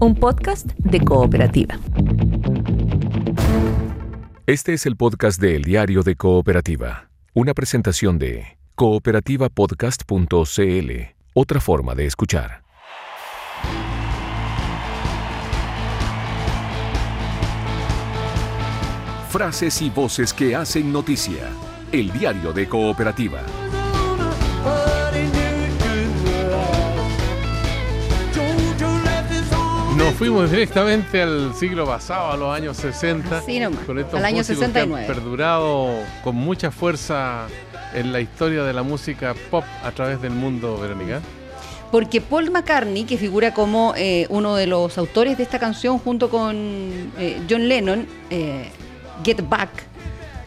un 0.00 0.14
podcast 0.14 0.66
de 0.78 1.00
cooperativa. 1.00 1.78
Este 4.46 4.72
es 4.72 4.86
el 4.86 4.96
podcast 4.96 5.38
de 5.40 5.56
El 5.56 5.62
Diario 5.62 6.02
de 6.02 6.16
Cooperativa, 6.16 7.10
una 7.34 7.52
presentación 7.52 8.18
de 8.18 8.56
cooperativapodcast.cl, 8.76 10.90
otra 11.34 11.60
forma 11.60 11.94
de 11.94 12.06
escuchar. 12.06 12.62
Frases 19.28 19.82
y 19.82 19.90
voces 19.90 20.32
que 20.32 20.56
hacen 20.56 20.90
noticia. 20.90 21.50
El 21.92 22.10
Diario 22.10 22.54
de 22.54 22.66
Cooperativa. 22.68 23.42
Nos 30.00 30.14
fuimos 30.14 30.50
directamente 30.50 31.20
al 31.20 31.54
siglo 31.54 31.84
pasado, 31.84 32.32
a 32.32 32.36
los 32.38 32.56
años 32.56 32.78
60. 32.78 33.42
Sí, 33.42 33.60
nomás, 33.60 33.84
con 33.84 33.98
estos 33.98 34.14
al 34.14 34.24
año 34.24 34.38
músicos 34.38 34.60
69. 34.60 35.04
que 35.04 35.10
han 35.12 35.14
perdurado 35.14 35.90
con 36.24 36.36
mucha 36.36 36.70
fuerza 36.70 37.48
en 37.92 38.10
la 38.10 38.22
historia 38.22 38.64
de 38.64 38.72
la 38.72 38.82
música 38.82 39.34
pop 39.50 39.62
a 39.84 39.90
través 39.90 40.22
del 40.22 40.32
mundo, 40.32 40.78
Verónica. 40.78 41.20
Porque 41.92 42.22
Paul 42.22 42.50
McCartney, 42.50 43.04
que 43.04 43.18
figura 43.18 43.52
como 43.52 43.92
eh, 43.94 44.26
uno 44.30 44.56
de 44.56 44.66
los 44.66 44.96
autores 44.96 45.36
de 45.36 45.42
esta 45.42 45.58
canción 45.58 45.98
junto 45.98 46.30
con 46.30 46.56
eh, 47.18 47.42
John 47.48 47.68
Lennon, 47.68 48.06
eh, 48.30 48.70
Get 49.22 49.46
Back, 49.46 49.68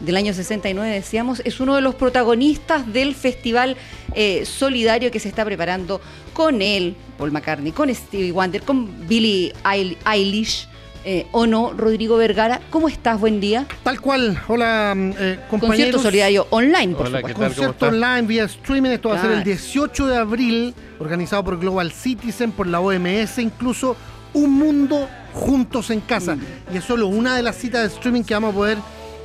del 0.00 0.16
año 0.16 0.32
69, 0.34 0.90
decíamos, 0.90 1.40
es 1.44 1.60
uno 1.60 1.74
de 1.74 1.80
los 1.80 1.94
protagonistas 1.94 2.92
del 2.92 3.14
festival 3.14 3.76
eh, 4.14 4.44
solidario 4.44 5.10
que 5.10 5.20
se 5.20 5.28
está 5.28 5.44
preparando 5.44 6.00
con 6.32 6.62
él, 6.62 6.94
Paul 7.18 7.32
McCartney, 7.32 7.72
con 7.72 7.94
Stevie 7.94 8.32
Wonder, 8.32 8.62
con 8.62 9.06
Billie 9.08 9.52
Eil- 9.64 9.96
Eilish. 10.10 10.68
eh, 11.06 11.26
¿O 11.32 11.46
no, 11.46 11.72
Rodrigo 11.76 12.16
Vergara? 12.16 12.60
¿Cómo 12.70 12.88
estás? 12.88 13.20
Buen 13.20 13.38
día. 13.38 13.66
Tal 13.82 14.00
cual. 14.00 14.40
Hola, 14.48 14.94
mm, 14.96 15.10
eh, 15.10 15.12
Concierto 15.14 15.48
compañeros. 15.50 16.02
solidario 16.02 16.46
online, 16.50 16.94
por 16.94 17.06
Hola, 17.08 17.18
supuesto. 17.18 17.26
¿qué 17.26 17.32
tal? 17.34 17.34
¿Cómo 17.34 17.46
Concierto 17.74 17.86
online 17.88 18.22
vía 18.22 18.44
streaming. 18.44 18.90
Esto 18.90 19.08
va 19.10 19.16
a 19.16 19.20
ser 19.20 19.30
el 19.32 19.36
Claro. 19.42 19.50
18 19.50 20.06
de 20.06 20.16
abril, 20.16 20.74
organizado 20.98 21.44
por 21.44 21.58
Global 21.60 21.92
Citizen, 21.92 22.52
por 22.52 22.66
la 22.66 22.80
OMS, 22.80 23.38
incluso 23.42 23.96
Un 24.32 24.50
Mundo 24.52 25.08
Juntos 25.34 25.90
en 25.90 26.00
Casa. 26.00 26.36
Mm. 26.36 26.40
Y 26.74 26.78
es 26.78 26.84
solo 26.84 27.06
una 27.08 27.36
de 27.36 27.42
las 27.42 27.56
citas 27.56 27.82
de 27.82 27.94
streaming 27.94 28.22
que 28.22 28.32
vamos 28.34 28.52
a 28.52 28.56
poder 28.56 28.78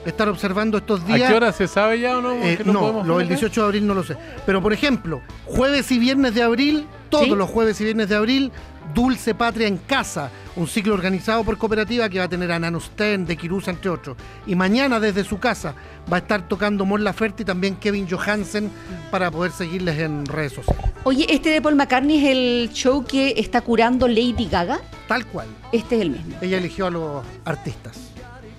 estar 0.06 0.30
observando 0.30 0.78
estos 0.78 1.02
¿A 1.02 1.06
días. 1.06 1.30
qué 1.30 1.36
hora 1.36 1.52
se 1.52 1.68
sabe 1.68 2.00
ya 2.00 2.18
o 2.18 2.22
no? 2.22 2.34
Eh, 2.34 2.58
¿Que 2.58 2.64
no, 2.64 3.04
lo 3.04 3.18
acá? 3.20 3.28
18 3.28 3.62
de 3.62 3.66
abril 3.66 3.88
no 3.88 3.94
lo 3.94 4.04
sé. 4.04 4.18
Pero 4.46 4.62
por 4.62 4.74
ejemplo, 4.74 5.22
jueves 5.46 5.92
y 5.92 6.00
viernes 6.00 6.34
de 6.34 6.44
abril, 6.44 6.88
todos 7.10 7.26
¿Sí? 7.26 7.36
los 7.36 7.50
jueves 7.50 7.80
y 7.82 7.84
viernes 7.84 8.10
de 8.10 8.16
abril, 8.16 8.52
Dulce 8.94 9.36
Patria 9.36 9.68
en 9.68 9.78
Casa, 9.78 10.32
un 10.56 10.68
ciclo 10.68 10.94
organizado 10.94 11.44
por 11.44 11.58
cooperativa 11.58 12.10
que 12.10 12.20
va 12.20 12.26
a 12.26 12.30
tener 12.30 12.52
a 12.52 12.60
Nano 12.60 12.80
Stern, 12.80 13.26
de 13.26 13.38
Kirusa, 13.38 13.72
entre 13.72 13.90
otros. 13.90 14.18
Y 14.48 14.56
mañana 14.56 15.00
desde 15.00 15.24
su 15.24 15.40
casa 15.40 15.76
va 16.12 16.18
a 16.18 16.20
estar 16.20 16.48
tocando 16.48 16.86
Mon 16.86 17.04
Laferte 17.04 17.44
y 17.44 17.46
también 17.46 17.76
Kevin 17.76 18.08
Johansen 18.10 18.72
para 19.12 19.30
poder 19.30 19.52
seguirles 19.52 20.00
en 20.00 20.26
redes 20.26 20.54
sociales. 20.54 20.86
Oye, 21.04 21.26
este 21.30 21.50
de 21.50 21.62
Paul 21.62 21.76
McCartney 21.76 22.18
es 22.18 22.32
el 22.32 22.70
show 22.74 23.06
que 23.06 23.36
está 23.38 23.62
curando 23.62 24.08
Lady 24.08 24.48
Gaga. 24.50 24.80
Tal 25.08 25.26
cual. 25.28 25.48
Este 25.72 25.96
es 25.96 26.02
el 26.02 26.10
mismo. 26.12 26.36
Ella 26.42 26.58
eligió 26.58 26.88
a 26.88 26.92
los 26.92 27.24
artistas. 27.46 28.09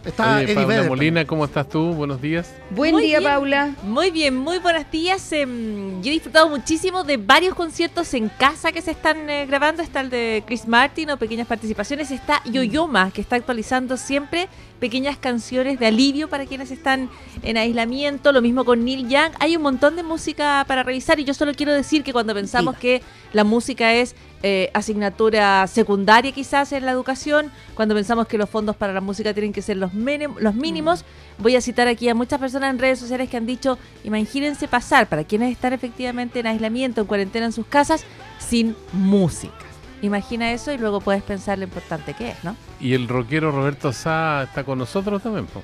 Está 0.05 0.37
Oye, 0.37 0.45
Eddie 0.45 0.55
Paula 0.55 0.69
Vedder 0.69 0.89
Molina, 0.89 1.25
¿cómo 1.27 1.45
estás 1.45 1.69
tú? 1.69 1.93
Buenos 1.93 2.23
días. 2.23 2.55
Buen 2.71 2.93
Muy 2.93 3.03
día, 3.03 3.19
bien. 3.19 3.31
Paula. 3.31 3.75
Muy 3.83 4.11
bien, 4.11 4.35
muy 4.35 4.59
buenos 4.59 4.91
días. 4.91 5.31
Em, 5.33 6.01
yo 6.03 6.11
he 6.11 6.15
disfrutado 6.15 6.49
muchísimo 6.49 7.05
de 7.05 7.19
varios 7.19 7.55
conciertos 7.55 8.15
en 8.15 8.31
casa 8.31 8.73
que 8.73 8.81
se 8.81 8.93
están 8.93 9.29
eh, 9.29 9.45
grabando. 9.45 9.83
Está 9.83 10.01
el 10.01 10.09
de 10.09 10.43
Chris 10.47 10.67
Martin 10.67 11.11
o 11.11 11.19
pequeñas 11.19 11.47
participaciones. 11.47 12.11
Está 12.11 12.43
Yoyoma, 12.47 13.11
que 13.11 13.21
está 13.21 13.37
actualizando 13.37 13.99
siempre 13.99 14.49
pequeñas 14.81 15.19
canciones 15.19 15.79
de 15.79 15.87
alivio 15.87 16.29
para 16.29 16.47
quienes 16.47 16.71
están 16.71 17.09
en 17.43 17.57
aislamiento. 17.57 18.33
Lo 18.33 18.43
mismo 18.43 18.65
con 18.65 18.85
Neil 18.85 19.09
Young. 19.09 19.33
Hay 19.39 19.55
un 19.55 19.63
montón 19.63 19.95
de 19.95 20.03
música 20.03 20.65
para 20.67 20.83
revisar 20.83 21.21
y 21.21 21.25
yo 21.25 21.35
solo 21.35 21.53
quiero 21.55 21.73
decir 21.73 22.03
que 22.03 22.13
cuando 22.13 22.35
pensamos 22.35 22.75
Diga. 22.75 22.81
que 22.81 23.03
la 23.33 23.45
música 23.45 23.93
es 23.93 24.17
eh, 24.43 24.71
asignatura 24.73 25.67
secundaria 25.67 26.33
quizás 26.33 26.73
en 26.73 26.87
la 26.87 26.93
educación, 26.93 27.53
cuando 27.75 27.95
pensamos 27.95 28.27
que 28.27 28.39
los 28.39 28.49
fondos 28.49 28.75
para 28.75 28.95
la 28.95 29.03
música 29.03 29.35
tienen 29.35 29.53
que 29.53 29.61
ser 29.61 29.77
los, 29.77 29.93
los 29.93 30.55
mínimos, 30.55 31.05
voy 31.39 31.57
a 31.57 31.61
citar 31.61 31.89
aquí 31.89 32.09
a 32.09 32.15
muchas 32.15 32.41
personas 32.41 32.71
en 32.71 32.79
redes 32.79 32.99
sociales 32.99 33.29
que 33.29 33.37
han 33.37 33.45
dicho, 33.45 33.79
imagínense 34.03 34.67
pasar 34.67 35.09
para 35.11 35.25
quienes 35.25 35.53
están 35.53 35.75
efectivamente 35.75 36.41
en 36.41 36.47
aislamiento, 36.47 37.03
en 37.03 37.07
cuarentena 37.07 37.47
en 37.47 37.53
sus 37.53 37.67
casas, 37.67 38.05
sin 38.39 38.75
música. 38.93 39.70
Imagina 40.03 40.53
eso 40.53 40.73
y 40.73 40.79
luego 40.79 41.01
puedes 41.01 41.23
pensar 41.23 41.59
lo 41.59 41.65
importante 41.65 42.15
que 42.15 42.31
es, 42.31 42.45
¿no? 42.45 42.57
Y 42.81 42.95
el 42.95 43.07
rockero 43.09 43.53
Roberto 43.53 43.93
Sá 43.93 44.45
está 44.45 44.65
con 44.65 44.79
nosotros 44.79 45.23
también. 45.23 45.47
po. 45.47 45.63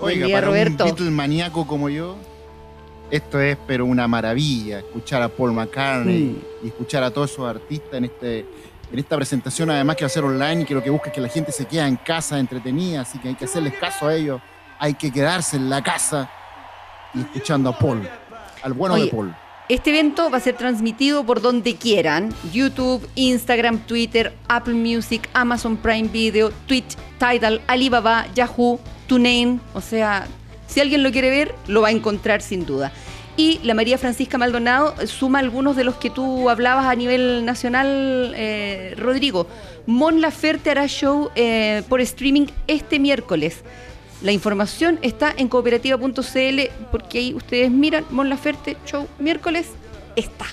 Oiga, 0.00 0.26
día, 0.26 0.36
para 0.36 0.46
Roberto. 0.48 0.84
un 0.84 0.90
Beatle 0.90 1.10
maníaco 1.10 1.66
como 1.66 1.88
yo, 1.88 2.16
esto 3.10 3.38
es 3.40 3.56
pero 3.66 3.84
una 3.84 4.08
maravilla, 4.08 4.78
escuchar 4.78 5.22
a 5.22 5.28
Paul 5.28 5.52
McCartney 5.52 6.42
y 6.62 6.68
escuchar 6.68 7.02
a 7.02 7.10
todos 7.10 7.30
esos 7.30 7.48
artistas 7.48 7.94
en 7.94 8.04
este 8.04 8.46
en 8.92 8.98
esta 8.98 9.14
presentación, 9.16 9.70
además 9.70 9.96
que 9.96 10.02
va 10.04 10.06
a 10.06 10.10
ser 10.10 10.24
online 10.24 10.62
y 10.62 10.64
que 10.64 10.74
lo 10.74 10.82
que 10.82 10.90
busca 10.90 11.10
es 11.10 11.14
que 11.14 11.20
la 11.20 11.28
gente 11.28 11.52
se 11.52 11.64
quede 11.64 11.86
en 11.86 11.94
casa 11.96 12.40
entretenida, 12.40 13.02
así 13.02 13.18
que 13.18 13.28
hay 13.28 13.34
que 13.36 13.44
hacerles 13.44 13.74
caso 13.74 14.08
a 14.08 14.14
ellos, 14.14 14.40
hay 14.80 14.94
que 14.94 15.12
quedarse 15.12 15.56
en 15.56 15.70
la 15.70 15.80
casa 15.80 16.28
y 17.14 17.20
escuchando 17.20 17.70
a 17.70 17.78
Paul, 17.78 18.08
al 18.62 18.72
bueno 18.72 18.96
Oye, 18.96 19.04
de 19.04 19.10
Paul. 19.10 19.36
Este 19.70 19.90
evento 19.90 20.32
va 20.32 20.38
a 20.38 20.40
ser 20.40 20.56
transmitido 20.56 21.24
por 21.24 21.40
donde 21.40 21.76
quieran. 21.76 22.34
YouTube, 22.52 23.08
Instagram, 23.14 23.78
Twitter, 23.86 24.32
Apple 24.48 24.74
Music, 24.74 25.28
Amazon 25.32 25.76
Prime 25.76 26.08
Video, 26.08 26.50
Twitch, 26.66 26.96
Tidal, 27.20 27.60
Alibaba, 27.68 28.26
Yahoo, 28.34 28.80
TuneIn. 29.06 29.60
O 29.72 29.80
sea, 29.80 30.26
si 30.66 30.80
alguien 30.80 31.04
lo 31.04 31.12
quiere 31.12 31.30
ver, 31.30 31.54
lo 31.68 31.82
va 31.82 31.88
a 31.88 31.92
encontrar 31.92 32.42
sin 32.42 32.66
duda. 32.66 32.90
Y 33.36 33.60
la 33.62 33.74
María 33.74 33.96
Francisca 33.96 34.38
Maldonado 34.38 34.92
suma 35.06 35.38
algunos 35.38 35.76
de 35.76 35.84
los 35.84 35.94
que 35.94 36.10
tú 36.10 36.50
hablabas 36.50 36.86
a 36.86 36.96
nivel 36.96 37.44
nacional, 37.44 38.34
eh, 38.36 38.96
Rodrigo. 38.98 39.46
Mon 39.86 40.20
Laferte 40.20 40.72
hará 40.72 40.88
show 40.88 41.30
eh, 41.36 41.84
por 41.88 42.00
streaming 42.00 42.46
este 42.66 42.98
miércoles. 42.98 43.62
La 44.22 44.32
información 44.32 44.98
está 45.02 45.32
en 45.36 45.48
cooperativa.cl 45.48 46.60
porque 46.90 47.18
ahí 47.18 47.34
ustedes 47.34 47.70
miran 47.70 48.04
Mon 48.10 48.28
Laferte 48.28 48.76
Show 48.84 49.08
miércoles 49.18 49.68
está. 50.14 50.46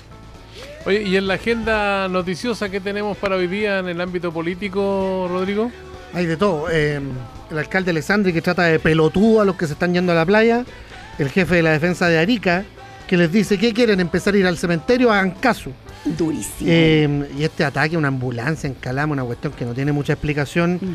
Oye, 0.86 1.02
¿y 1.02 1.16
en 1.16 1.26
la 1.26 1.34
agenda 1.34 2.08
noticiosa 2.08 2.70
que 2.70 2.80
tenemos 2.80 3.16
para 3.18 3.36
hoy 3.36 3.46
día 3.46 3.80
en 3.80 3.88
el 3.88 4.00
ámbito 4.00 4.32
político, 4.32 5.26
Rodrigo? 5.30 5.70
Hay 6.14 6.24
de 6.24 6.36
todo. 6.38 6.70
Eh, 6.70 6.98
el 7.50 7.58
alcalde 7.58 7.90
Alessandri 7.90 8.32
que 8.32 8.40
trata 8.40 8.62
de 8.64 8.78
pelotudo 8.78 9.42
a 9.42 9.44
los 9.44 9.56
que 9.56 9.66
se 9.66 9.74
están 9.74 9.92
yendo 9.92 10.12
a 10.12 10.14
la 10.14 10.24
playa. 10.24 10.64
El 11.18 11.28
jefe 11.28 11.56
de 11.56 11.62
la 11.62 11.72
defensa 11.72 12.08
de 12.08 12.18
Arica 12.18 12.64
que 13.06 13.16
les 13.16 13.32
dice 13.32 13.58
que 13.58 13.72
quieren 13.72 14.00
empezar 14.00 14.34
a 14.34 14.36
ir 14.36 14.46
al 14.46 14.56
cementerio, 14.58 15.10
hagan 15.10 15.32
caso. 15.32 15.72
Durísimo. 16.04 16.70
Eh, 16.70 17.28
y 17.36 17.42
este 17.42 17.64
ataque 17.64 17.96
a 17.96 17.98
una 17.98 18.08
ambulancia 18.08 18.68
en 18.68 18.74
Calama, 18.74 19.14
una 19.14 19.24
cuestión 19.24 19.52
que 19.54 19.64
no 19.64 19.72
tiene 19.74 19.92
mucha 19.92 20.12
explicación, 20.12 20.74
Mm. 20.74 20.94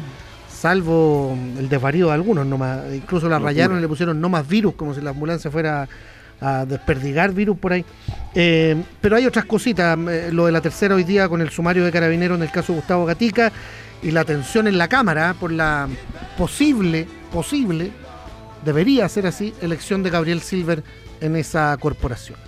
Salvo 0.63 1.37
el 1.59 1.67
desvarío 1.67 2.07
de 2.07 2.13
algunos 2.13 2.45
nomás. 2.45 2.79
Incluso 2.93 3.27
la 3.27 3.37
rayaron 3.37 3.79
y 3.79 3.81
le 3.81 3.87
pusieron 3.89 4.21
no 4.21 4.29
más 4.29 4.47
virus, 4.47 4.75
como 4.75 4.93
si 4.93 5.01
la 5.01 5.09
ambulancia 5.09 5.51
fuera 5.51 5.89
a 6.39 6.65
desperdigar 6.65 7.33
virus 7.33 7.57
por 7.57 7.73
ahí. 7.73 7.83
Eh, 8.33 8.81
pero 9.01 9.17
hay 9.17 9.25
otras 9.25 9.43
cositas, 9.43 9.97
eh, 10.07 10.29
lo 10.31 10.45
de 10.45 10.53
la 10.53 10.61
tercera 10.61 10.95
hoy 10.95 11.03
día 11.03 11.27
con 11.27 11.41
el 11.41 11.49
sumario 11.49 11.83
de 11.83 11.91
carabineros 11.91 12.37
en 12.37 12.43
el 12.43 12.49
caso 12.49 12.71
de 12.71 12.79
Gustavo 12.79 13.05
Gatica 13.05 13.51
y 14.01 14.11
la 14.11 14.23
tensión 14.23 14.67
en 14.67 14.77
la 14.77 14.87
Cámara 14.87 15.35
por 15.37 15.51
la 15.51 15.89
posible, 16.37 17.07
posible, 17.33 17.91
debería 18.63 19.09
ser 19.09 19.27
así, 19.27 19.53
elección 19.61 20.01
de 20.01 20.11
Gabriel 20.11 20.39
Silver 20.39 20.81
en 21.19 21.35
esa 21.35 21.75
corporación. 21.77 22.39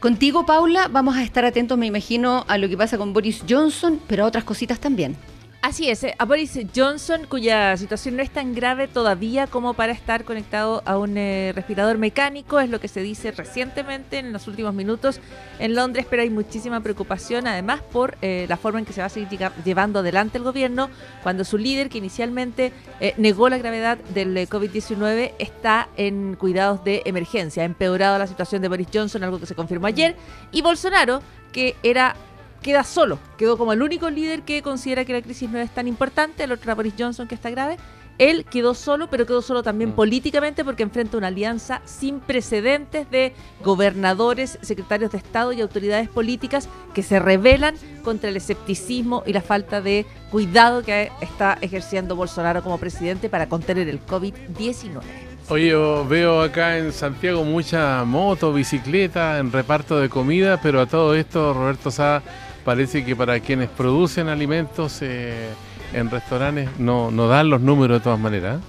Contigo, 0.00 0.44
Paula, 0.44 0.88
vamos 0.88 1.16
a 1.16 1.22
estar 1.22 1.44
atentos, 1.44 1.78
me 1.78 1.86
imagino, 1.86 2.44
a 2.48 2.58
lo 2.58 2.68
que 2.68 2.76
pasa 2.76 2.98
con 2.98 3.12
Boris 3.12 3.44
Johnson, 3.48 4.00
pero 4.08 4.24
a 4.24 4.26
otras 4.26 4.42
cositas 4.42 4.80
también. 4.80 5.14
Así 5.60 5.90
es, 5.90 6.04
eh, 6.04 6.14
a 6.18 6.24
Boris 6.24 6.56
Johnson, 6.74 7.26
cuya 7.28 7.76
situación 7.76 8.16
no 8.16 8.22
es 8.22 8.30
tan 8.30 8.54
grave 8.54 8.86
todavía 8.86 9.48
como 9.48 9.74
para 9.74 9.90
estar 9.90 10.22
conectado 10.22 10.84
a 10.86 10.96
un 10.98 11.18
eh, 11.18 11.52
respirador 11.52 11.98
mecánico, 11.98 12.60
es 12.60 12.70
lo 12.70 12.78
que 12.78 12.86
se 12.86 13.02
dice 13.02 13.32
recientemente 13.32 14.18
en 14.20 14.32
los 14.32 14.46
últimos 14.46 14.72
minutos 14.72 15.20
en 15.58 15.74
Londres, 15.74 16.06
pero 16.08 16.22
hay 16.22 16.30
muchísima 16.30 16.80
preocupación 16.80 17.48
además 17.48 17.82
por 17.82 18.16
eh, 18.22 18.46
la 18.48 18.56
forma 18.56 18.78
en 18.78 18.84
que 18.84 18.92
se 18.92 19.00
va 19.00 19.08
a 19.08 19.10
seguir 19.10 19.28
llevando 19.64 19.98
adelante 19.98 20.38
el 20.38 20.44
gobierno 20.44 20.90
cuando 21.24 21.44
su 21.44 21.58
líder, 21.58 21.88
que 21.88 21.98
inicialmente 21.98 22.72
negó 23.16 23.48
la 23.48 23.58
gravedad 23.58 23.98
del 24.14 24.36
eh, 24.36 24.48
COVID-19, 24.48 25.32
está 25.40 25.88
en 25.96 26.36
cuidados 26.36 26.84
de 26.84 27.02
emergencia. 27.04 27.64
Ha 27.64 27.66
empeorado 27.66 28.16
la 28.16 28.28
situación 28.28 28.62
de 28.62 28.68
Boris 28.68 28.88
Johnson, 28.94 29.24
algo 29.24 29.40
que 29.40 29.46
se 29.46 29.56
confirmó 29.56 29.88
ayer, 29.88 30.14
y 30.52 30.62
Bolsonaro, 30.62 31.20
que 31.52 31.74
era 31.82 32.14
queda 32.62 32.84
solo, 32.84 33.18
quedó 33.36 33.56
como 33.56 33.72
el 33.72 33.82
único 33.82 34.10
líder 34.10 34.42
que 34.42 34.62
considera 34.62 35.04
que 35.04 35.12
la 35.12 35.22
crisis 35.22 35.48
no 35.50 35.58
es 35.58 35.70
tan 35.70 35.86
importante, 35.88 36.44
el 36.44 36.52
otro 36.52 36.64
era 36.64 36.74
Boris 36.74 36.94
Johnson 36.98 37.28
que 37.28 37.34
está 37.34 37.50
grave, 37.50 37.76
Él 38.18 38.44
quedó 38.44 38.74
solo, 38.74 39.08
pero 39.08 39.26
quedó 39.26 39.42
solo 39.42 39.62
también 39.62 39.90
Mm. 39.90 39.94
políticamente 39.94 40.64
porque 40.64 40.82
enfrenta 40.82 41.16
una 41.16 41.28
alianza 41.28 41.82
sin 41.84 42.18
precedentes 42.18 43.08
de 43.12 43.32
gobernadores, 43.62 44.58
secretarios 44.60 45.12
de 45.12 45.18
Estado 45.18 45.52
y 45.52 45.60
autoridades 45.60 46.08
políticas 46.08 46.68
que 46.94 47.04
se 47.04 47.20
rebelan 47.20 47.76
contra 48.02 48.28
el 48.28 48.36
escepticismo 48.36 49.22
y 49.24 49.32
la 49.32 49.40
falta 49.40 49.80
de 49.80 50.04
cuidado 50.32 50.82
que 50.82 51.12
está 51.20 51.58
ejerciendo 51.60 52.16
Bolsonaro 52.16 52.60
como 52.64 52.78
presidente 52.78 53.28
para 53.28 53.48
contener 53.48 53.88
el 53.88 54.04
COVID-19. 54.04 55.00
Oye, 55.48 55.68
yo 55.68 56.04
veo 56.06 56.42
acá 56.42 56.76
en 56.76 56.92
Santiago 56.92 57.44
mucha 57.44 58.04
moto, 58.04 58.52
bicicleta, 58.52 59.38
en 59.38 59.50
reparto 59.52 59.98
de 59.98 60.08
comida, 60.08 60.60
pero 60.60 60.80
a 60.80 60.86
todo 60.86 61.14
esto, 61.14 61.54
Roberto 61.54 61.90
Sá, 61.90 62.20
parece 62.68 63.02
que 63.02 63.16
para 63.16 63.40
quienes 63.40 63.70
producen 63.70 64.28
alimentos 64.28 64.98
eh, 65.00 65.48
en 65.94 66.10
restaurantes 66.10 66.68
no, 66.78 67.10
no 67.10 67.26
dan 67.26 67.48
los 67.48 67.62
números 67.62 68.00
de 68.00 68.04
todas 68.04 68.20
maneras. 68.20 68.60
¿eh? 68.60 68.64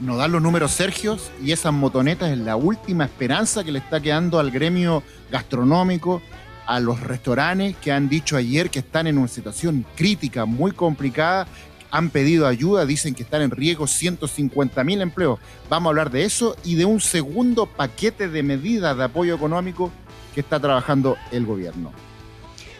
Nos 0.00 0.16
dan 0.16 0.32
los 0.32 0.40
números 0.40 0.70
Sergios 0.70 1.30
y 1.44 1.52
esas 1.52 1.74
motonetas 1.74 2.30
es 2.30 2.38
la 2.38 2.56
última 2.56 3.04
esperanza 3.04 3.62
que 3.62 3.72
le 3.72 3.80
está 3.80 4.00
quedando 4.00 4.38
al 4.38 4.50
gremio 4.50 5.02
gastronómico, 5.30 6.22
a 6.64 6.80
los 6.80 6.98
restaurantes 7.02 7.76
que 7.76 7.92
han 7.92 8.08
dicho 8.08 8.38
ayer 8.38 8.70
que 8.70 8.78
están 8.78 9.06
en 9.06 9.18
una 9.18 9.28
situación 9.28 9.84
crítica, 9.96 10.46
muy 10.46 10.72
complicada, 10.72 11.46
han 11.90 12.08
pedido 12.08 12.46
ayuda, 12.46 12.86
dicen 12.86 13.14
que 13.14 13.24
están 13.24 13.42
en 13.42 13.50
riesgo 13.50 13.86
150 13.86 14.82
mil 14.82 15.02
empleos. 15.02 15.40
Vamos 15.68 15.88
a 15.88 15.90
hablar 15.90 16.10
de 16.10 16.24
eso 16.24 16.56
y 16.64 16.76
de 16.76 16.86
un 16.86 17.02
segundo 17.02 17.66
paquete 17.66 18.30
de 18.30 18.42
medidas 18.42 18.96
de 18.96 19.04
apoyo 19.04 19.34
económico 19.34 19.92
que 20.34 20.40
está 20.40 20.58
trabajando 20.58 21.18
el 21.32 21.44
gobierno. 21.44 21.92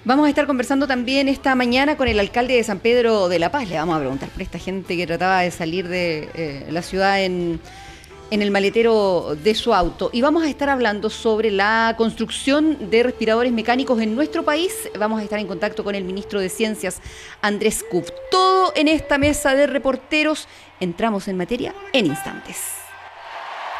Vamos 0.06 0.26
a 0.26 0.28
estar 0.28 0.46
conversando 0.46 0.86
también 0.86 1.28
esta 1.28 1.56
mañana 1.56 1.96
con 1.96 2.06
el 2.06 2.20
alcalde 2.20 2.54
de 2.54 2.62
San 2.62 2.78
Pedro 2.78 3.28
de 3.28 3.40
la 3.40 3.50
Paz. 3.50 3.68
Le 3.68 3.74
vamos 3.74 3.96
a 3.96 3.98
preguntar 3.98 4.28
por 4.28 4.40
esta 4.40 4.56
gente 4.56 4.96
que 4.96 5.04
trataba 5.04 5.40
de 5.40 5.50
salir 5.50 5.88
de 5.88 6.30
eh, 6.34 6.66
la 6.70 6.80
ciudad 6.82 7.20
en, 7.24 7.58
en 8.30 8.40
el 8.40 8.52
maletero 8.52 9.34
de 9.34 9.52
su 9.56 9.74
auto. 9.74 10.10
Y 10.12 10.20
vamos 10.20 10.44
a 10.44 10.48
estar 10.48 10.68
hablando 10.68 11.10
sobre 11.10 11.50
la 11.50 11.96
construcción 11.98 12.88
de 12.88 13.02
respiradores 13.02 13.52
mecánicos 13.52 14.00
en 14.00 14.14
nuestro 14.14 14.44
país. 14.44 14.72
Vamos 14.96 15.18
a 15.18 15.24
estar 15.24 15.40
en 15.40 15.48
contacto 15.48 15.82
con 15.82 15.96
el 15.96 16.04
ministro 16.04 16.38
de 16.38 16.50
Ciencias, 16.50 17.00
Andrés 17.42 17.84
Kup. 17.90 18.06
Todo 18.30 18.72
en 18.76 18.86
esta 18.86 19.18
mesa 19.18 19.56
de 19.56 19.66
reporteros. 19.66 20.46
Entramos 20.78 21.26
en 21.26 21.36
materia 21.36 21.74
en 21.92 22.06
instantes. 22.06 22.58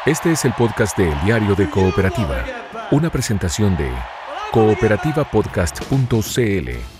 Este 0.05 0.33
es 0.33 0.43
el 0.43 0.51
podcast 0.51 0.97
de 0.97 1.09
El 1.09 1.21
Diario 1.23 1.55
de 1.55 1.69
Cooperativa, 1.69 2.43
una 2.91 3.09
presentación 3.09 3.77
de 3.77 3.89
cooperativapodcast.cl. 4.51 6.97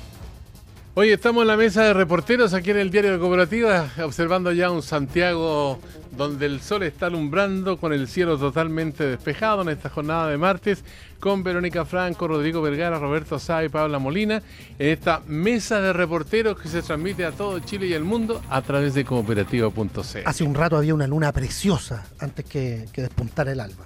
Oye, 0.97 1.13
estamos 1.13 1.43
en 1.43 1.47
la 1.47 1.57
mesa 1.57 1.83
de 1.83 1.93
reporteros 1.93 2.55
aquí 2.55 2.71
en 2.71 2.77
el 2.77 2.89
diario 2.89 3.11
de 3.11 3.19
Cooperativa, 3.19 3.87
observando 4.03 4.51
ya 4.51 4.71
un 4.71 4.81
Santiago 4.81 5.77
donde 6.17 6.47
el 6.47 6.59
sol 6.59 6.81
está 6.81 7.05
alumbrando 7.05 7.77
con 7.77 7.93
el 7.93 8.07
cielo 8.07 8.35
totalmente 8.39 9.05
despejado 9.05 9.61
en 9.61 9.69
esta 9.69 9.89
jornada 9.89 10.27
de 10.27 10.39
martes, 10.39 10.83
con 11.19 11.43
Verónica 11.43 11.85
Franco, 11.85 12.27
Rodrigo 12.27 12.63
Vergara, 12.63 12.97
Roberto 12.97 13.37
Sá 13.37 13.63
y 13.63 13.69
Paula 13.69 13.99
Molina, 13.99 14.41
en 14.79 14.89
esta 14.89 15.21
mesa 15.27 15.79
de 15.81 15.93
reporteros 15.93 16.59
que 16.59 16.67
se 16.67 16.81
transmite 16.81 17.25
a 17.25 17.31
todo 17.31 17.59
Chile 17.59 17.85
y 17.85 17.93
el 17.93 18.03
mundo 18.03 18.41
a 18.49 18.63
través 18.63 18.95
de 18.95 19.05
cooperativa.cl. 19.05 20.21
Hace 20.25 20.43
un 20.43 20.55
rato 20.55 20.77
había 20.77 20.95
una 20.95 21.05
luna 21.05 21.31
preciosa 21.31 22.07
antes 22.17 22.43
que, 22.45 22.87
que 22.91 23.03
despuntara 23.03 23.51
el 23.51 23.59
alba. 23.59 23.85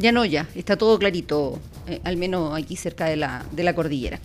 Ya 0.00 0.12
no, 0.12 0.24
ya, 0.24 0.46
está 0.54 0.78
todo 0.78 0.98
clarito, 0.98 1.58
eh, 1.86 2.00
al 2.04 2.16
menos 2.16 2.58
aquí 2.58 2.74
cerca 2.74 3.04
de 3.04 3.16
la, 3.16 3.44
de 3.52 3.62
la 3.62 3.74
cordillera. 3.74 4.18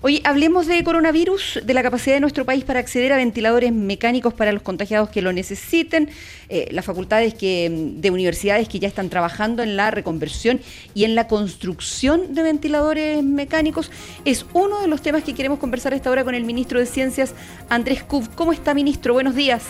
Oye, 0.00 0.20
hablemos 0.22 0.68
de 0.68 0.84
coronavirus, 0.84 1.62
de 1.64 1.74
la 1.74 1.82
capacidad 1.82 2.14
de 2.14 2.20
nuestro 2.20 2.44
país 2.44 2.62
para 2.62 2.78
acceder 2.78 3.12
a 3.12 3.16
ventiladores 3.16 3.72
mecánicos 3.72 4.34
para 4.34 4.52
los 4.52 4.62
contagiados 4.62 5.08
que 5.08 5.22
lo 5.22 5.32
necesiten, 5.32 6.10
eh, 6.48 6.68
las 6.70 6.84
facultades 6.84 7.34
que, 7.34 7.68
de 7.96 8.10
universidades 8.12 8.68
que 8.68 8.78
ya 8.78 8.86
están 8.86 9.08
trabajando 9.08 9.64
en 9.64 9.76
la 9.76 9.90
reconversión 9.90 10.60
y 10.94 11.02
en 11.02 11.16
la 11.16 11.26
construcción 11.26 12.32
de 12.32 12.44
ventiladores 12.44 13.24
mecánicos. 13.24 13.90
Es 14.24 14.46
uno 14.52 14.80
de 14.80 14.86
los 14.86 15.02
temas 15.02 15.24
que 15.24 15.34
queremos 15.34 15.58
conversar 15.58 15.92
esta 15.92 16.08
hora 16.08 16.22
con 16.22 16.36
el 16.36 16.44
ministro 16.44 16.78
de 16.78 16.86
Ciencias, 16.86 17.34
Andrés 17.68 18.04
Kuf. 18.04 18.28
¿Cómo 18.36 18.52
está, 18.52 18.74
ministro? 18.74 19.12
Buenos 19.12 19.34
días. 19.34 19.64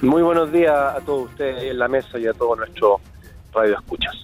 Muy 0.00 0.22
buenos 0.22 0.52
días 0.52 0.76
a 0.76 1.00
todos 1.04 1.30
ustedes 1.30 1.64
en 1.64 1.78
la 1.80 1.88
mesa 1.88 2.20
y 2.20 2.28
a 2.28 2.32
todos 2.32 2.56
nuestros 2.56 3.00
radioescuchas. 3.52 4.14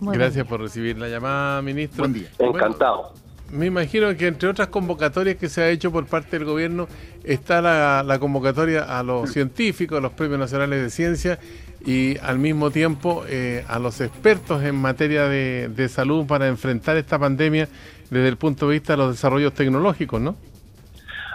Gracias 0.00 0.46
por 0.46 0.60
recibir 0.60 0.98
la 0.98 1.08
llamada, 1.08 1.62
ministro. 1.62 2.02
Buen 2.02 2.14
día. 2.14 2.28
Bueno, 2.38 2.56
Encantado. 2.56 3.12
Me 3.50 3.64
imagino 3.66 4.14
que 4.14 4.26
entre 4.26 4.48
otras 4.48 4.68
convocatorias 4.68 5.36
que 5.36 5.48
se 5.48 5.62
ha 5.62 5.70
hecho 5.70 5.90
por 5.90 6.06
parte 6.06 6.38
del 6.38 6.44
gobierno 6.44 6.86
está 7.24 7.62
la, 7.62 8.02
la 8.02 8.18
convocatoria 8.18 8.98
a 8.98 9.02
los 9.02 9.30
científicos, 9.32 9.98
a 9.98 10.00
los 10.02 10.12
premios 10.12 10.38
nacionales 10.38 10.82
de 10.82 10.90
ciencia 10.90 11.38
y 11.84 12.18
al 12.18 12.38
mismo 12.38 12.70
tiempo 12.70 13.24
eh, 13.26 13.64
a 13.66 13.78
los 13.78 14.02
expertos 14.02 14.62
en 14.64 14.74
materia 14.74 15.28
de, 15.28 15.70
de 15.74 15.88
salud 15.88 16.26
para 16.26 16.46
enfrentar 16.46 16.98
esta 16.98 17.18
pandemia 17.18 17.68
desde 18.10 18.28
el 18.28 18.36
punto 18.36 18.68
de 18.68 18.74
vista 18.74 18.92
de 18.94 18.98
los 18.98 19.12
desarrollos 19.12 19.54
tecnológicos, 19.54 20.20
¿no? 20.20 20.36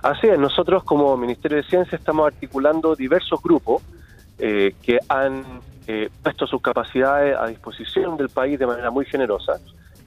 Así 0.04 0.28
es, 0.28 0.38
nosotros 0.38 0.84
como 0.84 1.16
Ministerio 1.18 1.58
de 1.58 1.64
Ciencia 1.64 1.98
estamos 1.98 2.28
articulando 2.28 2.96
diversos 2.96 3.42
grupos 3.42 3.82
eh, 4.38 4.76
que 4.84 5.00
han 5.08 5.44
eh, 5.88 6.10
puesto 6.22 6.48
sus 6.48 6.62
capacidades 6.62 7.36
a 7.38 7.48
disposición 7.48 8.18
del 8.18 8.30
país 8.30 8.60
de 8.60 8.68
manera 8.68 8.92
muy 8.92 9.06
generosa. 9.06 9.60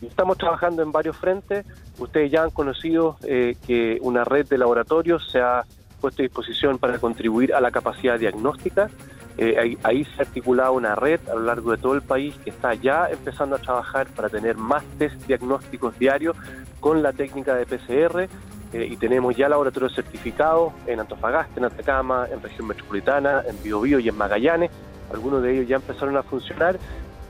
Estamos 0.02 0.36
trabajando 0.36 0.82
en 0.82 0.92
varios 0.92 1.16
frentes. 1.16 1.64
Ustedes 1.98 2.30
ya 2.30 2.42
han 2.42 2.50
conocido 2.50 3.16
eh, 3.24 3.56
que 3.66 3.98
una 4.02 4.24
red 4.24 4.46
de 4.46 4.58
laboratorios 4.58 5.30
se 5.30 5.40
ha 5.40 5.64
puesto 6.00 6.22
a 6.22 6.24
disposición 6.24 6.78
para 6.78 6.98
contribuir 6.98 7.54
a 7.54 7.60
la 7.60 7.70
capacidad 7.70 8.18
diagnóstica. 8.18 8.90
Eh, 9.38 9.56
ahí, 9.58 9.78
ahí 9.82 10.04
se 10.04 10.22
ha 10.22 10.24
articulado 10.24 10.72
una 10.72 10.94
red 10.94 11.20
a 11.28 11.34
lo 11.34 11.40
largo 11.40 11.72
de 11.72 11.78
todo 11.78 11.94
el 11.94 12.02
país 12.02 12.34
que 12.42 12.50
está 12.50 12.74
ya 12.74 13.08
empezando 13.10 13.56
a 13.56 13.58
trabajar 13.58 14.06
para 14.08 14.28
tener 14.30 14.56
más 14.56 14.82
test 14.98 15.16
diagnósticos 15.26 15.98
diarios 15.98 16.36
con 16.80 17.02
la 17.02 17.12
técnica 17.12 17.54
de 17.54 17.66
PCR 17.66 18.28
eh, 18.72 18.88
y 18.90 18.96
tenemos 18.96 19.36
ya 19.36 19.48
laboratorios 19.48 19.94
certificados 19.94 20.72
en 20.86 21.00
Antofagasta, 21.00 21.52
en 21.58 21.64
Atacama, 21.66 22.26
en 22.30 22.42
región 22.42 22.66
metropolitana, 22.66 23.42
en 23.46 23.62
Biobío 23.62 23.98
y 23.98 24.08
en 24.08 24.16
Magallanes. 24.16 24.70
Algunos 25.12 25.42
de 25.42 25.54
ellos 25.54 25.68
ya 25.68 25.76
empezaron 25.76 26.16
a 26.16 26.22
funcionar 26.22 26.78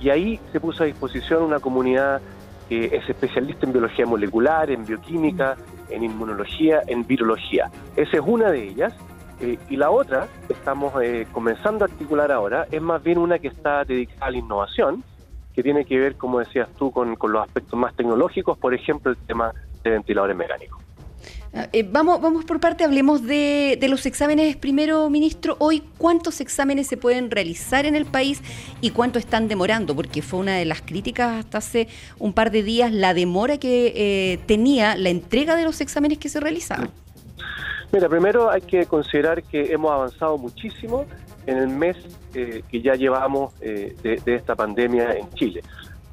y 0.01 0.11
ahí 0.11 0.41
se 0.53 0.61
puso 0.61 0.83
a 0.83 0.87
disposición 0.87 1.43
una 1.43 1.61
comunidad 1.61 2.21
que 2.69 2.87
es 2.87 3.09
especialista 3.09 3.67
en 3.67 3.73
biología 3.73 4.07
molecular, 4.07 4.71
en 4.71 4.85
bioquímica, 4.85 5.57
en 5.89 6.03
inmunología, 6.05 6.83
en 6.87 7.07
virología. 7.07 7.71
Esa 7.95 8.17
es 8.17 8.23
una 8.25 8.51
de 8.51 8.69
ellas. 8.69 8.95
Eh, 9.41 9.59
y 9.69 9.77
la 9.77 9.91
otra, 9.91 10.29
que 10.47 10.55
estamos 10.55 10.95
eh, 11.03 11.27
comenzando 11.31 11.85
a 11.85 11.89
articular 11.89 12.33
ahora, 12.33 12.67
es 12.71 12.81
más 12.81 13.03
bien 13.03 13.19
una 13.19 13.39
que 13.39 13.49
está 13.49 13.85
dedicada 13.85 14.27
a 14.27 14.31
la 14.31 14.39
innovación, 14.39 15.05
que 15.55 15.63
tiene 15.63 15.85
que 15.85 15.99
ver, 15.99 16.17
como 16.17 16.39
decías 16.39 16.69
tú, 16.79 16.91
con, 16.91 17.17
con 17.17 17.33
los 17.33 17.43
aspectos 17.43 17.79
más 17.79 17.95
tecnológicos, 17.95 18.57
por 18.59 18.75
ejemplo, 18.75 19.11
el 19.11 19.19
tema 19.19 19.53
de 19.85 19.91
ventiladores 19.91 20.37
mecánicos. 20.37 20.86
Eh, 21.73 21.87
vamos, 21.91 22.21
vamos 22.21 22.45
por 22.45 22.61
parte, 22.61 22.85
hablemos 22.85 23.23
de, 23.23 23.79
de, 23.81 23.89
los 23.89 24.05
exámenes 24.05 24.57
primero, 24.57 25.09
ministro. 25.09 25.57
Hoy, 25.59 25.83
¿cuántos 25.97 26.43
exámenes 26.43 26.87
se 26.87 26.99
pueden 26.99 27.31
realizar 27.31 27.87
en 27.87 27.97
el 27.97 28.05
país 28.05 28.43
y 28.83 28.91
cuánto 28.91 29.19
están 29.19 29.49
demorando? 29.49 29.97
Porque 29.97 30.21
fue 30.21 30.41
una 30.41 30.57
de 30.57 30.67
las 30.67 30.83
críticas 30.83 31.39
hasta 31.39 31.59
hace 31.59 31.89
un 32.19 32.35
par 32.35 32.51
de 32.51 32.63
días 32.63 32.93
la 32.93 33.15
demora 33.15 33.57
que 33.57 33.93
eh, 33.97 34.39
tenía 34.45 34.97
la 34.97 35.09
entrega 35.09 35.57
de 35.57 35.65
los 35.65 35.81
exámenes 35.81 36.19
que 36.19 36.29
se 36.29 36.41
realizaban. 36.41 36.91
Mira, 37.91 38.07
primero 38.09 38.51
hay 38.51 38.61
que 38.61 38.85
considerar 38.85 39.43
que 39.43 39.73
hemos 39.73 39.91
avanzado 39.91 40.37
muchísimo 40.37 41.07
en 41.47 41.57
el 41.57 41.69
mes 41.69 41.97
eh, 42.35 42.63
que 42.69 42.83
ya 42.83 42.97
llevamos 42.97 43.59
de, 43.61 43.95
de 44.03 44.35
esta 44.35 44.55
pandemia 44.55 45.13
en 45.13 45.31
Chile 45.31 45.63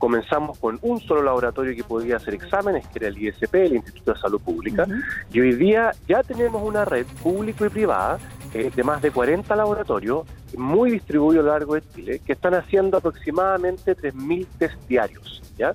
comenzamos 0.03 0.59
con 0.59 0.79
un 0.81 0.99
solo 0.99 1.23
laboratorio 1.23 1.73
que 1.73 1.85
podía 1.85 2.17
hacer 2.17 2.33
exámenes, 2.33 2.85
que 2.87 2.99
era 2.99 3.07
el 3.07 3.17
ISP, 3.17 3.55
el 3.55 3.75
Instituto 3.75 4.13
de 4.13 4.19
Salud 4.19 4.41
Pública, 4.41 4.83
uh 4.85 4.91
-huh. 4.91 5.01
y 5.31 5.39
hoy 5.39 5.53
día 5.55 5.91
ya 6.09 6.21
tenemos 6.23 6.61
una 6.61 6.83
red 6.83 7.05
público 7.23 7.65
y 7.65 7.69
privada 7.69 8.19
eh, 8.53 8.69
de 8.75 8.83
más 8.83 9.01
de 9.01 9.11
40 9.11 9.55
laboratorios, 9.55 10.27
muy 10.57 10.91
distribuidos 10.91 11.45
a 11.45 11.47
lo 11.47 11.53
largo 11.53 11.75
de 11.75 11.83
Chile, 11.95 12.21
que 12.25 12.33
están 12.33 12.53
haciendo 12.53 12.97
aproximadamente 12.97 13.95
3.000 13.95 14.45
test 14.59 14.75
diarios. 14.89 15.41
¿ya? 15.57 15.73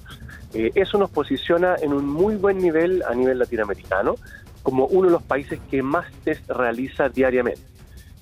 Eh, 0.52 0.72
eso 0.74 0.98
nos 0.98 1.08
posiciona 1.08 1.76
en 1.80 1.94
un 1.94 2.06
muy 2.06 2.36
buen 2.36 2.58
nivel 2.58 3.02
a 3.08 3.14
nivel 3.14 3.38
latinoamericano, 3.38 4.16
como 4.62 4.84
uno 4.88 5.06
de 5.06 5.12
los 5.12 5.22
países 5.22 5.58
que 5.70 5.82
más 5.82 6.04
test 6.22 6.46
realiza 6.50 7.08
diariamente. 7.08 7.62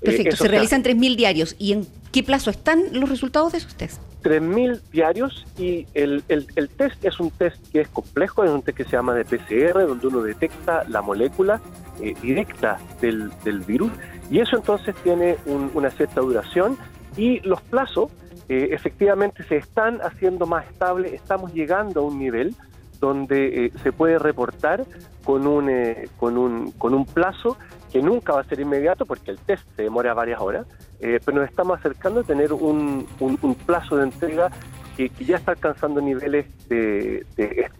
Perfecto, 0.00 0.36
eh, 0.36 0.38
se 0.38 0.46
realizan 0.46 0.84
3.000 0.84 1.16
diarios. 1.16 1.56
¿Y 1.58 1.72
en 1.72 1.84
qué 2.12 2.22
plazo 2.22 2.50
están 2.50 2.84
los 2.92 3.08
resultados 3.08 3.50
de 3.50 3.58
esos 3.58 3.74
test? 3.74 4.00
3.000 4.26 4.80
diarios 4.90 5.46
y 5.56 5.86
el, 5.94 6.24
el, 6.28 6.48
el, 6.56 6.68
test 6.68 7.04
es 7.04 7.20
un 7.20 7.30
test 7.30 7.64
que 7.70 7.82
es 7.82 7.88
complejo, 7.88 8.42
es 8.42 8.50
un 8.50 8.60
test 8.60 8.76
que 8.76 8.84
se 8.84 8.90
llama 8.90 9.14
de 9.14 9.24
PCR, 9.24 9.86
donde 9.86 10.08
uno 10.08 10.20
detecta 10.20 10.82
la 10.88 11.00
molécula 11.00 11.60
eh, 12.00 12.12
directa 12.20 12.78
del, 13.00 13.30
del, 13.44 13.60
virus 13.60 13.92
y 14.28 14.40
eso 14.40 14.56
entonces 14.56 14.96
tiene 15.04 15.36
un, 15.46 15.70
una 15.74 15.90
cierta 15.90 16.20
duración 16.22 16.76
y 17.16 17.38
los 17.40 17.62
plazos 17.62 18.10
eh, 18.48 18.70
efectivamente 18.72 19.44
se 19.44 19.58
están 19.58 20.00
haciendo 20.02 20.44
más 20.44 20.66
estables, 20.66 21.12
estamos 21.12 21.54
llegando 21.54 22.00
a 22.00 22.02
un 22.02 22.18
nivel 22.18 22.56
donde 22.98 23.66
eh, 23.66 23.72
se 23.84 23.92
puede 23.92 24.18
reportar 24.18 24.84
con 25.22 25.46
un, 25.46 25.70
con 26.16 26.36
un, 26.36 26.72
con 26.72 26.94
un 26.94 27.06
plazo 27.06 27.58
que 27.92 28.02
nunca 28.02 28.32
va 28.32 28.40
a 28.40 28.44
ser 28.44 28.60
inmediato 28.60 29.06
porque 29.06 29.30
el 29.30 29.38
test 29.38 29.64
se 29.76 29.82
demora 29.82 30.14
varias 30.14 30.40
horas, 30.40 30.66
eh, 31.00 31.20
pero 31.24 31.38
nos 31.38 31.48
estamos 31.48 31.78
acercando 31.78 32.20
a 32.20 32.22
tener 32.24 32.52
un, 32.52 33.06
un, 33.20 33.54
plazo 33.54 33.96
de 33.96 34.04
entrega 34.04 34.50
que, 34.96 35.10
ya 35.20 35.36
está 35.36 35.52
alcanzando 35.52 36.00
niveles 36.00 36.46
de, 36.68 37.24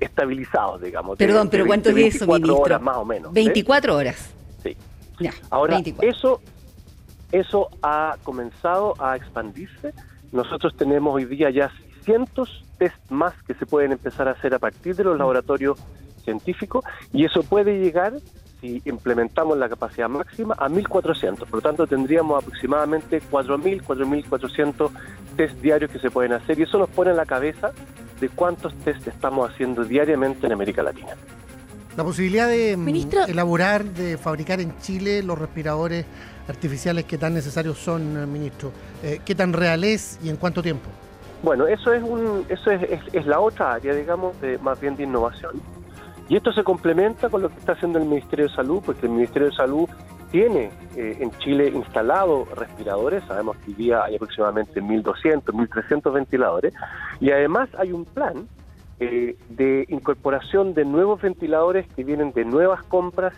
estabilizados, 0.00 0.82
digamos. 0.82 1.18
Perdón, 1.18 1.48
pero 1.50 1.66
¿cuánto 1.66 1.90
es 1.90 2.16
eso, 2.16 2.26
ministro? 2.26 2.58
horas 2.58 2.80
más 2.80 2.96
o 2.96 3.04
menos. 3.04 3.32
24 3.32 3.96
horas. 3.96 4.34
Sí. 4.62 4.76
Ahora, 5.50 5.80
eso 6.02 6.40
eso 7.32 7.68
ha 7.82 8.16
comenzado 8.22 8.94
a 8.98 9.16
expandirse. 9.16 9.92
Nosotros 10.32 10.76
tenemos 10.76 11.14
hoy 11.14 11.24
día 11.24 11.50
ya 11.50 11.70
cientos 12.02 12.64
test 12.78 12.96
más 13.10 13.34
que 13.42 13.54
se 13.54 13.66
pueden 13.66 13.92
empezar 13.92 14.28
a 14.28 14.32
hacer 14.32 14.54
a 14.54 14.58
partir 14.58 14.94
de 14.94 15.04
los 15.04 15.18
laboratorios 15.18 15.78
científicos 16.24 16.84
y 17.12 17.24
eso 17.24 17.42
puede 17.42 17.78
llegar 17.78 18.14
si 18.66 18.82
implementamos 18.84 19.56
la 19.56 19.68
capacidad 19.68 20.08
máxima 20.08 20.54
a 20.58 20.68
1.400. 20.68 21.38
Por 21.38 21.54
lo 21.54 21.60
tanto, 21.60 21.86
tendríamos 21.86 22.42
aproximadamente 22.42 23.22
4.000, 23.30 23.82
4.400 23.82 24.90
test 25.36 25.60
diarios 25.60 25.90
que 25.90 25.98
se 25.98 26.10
pueden 26.10 26.32
hacer 26.32 26.58
y 26.58 26.62
eso 26.62 26.78
nos 26.78 26.88
pone 26.88 27.10
en 27.10 27.16
la 27.16 27.26
cabeza 27.26 27.72
de 28.20 28.28
cuántos 28.28 28.74
test 28.76 29.06
estamos 29.06 29.50
haciendo 29.50 29.84
diariamente 29.84 30.46
en 30.46 30.52
América 30.52 30.82
Latina. 30.82 31.14
La 31.96 32.04
posibilidad 32.04 32.48
de 32.48 32.76
mm, 32.76 33.28
elaborar, 33.28 33.84
de 33.84 34.18
fabricar 34.18 34.60
en 34.60 34.78
Chile 34.78 35.22
los 35.22 35.38
respiradores 35.38 36.04
artificiales 36.48 37.04
que 37.04 37.18
tan 37.18 37.34
necesarios 37.34 37.78
son, 37.78 38.16
eh, 38.16 38.26
ministro, 38.26 38.72
eh, 39.02 39.20
¿qué 39.24 39.34
tan 39.34 39.52
real 39.52 39.84
es 39.84 40.18
y 40.22 40.28
en 40.28 40.36
cuánto 40.36 40.62
tiempo? 40.62 40.88
Bueno, 41.42 41.66
eso 41.66 41.92
es 41.92 42.02
un, 42.02 42.44
eso 42.48 42.70
es, 42.70 43.00
es 43.12 43.26
la 43.26 43.40
otra 43.40 43.74
área, 43.74 43.94
digamos, 43.94 44.40
de, 44.40 44.58
más 44.58 44.80
bien 44.80 44.96
de 44.96 45.04
innovación 45.04 45.52
y 46.28 46.36
esto 46.36 46.52
se 46.52 46.64
complementa 46.64 47.28
con 47.28 47.42
lo 47.42 47.48
que 47.48 47.58
está 47.58 47.72
haciendo 47.72 47.98
el 47.98 48.06
Ministerio 48.06 48.48
de 48.48 48.54
Salud, 48.54 48.82
porque 48.84 49.06
el 49.06 49.12
Ministerio 49.12 49.48
de 49.48 49.54
Salud 49.54 49.88
tiene 50.30 50.70
eh, 50.96 51.18
en 51.20 51.30
Chile 51.38 51.68
instalados 51.68 52.48
respiradores, 52.56 53.22
sabemos 53.24 53.56
que 53.58 53.70
hoy 53.70 53.74
día 53.74 54.04
hay 54.04 54.16
aproximadamente 54.16 54.82
1.200, 54.82 55.44
1.300 55.44 56.12
ventiladores, 56.12 56.74
y 57.20 57.30
además 57.30 57.68
hay 57.78 57.92
un 57.92 58.04
plan 58.04 58.48
eh, 58.98 59.36
de 59.50 59.84
incorporación 59.88 60.74
de 60.74 60.84
nuevos 60.84 61.20
ventiladores 61.22 61.86
que 61.94 62.02
vienen 62.02 62.32
de 62.32 62.44
nuevas 62.44 62.82
compras, 62.84 63.34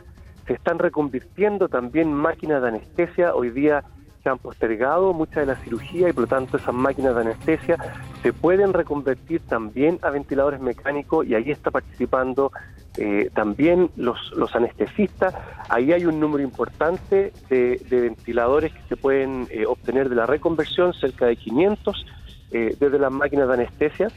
se 0.46 0.54
están 0.54 0.78
reconvirtiendo 0.78 1.68
también 1.68 2.12
máquinas 2.12 2.62
de 2.62 2.68
anestesia, 2.68 3.34
hoy 3.34 3.50
día 3.50 3.84
se 4.22 4.28
han 4.28 4.38
postergado 4.38 5.12
mucha 5.12 5.40
de 5.40 5.46
la 5.46 5.56
cirugía 5.56 6.08
y 6.08 6.12
por 6.12 6.22
lo 6.22 6.28
tanto 6.28 6.56
esas 6.56 6.74
máquinas 6.74 7.14
de 7.14 7.20
anestesia 7.22 7.76
se 8.22 8.32
pueden 8.32 8.72
reconvertir 8.72 9.40
también 9.42 9.98
a 10.02 10.10
ventiladores 10.10 10.60
mecánicos 10.60 11.26
y 11.26 11.34
ahí 11.34 11.50
está 11.50 11.70
participando 11.70 12.52
eh, 12.96 13.30
también 13.32 13.90
los, 13.96 14.18
los 14.32 14.54
anestesistas. 14.56 15.34
Ahí 15.68 15.92
hay 15.92 16.04
un 16.04 16.18
número 16.18 16.42
importante 16.42 17.32
de, 17.48 17.80
ventiladores 17.88 18.72
que 18.72 18.82
se 18.88 18.96
pueden 18.96 19.46
eh, 19.50 19.66
obtener 19.66 20.08
de 20.08 20.16
la 20.16 20.26
reconversión, 20.26 20.92
cerca 20.94 21.26
de 21.26 21.36
500 21.36 22.06
eh, 22.50 22.76
desde 22.78 22.98
las 22.98 23.12
máquinas 23.12 23.46
de 23.46 23.54
anestesia. 23.54 24.08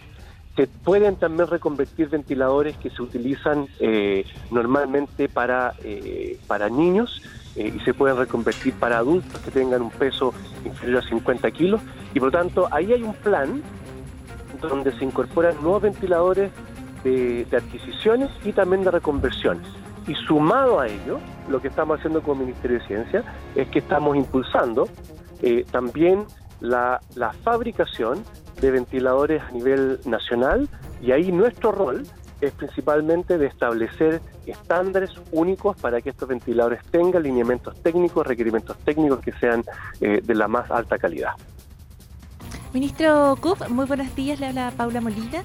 Se 0.55 0.67
pueden 0.67 1.15
también 1.15 1.47
reconvertir 1.47 2.09
ventiladores 2.09 2.75
que 2.77 2.89
se 2.89 3.01
utilizan 3.01 3.67
normalmente 4.51 5.29
para, 5.29 5.73
para 6.45 6.67
niños 6.67 7.21
y 7.55 7.79
se 7.81 7.93
pueden 7.93 8.17
reconvertir 8.17 8.73
para 8.73 8.97
adultos 8.97 9.39
que 9.41 9.51
tengan 9.51 9.81
un 9.81 9.91
peso 9.91 10.33
inferior 10.63 11.03
a 11.03 11.07
50 11.07 11.51
kilos. 11.51 11.81
Y 12.13 12.19
por 12.19 12.31
lo 12.31 12.39
tanto, 12.39 12.67
ahí 12.71 12.93
hay 12.93 13.03
un 13.03 13.13
plan 13.13 13.61
donde 14.61 14.91
se 14.97 15.05
incorporan 15.05 15.55
nuevos 15.61 15.81
ventiladores 15.81 16.51
de, 17.03 17.47
adquisiciones 17.51 18.29
y 18.45 18.53
también 18.53 18.83
de 18.83 18.91
reconversiones. 18.91 19.67
Y 20.07 20.15
sumado 20.15 20.79
a 20.79 20.87
ello, 20.87 21.19
lo 21.49 21.61
que 21.61 21.67
estamos 21.67 21.99
haciendo 21.99 22.21
como 22.21 22.41
Ministerio 22.41 22.79
de 22.79 22.87
Ciencia 22.87 23.23
es 23.55 23.67
que 23.69 23.79
estamos 23.79 24.15
impulsando 24.15 24.87
eh, 25.41 25.65
también 25.71 26.25
la, 26.59 27.01
la 27.15 27.33
fabricación 27.33 28.23
de 28.59 28.71
ventiladores 28.71 29.41
a 29.41 29.51
nivel 29.51 29.99
nacional 30.05 30.69
y 31.01 31.11
ahí 31.11 31.31
nuestro 31.31 31.71
rol 31.71 32.03
es 32.41 32.51
principalmente 32.53 33.37
de 33.37 33.47
establecer 33.47 34.21
estándares 34.45 35.11
únicos 35.31 35.77
para 35.77 36.01
que 36.01 36.09
estos 36.09 36.27
ventiladores 36.27 36.83
tengan 36.91 37.23
lineamientos 37.23 37.81
técnicos, 37.81 38.25
requerimientos 38.25 38.77
técnicos 38.79 39.19
que 39.19 39.31
sean 39.33 39.63
eh, 40.01 40.21
de 40.23 40.35
la 40.35 40.47
más 40.47 40.69
alta 40.71 40.97
calidad. 40.97 41.31
Ministro 42.73 43.37
Kuf, 43.41 43.69
muy 43.69 43.85
buenos 43.85 44.15
días, 44.15 44.39
le 44.39 44.47
habla 44.47 44.73
Paula 44.75 45.01
Molina. 45.01 45.43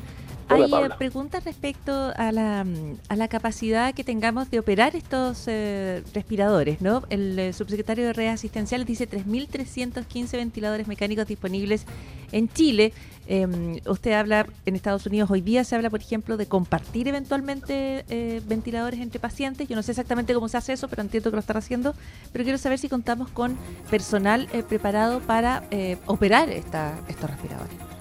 Hay 0.49 0.63
eh, 0.63 0.89
preguntas 0.97 1.45
respecto 1.45 2.13
a 2.17 2.31
la, 2.31 2.65
a 3.09 3.17
la 3.17 3.29
capacidad 3.29 3.93
que 3.95 4.05
tengamos 4.05 4.51
de 4.51 4.61
operar 4.61 4.95
estos 4.95 5.45
eh, 5.47 6.05
respiradores, 6.15 6.81
¿no? 6.81 7.03
El 7.11 7.39
eh, 7.39 7.53
subsecretario 7.53 8.07
de 8.07 8.13
redes 8.13 8.35
asistenciales 8.35 8.87
dice 8.87 9.09
3.315 9.09 10.33
ventiladores 10.33 10.87
mecánicos 10.87 11.27
disponibles 11.27 11.85
en 12.31 12.49
Chile. 12.49 12.93
Em, 13.27 13.81
usted 13.87 14.13
habla, 14.13 14.47
en 14.67 14.77
Estados 14.77 15.05
Unidos 15.07 15.31
hoy 15.33 15.41
día 15.41 15.65
se 15.65 15.75
habla, 15.75 15.91
por 15.91 16.01
ejemplo, 16.01 16.37
de 16.37 16.47
compartir 16.47 17.09
eventualmente 17.09 18.05
ventiladores 18.47 19.01
entre 19.01 19.19
pacientes. 19.19 19.67
Yo 19.67 19.75
no 19.75 19.83
sé 19.83 19.93
exactamente 19.93 20.33
cómo 20.33 20.49
se 20.49 20.59
hace 20.59 20.73
eso, 20.73 20.87
pero 20.87 21.03
entiendo 21.03 21.31
que 21.31 21.37
lo 21.37 21.41
están 21.41 21.57
haciendo. 21.57 21.95
Pero 22.33 22.45
quiero 22.45 22.59
saber 22.59 22.79
si 22.79 22.89
contamos 22.89 23.31
con 23.31 23.57
personal 23.91 24.49
preparado 24.69 25.19
para 25.21 25.65
operar 26.07 26.51
esta, 26.51 26.95
estos 27.09 27.31
respiradores. 27.31 27.96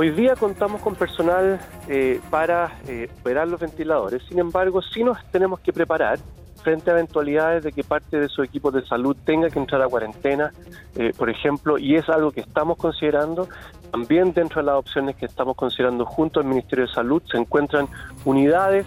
Hoy 0.00 0.12
día 0.12 0.36
contamos 0.36 0.80
con 0.80 0.94
personal 0.94 1.58
eh, 1.88 2.20
para 2.30 2.70
eh, 2.86 3.10
operar 3.18 3.48
los 3.48 3.58
ventiladores, 3.58 4.22
sin 4.28 4.38
embargo, 4.38 4.80
sí 4.80 5.02
nos 5.02 5.18
tenemos 5.32 5.58
que 5.58 5.72
preparar 5.72 6.20
frente 6.62 6.88
a 6.88 6.92
eventualidades 6.92 7.64
de 7.64 7.72
que 7.72 7.82
parte 7.82 8.20
de 8.20 8.28
su 8.28 8.44
equipo 8.44 8.70
de 8.70 8.86
salud 8.86 9.16
tenga 9.24 9.50
que 9.50 9.58
entrar 9.58 9.82
a 9.82 9.88
cuarentena, 9.88 10.52
eh, 10.94 11.12
por 11.18 11.28
ejemplo, 11.28 11.78
y 11.78 11.96
es 11.96 12.08
algo 12.08 12.30
que 12.30 12.42
estamos 12.42 12.78
considerando. 12.78 13.48
También 13.90 14.32
dentro 14.32 14.62
de 14.62 14.66
las 14.66 14.76
opciones 14.76 15.16
que 15.16 15.26
estamos 15.26 15.56
considerando 15.56 16.06
junto 16.06 16.38
al 16.38 16.46
Ministerio 16.46 16.86
de 16.86 16.92
Salud 16.92 17.20
se 17.28 17.36
encuentran 17.36 17.88
unidades 18.24 18.86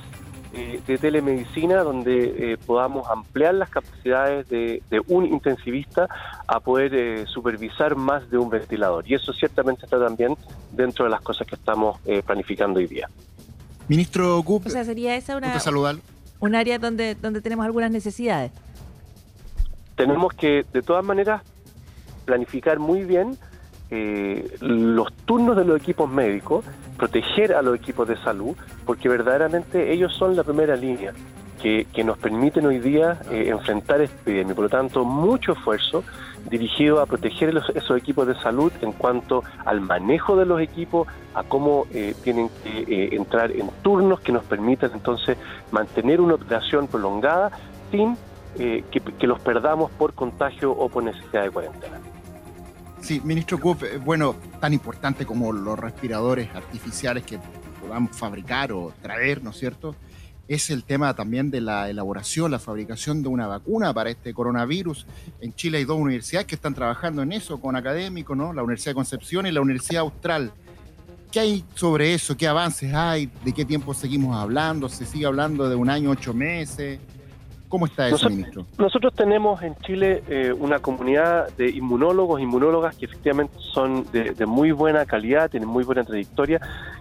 eh, 0.54 0.82
de 0.86 0.98
telemedicina 0.98 1.82
donde 1.82 2.54
eh, 2.54 2.58
podamos 2.58 3.10
ampliar 3.10 3.54
las 3.54 3.70
capacidades 3.70 4.50
de, 4.50 4.82
un 5.08 5.26
intensivista 5.26 6.10
a 6.46 6.60
poder 6.60 6.94
eh, 6.94 7.26
supervisar 7.26 7.96
más 7.96 8.30
de 8.30 8.38
un 8.38 8.50
ventilador. 8.50 9.08
Y 9.08 9.14
eso 9.14 9.32
ciertamente 9.32 9.86
está 9.86 9.98
también 9.98 10.36
dentro 10.72 11.06
de 11.06 11.12
las 11.12 11.22
cosas 11.22 11.48
que 11.48 11.56
estamos 11.56 12.00
planificando 12.26 12.80
hoy 12.80 12.88
día. 12.88 13.10
Ministro 13.88 14.42
Gup, 14.44 14.68
o 14.68 14.70
sea, 14.70 14.84
sería 14.84 15.16
esa 15.16 15.38
una, 15.38 15.54
un 16.40 16.56
área 16.56 16.80
donde, 16.80 17.16
donde 17.16 17.42
tenemos 17.42 17.66
algunas 17.66 17.92
necesidades. 17.92 18.52
Tenemos 19.96 20.34
que, 20.34 20.66
de 20.74 20.82
todas 20.82 21.06
maneras, 21.06 21.44
planificar 22.26 22.80
muy 22.80 23.06
bien 23.06 23.38
eh, 23.94 24.56
los 24.62 25.12
turnos 25.26 25.58
de 25.58 25.66
los 25.66 25.78
equipos 25.78 26.10
médicos, 26.10 26.64
proteger 26.96 27.54
a 27.54 27.62
los 27.62 27.76
equipos 27.76 28.08
de 28.08 28.16
salud, 28.16 28.56
porque 28.86 29.10
verdaderamente 29.10 29.92
ellos 29.92 30.16
son 30.16 30.38
la 30.38 30.46
primera 30.46 30.78
línea 30.78 31.14
que, 31.62 31.86
nos 32.06 32.18
permiten 32.18 32.66
hoy 32.66 32.80
día 32.80 33.20
eh, 33.30 33.50
enfrentar 33.50 34.00
esta 34.00 34.16
epidemia. 34.22 34.56
Por 34.56 34.64
lo 34.64 34.70
tanto, 34.70 35.04
mucho 35.04 35.52
esfuerzo 35.52 36.06
dirigido 36.50 37.02
a 37.02 37.06
proteger 37.06 37.54
esos 37.76 37.98
equipos 37.98 38.28
de 38.28 38.36
salud 38.36 38.72
en 38.82 38.94
cuanto 38.94 39.44
al 39.66 39.82
manejo 39.82 40.38
de 40.38 40.46
los 40.46 40.62
equipos, 40.62 41.08
a 41.34 41.44
cómo 41.44 41.86
eh, 41.92 42.16
tienen 42.24 42.50
que 42.64 43.10
entrar 43.14 43.52
en 43.52 43.70
turnos 43.84 44.22
que 44.22 44.32
nos 44.32 44.46
permitan 44.46 44.92
entonces 44.94 45.38
mantener 45.72 46.22
una 46.22 46.36
operación 46.36 46.88
prolongada 46.88 47.52
sin 47.92 48.16
que 48.58 49.28
los 49.28 49.40
perdamos 49.40 49.92
por 49.92 50.14
contagio 50.14 50.72
o 50.72 50.90
por 50.90 51.04
necesidad 51.04 51.44
de 51.44 51.52
cuarentena. 51.52 52.11
Sí, 53.02 53.20
ministro 53.24 53.60
Kup, 53.60 53.84
eh, 53.84 53.98
bueno, 53.98 54.36
tan 54.60 54.74
importante 54.74 55.26
como 55.26 55.52
los 55.52 55.78
respiradores 55.78 56.54
artificiales 56.54 57.24
que 57.24 57.40
podamos 57.82 58.16
fabricar 58.16 58.72
o 58.72 58.94
traer, 59.02 59.44
¿no 59.44 59.50
es 59.50 59.58
cierto? 59.58 59.96
Es 60.48 60.70
el 60.70 60.84
tema 60.84 61.14
también 61.16 61.50
de 61.50 61.62
la 61.62 61.90
elaboración, 61.90 62.52
la 62.52 62.60
fabricación 62.60 63.24
de 63.24 63.30
una 63.30 63.48
vacuna 63.48 63.94
para 63.94 64.12
este 64.12 64.34
coronavirus. 64.34 65.08
En 65.40 65.54
Chile 65.56 65.80
hay 65.80 65.86
dos 65.86 65.98
universidades 65.98 66.46
que 66.46 66.56
están 66.56 66.76
trabajando 66.76 67.24
en 67.24 67.32
eso 67.32 67.60
con 67.60 67.76
académicos, 67.76 68.38
¿no? 68.38 68.54
La 68.54 68.62
Universidad 68.62 68.92
de 68.92 68.96
Concepción 68.96 69.48
y 69.48 69.52
la 69.52 69.62
Universidad 69.62 70.02
Austral. 70.02 70.52
¿Qué 71.32 71.40
hay 71.40 71.66
sobre 71.74 72.14
eso? 72.14 72.38
¿Qué 72.38 72.48
avances 72.48 72.94
hay? 72.94 73.32
¿De 73.44 73.54
qué 73.54 73.66
tiempo 73.66 73.94
seguimos 73.94 74.38
hablando? 74.38 74.90
¿Se 74.90 75.06
sigue 75.06 75.26
hablando 75.26 75.68
de 75.70 75.76
un 75.76 75.90
año, 75.90 76.12
ocho 76.12 76.34
meses? 76.34 77.00
¿Cómo 77.72 77.86
está 77.86 78.08
eso, 78.08 78.16
nosotros, 78.16 78.36
ministro? 78.36 78.66
Nosotros 78.78 79.14
tenemos 79.16 79.64
en 79.64 79.78
Chile 79.78 80.24
eh, 80.28 80.52
una 80.52 80.80
comunidad 80.80 81.50
de 81.56 81.70
inmunólogos, 81.70 82.42
inmunólogas 82.42 82.98
que 82.98 83.06
efectivamente 83.06 83.56
son 83.74 84.06
de, 84.12 84.46
muy 84.46 84.74
buena 84.74 85.06
calidad, 85.06 85.50
tienen 85.50 85.70
muy 85.70 85.86
buena 85.86 86.04
trayectoria 86.04 86.60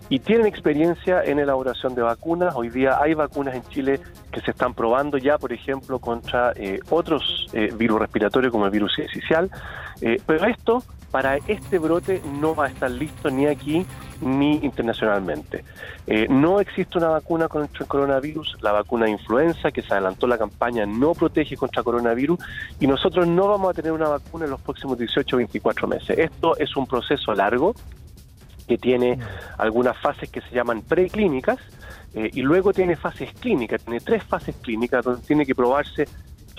y 0.08 0.20
tienen 0.20 0.46
experiencia 0.46 1.24
en 1.24 1.40
elaboración 1.40 1.96
de 1.96 2.02
vacunas. 2.02 2.54
Hoy 2.54 2.68
día 2.68 3.02
hay 3.02 3.14
vacunas 3.14 3.56
en 3.56 3.64
Chile 3.64 3.98
que 4.30 4.40
se 4.42 4.52
están 4.52 4.72
probando 4.72 5.18
ya, 5.18 5.38
por 5.38 5.52
ejemplo, 5.52 5.98
contra 5.98 6.52
eh, 6.54 6.78
otros 6.88 7.48
eh, 7.52 7.74
virus 7.76 7.98
respiratorios 7.98 8.52
como 8.52 8.66
el 8.66 8.70
virus 8.70 8.96
inicial 8.96 9.50
Eh, 10.00 10.20
pero 10.26 10.46
esto, 10.46 10.82
para 11.10 11.36
este 11.36 11.78
brote, 11.78 12.22
no 12.40 12.54
va 12.54 12.66
a 12.66 12.68
estar 12.68 12.90
listo 12.90 13.30
ni 13.30 13.46
aquí 13.46 13.86
ni 14.20 14.56
internacionalmente. 14.56 15.64
Eh, 16.06 16.26
no 16.28 16.60
existe 16.60 16.98
una 16.98 17.08
vacuna 17.08 17.48
contra 17.48 17.82
el 17.82 17.88
coronavirus, 17.88 18.58
la 18.60 18.72
vacuna 18.72 19.06
de 19.06 19.12
influenza 19.12 19.70
que 19.70 19.82
se 19.82 19.92
adelantó 19.92 20.26
la 20.26 20.38
campaña 20.38 20.86
no 20.86 21.14
protege 21.14 21.56
contra 21.56 21.82
coronavirus 21.82 22.38
y 22.78 22.86
nosotros 22.86 23.26
no 23.26 23.48
vamos 23.48 23.70
a 23.70 23.74
tener 23.74 23.92
una 23.92 24.08
vacuna 24.08 24.44
en 24.44 24.50
los 24.50 24.60
próximos 24.60 24.98
18 24.98 25.36
o 25.36 25.38
24 25.38 25.88
meses. 25.88 26.18
Esto 26.18 26.56
es 26.56 26.76
un 26.76 26.86
proceso 26.86 27.34
largo 27.34 27.74
que 28.66 28.78
tiene 28.78 29.18
algunas 29.58 29.96
fases 29.98 30.30
que 30.30 30.40
se 30.42 30.54
llaman 30.54 30.82
preclínicas 30.82 31.58
eh, 32.14 32.30
y 32.32 32.42
luego 32.42 32.72
tiene 32.72 32.96
fases 32.96 33.32
clínicas, 33.34 33.82
tiene 33.82 34.00
tres 34.00 34.22
fases 34.22 34.54
clínicas 34.56 35.04
donde 35.04 35.22
tiene 35.22 35.44
que 35.44 35.54
probarse 35.54 36.06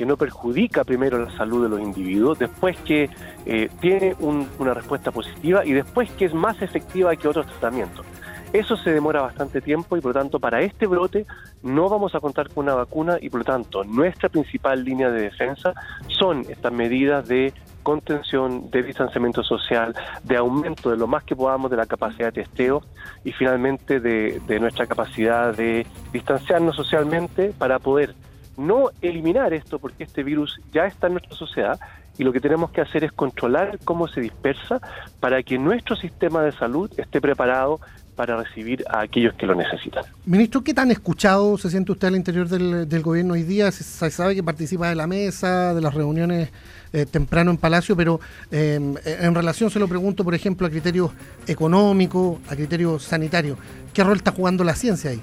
que 0.01 0.05
no 0.08 0.17
perjudica 0.17 0.84
primero 0.84 1.24
la 1.24 1.29
salud 1.38 1.62
de 1.62 1.70
los 1.70 1.79
individuos, 1.79 2.39
después 2.39 2.75
que 2.79 3.08
eh, 3.46 3.70
tiene 3.81 4.15
una 4.20 4.74
respuesta 4.74 5.12
positiva 5.12 5.63
y 5.63 5.74
después 5.74 6.10
que 6.13 6.25
es 6.25 6.34
más 6.34 6.60
efectiva 6.63 7.15
que 7.15 7.27
otros 7.27 7.46
tratamientos. 7.46 8.03
Eso 8.51 8.75
se 8.77 8.89
demora 8.89 9.22
bastante 9.22 9.62
tiempo 9.62 9.96
y 9.96 10.01
por 10.01 10.15
lo 10.15 10.20
tanto 10.20 10.39
para 10.39 10.62
este 10.62 10.88
brote 10.88 11.27
no 11.62 11.88
vamos 11.88 12.15
a 12.15 12.20
contar 12.20 12.50
con 12.50 12.63
una 12.63 12.74
vacuna 12.74 13.20
y 13.22 13.29
por 13.29 13.41
lo 13.41 13.46
tanto 13.46 13.84
nuestra 13.84 14.27
principal 14.27 14.84
línea 14.84 15.12
de 15.12 15.22
defensa 15.22 15.75
son 16.08 16.48
estas 16.50 16.74
medidas 16.74 17.27
de 17.27 17.53
contención, 17.84 18.72
de 18.72 18.81
distanciamiento 18.81 19.43
social, 19.43 19.93
de 20.24 20.36
aumento 20.36 20.89
de 20.89 20.98
lo 20.98 21.05
más 21.05 21.24
que 21.25 21.36
podamos 21.36 21.70
de 21.70 21.77
la 21.77 21.86
capacidad 21.86 22.34
de 22.34 22.41
testeo 22.43 22.81
y 23.24 23.34
finalmente 23.34 24.00
de, 24.00 24.41
de 24.48 24.60
nuestra 24.60 24.88
capacidad 24.88 25.55
de 25.55 25.86
distanciarnos 26.12 26.75
socialmente 26.75 27.53
para 27.55 27.77
poder 27.77 28.15
no 28.62 28.91
eliminar 29.01 29.53
esto 29.53 29.80
porque 29.80 30.03
este 30.03 30.24
virus 30.24 30.60
ya 30.72 30.86
está 30.86 31.08
en 31.08 31.13
nuestra 31.13 31.36
sociedad 31.36 31.80
y 32.18 32.24
lo 32.24 32.32
que 32.32 32.39
tenemos 32.39 32.72
que 32.72 32.82
hacer 32.82 33.03
es 33.03 33.12
controlar 33.12 33.80
cómo 33.84 34.08
se 34.08 34.22
dispersa 34.22 34.80
para 35.20 35.41
que 35.44 35.58
nuestro 35.58 35.96
sistema 35.96 36.44
de 36.44 36.51
salud 36.51 36.91
esté 36.98 37.20
preparado 37.20 37.80
para 38.15 38.38
recibir 38.38 38.84
a 38.89 39.01
aquellos 39.01 39.34
que 39.36 39.46
lo 39.46 39.56
necesitan. 39.56 40.03
Ministro, 40.25 40.63
¿qué 40.63 40.74
tan 40.74 40.91
escuchado 40.91 41.58
se 41.58 41.70
siente 41.70 41.91
usted 41.91 42.10
al 42.10 42.15
interior 42.15 42.48
del, 42.48 43.01
gobierno 43.01 43.34
hoy 43.34 43.44
día? 43.44 43.72
Se 43.72 44.12
sabe 44.12 44.36
que 44.36 44.44
participa 44.44 44.89
de 44.89 44.96
la 44.96 45.08
mesa, 45.08 45.74
de 45.74 45.82
las 45.82 45.94
reuniones 45.94 46.51
eh, 46.94 47.06
temprano 47.06 47.51
en 47.51 47.58
Palacio, 47.58 47.96
pero 47.96 48.20
em, 48.51 48.96
en 49.06 49.34
relación 49.34 49.72
se 49.72 49.80
lo 49.80 49.88
pregunto, 49.88 50.24
por 50.24 50.36
ejemplo, 50.36 50.68
a 50.68 50.70
criterios 50.70 51.12
económicos, 51.48 52.39
a 52.50 52.56
criterios 52.56 53.03
sanitarios. 53.03 53.58
¿Qué 53.94 54.03
rol 54.03 54.18
está 54.18 54.32
jugando 54.32 54.63
la 54.63 54.75
ciencia 54.75 55.12
ahí? 55.12 55.22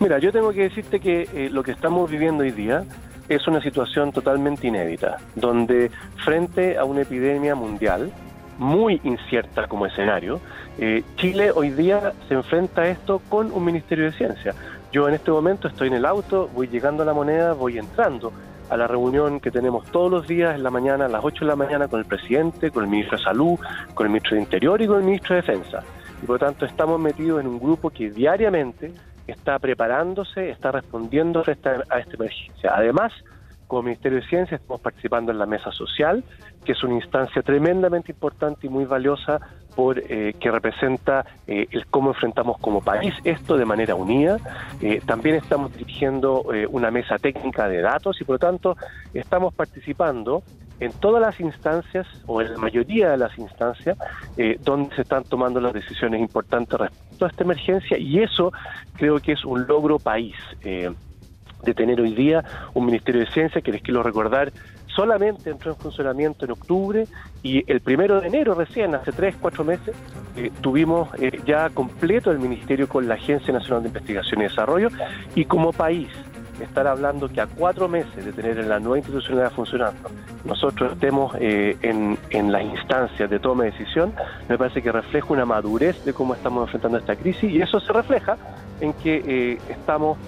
Mira, 0.00 0.18
yo 0.18 0.32
tengo 0.32 0.52
que 0.52 0.62
decirte 0.62 1.00
que 1.00 1.28
eh, 1.32 1.48
lo 1.50 1.62
que 1.62 1.72
estamos 1.72 2.10
viviendo 2.10 2.42
hoy 2.42 2.50
día 2.50 2.84
es 3.28 3.46
una 3.48 3.60
situación 3.60 4.12
totalmente 4.12 4.66
inédita, 4.66 5.18
donde 5.34 5.90
frente 6.24 6.78
a 6.78 6.84
una 6.84 7.02
epidemia 7.02 7.54
mundial 7.54 8.12
muy 8.58 9.00
incierta 9.04 9.66
como 9.66 9.86
escenario, 9.86 10.40
eh, 10.78 11.02
Chile 11.16 11.50
hoy 11.54 11.70
día 11.70 12.12
se 12.28 12.34
enfrenta 12.34 12.82
a 12.82 12.88
esto 12.88 13.20
con 13.28 13.52
un 13.52 13.64
Ministerio 13.64 14.06
de 14.06 14.12
Ciencia. 14.12 14.54
Yo 14.92 15.08
en 15.08 15.14
este 15.14 15.30
momento 15.30 15.68
estoy 15.68 15.88
en 15.88 15.94
el 15.94 16.06
auto, 16.06 16.48
voy 16.54 16.68
llegando 16.68 17.02
a 17.02 17.06
la 17.06 17.12
moneda, 17.12 17.52
voy 17.52 17.78
entrando 17.78 18.32
a 18.70 18.76
la 18.76 18.86
reunión 18.86 19.40
que 19.40 19.50
tenemos 19.50 19.84
todos 19.90 20.10
los 20.10 20.26
días 20.26 20.54
en 20.54 20.62
la 20.62 20.70
mañana, 20.70 21.06
a 21.06 21.08
las 21.08 21.24
8 21.24 21.44
de 21.44 21.48
la 21.48 21.56
mañana, 21.56 21.88
con 21.88 22.00
el 22.00 22.06
presidente, 22.06 22.70
con 22.70 22.84
el 22.84 22.90
ministro 22.90 23.18
de 23.18 23.24
Salud, 23.24 23.58
con 23.94 24.06
el 24.06 24.10
ministro 24.10 24.36
de 24.36 24.42
Interior 24.42 24.80
y 24.82 24.86
con 24.86 24.98
el 24.98 25.04
ministro 25.04 25.36
de 25.36 25.42
Defensa. 25.42 25.82
Y 26.22 26.26
por 26.26 26.40
lo 26.40 26.46
tanto 26.46 26.64
estamos 26.66 26.98
metidos 26.98 27.40
en 27.40 27.46
un 27.46 27.58
grupo 27.58 27.90
que 27.90 28.10
diariamente 28.10 28.92
está 29.26 29.58
preparándose, 29.58 30.50
está 30.50 30.72
respondiendo 30.72 31.42
a 31.46 31.50
esta, 31.50 31.82
emergencia. 32.12 32.72
Además, 32.74 33.12
como 33.66 33.82
Ministerio 33.82 34.20
de 34.20 34.26
Ciencia 34.28 34.56
estamos 34.56 34.80
participando 34.80 35.32
en 35.32 35.38
la 35.38 35.46
mesa 35.46 35.72
social, 35.72 36.22
que 36.64 36.72
es 36.72 36.84
una 36.84 36.94
instancia 36.94 37.42
tremendamente 37.42 38.12
importante 38.12 38.66
y 38.66 38.70
muy 38.70 38.84
valiosa 38.84 39.40
por 39.74 39.98
eh, 39.98 40.34
que 40.40 40.50
representa 40.50 41.26
eh, 41.46 41.66
el 41.70 41.86
cómo 41.86 42.10
enfrentamos 42.10 42.58
como 42.58 42.80
país 42.80 43.14
esto 43.24 43.56
de 43.56 43.64
manera 43.64 43.94
unida. 43.94 44.38
Eh, 44.80 45.00
también 45.04 45.36
estamos 45.36 45.72
dirigiendo 45.76 46.44
una 46.70 46.90
mesa 46.90 47.18
técnica 47.18 47.68
de 47.68 47.82
datos 47.82 48.20
y 48.20 48.24
por 48.24 48.34
lo 48.34 48.38
tanto 48.38 48.76
estamos 49.12 49.52
participando 49.52 50.42
en 50.80 50.92
todas 50.92 51.22
las 51.22 51.40
instancias 51.40 52.06
o 52.26 52.40
en 52.40 52.52
la 52.52 52.58
mayoría 52.58 53.10
de 53.10 53.16
las 53.16 53.36
instancias 53.38 53.96
donde 54.60 54.94
se 54.94 55.02
están 55.02 55.24
tomando 55.24 55.60
las 55.60 55.72
decisiones 55.72 56.20
importantes 56.20 56.78
respecto 56.78 57.24
a 57.24 57.28
esta 57.28 57.44
emergencia 57.44 57.98
y 57.98 58.22
eso 58.22 58.52
creo 58.96 59.18
que 59.20 59.32
es 59.32 59.44
un 59.44 59.66
logro 59.66 59.98
país 59.98 60.34
de 60.60 61.74
tener 61.74 62.00
hoy 62.00 62.14
día 62.14 62.44
un 62.74 62.86
Ministerio 62.86 63.22
de 63.22 63.30
Ciencia 63.30 63.60
que 63.60 63.72
les 63.72 63.82
quiero 63.82 64.02
recordar 64.02 64.52
solamente 64.96 65.50
entró 65.50 65.72
en 65.72 65.76
funcionamiento 65.76 66.46
en 66.46 66.52
octubre 66.52 67.06
y 67.42 67.70
el 67.70 67.80
primero 67.80 68.20
de 68.20 68.28
enero 68.28 68.54
recién, 68.54 68.94
hace 68.94 69.12
tres, 69.12 69.36
cuatro 69.38 69.62
meses, 69.62 69.94
eh, 70.36 70.50
tuvimos 70.62 71.08
eh, 71.20 71.38
ya 71.44 71.68
completo 71.68 72.32
el 72.32 72.38
ministerio 72.38 72.88
con 72.88 73.06
la 73.06 73.14
Agencia 73.14 73.52
Nacional 73.52 73.82
de 73.82 73.88
Investigación 73.88 74.40
y 74.40 74.44
Desarrollo 74.44 74.88
y 75.34 75.44
como 75.44 75.72
país 75.72 76.08
estar 76.60 76.86
hablando 76.86 77.28
que 77.28 77.40
a 77.40 77.46
cuatro 77.46 77.88
meses 77.88 78.24
de 78.24 78.32
tener 78.32 78.56
la 78.66 78.78
nueva 78.78 78.98
institucionalidad 78.98 79.52
funcionando, 79.52 80.08
nosotros 80.44 80.92
estemos 80.92 81.34
eh, 81.40 81.76
en, 81.82 82.18
en 82.30 82.52
las 82.52 82.62
instancias 82.62 83.28
de 83.28 83.38
toma 83.38 83.64
de 83.64 83.72
decisión, 83.72 84.12
me 84.48 84.56
parece 84.56 84.82
que 84.82 84.92
refleja 84.92 85.26
una 85.32 85.44
madurez 85.44 86.04
de 86.04 86.12
cómo 86.12 86.34
estamos 86.34 86.64
enfrentando 86.64 86.98
esta 86.98 87.16
crisis 87.16 87.50
y 87.50 87.60
eso 87.60 87.80
se 87.80 87.92
refleja 87.92 88.36
en 88.80 88.92
que 88.92 89.58
estamos 89.70 90.18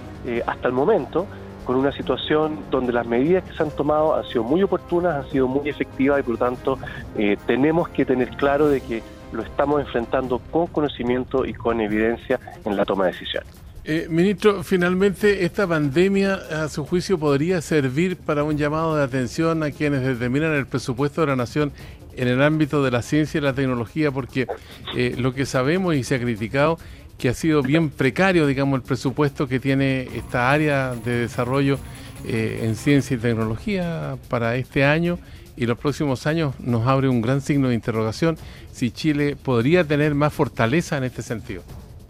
hasta 0.47 0.69
el 0.69 0.75
momento 0.75 1.27
con 1.69 1.77
una 1.77 1.93
situación 1.93 2.61
donde 2.71 2.95
las 2.95 3.07
medidas 3.07 3.45
que 3.45 3.53
se 3.53 3.63
han 3.63 3.71
tomado 3.71 4.17
han 4.17 4.25
sido 4.25 4.43
muy 4.43 4.63
oportunas, 4.63 5.27
han 5.27 5.31
sido 5.31 5.47
muy 5.47 5.69
efectivas 5.69 6.21
y 6.21 6.23
por 6.23 6.33
lo 6.33 6.39
tanto 6.39 6.79
eh, 7.19 7.37
tenemos 7.47 7.91
que 7.91 8.07
tener 8.07 8.31
claro 8.31 8.69
de 8.69 8.81
que 8.81 9.03
lo 9.33 9.43
estamos 9.43 9.83
enfrentando 9.83 10.39
con 10.51 10.69
conocimiento 10.69 11.45
y 11.45 11.53
con 11.53 11.83
evidencia 11.83 12.41
en 12.65 12.75
la 12.75 12.87
toma 12.87 13.05
de 13.05 13.13
decisiones. 13.13 13.58
Eh, 13.91 14.07
ministro, 14.11 14.63
finalmente 14.65 15.47
esta 15.47 15.67
pandemia, 15.67 16.35
a 16.35 16.69
su 16.69 16.85
juicio, 16.85 17.19
podría 17.19 17.63
servir 17.63 18.19
para 18.19 18.45
un 18.45 18.59
llamado 18.59 18.95
de 18.95 19.03
atención 19.03 19.63
a 19.63 19.71
quienes 19.71 20.03
determinan 20.03 20.53
el 20.53 20.67
presupuesto 20.67 21.23
de 21.23 21.29
la 21.29 21.37
nación 21.37 21.73
en 22.15 22.29
el 22.29 22.43
ámbito 22.43 22.85
de 22.85 22.91
la 22.91 23.01
ciencia 23.01 23.39
y 23.39 23.41
la 23.41 23.55
tecnología, 23.55 24.11
porque 24.11 24.47
eh, 24.95 25.15
lo 25.17 25.33
que 25.33 25.47
sabemos 25.47 25.95
y 25.95 26.05
se 26.05 26.17
ha 26.17 26.21
criticado 26.21 26.79
que 27.17 27.31
ha 27.31 27.35
sido 27.35 27.63
bien 27.63 27.89
precario, 27.89 28.47
digamos, 28.47 28.77
el 28.77 28.83
presupuesto 28.83 29.49
que 29.49 29.59
tiene 29.59 30.03
esta 30.15 30.51
área 30.51 30.95
de 30.95 31.21
desarrollo 31.21 31.79
eh, 32.27 32.61
en 32.65 32.77
ciencia 32.77 33.17
y 33.17 33.21
tecnología 33.21 34.19
para 34.29 34.57
este 34.57 34.85
año 34.85 35.19
y 35.57 35.65
los 35.65 35.79
próximos 35.79 36.27
años 36.27 36.55
nos 36.61 36.87
abre 36.87 37.09
un 37.09 37.23
gran 37.23 37.41
signo 37.41 37.69
de 37.71 37.75
interrogación 37.75 38.37
si 38.71 38.91
Chile 38.91 39.35
podría 39.43 39.83
tener 39.83 40.15
más 40.15 40.35
fortaleza 40.35 40.99
en 40.99 41.05
este 41.05 41.23
sentido. 41.23 41.63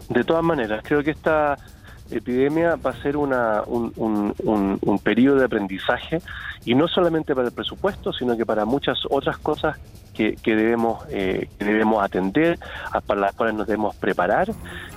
De 0.09 0.23
todas 0.23 0.43
maneras, 0.43 0.81
creo 0.83 1.03
que 1.03 1.11
esta 1.11 1.57
epidemia 2.11 2.75
va 2.75 2.91
a 2.91 3.01
ser 3.01 3.17
una, 3.17 3.61
un, 3.65 3.93
un, 3.97 4.79
un, 4.81 4.99
periodo 4.99 5.37
de 5.37 5.45
aprendizaje 5.45 6.21
y 6.65 6.75
no 6.75 6.87
solamente 6.87 7.35
para 7.35 7.47
el 7.47 7.53
presupuesto, 7.53 8.11
sino 8.11 8.35
que 8.35 8.45
para 8.45 8.65
muchas 8.65 8.99
otras 9.09 9.37
cosas 9.37 9.77
que, 10.13 10.35
que 10.35 10.55
debemos 10.55 11.05
eh, 11.09 11.47
que 11.57 11.65
debemos 11.65 12.03
atender, 12.03 12.59
para 13.05 13.21
las 13.21 13.33
cuales 13.35 13.55
nos 13.55 13.67
debemos 13.67 13.95
preparar. 13.95 14.49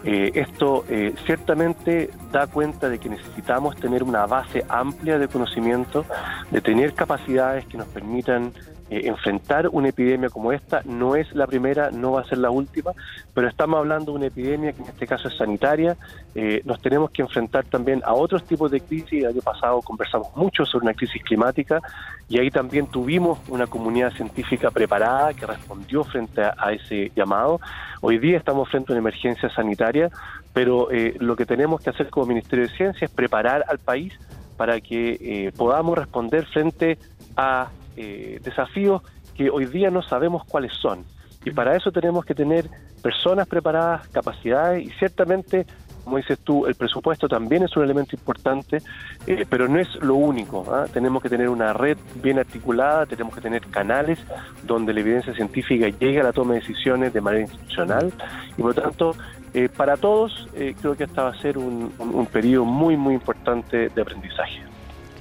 Eh, 0.05 0.33
esto 0.35 0.85
eh, 0.89 1.15
ciertamente 1.25 2.11
da 2.33 2.47
cuenta 2.47 2.89
de 2.89 2.99
que 2.99 3.09
necesitamos 3.09 3.77
tener 3.77 4.03
una 4.03 4.27
base 4.27 4.65
amplia 4.69 5.19
de 5.19 5.29
conocimiento, 5.29 6.05
de 6.51 6.61
tener 6.61 6.95
capacidades 6.95 7.67
que 7.67 7.77
nos 7.77 7.87
permitan 7.89 8.53
eh, 8.93 9.09
enfrentar 9.09 9.71
una 9.73 9.89
epidemia 9.89 10.29
como 10.29 10.53
esta 10.53 10.83
no 10.85 11.17
es 11.17 11.35
la 11.35 11.47
primera, 11.47 11.91
no 11.91 12.13
va 12.13 12.21
a 12.21 12.25
ser 12.25 12.37
la 12.37 12.51
última, 12.51 12.93
pero 13.33 13.49
estamos 13.49 13.79
hablando 13.79 14.13
de 14.13 14.19
una 14.19 14.27
epidemia 14.27 14.75
que 14.75 14.83
en 14.83 14.89
este 14.89 15.07
caso 15.07 15.29
es 15.29 15.37
sanitaria. 15.39 15.97
Eh, 16.35 16.61
nos 16.67 16.79
tenemos 16.83 17.11
que 17.11 17.23
enfrentar 17.23 17.65
también 17.65 18.03
a 18.05 18.13
otros 18.13 18.45
tipos 18.45 18.71
de 18.71 18.83
crisis. 18.83 19.23
El 19.23 19.29
año 19.29 19.41
pasado 19.41 19.81
conversamos 19.81 20.37
mucho 20.37 20.67
sobre 20.67 20.85
una 20.85 20.93
crisis 20.93 21.23
climática 21.25 21.81
y 22.29 22.39
ahí 22.39 22.51
también 22.51 22.87
tuvimos 22.87 23.39
una 23.49 23.67
comunidad 23.67 24.13
científica 24.13 24.71
preparada 24.71 25.33
que 25.33 25.47
respondió 25.47 26.05
frente 26.05 26.43
a, 26.43 26.73
ese 26.73 27.11
llamado. 27.17 27.63
Hoy 28.03 28.19
día 28.19 28.37
estamos 28.37 28.69
frente 28.69 28.93
a 28.93 28.95
una 28.95 29.01
emergencia 29.01 29.49
sanitaria, 29.49 30.11
pero 30.53 30.91
eh, 30.91 31.17
lo 31.19 31.35
que 31.35 31.47
tenemos 31.47 31.81
que 31.81 31.89
hacer 31.89 32.11
como 32.11 32.27
Ministerio 32.27 32.67
de 32.67 32.77
Ciencia 32.77 33.07
es 33.07 33.11
preparar 33.11 33.65
al 33.69 33.79
país 33.79 34.13
para 34.59 34.83
que 34.83 35.51
podamos 35.57 35.97
responder 35.97 36.45
frente 36.45 36.99
a 37.37 37.69
eh, 37.97 38.41
desafíos 38.43 39.03
que 39.35 39.51
hoy 39.51 39.67
día 39.67 39.91
no 39.91 40.03
sabemos 40.03 40.45
cuáles 40.45 40.73
son. 40.75 41.05
Y 41.45 41.51
para 41.51 41.77
eso 41.77 41.91
tenemos 41.91 42.25
que 42.25 42.35
tener 42.35 42.69
personas 43.03 43.49
preparadas, 43.49 44.07
capacidades 44.09 44.87
y 44.87 44.91
ciertamente, 44.91 45.67
como 46.05 46.19
dices 46.19 46.39
tú, 46.39 46.67
el 46.67 46.77
presupuesto 46.77 47.27
también 47.29 47.65
es 47.65 47.77
un 47.77 47.83
elemento 47.83 48.15
importante, 48.15 48.79
eh, 49.27 49.45
pero 49.49 49.67
no 49.67 49.81
es 49.81 49.93
lo 49.97 50.15
único. 50.15 50.65
¿ah? 50.73 50.87
Tenemos 50.93 51.21
que 51.21 51.29
tener 51.29 51.49
una 51.49 51.73
red 51.73 51.99
bien 52.23 52.39
articulada, 52.39 53.07
tenemos 53.07 53.35
que 53.35 53.41
tener 53.41 53.67
canales 53.67 54.21
donde 54.63 54.95
la 54.95 55.01
evidencia 55.01 55.35
científica 55.35 55.89
llegue 55.89 56.21
a 56.21 56.25
la 56.25 56.33
toma 56.33 56.55
de 56.55 56.61
decisiones 56.61 57.13
de 57.13 57.21
manera 57.21 57.43
institucional 57.43 58.13
y 58.57 58.63
por 58.63 58.77
lo 58.77 58.83
tanto, 58.83 59.17
eh, 59.53 59.69
para 59.69 59.97
todos 59.97 60.49
creo 60.53 60.97
que 60.97 61.05
esta 61.05 61.25
va 61.25 61.31
a 61.31 61.41
ser 61.43 61.59
un, 61.59 61.93
un 61.99 62.27
periodo 62.27 62.65
muy, 62.65 62.97
muy 62.97 63.15
importante 63.15 63.89
de 63.89 64.01
aprendizaje. 64.01 64.72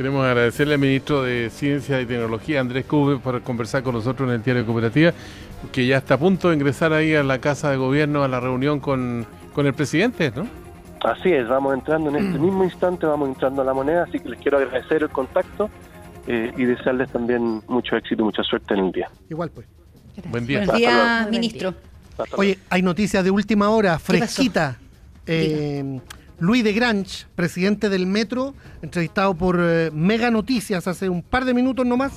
Queremos 0.02 0.26
agradecerle 0.26 0.74
al 0.74 0.80
ministro 0.80 1.22
de 1.22 1.52
Ciencia 1.52 2.02
y 2.02 2.08
Tecnología, 2.08 2.60
Andrés 2.60 2.86
Cube, 2.86 3.20
por 3.20 3.40
conversar 3.44 3.84
con 3.84 3.94
nosotros 3.94 4.28
en 4.30 4.34
el 4.34 4.42
Diario 4.42 4.64
de 4.64 4.66
Cooperativa, 4.66 5.14
que 5.72 5.86
ya 5.86 5.98
está 5.98 6.16
a 6.16 6.18
punto 6.18 6.50
de 6.50 6.56
ingresar 6.56 6.92
ahí 6.92 7.14
a 7.14 7.22
la 7.22 7.38
Casa 7.38 7.70
de 7.70 7.78
Gobierno 7.78 8.24
a 8.24 8.28
la 8.28 8.40
reunión 8.40 8.80
con, 8.80 9.28
con 9.54 9.68
el 9.68 9.76
presidente, 9.76 10.32
¿no? 10.36 10.48
Así 11.02 11.32
es, 11.32 11.48
vamos 11.48 11.76
entrando 11.76 12.10
en 12.10 12.16
este 12.16 12.40
mismo 12.44 12.64
instante, 12.64 13.06
vamos 13.06 13.30
entrando 13.30 13.62
a 13.62 13.66
la 13.66 13.76
moneda, 13.76 14.06
así 14.06 14.20
que 14.20 14.30
les 14.30 14.40
quiero 14.40 14.58
agradecer 14.58 15.04
el 15.04 15.10
contacto 15.10 15.70
eh, 16.26 16.52
y 16.58 16.66
desearles 16.66 17.12
también 17.12 17.62
mucho 17.68 17.96
éxito 17.96 18.24
y 18.24 18.26
mucha 18.26 18.42
suerte 18.42 18.74
en 18.74 18.86
el 18.86 18.92
día. 18.92 19.08
Igual 19.30 19.52
pues. 19.52 19.68
Buen 20.32 20.48
día. 20.48 20.62
Días, 20.62 21.20
luego. 21.20 21.30
ministro. 21.30 21.76
Oye, 22.38 22.58
hay 22.72 22.82
noticias 22.82 23.24
de 23.24 23.30
última 23.30 23.70
hora, 23.70 23.92
¿Qué 23.98 24.18
pasó? 24.18 24.18
fresquita. 24.18 24.80
Eh, 25.28 26.02
Luis 26.42 26.64
de 26.64 26.74
Grange, 26.74 27.28
presidente 27.36 27.88
del 27.88 28.08
Metro, 28.08 28.56
entrevistado 28.82 29.36
por 29.36 29.60
eh, 29.62 29.92
Mega 29.94 30.32
Noticias 30.32 30.88
hace 30.88 31.08
un 31.08 31.22
par 31.22 31.46
de 31.46 31.54
minutos 31.54 31.86
nomás, 31.86 32.14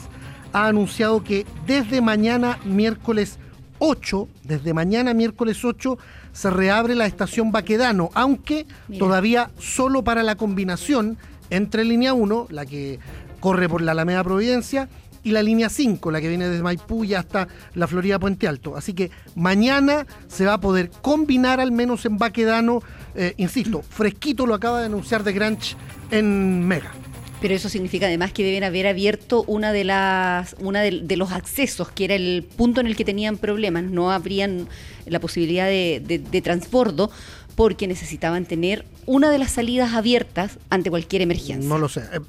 ha 0.55 0.67
anunciado 0.67 1.23
que 1.23 1.45
desde 1.67 2.01
mañana, 2.01 2.59
miércoles 2.65 3.39
8, 3.81 4.27
desde 4.45 4.73
mañana, 4.73 5.13
miércoles 5.13 5.63
8, 5.63 5.99
se 6.33 6.49
reabre 6.49 6.95
la 6.95 7.05
estación 7.05 7.53
Baquedano, 7.53 8.09
aunque 8.15 8.65
Mira. 8.89 8.99
todavía 8.99 9.51
solo 9.59 10.03
para 10.03 10.23
la 10.23 10.37
combinación 10.37 11.19
entre 11.51 11.85
línea 11.85 12.15
1, 12.15 12.47
la 12.49 12.65
que 12.65 13.01
corre 13.41 13.69
por 13.69 13.83
la 13.83 13.93
Alameda 13.93 14.25
Providencia, 14.25 14.89
y 15.25 15.31
la 15.33 15.43
línea 15.43 15.71
5, 15.71 16.11
la 16.11 16.21
que 16.21 16.29
viene 16.29 16.49
desde 16.49 16.63
Maipú 16.63 17.03
y 17.03 17.15
hasta 17.15 17.49
la 17.75 17.89
Florida 17.89 18.19
Puente 18.19 18.47
Alto. 18.47 18.77
Así 18.77 18.93
que 18.93 19.11
mañana 19.35 20.07
se 20.29 20.45
va 20.45 20.55
a 20.55 20.61
poder 20.61 20.91
combinar 20.91 21.61
al 21.61 21.73
menos 21.73 22.05
en 22.05 22.19
Baquedano, 22.19 22.83
eh, 23.15 23.35
insisto, 23.37 23.83
fresquito 23.83 24.47
lo 24.47 24.55
acaba 24.55 24.81
de 24.81 24.87
anunciar 24.87 25.25
de 25.25 25.33
Granch 25.33 25.77
en 26.11 26.67
Mega. 26.67 26.93
Pero 27.41 27.55
eso 27.55 27.69
significa 27.69 28.07
además 28.07 28.33
que 28.33 28.43
deben 28.43 28.65
haber 28.65 28.87
abierto 28.87 29.45
una 29.47 29.73
de 29.73 29.85
las, 29.85 30.57
una 30.61 30.81
de, 30.81 31.17
los 31.17 31.31
accesos, 31.33 31.91
que 31.91 32.07
era 32.07 32.15
el 32.15 32.47
punto 32.57 32.81
en 32.81 32.87
el 32.87 32.97
que 32.97 33.05
tenían 33.05 33.37
problemas. 33.37 33.85
No 33.85 34.11
habrían 34.11 34.67
la 35.05 35.21
posibilidad 35.21 35.67
de, 35.67 36.01
de- 36.03 36.21
de 36.21 36.41
transbordo 36.41 37.11
porque 37.57 37.87
necesitaban 37.87 38.45
tener 38.47 38.85
una 39.07 39.31
de 39.31 39.39
las 39.39 39.53
salidas 39.53 39.93
abiertas 39.95 40.59
ante 40.71 40.91
cualquier 40.91 41.23
emergencia. 41.23 41.69
No 41.69 41.79
lo 41.79 41.89
sé. 41.89 42.01
Eh, 42.13 42.21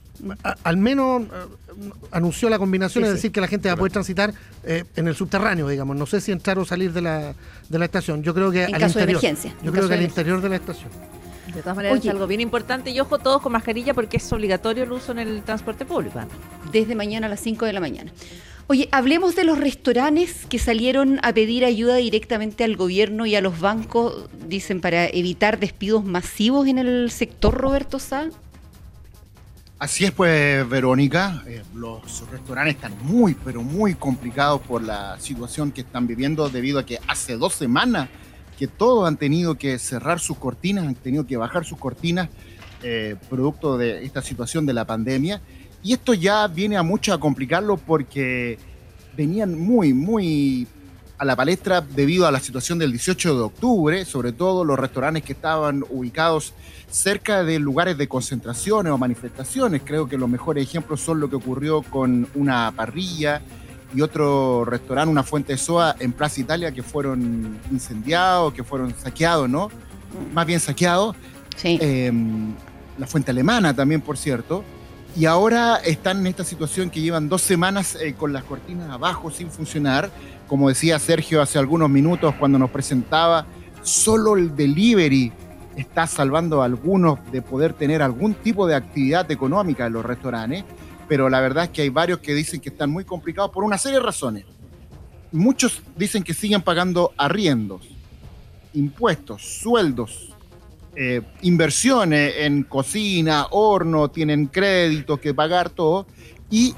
a- 0.44 0.56
al 0.64 0.78
menos 0.78 1.24
eh, 1.24 1.28
anunció 2.12 2.50
la 2.50 2.60
combinación, 2.60 3.04
Sí, 3.04 3.08
es 3.08 3.12
sí. 3.12 3.16
decir, 3.16 3.32
que 3.32 3.42
la 3.42 3.48
gente 3.48 3.70
va 3.70 3.74
a 3.74 3.78
poder 3.78 3.92
transitar 3.92 4.34
eh, 4.64 4.84
en 4.96 5.08
el 5.08 5.16
subterráneo, 5.16 5.68
digamos. 5.68 5.96
No 5.96 6.06
sé 6.06 6.22
si 6.22 6.32
entrar 6.32 6.60
o 6.60 6.66
salir 6.66 6.94
de 6.94 7.02
la, 7.02 7.34
de 7.70 7.80
la 7.80 7.86
estación. 7.86 8.24
Yo 8.24 8.34
creo 8.34 8.52
que 8.52 8.66
En 8.66 8.76
al 8.76 8.82
caso 8.82 9.00
de 9.00 9.04
emergencia, 9.06 9.52
Yo 9.62 9.68
en 9.70 9.74
creo 9.74 9.88
que 9.88 9.94
al 9.96 10.02
interior 10.04 10.42
de 10.42 10.50
la 10.50 10.56
estación. 10.58 10.90
De 11.54 11.62
todas 11.62 11.76
maneras 11.78 12.00
Oye. 12.00 12.10
es 12.10 12.14
algo 12.14 12.28
bien 12.28 12.42
importante 12.42 12.90
y 12.92 13.00
ojo 13.00 13.18
todos 13.20 13.42
con 13.42 13.52
mascarilla 13.54 13.94
porque 13.94 14.18
es 14.18 14.34
obligatorio 14.34 14.84
el 14.84 14.92
uso 14.92 15.12
en 15.14 15.20
el 15.20 15.42
transporte 15.44 15.86
público. 15.86 16.20
Desde 16.72 16.96
mañana 16.96 17.28
a 17.28 17.30
las 17.30 17.40
5 17.40 17.66
de 17.66 17.72
la 17.74 17.80
mañana. 17.80 18.12
Oye, 18.68 18.90
hablemos 18.92 19.36
de 19.36 19.44
los 19.44 19.60
restaurantes 19.60 20.48
que 20.50 20.58
salieron 20.58 21.20
a 21.22 21.34
pedir 21.34 21.66
ayuda 21.66 21.98
directamente 21.98 22.64
al 22.64 22.76
gobierno 22.76 23.28
y 23.28 23.36
a 23.36 23.42
los 23.42 23.60
bancos, 23.60 24.28
dicen, 24.48 24.82
para 24.82 25.06
evitar 25.06 25.60
despidos 25.60 26.04
masivos 26.04 26.68
en 26.68 26.80
el 26.80 27.12
sector, 27.12 27.54
Roberto 27.54 28.00
Sá. 28.00 28.30
Así 29.78 30.06
es, 30.06 30.12
pues, 30.12 30.68
Verónica. 30.68 31.44
eh, 31.46 31.62
los 31.76 32.28
restaurantes 32.32 32.76
están 32.76 32.94
muy, 33.04 33.36
pero 33.36 33.62
muy 33.62 33.94
complicados 33.94 34.62
por 34.62 34.82
la 34.82 35.20
situación 35.20 35.72
que 35.72 35.82
están 35.82 36.08
viviendo 36.08 36.50
debido 36.50 36.80
a 36.80 36.86
que 36.88 36.98
hace 37.08 37.38
dos 37.38 37.54
semanas 37.54 38.10
que 38.58 38.66
todos 38.68 39.08
han 39.08 39.18
tenido 39.18 39.56
que 39.56 39.78
cerrar 39.78 40.20
sus 40.20 40.38
cortinas, 40.38 40.88
han 40.88 40.96
tenido 40.96 41.28
que 41.28 41.38
bajar 41.38 41.66
sus 41.66 41.78
cortinas 41.78 42.30
eh, 42.82 43.16
producto 43.30 43.78
de 43.78 44.06
esta 44.06 44.24
situación 44.24 44.66
de 44.66 44.74
la 44.74 44.86
pandemia. 44.86 45.42
Y 45.86 45.94
esto 45.94 46.16
ya 46.16 46.48
viene 46.48 46.78
a 46.78 46.82
mucho 46.82 47.14
a 47.14 47.20
complicarlo 47.20 47.78
porque 47.78 48.58
venían 49.16 49.54
muy, 49.54 49.94
muy 49.94 50.68
a 51.20 51.24
la 51.24 51.36
palestra 51.36 51.80
debido 51.80 52.26
a 52.26 52.32
la 52.32 52.40
situación 52.40 52.80
del 52.80 52.90
18 52.90 53.36
de 53.36 53.42
octubre, 53.44 54.04
sobre 54.04 54.32
todo 54.32 54.66
los 54.66 54.80
restaurantes 54.80 55.22
que 55.22 55.34
estaban 55.34 55.86
ubicados 55.92 56.54
cerca 56.90 57.44
de 57.44 57.60
lugares 57.60 58.00
de 58.00 58.08
concentraciones 58.08 58.92
o 58.92 58.98
manifestaciones. 58.98 59.84
Creo 59.86 60.10
que 60.10 60.18
los 60.18 60.28
mejores 60.28 60.68
ejemplos 60.68 61.02
son 61.02 61.20
lo 61.20 61.30
que 61.30 61.36
ocurrió 61.36 61.84
con 61.84 62.28
una 62.34 62.74
parrilla 62.76 63.44
y 63.94 64.02
otro 64.02 64.66
restaurante, 64.66 65.12
una 65.12 65.22
fuente 65.22 65.54
de 65.54 65.60
soa 65.60 65.96
en 66.00 66.14
Plaza 66.14 66.42
Italia 66.42 66.72
que 66.72 66.82
fueron 66.82 67.60
incendiados, 67.72 68.56
que 68.56 68.64
fueron 68.64 68.92
saqueados, 68.98 69.48
¿no? 69.48 69.70
Más 70.34 70.48
bien 70.48 70.60
saqueados. 70.60 71.16
Sí. 71.56 71.78
Eh, 71.80 72.12
la 72.98 73.06
fuente 73.06 73.30
alemana 73.30 73.72
también, 73.72 74.02
por 74.02 74.18
cierto. 74.18 74.64
Y 75.18 75.26
ahora 75.28 75.78
están 75.78 76.20
en 76.20 76.28
esta 76.28 76.44
situación 76.44 76.90
que 76.90 77.00
llevan 77.00 77.30
dos 77.30 77.42
semanas 77.42 77.96
eh, 77.96 78.16
con 78.16 78.34
las 78.34 78.44
cortinas 78.44 78.90
abajo 78.90 79.32
sin 79.32 79.50
funcionar. 79.50 80.12
Como 80.46 80.68
decía 80.68 81.00
Sergio 81.00 81.42
hace 81.42 81.58
algunos 81.58 81.90
minutos 81.90 82.36
cuando 82.36 82.60
nos 82.60 82.70
presentaba, 82.70 83.46
solo 83.82 84.36
el 84.36 84.58
delivery 84.58 85.32
está 85.78 86.06
salvando 86.06 86.62
a 86.62 86.66
algunos 86.66 87.20
de 87.32 87.42
poder 87.42 87.74
tener 87.74 88.02
algún 88.02 88.34
tipo 88.34 88.68
de 88.68 88.76
actividad 88.76 89.32
económica 89.32 89.86
en 89.86 89.94
los 89.94 90.06
restaurantes. 90.06 90.66
Pero 91.08 91.30
la 91.30 91.40
verdad 91.40 91.66
es 91.66 91.70
que 91.70 91.84
hay 91.84 91.90
varios 91.90 92.20
que 92.20 92.34
dicen 92.34 92.60
que 92.60 92.70
están 92.70 92.90
muy 92.90 93.06
complicados 93.06 93.52
por 93.52 93.64
una 93.64 93.78
serie 93.78 94.00
de 94.00 94.06
razones. 94.06 94.44
Muchos 95.32 95.82
dicen 95.96 96.24
que 96.24 96.34
siguen 96.34 96.62
pagando 96.62 97.14
arriendos, 97.18 97.88
impuestos, 98.74 99.42
sueldos, 99.62 100.35
eh, 100.96 101.22
inversiones 101.42 102.36
en 102.40 102.64
cocina, 102.64 103.48
horno, 103.52 104.10
tienen 104.10 104.48
créditos 104.48 105.20
que 105.20 105.34
pagar 105.34 105.70
todo 105.70 106.06
y 106.50 106.74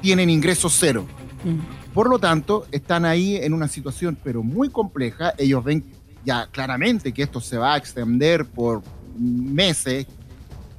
tienen 0.00 0.30
ingresos 0.30 0.76
cero. 0.78 1.06
Mm. 1.44 1.92
Por 1.92 2.10
lo 2.10 2.18
tanto, 2.18 2.66
están 2.72 3.04
ahí 3.04 3.36
en 3.36 3.52
una 3.52 3.68
situación 3.68 4.18
pero 4.22 4.42
muy 4.42 4.68
compleja. 4.68 5.32
Ellos 5.38 5.62
ven 5.62 5.84
ya 6.24 6.48
claramente 6.50 7.12
que 7.12 7.22
esto 7.22 7.40
se 7.40 7.56
va 7.56 7.74
a 7.74 7.76
extender 7.76 8.46
por 8.46 8.82
meses 9.16 10.06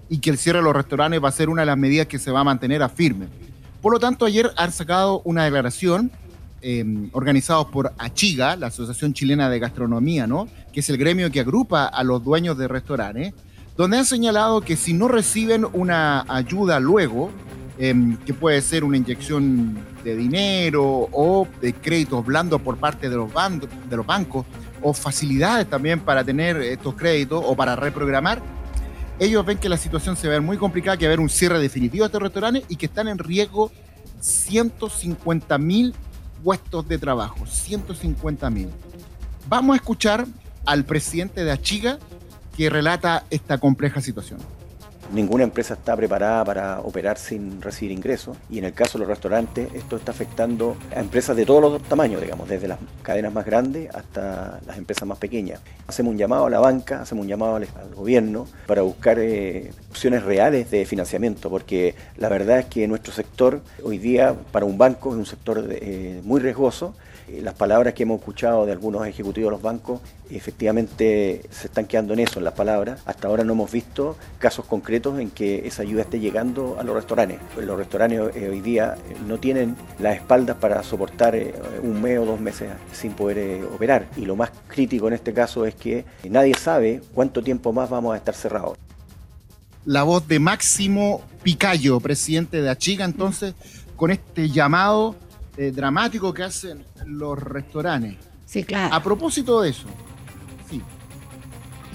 y 0.10 0.18
que 0.20 0.30
el 0.30 0.38
cierre 0.38 0.60
de 0.60 0.66
los 0.66 0.76
restaurantes 0.76 1.24
va 1.24 1.30
a 1.30 1.32
ser 1.32 1.50
una 1.50 1.62
de 1.62 1.68
las 1.68 1.78
medidas 1.78 2.08
que 2.08 2.20
se 2.20 2.32
va 2.32 2.42
a 2.42 2.44
mantener 2.44 2.84
a 2.84 2.90
firme. 2.90 3.28
Por 3.82 3.94
lo 3.94 4.00
tanto, 4.00 4.26
ayer 4.26 4.52
han 4.58 4.72
sacado 4.72 5.22
una 5.26 5.44
declaración 5.44 6.12
eh, 6.68 6.84
organizados 7.12 7.68
por 7.68 7.94
ACHIGA, 7.96 8.56
la 8.56 8.68
Asociación 8.68 9.14
Chilena 9.14 9.52
de 9.52 9.60
Gastronomía, 9.60 10.26
¿no? 10.26 10.48
que 10.74 10.80
es 10.80 10.90
el 10.90 10.98
gremio 10.98 11.30
que 11.30 11.40
agrupa 11.40 11.86
a 11.86 12.04
los 12.04 12.24
dueños 12.24 12.58
de 12.58 12.68
restaurantes, 12.68 13.36
donde 13.78 14.00
han 14.00 14.06
señalado 14.06 14.62
que 14.62 14.76
si 14.76 14.94
no 14.94 15.08
reciben 15.08 15.68
una 15.74 16.26
ayuda 16.28 16.80
luego, 16.80 17.30
eh, 17.78 17.94
que 18.26 18.34
puede 18.34 18.64
ser 18.64 18.84
una 18.84 18.98
inyección 18.98 19.78
de 20.04 20.16
dinero 20.16 21.08
o 21.12 21.48
de 21.62 21.74
créditos 21.74 22.26
blandos 22.26 22.60
por 22.62 22.78
parte 22.78 23.12
de 23.12 23.16
los, 23.16 23.30
de 23.88 23.96
los 23.96 24.06
bancos, 24.08 24.48
o 24.82 24.92
facilidades 24.92 25.70
también 25.70 26.00
para 26.00 26.24
tener 26.24 26.58
estos 26.58 26.96
créditos 26.96 27.44
o 27.46 27.56
para 27.56 27.76
reprogramar, 27.76 28.42
ellos 29.20 29.46
ven 29.46 29.60
que 29.60 29.70
la 29.70 29.78
situación 29.78 30.18
se 30.18 30.28
ve 30.28 30.40
muy 30.40 30.58
complicada, 30.58 30.98
que 30.98 31.06
va 31.06 31.10
a 31.10 31.12
haber 31.12 31.20
un 31.20 31.30
cierre 31.30 31.60
definitivo 31.60 32.06
de 32.06 32.08
estos 32.08 32.24
restaurantes 32.24 32.64
y 32.70 32.76
que 32.76 32.88
están 32.88 33.08
en 33.08 33.20
riesgo 33.20 33.72
150 34.20 35.60
mil 35.60 35.94
puestos 36.46 36.88
de 36.88 37.00
trabajo, 37.00 37.48
150 37.48 38.52
mil. 38.52 38.70
Vamos 39.50 39.74
a 39.74 39.78
escuchar 39.78 40.28
al 40.68 40.86
presidente 40.86 41.44
de 41.44 41.52
Achiga 41.52 41.98
que 42.56 42.70
relata 42.70 43.26
esta 43.32 43.58
compleja 43.58 44.00
situación. 44.00 44.40
Ninguna 45.14 45.44
empresa 45.44 45.76
está 45.76 45.96
preparada 45.96 46.44
para 46.44 46.80
operar 46.80 47.18
sin 47.18 47.62
recibir 47.62 47.92
ingresos 47.92 48.38
y 48.50 48.58
en 48.58 48.66
el 48.66 48.74
caso 48.74 48.98
de 48.98 49.04
los 49.04 49.10
restaurantes 49.10 49.72
esto 49.74 49.98
está 49.98 50.12
afectando 50.12 50.76
a 50.96 51.00
empresas 51.00 51.36
de 51.36 51.46
todos 51.46 51.62
los 51.62 51.82
tamaños, 51.84 52.22
digamos, 52.22 52.50
desde 52.50 52.68
las 52.68 52.80
cadenas 53.04 53.32
más 53.32 53.46
grandes 53.46 53.94
hasta 53.94 54.60
las 54.66 54.78
empresas 54.78 55.08
más 55.08 55.20
pequeñas. 55.20 55.62
Hacemos 55.88 56.12
un 56.12 56.18
llamado 56.18 56.48
a 56.48 56.50
la 56.50 56.60
banca, 56.60 57.02
hacemos 57.02 57.24
un 57.24 57.30
llamado 57.30 57.56
al, 57.58 57.68
gobierno 57.96 58.48
para 58.66 58.82
buscar 58.82 59.20
eh, 59.20 59.72
opciones 59.92 60.24
reales 60.24 60.72
de 60.72 60.86
financiamiento, 60.86 61.50
porque 61.50 61.96
la 62.18 62.28
verdad 62.30 62.60
es 62.60 62.66
que 62.66 62.88
nuestro 62.88 63.14
sector 63.14 63.62
hoy 63.84 64.00
día 64.00 64.36
para 64.52 64.66
un 64.66 64.78
banco 64.78 65.12
es 65.12 65.16
un 65.16 65.26
sector 65.26 65.66
eh, 65.70 66.20
muy 66.24 66.42
riesgoso. 66.42 66.96
Eh, 67.28 67.42
Las 67.42 67.56
palabras 67.56 67.94
que 67.94 68.04
hemos 68.04 68.20
escuchado 68.20 68.66
de 68.66 68.72
algunos 68.72 69.06
ejecutivos 69.08 69.48
de 69.48 69.52
los 69.52 69.62
bancos 69.62 70.02
efectivamente 70.30 71.42
se 71.52 71.68
están 71.68 71.86
quedando 71.86 72.14
en 72.14 72.20
eso, 72.20 72.40
en 72.40 72.46
las 72.46 72.54
palabras. 72.54 73.02
Hasta 73.06 73.28
ahora 73.28 73.44
no 73.44 73.54
hemos 73.54 73.72
visto 73.72 74.18
casos 74.40 74.66
concretos 74.66 75.20
en 75.20 75.30
que 75.32 75.68
esa 75.68 75.84
ayuda 75.84 76.02
esté 76.02 76.20
llegando 76.20 76.78
a 76.80 76.84
los 76.84 76.96
restaurantes. 76.96 77.40
Los 77.58 77.78
restaurantes 77.78 78.36
eh, 78.36 78.50
hoy 78.50 78.62
día 78.62 78.96
eh, 79.10 79.16
no 79.28 79.40
tienen 79.40 79.76
las 80.00 80.16
espaldas 80.16 80.58
para 80.58 80.82
soportar 80.84 81.36
un 81.82 82.02
mes 82.02 82.20
o 82.20 82.26
dos 82.26 82.40
meses 82.40 82.70
sin 82.92 83.14
poder 83.14 83.64
operar. 83.66 84.08
Y 84.18 84.26
lo 84.26 84.36
más 84.36 84.52
crítico 84.68 85.08
en 85.08 85.14
este 85.14 85.34
caso 85.34 85.66
es 85.66 85.76
que 85.76 86.06
nadie 86.30 86.54
sabe 86.56 87.02
cuánto 87.14 87.44
tiempo 87.44 87.74
más 87.74 87.90
vamos 87.90 88.14
a 88.14 88.18
estar 88.18 88.36
cerrados. 88.36 88.78
La 89.86 90.02
voz 90.02 90.28
de 90.28 90.40
Máximo 90.40 91.22
Picayo, 91.44 92.00
presidente 92.00 92.60
de 92.60 92.70
Achiga, 92.70 93.06
entonces, 93.06 93.54
con 93.96 94.10
este 94.10 94.50
llamado 94.50 95.16
eh, 95.58 95.72
dramático 95.72 96.34
que 96.34 96.44
hacen 96.44 96.84
los 97.06 97.38
restaurantes. 97.42 98.16
Sí, 98.46 98.64
claro. 98.64 98.94
A 98.94 99.02
propósito 99.02 99.62
de 99.62 99.70
eso, 99.70 99.88
sí. 100.70 100.82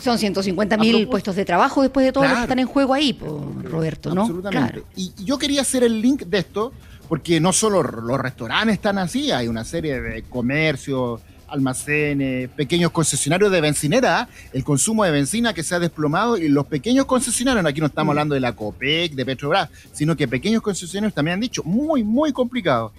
Son 0.01 0.19
150 0.19 0.77
mil 0.79 1.07
puestos 1.09 1.37
de 1.37 1.45
trabajo 1.45 1.83
después 1.83 2.07
de 2.07 2.13
todo 2.13 2.25
lo 2.25 2.29
que 2.29 2.33
Claro. 2.35 2.45
están 2.45 2.59
en 2.59 2.67
juego 2.67 2.95
ahí, 2.95 3.19
Roberto, 3.63 4.15
¿no? 4.15 4.23
Absolutamente. 4.23 4.73
Claro. 4.73 4.87
Y 4.97 5.13
yo 5.25 5.39
quería 5.39 5.61
hacer 5.61 5.85
el 5.85 6.01
link 6.01 6.23
de 6.23 6.39
esto, 6.39 6.73
porque 7.09 7.39
no 7.41 7.53
solo 7.53 7.83
los 7.83 8.19
restaurantes 8.19 8.75
están 8.75 8.97
así, 8.99 9.31
hay 9.31 9.47
una 9.49 9.65
serie 9.65 10.01
de 10.01 10.23
comercios, 10.23 11.21
almacenes, 11.49 12.49
pequeños 12.51 12.93
concesionarios 12.93 13.51
de 13.51 13.61
bencinera, 13.61 14.29
el 14.53 14.65
consumo 14.65 15.05
de 15.05 15.11
benzina 15.11 15.53
que 15.53 15.63
se 15.65 15.75
ha 15.75 15.79
desplomado 15.81 16.39
y 16.39 16.49
los 16.49 16.67
pequeños 16.67 17.05
concesionarios, 17.07 17.65
aquí 17.67 17.81
no 17.81 17.87
Mm. 17.87 17.91
estamos 17.91 18.13
hablando 18.13 18.35
de 18.35 18.41
la 18.41 18.53
COPEC, 18.55 19.13
de 19.15 19.27
Petrobras, 19.27 19.69
sino 19.93 20.17
que 20.17 20.29
pequeños 20.29 20.63
concesionarios 20.63 21.13
también 21.13 21.35
han 21.35 21.41
dicho, 21.41 21.63
muy, 21.65 22.03
muy 22.05 22.33
complicado. 22.33 22.93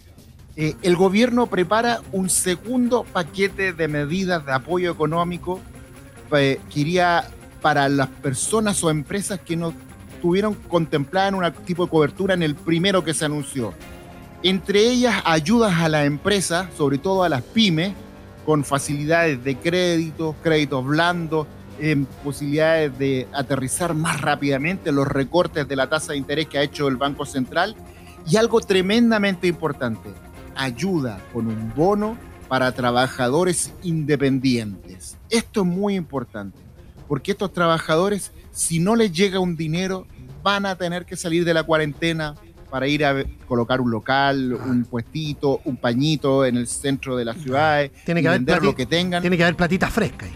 Eh, 0.62 0.76
el 0.84 0.96
gobierno 0.96 1.48
prepara 1.48 2.02
un 2.12 2.30
segundo 2.30 3.04
paquete 3.04 3.74
de 3.74 3.88
medidas 3.88 4.46
de 4.46 4.52
apoyo 4.52 4.92
económico 4.92 5.60
eh, 6.38 6.60
que 6.70 6.82
iría 6.82 7.28
para 7.64 7.90
las 7.90 8.10
personas 8.10 8.84
o 8.84 8.92
empresas 8.92 9.40
que 9.40 9.58
no 9.58 9.74
tuvieron 10.22 10.54
contemplada 10.54 11.30
en 11.30 11.34
un 11.34 11.52
tipo 11.66 11.86
de 11.86 11.90
cobertura 11.90 12.36
en 12.36 12.44
el 12.44 12.54
primero 12.54 13.04
que 13.04 13.16
se 13.16 13.26
anunció. 13.26 13.74
Entre 14.44 14.82
ellas, 14.82 15.24
ayudas 15.26 15.80
a 15.80 15.90
la 15.90 16.06
empresa, 16.06 16.70
sobre 16.78 17.00
todo 17.00 17.24
a 17.24 17.30
las 17.30 17.42
pymes, 17.42 17.94
con 18.46 18.64
facilidades 18.64 19.44
de 19.44 19.56
crédito, 19.58 20.36
créditos 20.44 20.86
blandos, 20.86 21.48
em, 21.80 22.06
posibilidades 22.24 22.96
de 23.00 23.28
aterrizar 23.34 23.96
más 23.96 24.22
rápidamente 24.22 24.92
los 24.92 25.08
recortes 25.08 25.68
de 25.68 25.76
la 25.76 25.90
tasa 25.90 26.12
de 26.12 26.20
interés 26.20 26.46
que 26.46 26.60
ha 26.60 26.62
hecho 26.62 26.88
el 26.88 26.98
Banco 26.98 27.26
Central 27.26 27.76
y 28.30 28.38
algo 28.38 28.62
tremendamente 28.62 29.48
importante, 29.48 30.12
ayuda 30.56 31.20
con 31.34 31.48
un 31.48 31.74
bono 31.76 32.18
para 32.48 32.72
trabajadores 32.74 33.74
independientes. 33.84 35.18
Esto 35.30 35.62
es 35.62 35.68
muy 35.68 35.96
importante, 35.96 36.60
porque 37.08 37.32
estos 37.32 37.54
trabajadores, 37.54 38.32
si 38.52 38.80
no 38.80 38.96
les 38.96 39.12
llega 39.12 39.40
un 39.40 39.56
dinero, 39.56 40.06
van 40.44 40.66
a 40.66 40.76
tener 40.76 41.06
que 41.06 41.16
salir 41.16 41.46
de 41.46 41.54
la 41.54 41.64
cuarentena 41.64 42.36
para 42.70 42.88
ir 42.88 43.06
a 43.06 43.24
colocar 43.48 43.82
un 43.82 43.92
local, 43.92 44.54
un 44.54 44.86
puestito, 44.86 45.62
un 45.66 45.78
pañito 45.78 46.46
en 46.46 46.58
el 46.58 46.68
centro 46.68 47.18
de 47.18 47.26
las 47.26 47.38
ciudades, 47.38 47.92
Tiene 48.06 48.22
que 48.22 48.30
haber 48.30 48.64
lo 48.64 48.76
que 48.76 48.86
tengan. 48.86 49.22
Tiene 49.22 49.38
que 49.38 49.44
haber 49.44 49.56
platita 49.56 49.90
fresca 49.90 50.26
ahí. 50.26 50.32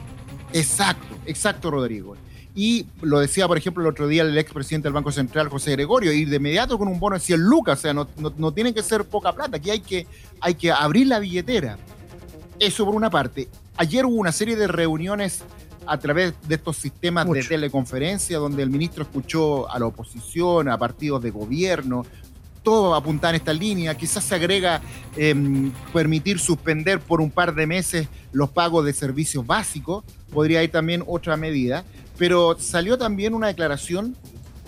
Exacto, 0.53 1.15
exacto, 1.25 1.71
Rodrigo. 1.71 2.15
Y 2.55 2.87
lo 3.01 3.19
decía, 3.19 3.47
por 3.47 3.57
ejemplo, 3.57 3.83
el 3.83 3.89
otro 3.89 4.07
día 4.07 4.23
el 4.23 4.37
expresidente 4.37 4.87
del 4.87 4.93
Banco 4.93 5.11
Central, 5.11 5.49
José 5.49 5.71
Gregorio, 5.71 6.13
ir 6.13 6.29
de 6.29 6.37
inmediato 6.37 6.77
con 6.77 6.87
un 6.87 6.99
bono 6.99 7.17
de 7.17 7.19
100 7.19 7.41
lucas, 7.41 7.79
o 7.79 7.81
sea, 7.81 7.93
no, 7.93 8.07
no, 8.17 8.33
no 8.37 8.53
tiene 8.53 8.73
que 8.73 8.81
ser 8.81 9.03
poca 9.03 9.33
plata, 9.33 9.57
aquí 9.57 9.69
hay 9.69 9.81
que, 9.81 10.07
hay 10.39 10.55
que 10.55 10.71
abrir 10.71 11.07
la 11.07 11.19
billetera. 11.19 11.77
Eso 12.57 12.85
por 12.85 12.95
una 12.95 13.09
parte. 13.09 13.49
Ayer 13.75 14.05
hubo 14.05 14.15
una 14.15 14.31
serie 14.31 14.55
de 14.55 14.67
reuniones 14.67 15.43
a 15.85 15.97
través 15.97 16.33
de 16.47 16.55
estos 16.55 16.77
sistemas 16.77 17.29
de 17.29 17.43
teleconferencia 17.43 18.37
donde 18.37 18.63
el 18.63 18.69
ministro 18.69 19.03
escuchó 19.03 19.69
a 19.69 19.77
la 19.77 19.85
oposición, 19.85 20.69
a 20.69 20.77
partidos 20.77 21.21
de 21.21 21.31
gobierno, 21.31 22.05
todo 22.65 22.95
apunta 22.95 23.29
en 23.29 23.35
esta 23.35 23.53
línea. 23.53 23.95
Quizás 23.95 24.23
se 24.23 24.35
agrega 24.35 24.81
em, 25.15 25.71
permitir 25.93 26.39
suspender 26.39 26.99
por 26.99 27.21
un 27.21 27.31
par 27.31 27.53
de 27.53 27.67
meses 27.67 28.07
los 28.33 28.49
pagos 28.49 28.83
de 28.83 28.91
servicios 28.91 29.45
básicos. 29.45 30.03
Podría 30.33 30.63
ir 30.63 30.71
también 30.71 31.03
otra 31.05 31.37
medida. 31.37 31.85
Pero 32.17 32.57
salió 32.59 32.97
también 32.97 33.33
una 33.33 33.47
declaración 33.47 34.15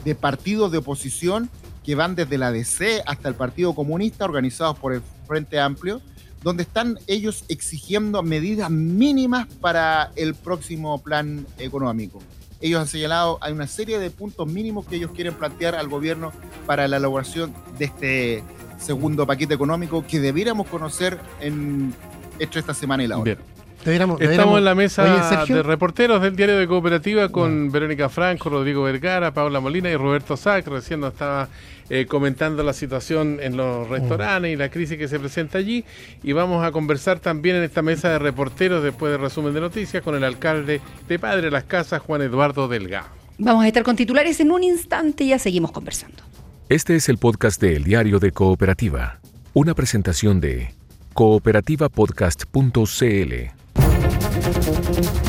de 0.03 0.15
partidos 0.15 0.71
de 0.71 0.79
oposición 0.79 1.49
que 1.83 1.95
van 1.95 2.15
desde 2.15 2.37
la 2.37 2.51
DC 2.51 3.01
hasta 3.05 3.29
el 3.29 3.35
Partido 3.35 3.73
Comunista, 3.73 4.25
organizados 4.25 4.77
por 4.77 4.93
el 4.93 5.01
Frente 5.25 5.59
Amplio, 5.59 6.01
donde 6.43 6.63
están 6.63 6.99
ellos 7.07 7.45
exigiendo 7.47 8.21
medidas 8.23 8.69
mínimas 8.69 9.47
para 9.61 10.11
el 10.15 10.35
próximo 10.35 11.01
plan 11.01 11.45
económico. 11.57 12.19
Ellos 12.59 12.81
han 12.81 12.87
señalado, 12.87 13.37
hay 13.41 13.53
una 13.53 13.67
serie 13.67 13.99
de 13.99 14.09
puntos 14.09 14.47
mínimos 14.47 14.85
que 14.85 14.95
ellos 14.95 15.11
quieren 15.11 15.35
plantear 15.35 15.75
al 15.75 15.87
gobierno 15.87 16.33
para 16.65 16.87
la 16.87 16.97
elaboración 16.97 17.53
de 17.77 17.85
este 17.85 18.43
segundo 18.79 19.25
paquete 19.25 19.53
económico 19.53 20.05
que 20.05 20.19
debiéramos 20.19 20.67
conocer 20.67 21.19
en 21.39 21.93
entre 22.39 22.59
esta 22.59 22.73
semana 22.73 23.03
y 23.03 23.07
la 23.07 23.17
otra. 23.17 23.37
Deberíamos- 23.85 24.19
Estamos 24.19 24.57
en 24.57 24.65
la 24.65 24.75
mesa 24.75 25.43
Oye, 25.43 25.53
de 25.53 25.63
reporteros 25.63 26.21
del 26.21 26.35
diario 26.35 26.57
de 26.57 26.67
Cooperativa 26.67 27.29
con 27.29 27.71
Verónica 27.71 28.09
Franco, 28.09 28.49
Rodrigo 28.49 28.83
Vergara, 28.83 29.33
Paula 29.33 29.61
Molina 29.61 29.89
y 29.89 29.95
Roberto 29.95 30.35
Sac. 30.35 30.67
Recién 30.67 30.99
nos 30.99 31.13
estaba 31.13 31.47
eh, 31.89 32.05
comentando 32.05 32.63
la 32.63 32.73
situación 32.73 33.39
en 33.41 33.55
los 33.55 33.87
restaurantes 33.87 34.51
y 34.51 34.57
la 34.57 34.67
crisis 34.69 34.97
que 34.97 35.07
se 35.07 35.17
presenta 35.19 35.57
allí. 35.59 35.85
Y 36.21 36.33
vamos 36.33 36.65
a 36.65 36.71
conversar 36.73 37.19
también 37.19 37.55
en 37.55 37.63
esta 37.63 37.81
mesa 37.81 38.09
de 38.09 38.19
reporteros, 38.19 38.83
después 38.83 39.13
del 39.13 39.21
resumen 39.21 39.53
de 39.53 39.61
noticias, 39.61 40.03
con 40.03 40.13
el 40.15 40.25
alcalde 40.25 40.81
de 41.07 41.19
Padre 41.19 41.49
Las 41.49 41.63
Casas, 41.63 42.01
Juan 42.01 42.21
Eduardo 42.21 42.67
Delgado. 42.67 43.07
Vamos 43.37 43.63
a 43.63 43.67
estar 43.67 43.83
con 43.83 43.95
titulares 43.95 44.37
en 44.41 44.51
un 44.51 44.63
instante 44.63 45.23
y 45.23 45.29
ya 45.29 45.39
seguimos 45.39 45.71
conversando. 45.71 46.23
Este 46.67 46.97
es 46.97 47.07
el 47.07 47.19
podcast 47.19 47.61
de 47.61 47.77
El 47.77 47.85
Diario 47.85 48.19
de 48.19 48.31
Cooperativa, 48.33 49.19
una 49.53 49.73
presentación 49.75 50.41
de 50.41 50.73
cooperativapodcast.cl. 51.13 53.51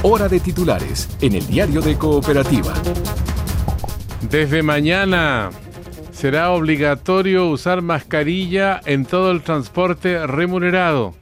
Hora 0.03 0.29
de 0.29 0.41
titulares 0.41 1.09
en 1.21 1.35
El 1.35 1.47
Diario 1.47 1.81
de 1.81 1.97
Cooperativa. 1.97 2.73
Desde 4.31 4.63
mañana 4.63 5.51
será 6.13 6.51
obligatorio 6.51 7.49
usar 7.49 7.83
mascarilla 7.83 8.81
en 8.85 9.05
todo 9.05 9.31
el 9.31 9.43
transporte 9.43 10.27
remunerado. 10.27 11.15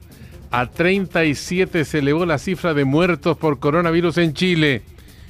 A 0.51 0.67
37 0.67 1.85
se 1.85 1.99
elevó 1.99 2.25
la 2.25 2.37
cifra 2.37 2.73
de 2.73 2.85
muertos 2.85 3.37
por 3.37 3.59
coronavirus 3.59 4.17
en 4.19 4.33
Chile. 4.33 4.81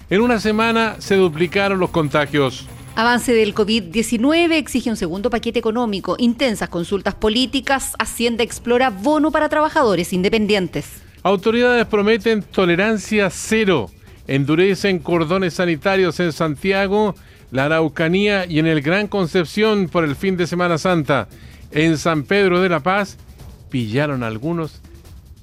En 0.09 0.21
una 0.21 0.39
semana 0.39 0.95
se 0.99 1.15
duplicaron 1.15 1.79
los 1.79 1.89
contagios. 1.89 2.67
Avance 2.95 3.33
del 3.33 3.53
COVID-19 3.53 4.53
exige 4.53 4.89
un 4.89 4.95
segundo 4.97 5.29
paquete 5.29 5.59
económico, 5.59 6.15
intensas 6.17 6.69
consultas 6.69 7.15
políticas, 7.15 7.93
Hacienda 7.99 8.43
explora 8.43 8.89
bono 8.89 9.31
para 9.31 9.49
trabajadores 9.49 10.13
independientes. 10.13 11.06
Autoridades 11.23 11.85
prometen 11.87 12.43
tolerancia 12.43 13.29
cero. 13.29 13.89
Endurecen 14.27 14.99
cordones 14.99 15.55
sanitarios 15.55 16.19
en 16.19 16.31
Santiago, 16.31 17.15
la 17.51 17.65
Araucanía 17.65 18.45
y 18.45 18.59
en 18.59 18.67
el 18.67 18.81
Gran 18.81 19.07
Concepción 19.07 19.87
por 19.87 20.03
el 20.03 20.15
fin 20.15 20.37
de 20.37 20.47
Semana 20.47 20.77
Santa. 20.77 21.27
En 21.71 21.97
San 21.97 22.23
Pedro 22.23 22.61
de 22.61 22.69
la 22.69 22.81
Paz 22.81 23.17
pillaron 23.69 24.23
algunos 24.23 24.81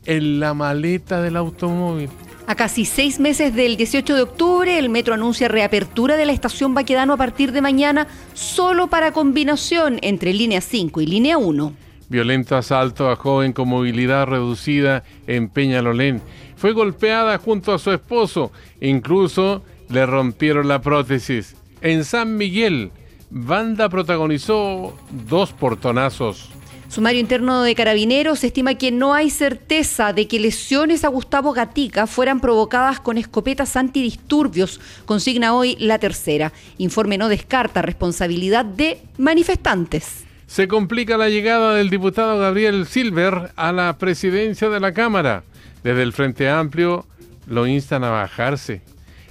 en 0.06 0.40
la 0.40 0.54
maleta 0.54 1.22
del 1.22 1.36
automóvil. 1.36 2.10
A 2.46 2.54
casi 2.54 2.84
seis 2.84 3.20
meses 3.20 3.54
del 3.54 3.78
18 3.78 4.14
de 4.14 4.22
octubre, 4.22 4.78
el 4.78 4.90
metro 4.90 5.14
anuncia 5.14 5.48
reapertura 5.48 6.16
de 6.16 6.26
la 6.26 6.32
estación 6.32 6.74
Baquedano 6.74 7.14
a 7.14 7.16
partir 7.16 7.52
de 7.52 7.62
mañana, 7.62 8.06
solo 8.34 8.88
para 8.88 9.12
combinación 9.12 9.98
entre 10.02 10.34
línea 10.34 10.60
5 10.60 11.00
y 11.00 11.06
línea 11.06 11.38
1. 11.38 11.83
Violento 12.08 12.56
asalto 12.56 13.10
a 13.10 13.16
joven 13.16 13.52
con 13.52 13.68
movilidad 13.68 14.26
reducida 14.26 15.04
en 15.26 15.48
Peñalolén. 15.48 16.20
Fue 16.56 16.72
golpeada 16.72 17.38
junto 17.38 17.72
a 17.72 17.78
su 17.78 17.92
esposo. 17.92 18.52
Incluso 18.80 19.62
le 19.88 20.06
rompieron 20.06 20.68
la 20.68 20.80
prótesis. 20.80 21.56
En 21.80 22.04
San 22.04 22.36
Miguel, 22.36 22.90
banda 23.30 23.88
protagonizó 23.88 24.96
dos 25.10 25.52
portonazos. 25.52 26.50
Sumario 26.88 27.18
interno 27.18 27.62
de 27.62 27.74
Carabineros 27.74 28.44
estima 28.44 28.74
que 28.74 28.92
no 28.92 29.14
hay 29.14 29.28
certeza 29.28 30.12
de 30.12 30.28
que 30.28 30.38
lesiones 30.38 31.02
a 31.04 31.08
Gustavo 31.08 31.52
Gatica 31.52 32.06
fueran 32.06 32.38
provocadas 32.38 33.00
con 33.00 33.18
escopetas 33.18 33.76
antidisturbios, 33.76 34.80
consigna 35.04 35.54
hoy 35.54 35.76
la 35.80 35.98
tercera. 35.98 36.52
Informe 36.78 37.18
no 37.18 37.28
descarta 37.28 37.82
responsabilidad 37.82 38.64
de 38.64 39.00
manifestantes. 39.18 40.23
Se 40.46 40.68
complica 40.68 41.16
la 41.16 41.28
llegada 41.28 41.74
del 41.74 41.90
diputado 41.90 42.38
Gabriel 42.38 42.86
Silver 42.86 43.52
a 43.56 43.72
la 43.72 43.96
presidencia 43.98 44.68
de 44.68 44.80
la 44.80 44.92
Cámara. 44.92 45.42
Desde 45.82 46.02
el 46.02 46.12
Frente 46.12 46.48
Amplio 46.48 47.06
lo 47.46 47.66
instan 47.66 48.04
a 48.04 48.10
bajarse. 48.10 48.82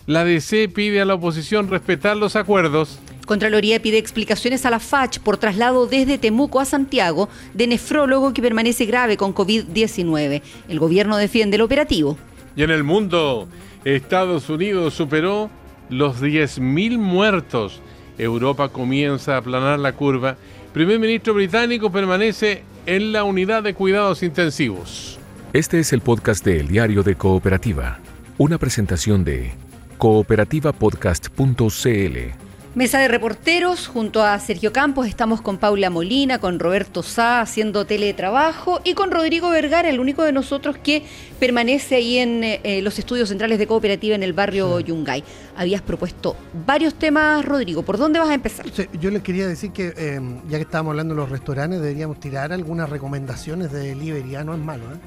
La 0.06 0.26
DC 0.26 0.70
pide 0.70 1.02
a 1.02 1.06
la 1.06 1.14
oposición 1.14 1.70
respetar 1.70 2.18
los 2.18 2.36
acuerdos. 2.36 3.00
Contraloría 3.26 3.82
pide 3.82 3.98
explicaciones 3.98 4.66
a 4.66 4.70
la 4.70 4.80
FACH 4.80 5.20
por 5.20 5.38
traslado 5.38 5.88
desde 5.88 6.18
Temuco 6.18 6.60
a 6.60 6.66
Santiago 6.66 7.30
de 7.54 7.68
nefrólogo 7.68 8.34
que 8.34 8.42
permanece 8.42 8.86
grave 8.86 9.16
con 9.16 9.34
COVID-19. 9.34 10.42
El 10.68 10.80
gobierno 10.80 11.16
defiende 11.16 11.56
el 11.56 11.62
operativo. 11.62 12.18
Y 12.56 12.64
en 12.64 12.72
el 12.72 12.84
mundo, 12.84 13.48
Estados 13.86 14.50
Unidos 14.50 14.94
superó 14.94 15.50
los 15.90 16.22
10.000 16.22 16.98
muertos. 16.98 17.80
Europa 18.18 18.70
comienza 18.70 19.36
a 19.36 19.38
aplanar 19.38 19.80
la 19.80 19.94
curva. 19.94 20.36
Primer 20.74 21.00
ministro 21.00 21.34
británico 21.36 21.92
permanece 21.92 22.64
en 22.88 23.14
la 23.14 23.24
unidad 23.24 23.62
de 23.62 23.76
cuidados 23.76 24.24
intensivos. 24.24 25.20
Este 25.54 25.80
es 25.80 25.94
el 25.94 26.02
podcast 26.02 26.44
de 26.44 26.60
El 26.60 26.68
Diario 26.68 27.04
de 27.04 27.14
Cooperativa, 27.14 28.00
una 28.40 28.58
presentación 28.58 29.24
de 29.24 29.52
cooperativapodcast.cl. 30.00 32.43
Mesa 32.76 32.98
de 32.98 33.08
reporteros, 33.08 33.86
junto 33.86 34.24
a 34.24 34.40
Sergio 34.40 34.74
Campos, 34.74 35.06
estamos 35.06 35.44
con 35.44 35.60
Paula 35.60 35.92
Molina, 35.92 36.40
con 36.40 36.58
Roberto 36.58 37.04
Sá 37.04 37.40
haciendo 37.40 37.86
teletrabajo 37.86 38.82
y 38.84 38.96
con 38.96 39.12
Rodrigo 39.12 39.52
Vergara, 39.52 39.92
el 39.92 40.00
único 40.00 40.24
de 40.24 40.32
nosotros 40.32 40.78
que 40.80 41.04
permanece 41.40 41.98
ahí 41.98 42.18
en 42.18 42.44
eh, 42.44 42.82
los 42.82 42.98
estudios 42.98 43.30
centrales 43.30 43.60
de 43.60 43.68
cooperativa 43.68 44.16
en 44.16 44.24
el 44.24 44.34
barrio 44.34 44.80
Yungay. 44.80 45.24
Habías 45.56 45.84
propuesto 45.84 46.36
varios 46.66 46.96
temas, 46.96 47.46
Rodrigo. 47.46 47.84
¿Por 47.84 48.00
dónde 48.00 48.18
vas 48.18 48.30
a 48.30 48.34
empezar? 48.34 48.66
Sí, 48.74 48.88
yo 49.00 49.12
les 49.12 49.22
quería 49.22 49.46
decir 49.46 49.72
que, 49.72 49.94
eh, 49.96 50.20
ya 50.50 50.58
que 50.58 50.64
estábamos 50.64 50.94
hablando 50.94 51.14
de 51.14 51.22
los 51.22 51.30
restaurantes, 51.30 51.80
deberíamos 51.80 52.20
tirar 52.20 52.52
algunas 52.52 52.90
recomendaciones 52.90 53.72
de 53.72 53.90
delivery. 53.90 54.32
Ya 54.32 54.44
no 54.44 54.56
es 54.56 54.60
malo, 54.60 54.86
¿eh? 54.86 54.98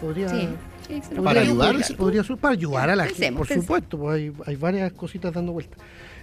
Podría. 0.00 0.30
Sí. 0.30 0.48
Para 1.22 1.42
ayudar, 1.42 1.76
podría, 1.98 2.22
para 2.40 2.54
ayudar 2.54 2.88
a 2.88 2.96
la 2.96 3.06
gente, 3.06 3.32
por 3.32 3.48
pensemos. 3.48 3.64
supuesto, 3.64 3.98
pues 3.98 4.14
hay, 4.14 4.32
hay 4.46 4.56
varias 4.56 4.92
cositas 4.92 5.34
dando 5.34 5.52
vueltas. 5.52 5.78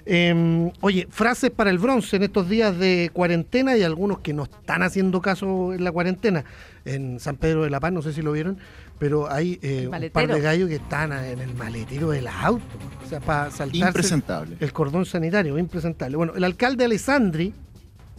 Eh, 0.06 0.72
oye, 0.82 1.08
frases 1.10 1.50
para 1.50 1.70
el 1.70 1.80
bronce 1.80 2.18
en 2.18 2.24
estos 2.24 2.50
días 2.50 2.78
de 2.78 3.10
cuarentena 3.13 3.78
y 3.78 3.84
algunos 3.84 4.20
que 4.20 4.34
no 4.34 4.44
están 4.44 4.84
haciendo 4.84 5.22
caso 5.22 5.74
en 5.74 5.84
la 5.84 5.92
cuarentena. 5.92 6.44
En 6.86 7.20
San 7.20 7.38
Pedro 7.38 7.63
de 7.63 7.70
la 7.70 7.80
Paz, 7.80 7.94
no 7.94 8.02
sé 8.02 8.12
si 8.12 8.22
lo 8.22 8.34
vieron, 8.34 8.58
pero 9.00 9.32
hay 9.32 9.58
eh, 9.62 9.88
un 9.88 10.10
par 10.10 10.28
de 10.28 10.42
gallos 10.42 10.68
que 10.68 10.76
están 10.76 11.13
en 11.13 11.39
el 11.39 11.54
maletero 11.56 12.10
del 12.10 12.28
auto. 12.28 12.63
O 13.06 13.08
sea, 13.08 13.22
para 13.22 13.52
saltarse 13.52 13.88
Impresentable. 13.88 14.58
el 14.60 14.74
cordón 14.74 15.06
sanitario, 15.06 15.58
impresentable. 15.58 16.18
Bueno, 16.18 16.34
el 16.36 16.44
alcalde 16.44 16.84
Alessandri 16.84 17.54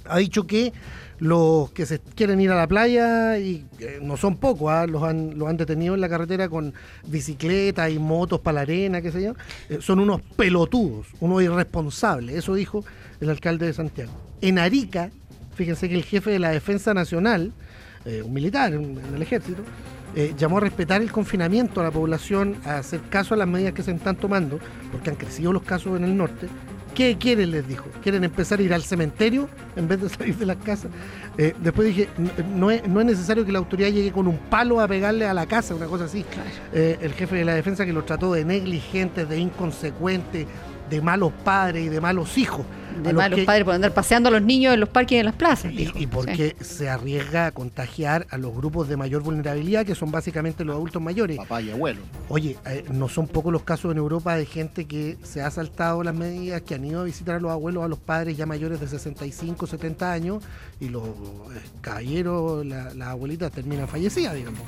ha 0.09 0.19
dicho 0.19 0.47
que 0.47 0.73
los 1.19 1.71
que 1.71 1.87
se 1.87 2.01
quieren 2.01 2.41
ir 2.41 2.51
a 2.51 2.57
la 2.57 2.67
playa, 2.67 3.39
y 3.39 3.65
eh, 3.79 3.99
no 4.03 4.17
son 4.17 4.37
pocos, 4.37 4.71
¿ah? 4.71 4.87
los, 4.87 5.03
han, 5.03 5.39
los 5.39 5.49
han 5.49 5.57
detenido 5.57 5.95
en 5.95 6.01
la 6.01 6.09
carretera 6.09 6.49
con 6.49 6.75
bicicletas 7.07 7.91
y 7.91 7.99
motos 7.99 8.41
para 8.41 8.57
la 8.57 8.61
arena, 8.63 9.01
qué 9.01 9.13
sé 9.13 9.23
yo, 9.23 9.35
eh, 9.69 9.79
son 9.81 10.01
unos 10.01 10.21
pelotudos, 10.37 11.07
unos 11.21 11.43
irresponsables, 11.43 12.37
eso 12.37 12.55
dijo 12.55 12.85
el 13.21 13.31
alcalde 13.31 13.67
de 13.67 13.73
Santiago. 13.73 14.13
En 14.41 14.59
Arica, 14.59 15.11
fíjense 15.55 15.89
que 15.89 15.95
el 15.95 16.05
jefe 16.05 16.31
de 16.31 16.39
la 16.39 16.51
Defensa 16.51 16.93
Nacional, 16.95 17.53
eh, 18.05 18.23
un 18.23 18.33
militar 18.33 18.75
en, 18.75 18.99
el 19.15 19.23
ejército, 19.23 19.63
llamó 20.39 20.59
a 20.59 20.61
respetar 20.61 21.03
el 21.03 21.11
confinamiento 21.11 21.81
a 21.81 21.85
la 21.85 21.91
población, 21.91 22.55
a 22.65 22.79
hacer 22.79 23.01
caso 23.11 23.35
a 23.35 23.37
las 23.37 23.49
medidas 23.49 23.73
que 23.73 23.83
se 23.83 23.91
están 23.91 24.15
tomando, 24.15 24.61
porque 24.93 25.11
han 25.11 25.17
crecido 25.17 25.53
los 25.53 25.63
casos 25.63 25.97
en 25.97 26.05
el 26.05 26.17
norte. 26.17 26.47
¿Qué 26.95 27.17
quieren? 27.19 27.51
Les 27.51 27.67
dijo. 27.67 27.87
¿Quieren 28.03 28.23
empezar 28.25 28.61
a 28.61 28.63
ir 28.63 28.73
al 28.73 28.83
cementerio 28.83 29.49
en 29.75 29.89
vez 29.89 30.01
de 30.01 30.09
salir 30.09 30.37
de 30.37 30.47
las 30.47 30.57
casas? 30.59 30.91
Eh, 31.37 31.53
después 31.61 31.89
dije, 31.89 32.09
"N- 32.17 32.31
no 32.55 32.71
es, 32.71 32.87
no 32.87 33.01
es 33.01 33.07
necesario 33.07 33.45
que 33.45 33.51
la 33.53 33.59
autoridad 33.59 33.89
llegue 33.91 34.13
con 34.13 34.29
un 34.29 34.39
palo 34.39 34.81
a 34.81 34.87
pegarle 34.87 35.27
a 35.27 35.35
la 35.35 35.47
casa, 35.47 35.75
una 35.75 35.87
cosa 35.87 36.05
así. 36.05 36.25
Eh, 36.73 36.99
el 37.01 37.13
jefe 37.13 37.37
de 37.37 37.45
la 37.45 37.55
defensa 37.55 37.85
que 37.85 37.93
lo 37.93 38.05
trató 38.05 38.33
de 38.33 38.45
negligente, 38.45 39.27
de 39.27 39.39
inconsecuente, 39.39 40.47
de 40.89 41.01
malos 41.03 41.33
padres 41.45 41.85
y 41.87 41.89
de 41.89 42.01
malos 42.01 42.39
hijos. 42.39 42.65
De 43.03 43.11
a 43.11 43.13
los 43.13 43.23
malos 43.23 43.39
que- 43.41 43.45
padres 43.45 43.65
por 43.65 43.75
andar 43.75 43.93
paseando 43.93 44.29
a 44.29 44.33
los 44.33 44.43
niños 44.43 44.73
en 44.75 44.81
los 44.81 44.89
parques 44.89 45.17
y 45.17 45.19
en 45.19 45.27
las 45.27 45.35
plazas. 45.35 45.73
y, 45.73 45.77
dijo. 45.77 45.99
y 45.99 46.07
porque 46.07 46.57
se 46.61 46.89
arriesga 46.89 47.47
a 47.47 47.53
contagiar 47.53 48.27
a 48.31 48.39
los 48.39 48.55
grupos 48.55 48.89
de 48.89 48.97
mayor 48.97 49.23
vulnerabilidad, 49.23 49.85
que 49.85 49.95
son 49.95 50.11
básicamente 50.11 50.65
los 50.65 50.77
adultos 50.77 51.03
mayores. 51.03 51.37
Papá 51.39 51.61
y 51.63 51.71
abuelo. 51.71 52.01
Oye, 52.29 52.57
eh, 52.67 52.85
no 52.93 53.09
son 53.09 53.27
pocos 53.27 53.53
los 53.53 53.63
casos 53.63 53.93
en 53.93 53.99
Europa 53.99 54.37
de 54.37 54.47
gente 54.47 54.87
que 54.87 55.17
se 55.23 55.43
ha 55.43 55.51
saltado 55.51 56.03
las 56.03 56.15
medidas, 56.15 56.63
que 56.63 56.75
han 56.75 56.85
ido 56.85 57.01
a 57.01 57.05
visitar 57.05 57.37
a 57.37 57.41
los 57.41 57.51
abuelos, 57.51 57.85
a 57.85 57.89
los 57.89 57.99
padres 57.99 58.37
ya 58.37 58.47
mayores 58.47 58.81
de 58.81 58.89
65, 58.89 59.67
70 59.67 60.13
años, 60.13 60.43
y 60.81 60.89
los 60.89 61.05
eh, 61.05 61.61
caballeros, 61.81 62.65
la- 62.67 62.95
las 62.95 63.09
abuelitas 63.09 63.53
terminan 63.53 63.89
fallecidas, 63.89 64.35
digamos. 64.35 64.61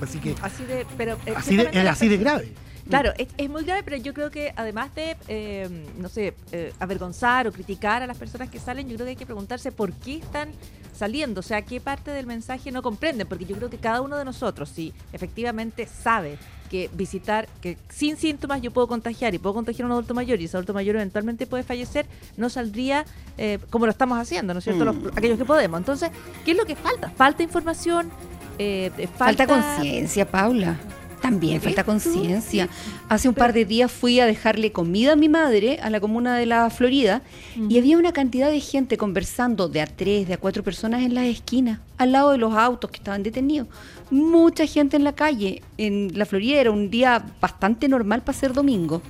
Así 0.00 0.18
que 0.18 0.34
Así 0.42 0.64
de, 0.64 0.86
pero 0.96 1.16
así 1.36 1.56
de, 1.56 1.68
así 1.88 2.08
de 2.08 2.16
grave. 2.18 2.52
Claro, 2.88 3.12
es, 3.16 3.28
es 3.38 3.48
muy 3.50 3.64
grave, 3.64 3.82
pero 3.82 3.96
yo 3.96 4.12
creo 4.12 4.30
que 4.30 4.52
además 4.56 4.94
de, 4.94 5.16
eh, 5.28 5.86
no 5.98 6.08
sé, 6.08 6.34
eh, 6.52 6.72
avergonzar 6.78 7.46
o 7.48 7.52
criticar 7.52 8.02
a 8.02 8.06
las 8.06 8.16
personas 8.18 8.50
que 8.50 8.58
salen, 8.58 8.88
yo 8.88 8.94
creo 8.96 9.06
que 9.06 9.10
hay 9.10 9.16
que 9.16 9.24
preguntarse 9.26 9.72
por 9.72 9.92
qué 9.92 10.16
están 10.16 10.50
saliendo, 10.94 11.40
o 11.40 11.42
sea, 11.42 11.62
qué 11.62 11.80
parte 11.80 12.10
del 12.10 12.26
mensaje 12.26 12.70
no 12.70 12.82
comprenden, 12.82 13.26
porque 13.26 13.46
yo 13.46 13.56
creo 13.56 13.70
que 13.70 13.78
cada 13.78 14.00
uno 14.00 14.16
de 14.16 14.24
nosotros, 14.24 14.68
si 14.68 14.92
efectivamente 15.12 15.86
sabe 15.86 16.38
que 16.70 16.88
visitar, 16.92 17.48
que 17.60 17.76
sin 17.88 18.16
síntomas 18.16 18.60
yo 18.62 18.70
puedo 18.70 18.86
contagiar 18.86 19.34
y 19.34 19.38
puedo 19.38 19.54
contagiar 19.54 19.84
a 19.84 19.86
un 19.86 19.92
adulto 19.92 20.14
mayor 20.14 20.40
y 20.40 20.44
ese 20.44 20.56
adulto 20.56 20.72
mayor 20.74 20.96
eventualmente 20.96 21.46
puede 21.46 21.62
fallecer, 21.62 22.06
no 22.36 22.48
saldría 22.48 23.04
eh, 23.38 23.58
como 23.70 23.86
lo 23.86 23.92
estamos 23.92 24.18
haciendo, 24.18 24.52
¿no 24.54 24.58
es 24.58 24.64
cierto? 24.64 24.84
Los- 24.84 24.96
aquellos 25.16 25.38
que 25.38 25.44
podemos. 25.44 25.78
Entonces, 25.78 26.10
¿qué 26.44 26.52
es 26.52 26.56
lo 26.56 26.64
que 26.64 26.76
falta? 26.76 27.10
Falta 27.10 27.42
información, 27.42 28.10
eh, 28.58 28.90
eh, 28.98 29.06
Falta 29.08 29.46
falta, 29.46 29.46
conciencia, 29.46 30.30
Paula. 30.30 30.78
También 31.24 31.62
falta 31.62 31.84
conciencia. 31.84 32.68
Hace 33.08 33.30
un 33.30 33.34
par 33.34 33.54
de 33.54 33.64
días 33.64 33.90
fui 33.90 34.20
a 34.20 34.26
dejarle 34.26 34.72
comida 34.72 35.14
a 35.14 35.16
mi 35.16 35.30
madre 35.30 35.78
a 35.82 35.88
la 35.88 35.98
comuna 35.98 36.36
de 36.36 36.44
la 36.44 36.68
Florida 36.68 37.22
y 37.70 37.78
había 37.78 37.96
una 37.96 38.12
cantidad 38.12 38.50
de 38.50 38.60
gente 38.60 38.98
conversando 38.98 39.70
de 39.70 39.80
a 39.80 39.86
tres, 39.86 40.28
de 40.28 40.34
a 40.34 40.36
cuatro 40.36 40.62
personas 40.62 41.02
en 41.02 41.14
las 41.14 41.24
esquinas, 41.24 41.80
al 41.96 42.12
lado 42.12 42.32
de 42.32 42.36
los 42.36 42.52
autos 42.52 42.90
que 42.90 42.98
estaban 42.98 43.22
detenidos. 43.22 43.68
Mucha 44.10 44.66
gente 44.66 44.98
en 44.98 45.04
la 45.04 45.14
calle. 45.14 45.62
En 45.78 46.10
la 46.12 46.26
Florida 46.26 46.60
era 46.60 46.70
un 46.70 46.90
día 46.90 47.24
bastante 47.40 47.88
normal 47.88 48.20
para 48.20 48.36
ser 48.36 48.52
domingo. 48.52 49.00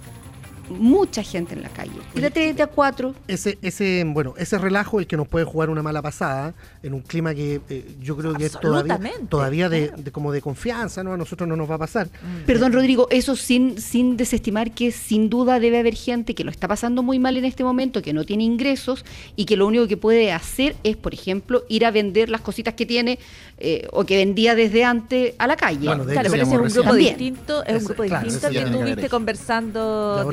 Mucha 0.71 1.23
gente 1.23 1.55
en 1.55 1.63
la 1.63 1.69
calle. 1.69 1.93
Y 2.15 2.21
de 2.21 2.27
a 2.27 2.31
tres, 2.31 2.57
de 2.57 2.63
a 2.63 2.67
cuatro. 2.67 3.15
ese, 3.29 3.59
ese, 3.63 4.05
bueno, 4.07 4.35
ese 4.39 4.59
relajo 4.59 4.99
el 5.01 5.07
que 5.07 5.17
nos 5.17 5.29
puede 5.29 5.45
jugar 5.45 5.71
una 5.71 5.83
mala 5.83 6.03
pasada 6.03 6.55
en 6.83 6.95
un 6.95 7.01
clima 7.01 7.35
que 7.35 7.61
eh, 7.69 7.85
yo 8.01 8.17
creo 8.17 8.35
que 8.35 8.47
es 8.47 8.53
todavía, 8.61 8.99
todavía 9.29 9.69
de, 9.69 9.89
claro. 9.89 10.03
de 10.03 10.11
como 10.13 10.33
de 10.33 10.41
confianza, 10.41 11.03
¿no? 11.03 11.13
A 11.13 11.17
nosotros 11.17 11.49
no 11.49 11.57
nos 11.57 11.71
va 11.71 11.77
a 11.77 11.79
pasar. 11.79 12.09
Perdón, 12.47 12.73
Rodrigo, 12.73 13.09
eso 13.11 13.37
sin, 13.37 13.81
sin 13.81 14.17
desestimar 14.17 14.73
que 14.73 14.93
sin 14.93 15.29
duda 15.31 15.61
debe 15.61 15.79
haber 15.79 15.95
gente 15.95 16.35
que 16.35 16.45
lo 16.45 16.51
está 16.51 16.69
pasando 16.69 17.03
muy 17.03 17.19
mal 17.19 17.37
en 17.37 17.45
este 17.45 17.65
momento, 17.65 18.03
que 18.03 18.13
no 18.13 18.25
tiene 18.25 18.45
ingresos 18.45 19.05
y 19.37 19.45
que 19.45 19.57
lo 19.57 19.67
único 19.67 19.87
que 19.89 19.97
puede 19.97 20.33
hacer 20.33 20.77
es, 20.85 20.97
por 20.97 21.15
ejemplo, 21.15 21.65
ir 21.69 21.85
a 21.87 21.91
vender 21.91 22.29
las 22.29 22.41
cositas 22.41 22.75
que 22.75 22.87
tiene 22.87 23.19
eh, 23.59 23.87
o 23.93 24.05
que 24.05 24.17
vendía 24.17 24.55
desde 24.55 24.85
antes 24.85 25.35
a 25.39 25.47
la 25.47 25.57
calle. 25.57 25.87
Bueno, 25.87 26.05
de 26.05 26.13
Claro, 26.13 26.27
hecho, 26.29 26.33
pero 26.33 26.43
ese 26.45 26.55
es 26.55 26.61
un 26.61 26.83
grupo 26.83 26.93
recién. 26.97 27.17
distinto, 27.19 27.63
es 27.65 27.71
un 27.71 27.77
Ese- 27.77 27.87
grupo 27.87 28.03
claro, 28.05 28.25
distinto 28.25 28.49
que 28.51 28.61
tú 28.71 28.79
viste 28.85 29.01
ver. 29.03 29.11
conversando, 29.11 30.15
La 30.19 30.25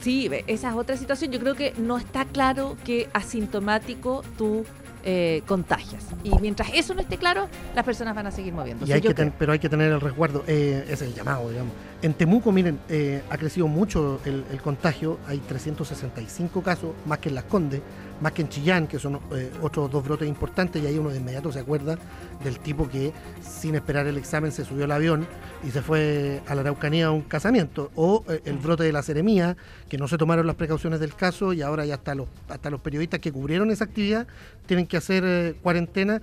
sí, 0.00 0.30
esa 0.46 0.70
es 0.70 0.74
otra 0.76 0.96
situación. 0.96 1.30
Yo 1.32 1.40
creo 1.40 1.54
que 1.54 1.72
no 1.78 1.98
está 1.98 2.24
claro 2.24 2.76
que 2.84 3.08
asintomático 3.12 4.22
tú 4.36 4.64
eh, 5.08 5.42
contagias. 5.46 6.04
Y 6.24 6.30
mientras 6.40 6.68
eso 6.74 6.92
no 6.92 7.00
esté 7.00 7.16
claro, 7.16 7.46
las 7.76 7.84
personas 7.84 8.14
van 8.16 8.26
a 8.26 8.32
seguir 8.32 8.52
moviéndose. 8.52 8.90
Y 8.90 8.92
hay 8.94 9.00
Yo 9.00 9.10
que 9.10 9.14
ten- 9.14 9.28
creo. 9.28 9.38
pero 9.38 9.52
hay 9.52 9.58
que 9.60 9.68
tener 9.68 9.92
el 9.92 10.00
resguardo, 10.00 10.42
eh, 10.48 10.84
es 10.90 11.00
el 11.00 11.14
llamado, 11.14 11.48
digamos. 11.48 11.72
En 12.02 12.12
Temuco, 12.14 12.50
miren, 12.50 12.80
eh, 12.88 13.22
ha 13.30 13.38
crecido 13.38 13.68
mucho 13.68 14.20
el, 14.24 14.44
el 14.50 14.60
contagio, 14.60 15.18
hay 15.28 15.38
365 15.38 16.60
casos, 16.62 16.90
más 17.06 17.18
que 17.20 17.28
en 17.28 17.36
Las 17.36 17.44
Condes, 17.44 17.80
más 18.20 18.32
que 18.32 18.42
en 18.42 18.48
Chillán, 18.48 18.86
que 18.86 18.98
son 18.98 19.20
eh, 19.32 19.50
otros 19.62 19.90
dos 19.90 20.04
brotes 20.04 20.28
importantes, 20.28 20.82
y 20.82 20.86
ahí 20.86 20.98
uno 20.98 21.10
de 21.10 21.18
inmediato 21.18 21.52
se 21.52 21.60
acuerda 21.60 21.98
del 22.42 22.58
tipo 22.58 22.88
que 22.88 23.12
sin 23.40 23.74
esperar 23.74 24.06
el 24.06 24.16
examen 24.16 24.52
se 24.52 24.64
subió 24.64 24.84
al 24.84 24.92
avión 24.92 25.26
y 25.66 25.70
se 25.70 25.82
fue 25.82 26.42
a 26.46 26.54
la 26.54 26.62
Araucanía 26.62 27.06
a 27.06 27.10
un 27.10 27.22
casamiento, 27.22 27.90
o 27.94 28.24
eh, 28.28 28.40
el 28.44 28.58
brote 28.58 28.84
de 28.84 28.92
la 28.92 29.02
seremía, 29.02 29.56
que 29.88 29.98
no 29.98 30.08
se 30.08 30.18
tomaron 30.18 30.46
las 30.46 30.56
precauciones 30.56 31.00
del 31.00 31.14
caso 31.14 31.52
y 31.52 31.62
ahora 31.62 31.84
ya 31.84 31.94
hasta 31.94 32.14
los, 32.14 32.28
hasta 32.48 32.70
los 32.70 32.80
periodistas 32.80 33.20
que 33.20 33.32
cubrieron 33.32 33.70
esa 33.70 33.84
actividad 33.84 34.26
tienen 34.66 34.86
que 34.86 34.96
hacer 34.96 35.22
eh, 35.24 35.54
cuarentena 35.62 36.20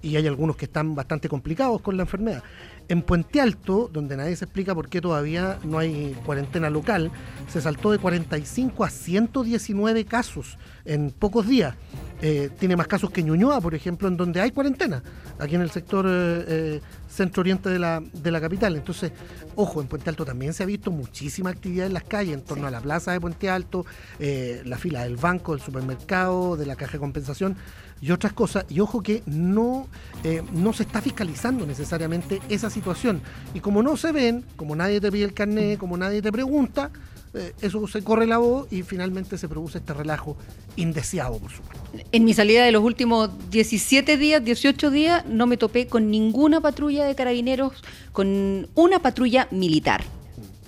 y 0.00 0.14
hay 0.14 0.28
algunos 0.28 0.54
que 0.54 0.66
están 0.66 0.94
bastante 0.94 1.28
complicados 1.28 1.80
con 1.80 1.96
la 1.96 2.04
enfermedad. 2.04 2.40
En 2.88 3.02
Puente 3.02 3.40
Alto, 3.40 3.90
donde 3.92 4.16
nadie 4.16 4.36
se 4.36 4.44
explica 4.44 4.74
por 4.74 4.88
qué 4.88 5.00
todavía 5.00 5.58
no 5.64 5.78
hay 5.78 6.16
cuarentena 6.24 6.70
local, 6.70 7.10
se 7.48 7.60
saltó 7.60 7.90
de 7.90 7.98
45 7.98 8.84
a 8.84 8.90
119 8.90 10.04
casos 10.04 10.56
en 10.84 11.10
pocos 11.10 11.48
días. 11.48 11.74
Eh, 12.22 12.48
tiene 12.58 12.76
más 12.76 12.86
casos 12.86 13.10
que 13.10 13.22
Ñuñoa, 13.22 13.60
por 13.60 13.74
ejemplo, 13.74 14.08
en 14.08 14.16
donde 14.16 14.40
hay 14.40 14.50
cuarentena, 14.52 15.02
aquí 15.38 15.54
en 15.54 15.60
el 15.60 15.70
sector 15.70 16.06
eh, 16.08 16.44
eh, 16.46 16.80
centro-oriente 17.08 17.68
de 17.68 17.78
la, 17.78 18.00
de 18.00 18.30
la 18.30 18.40
capital. 18.40 18.76
Entonces, 18.76 19.12
ojo, 19.54 19.80
en 19.80 19.88
Puente 19.88 20.08
Alto 20.08 20.24
también 20.24 20.54
se 20.54 20.62
ha 20.62 20.66
visto 20.66 20.90
muchísima 20.90 21.50
actividad 21.50 21.86
en 21.86 21.94
las 21.94 22.04
calles, 22.04 22.34
en 22.34 22.42
torno 22.42 22.66
a 22.66 22.70
la 22.70 22.80
plaza 22.80 23.12
de 23.12 23.20
Puente 23.20 23.50
Alto, 23.50 23.84
eh, 24.18 24.62
la 24.64 24.78
fila 24.78 25.02
del 25.02 25.16
banco, 25.16 25.52
del 25.52 25.60
supermercado, 25.60 26.56
de 26.56 26.66
la 26.66 26.76
caja 26.76 26.92
de 26.92 26.98
compensación 27.00 27.56
y 28.00 28.10
otras 28.10 28.32
cosas. 28.32 28.64
Y 28.68 28.80
ojo 28.80 29.02
que 29.02 29.22
no, 29.26 29.88
eh, 30.24 30.42
no 30.52 30.72
se 30.72 30.82
está 30.84 31.00
fiscalizando 31.00 31.66
necesariamente 31.66 32.40
esa 32.48 32.70
situación. 32.70 33.20
Y 33.54 33.60
como 33.60 33.82
no 33.82 33.96
se 33.96 34.12
ven, 34.12 34.44
como 34.56 34.76
nadie 34.76 35.00
te 35.00 35.10
pide 35.10 35.24
el 35.24 35.34
carnet, 35.34 35.78
como 35.78 35.96
nadie 35.96 36.22
te 36.22 36.32
pregunta, 36.32 36.90
eh, 37.34 37.52
eso 37.60 37.86
se 37.86 38.02
corre 38.02 38.26
la 38.26 38.38
voz 38.38 38.66
y 38.72 38.82
finalmente 38.82 39.36
se 39.36 39.48
produce 39.48 39.78
este 39.78 39.92
relajo 39.92 40.36
indeseado, 40.76 41.38
por 41.38 41.50
supuesto. 41.50 41.84
En 42.12 42.24
mi 42.24 42.32
salida 42.32 42.64
de 42.64 42.72
los 42.72 42.82
últimos 42.82 43.30
17 43.50 44.16
días, 44.16 44.42
18 44.42 44.90
días, 44.90 45.26
no 45.26 45.46
me 45.46 45.56
topé 45.56 45.86
con 45.86 46.10
ninguna 46.10 46.60
patrulla 46.60 47.04
de 47.04 47.14
carabineros, 47.14 47.84
con 48.12 48.68
una 48.74 49.00
patrulla 49.00 49.48
militar. 49.50 50.02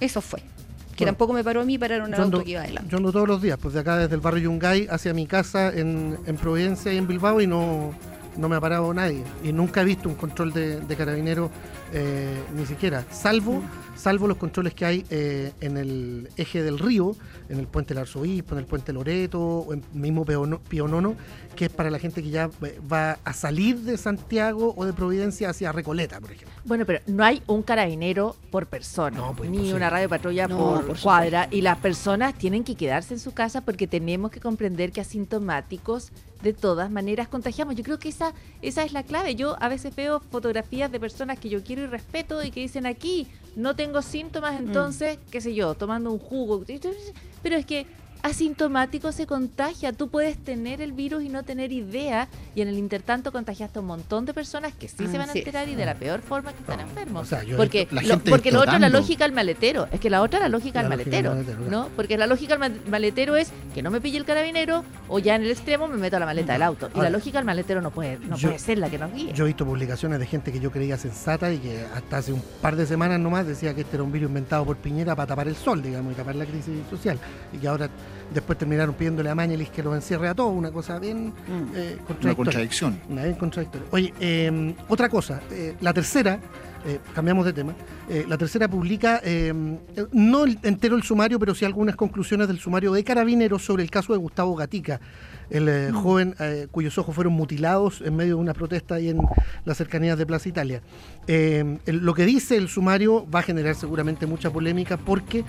Eso 0.01 0.21
fue. 0.21 0.43
Que 0.99 1.05
Bueno, 1.05 1.13
tampoco 1.13 1.33
me 1.33 1.45
paró 1.45 1.61
a 1.61 1.65
mí, 1.65 1.79
pararon 1.79 2.11
Yo 2.11 2.25
auto 2.25 2.43
que 2.43 2.51
iba 2.51 2.63
adelante. 2.63 2.91
yo 2.91 2.97
ando 2.97 3.13
todos 3.13 3.29
los 3.29 3.41
días, 3.41 3.57
pues 3.63 3.73
de 3.73 3.81
acá 3.81 3.97
desde 3.99 4.17
el 4.17 4.21
barrio 4.21 4.43
Yungay 4.51 4.89
hacia 4.91 5.15
mi 5.15 5.27
casa 5.29 5.71
en, 5.73 6.19
en 6.27 6.37
Providencia 6.37 6.93
y 6.93 6.97
en 6.97 7.07
Bilbao 7.07 7.41
y 7.41 7.47
no, 7.47 7.95
no 8.37 8.49
me 8.49 8.57
ha 8.57 8.61
parado 8.61 8.93
nadie. 8.93 9.23
Y 9.45 9.53
nunca 9.53 9.83
he 9.83 9.85
visto 9.85 10.09
un 10.09 10.17
control 10.17 10.53
de, 10.53 10.81
de 10.81 10.97
carabineros, 10.97 11.51
eh, 11.93 12.37
ni 12.57 12.67
siquiera, 12.67 13.05
salvo, 13.13 13.63
salvo 14.09 14.27
los 14.27 14.38
controles 14.38 14.73
que 14.73 14.87
hay 14.87 15.05
eh, 15.11 15.53
en 15.61 15.77
el 15.77 16.31
eje 16.38 16.62
del 16.62 16.79
río, 16.79 17.14
en 17.51 17.59
el 17.59 17.67
puente 17.67 17.92
del 17.92 18.04
Arzobispo, 18.04 18.54
en 18.54 18.61
el 18.61 18.65
puente 18.65 18.90
Loreto, 18.90 19.38
o 19.38 19.75
en 19.75 19.85
mismo 19.92 20.25
Pionono, 20.25 21.15
que 21.54 21.67
es 21.67 21.71
para 21.71 21.90
la 21.90 21.98
gente 21.98 22.23
que 22.23 22.31
ya 22.31 22.48
eh, 22.63 22.81
va 22.90 23.19
a 23.23 23.33
salir 23.35 23.77
de 23.81 23.98
Santiago 23.98 24.73
o 24.79 24.87
de 24.87 24.94
Providencia 24.94 25.50
hacia 25.50 25.73
Recoleta, 25.73 26.23
por 26.23 26.33
ejemplo. 26.33 26.56
Bueno, 26.65 26.87
pero 26.87 27.00
no 27.06 27.23
hay 27.23 27.42
un 27.48 27.63
carabinero 27.63 28.35
por 28.50 28.65
persona, 28.65 29.19
No, 29.19 29.37
pues, 29.37 29.50
ni 29.50 29.75
una 29.75 29.90
radio 29.90 30.09
patrulla 30.09 30.48
No, 30.48 30.56
por, 30.56 30.87
por 30.87 31.00
cuadra, 31.00 31.46
y 31.50 31.61
las 31.61 31.77
personas 31.77 32.33
tienen 32.33 32.65
que 32.65 32.77
quedarse 32.77 33.13
en 33.13 33.21
su 33.21 33.35
casa 33.35 33.61
porque 33.61 33.87
tenemos 33.87 34.31
que 34.31 34.40
comprender 34.40 34.90
que 34.90 35.02
asintomáticos 35.02 36.13
de 36.42 36.52
todas 36.52 36.90
maneras 36.90 37.29
contagiamos. 37.29 37.75
Yo 37.75 37.85
creo 37.85 37.98
que 37.98 38.09
esa, 38.09 38.33
esa 38.63 38.85
es 38.85 38.92
la 38.92 39.02
clave. 39.02 39.35
Yo 39.35 39.56
a 39.61 39.69
veces 39.69 39.94
veo 39.94 40.21
fotografías 40.21 40.90
de 40.90 41.00
personas 41.00 41.38
que 41.38 41.48
yo 41.48 41.63
quiero 41.63 41.83
y 41.83 41.87
respeto 41.87 42.42
y 42.42 42.50
que 42.50 42.61
dicen 42.61 42.87
aquí 42.87 43.27
no 43.59 43.75
tengo 43.75 44.02
síntomas, 44.02 44.59
entonces, 44.59 45.19
qué 45.33 45.40
sé 45.40 45.52
yo, 45.52 45.75
tomando 45.75 46.13
un 46.13 46.19
jugo. 46.21 46.65
Pero 47.42 47.56
es 47.56 47.67
que 47.67 47.87
asintomático 48.23 49.12
se 49.12 49.27
contagia. 49.27 49.92
Tú 49.92 50.08
puedes 50.08 50.37
tener 50.38 50.81
el 50.81 50.92
virus 50.92 51.23
y 51.23 51.29
no 51.29 51.42
tener 51.42 51.73
idea, 51.73 52.29
y 52.54 52.62
en 52.62 52.69
el 52.69 52.79
intertanto 52.79 53.33
contagiaste 53.33 53.79
a 53.79 53.83
un 53.83 53.88
montón 53.88 54.25
de 54.27 54.35
personas 54.35 54.73
que 54.75 54.88
sí 54.88 55.06
se 55.06 55.19
van 55.19 55.29
a 55.31 55.33
enterar 55.33 55.69
y 55.69 55.75
de 55.75 55.85
la 55.87 55.94
peor 55.94 56.21
forma 56.21 56.52
que 56.52 56.60
están 56.60 56.81
enfermos. 56.81 57.23
o 57.23 57.25
sea, 57.27 57.42
porque 57.56 57.88
lo, 57.90 58.19
porque 58.21 58.50
lo 58.52 58.60
otro 58.60 58.75
es 58.75 58.81
la 58.81 58.88
lógica 58.88 59.25
al 59.25 59.33
maletero. 59.33 59.88
Es 59.92 60.00
que 60.00 60.10
la 60.10 60.23
otra 60.23 60.38
es 60.38 60.42
la 60.42 60.48
lógica 60.48 60.81
al 60.81 60.88
maletero. 60.88 61.33
claro. 61.44 61.60
¿no? 61.71 61.88
Porque 61.96 62.16
la 62.19 62.27
lógica 62.27 62.54
al 62.54 62.60
ma- 62.60 62.71
maletero 62.88 63.37
es 63.37 63.50
que 63.75 63.83
no 63.83 63.90
me 63.90 64.00
pille 64.00 64.19
el 64.19 64.25
carabinero 64.25 64.85
o 65.08 65.19
ya 65.19 65.37
en 65.37 65.42
el 65.42 65.50
extremo 65.50 65.88
me 65.88 65.96
meto 65.96 66.16
a 66.16 66.21
la 66.21 66.27
maleta 66.27 66.52
del 66.52 66.62
auto. 66.62 66.90
Y 66.94 67.00
la 67.00 67.10
lógica 67.10 67.38
al 67.38 67.44
maletero 67.44 67.81
no 67.81 67.90
puede, 67.90 68.19
no 68.19 68.37
yo- 68.37 68.48
puede 68.48 68.58
ser 68.58 68.79
la 68.79 68.90
que 68.90 68.98
nos 68.98 69.12
guíe. 69.12 69.33
Yo 69.33 69.44
he 69.44 69.48
visto 69.48 69.64
publicaciones 69.64 70.19
de 70.19 70.27
gente 70.27 70.52
que 70.52 70.60
yo 70.60 70.71
creía 70.71 70.96
sensata 70.96 71.52
y 71.52 71.58
que 71.58 71.85
hasta 71.94 72.19
hace 72.19 72.33
un 72.33 72.42
par 72.60 72.77
de 72.77 72.87
semanas 72.87 73.21
nomás 73.21 73.46
decía 73.46 73.75
que 73.75 73.83
este 73.83 73.96
era 73.96 74.02
un 74.02 74.12
virus 74.12 74.29
inventado 74.29 74.64
por 74.64 74.77
Piñera 74.77 75.14
para 75.16 75.27
tapar 75.29 75.48
el 75.48 75.56
sol, 75.56 75.83
digamos, 75.83 76.12
y 76.12 76.16
tapar 76.16 76.35
la 76.37 76.44
crisis 76.46 76.75
social. 76.90 77.19
Y 77.52 77.58
que 77.58 77.69
ahora 77.69 77.88
después 78.33 78.58
terminaron 78.58 78.94
pidiéndole 78.94 79.31
a 79.31 79.35
Mañelis 79.35 79.70
que 79.70 79.83
los 79.83 79.94
encierre 79.94 80.29
a 80.29 80.35
todos, 80.35 80.52
una 80.54 80.70
cosa 80.70 80.98
bien 80.98 81.33
eh, 81.74 81.96
Una 81.98 82.04
contradictoria. 82.06 82.35
contradicción. 82.35 83.00
Una 83.08 83.24
bien 83.24 83.37
contradictoria. 83.37 83.87
Oye, 83.90 84.14
eh, 84.20 84.74
otra 84.88 85.08
cosa, 85.08 85.40
eh, 85.50 85.74
la 85.81 85.92
tercera, 85.92 86.38
eh, 86.87 87.00
cambiamos 87.14 87.44
de 87.44 87.52
tema, 87.52 87.74
eh, 88.08 88.24
la 88.29 88.38
tercera 88.38 88.68
publica, 88.68 89.20
eh, 89.24 89.52
no 90.12 90.44
entero 90.62 90.96
el 90.96 91.02
sumario, 91.02 91.38
pero 91.38 91.54
sí 91.54 91.64
algunas 91.64 91.96
conclusiones 91.96 92.46
del 92.48 92.58
sumario 92.58 92.92
de 92.92 93.02
Carabineros 93.04 93.64
sobre 93.64 93.83
el 93.83 93.90
caso 93.90 94.12
de 94.12 94.18
Gustavo 94.18 94.54
Gatica, 94.54 95.00
el 95.51 95.69
eh, 95.69 95.90
joven 95.92 96.35
eh, 96.40 96.67
cuyos 96.71 96.99
ojos 96.99 97.15
fueron 97.15 97.33
mutilados 97.33 98.01
en 98.03 98.15
medio 98.17 98.37
de 98.37 98.40
una 98.42 98.55
protesta 98.55 98.96
ahí 98.96 99.09
en 99.09 99.19
las 99.65 99.77
cercanías 99.79 100.19
de 100.19 100.27
Plaza 100.27 100.49
Italia. 100.49 100.83
Eh, 101.27 101.79
el- 101.87 101.99
lo 101.99 102.15
que 102.15 102.25
dice 102.27 102.57
el 102.57 102.69
sumario 102.69 103.27
va 103.31 103.40
a 103.40 103.42
generar 103.42 103.75
seguramente 103.75 104.27
mucha 104.27 104.51
polémica 104.51 104.96
porque 104.96 105.44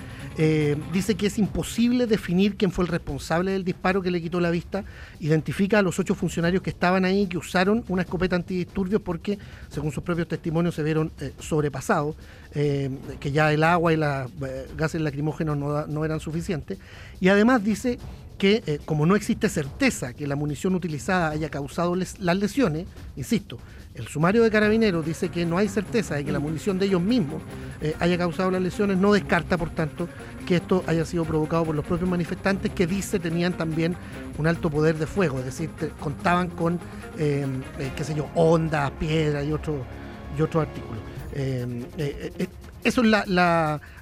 dice 0.93 1.15
que 1.15 1.27
es 1.27 1.37
imposible 1.37 2.07
definir 2.07 2.55
quién 2.55 2.71
fue 2.71 2.85
el 2.85 2.89
responsable 2.91 3.51
del 3.51 3.63
disparo 3.63 4.01
que 4.01 4.11
le 4.11 4.21
quitó 4.21 4.39
la 4.39 4.51
vista, 4.51 4.83
identifica 5.19 5.79
a 5.79 5.81
los 5.81 5.99
ocho 5.99 6.15
funcionarios 6.15 6.61
que 6.63 6.69
estaban 6.69 7.03
ahí 7.05 7.27
que 7.27 7.37
usaron 7.37 7.83
una 7.89 8.03
escopeta 8.03 8.35
antidisturbios 8.35 9.01
porque, 9.01 9.37
según 9.69 9.91
sus 9.91 10.03
propios 10.03 10.27
testimonios, 10.27 10.75
se 10.75 10.83
vieron 10.83 11.11
sobrepasados, 11.39 12.15
que 12.53 13.31
ya 13.31 13.51
el 13.53 13.63
agua 13.63 13.93
y 13.93 13.97
los 13.97 14.31
gases 14.77 15.01
lacrimógenos 15.01 15.57
no 15.87 16.05
eran 16.05 16.19
suficientes. 16.19 16.77
Y 17.19 17.27
además 17.27 17.63
dice 17.63 17.99
que 18.39 18.63
eh, 18.65 18.79
como 18.85 19.05
no 19.05 19.15
existe 19.15 19.47
certeza 19.49 20.13
que 20.13 20.25
la 20.25 20.35
munición 20.35 20.73
utilizada 20.73 21.29
haya 21.29 21.49
causado 21.49 21.95
les- 21.95 22.17
las 22.19 22.37
lesiones, 22.37 22.87
insisto, 23.15 23.59
el 23.93 24.07
sumario 24.07 24.43
de 24.43 24.49
carabineros 24.49 25.05
dice 25.05 25.29
que 25.29 25.45
no 25.45 25.57
hay 25.57 25.67
certeza 25.67 26.15
de 26.15 26.23
que 26.23 26.31
la 26.31 26.39
munición 26.39 26.79
de 26.79 26.85
ellos 26.85 27.01
mismos 27.01 27.41
eh, 27.81 27.95
haya 27.99 28.17
causado 28.17 28.49
las 28.49 28.61
lesiones, 28.61 28.97
no 28.97 29.11
descarta, 29.13 29.57
por 29.57 29.69
tanto, 29.71 30.07
que 30.47 30.55
esto 30.55 30.83
haya 30.87 31.03
sido 31.05 31.25
provocado 31.25 31.65
por 31.65 31.75
los 31.75 31.85
propios 31.85 32.09
manifestantes 32.09 32.71
que 32.71 32.87
dice 32.87 33.19
tenían 33.19 33.53
también 33.53 33.95
un 34.37 34.47
alto 34.47 34.69
poder 34.69 34.97
de 34.97 35.05
fuego, 35.05 35.39
es 35.39 35.45
decir, 35.45 35.69
contaban 35.99 36.47
con, 36.49 36.79
eh, 37.17 37.45
eh, 37.77 37.91
qué 37.95 38.03
sé 38.03 38.15
yo, 38.15 38.27
ondas, 38.35 38.89
piedras 38.91 39.45
y 39.45 39.51
otros 39.51 39.77
y 40.37 40.41
otros 40.41 40.65
artículos. 40.67 40.99
Eh, 41.33 41.83
eh, 41.97 42.47
eso 42.83 43.01
es 43.03 43.09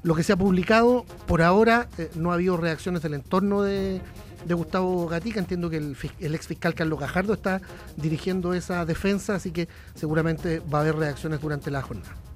lo 0.04 0.16
que 0.16 0.22
se 0.24 0.34
ha 0.34 0.38
publicado. 0.38 1.04
Por 1.26 1.42
ahora 1.42 1.88
no 2.14 2.30
ha 2.32 2.36
habido 2.36 2.58
reacciones 2.58 3.02
del 3.02 3.16
entorno 3.16 3.64
de, 3.64 4.00
de 4.48 4.54
Gustavo 4.54 5.08
Gatica. 5.08 5.40
Entiendo 5.40 5.70
que 5.70 5.78
el, 5.78 5.98
el 6.20 6.36
ex 6.36 6.48
fiscal 6.48 6.74
Carlos 6.74 7.00
Gajardo 7.00 7.34
está 7.34 7.62
dirigiendo 7.96 8.54
esa 8.54 8.86
defensa, 8.86 9.36
así 9.36 9.52
que 9.52 9.68
seguramente 9.96 10.60
va 10.60 10.80
a 10.80 10.82
haber 10.82 10.96
reacciones 10.96 11.42
durante 11.42 11.72
la 11.72 11.82
jornada. 11.82 12.27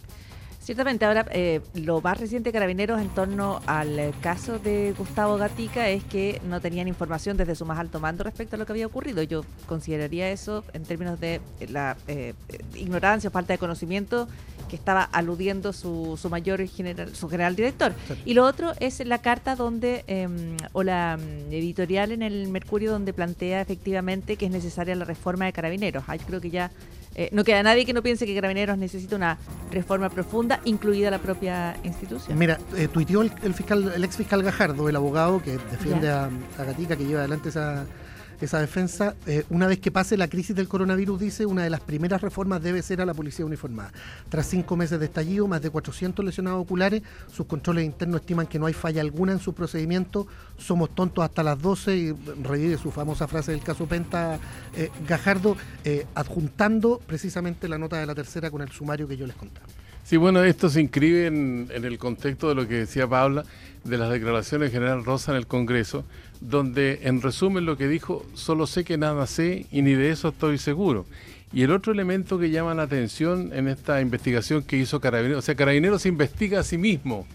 Ciertamente, 0.61 1.05
ahora 1.05 1.25
eh, 1.31 1.59
lo 1.73 2.01
más 2.01 2.19
reciente 2.19 2.49
de 2.49 2.53
Carabineros 2.53 3.01
en 3.01 3.09
torno 3.09 3.61
al 3.65 4.13
caso 4.21 4.59
de 4.59 4.93
Gustavo 4.95 5.35
Gatica 5.37 5.89
es 5.89 6.03
que 6.03 6.39
no 6.47 6.61
tenían 6.61 6.87
información 6.87 7.35
desde 7.35 7.55
su 7.55 7.65
más 7.65 7.79
alto 7.79 7.99
mando 7.99 8.23
respecto 8.23 8.55
a 8.55 8.59
lo 8.59 8.67
que 8.67 8.73
había 8.73 8.85
ocurrido. 8.85 9.23
Yo 9.23 9.43
consideraría 9.65 10.29
eso 10.29 10.63
en 10.73 10.83
términos 10.83 11.19
de 11.19 11.41
la 11.67 11.97
eh, 12.07 12.35
ignorancia 12.75 13.29
o 13.29 13.31
falta 13.31 13.53
de 13.53 13.57
conocimiento 13.57 14.27
que 14.69 14.75
estaba 14.75 15.03
aludiendo 15.03 15.73
su, 15.73 16.15
su 16.21 16.29
mayor 16.29 16.65
general, 16.67 17.13
su 17.15 17.27
general 17.27 17.55
director. 17.55 17.93
Y 18.23 18.35
lo 18.35 18.45
otro 18.45 18.73
es 18.79 19.03
la 19.05 19.17
carta 19.17 19.55
donde, 19.55 20.05
eh, 20.07 20.29
o 20.73 20.83
la 20.83 21.17
mm, 21.17 21.51
editorial 21.51 22.11
en 22.11 22.21
el 22.21 22.47
Mercurio 22.49 22.91
donde 22.91 23.13
plantea 23.13 23.61
efectivamente 23.61 24.37
que 24.37 24.45
es 24.45 24.51
necesaria 24.51 24.95
la 24.95 25.05
reforma 25.05 25.45
de 25.45 25.53
Carabineros. 25.53 26.03
Yo 26.07 26.25
creo 26.27 26.39
que 26.39 26.51
ya 26.51 26.71
eh, 27.15 27.29
no 27.31 27.43
queda 27.43 27.61
nadie 27.63 27.85
que 27.85 27.93
no 27.93 28.01
piense 28.01 28.25
que 28.25 28.33
Carabineros 28.35 28.77
necesita 28.77 29.15
una 29.15 29.37
reforma 29.71 30.09
profunda, 30.09 30.59
incluida 30.65 31.11
la 31.11 31.19
propia 31.19 31.75
institución. 31.83 32.37
Mira, 32.37 32.59
eh, 32.75 32.87
tuiteó 32.87 33.21
el, 33.21 33.31
el 33.43 33.53
fiscal, 33.53 33.91
el 33.95 34.03
ex 34.03 34.17
fiscal 34.17 34.43
Gajardo, 34.43 34.87
el 34.89 34.95
abogado 34.95 35.41
que 35.41 35.57
defiende 35.71 36.09
a, 36.09 36.25
a 36.57 36.63
Gatica, 36.63 36.95
que 36.95 37.05
lleva 37.05 37.19
adelante 37.19 37.49
esa, 37.49 37.85
esa 38.41 38.59
defensa. 38.59 39.15
eh, 39.27 39.43
una 39.49 39.67
vez 39.67 39.79
que 39.79 39.91
pase 39.91 40.17
la 40.17 40.27
crisis 40.27 40.55
del 40.55 40.67
coronavirus, 40.67 41.19
dice, 41.19 41.45
una 41.45 41.63
de 41.63 41.69
las 41.69 41.81
primeras 41.81 42.21
reformas 42.21 42.61
debe 42.61 42.81
ser 42.81 43.01
a 43.01 43.05
la 43.05 43.13
policía 43.13 43.45
uniformada. 43.45 43.91
Tras 44.29 44.47
cinco 44.47 44.75
meses 44.75 44.99
de 44.99 45.05
estallido, 45.05 45.47
más 45.47 45.61
de 45.61 45.69
400 45.69 46.23
lesionados 46.25 46.61
oculares, 46.61 47.01
sus 47.31 47.45
controles 47.45 47.85
internos 47.85 48.21
estiman 48.21 48.47
que 48.47 48.59
no 48.59 48.65
hay 48.65 48.73
falla 48.73 49.01
alguna 49.01 49.33
en 49.33 49.39
su 49.39 49.53
procedimiento. 49.53 50.27
Somos 50.57 50.93
tontos 50.93 51.23
hasta 51.23 51.43
las 51.43 51.61
12 51.61 51.97
y 51.97 52.11
revive 52.43 52.77
su 52.77 52.91
famosa 52.91 53.27
frase 53.27 53.51
del 53.51 53.61
caso 53.61 53.85
Penta 53.85 54.39
eh, 54.75 54.89
Gajardo, 55.07 55.55
eh, 55.83 56.05
adjuntando 56.15 56.99
precisamente 57.05 57.67
la 57.67 57.77
nota 57.77 57.97
de 57.97 58.05
la 58.05 58.15
tercera 58.15 58.51
con 58.51 58.61
el 58.61 58.71
sumario 58.71 59.07
que 59.07 59.17
yo 59.17 59.27
les 59.27 59.35
contaba. 59.35 59.67
Sí, 60.03 60.17
bueno, 60.17 60.43
esto 60.43 60.69
se 60.69 60.81
inscribe 60.81 61.27
en, 61.27 61.69
el 61.71 61.97
contexto 61.97 62.49
de 62.49 62.55
lo 62.55 62.67
que 62.67 62.75
decía 62.75 63.07
Paula, 63.07 63.43
de 63.83 63.97
las 63.97 64.09
declaraciones 64.09 64.71
del 64.71 64.81
general 64.81 65.05
Rosa 65.05 65.31
en 65.31 65.37
el 65.37 65.47
Congreso, 65.47 66.03
donde 66.41 67.01
en 67.03 67.21
resumen 67.21 67.65
lo 67.65 67.77
que 67.77 67.87
dijo, 67.87 68.25
solo 68.33 68.67
sé 68.67 68.83
que 68.83 68.97
nada 68.97 69.27
sé 69.27 69.67
y 69.71 69.83
ni 69.83 69.93
de 69.93 70.09
eso 70.09 70.29
estoy 70.29 70.57
seguro. 70.57 71.05
Y 71.53 71.63
el 71.63 71.71
otro 71.71 71.91
elemento 71.91 72.39
que 72.39 72.49
llama 72.49 72.73
la 72.73 72.83
atención 72.83 73.51
en 73.53 73.67
esta 73.67 74.01
investigación 74.01 74.63
que 74.63 74.77
hizo 74.77 74.99
Carabineros, 74.99 75.39
o 75.39 75.45
sea, 75.45 75.55
Carabineros 75.55 76.05
investiga 76.05 76.61
a 76.61 76.63
sí 76.63 76.77
mismo. 76.77 77.27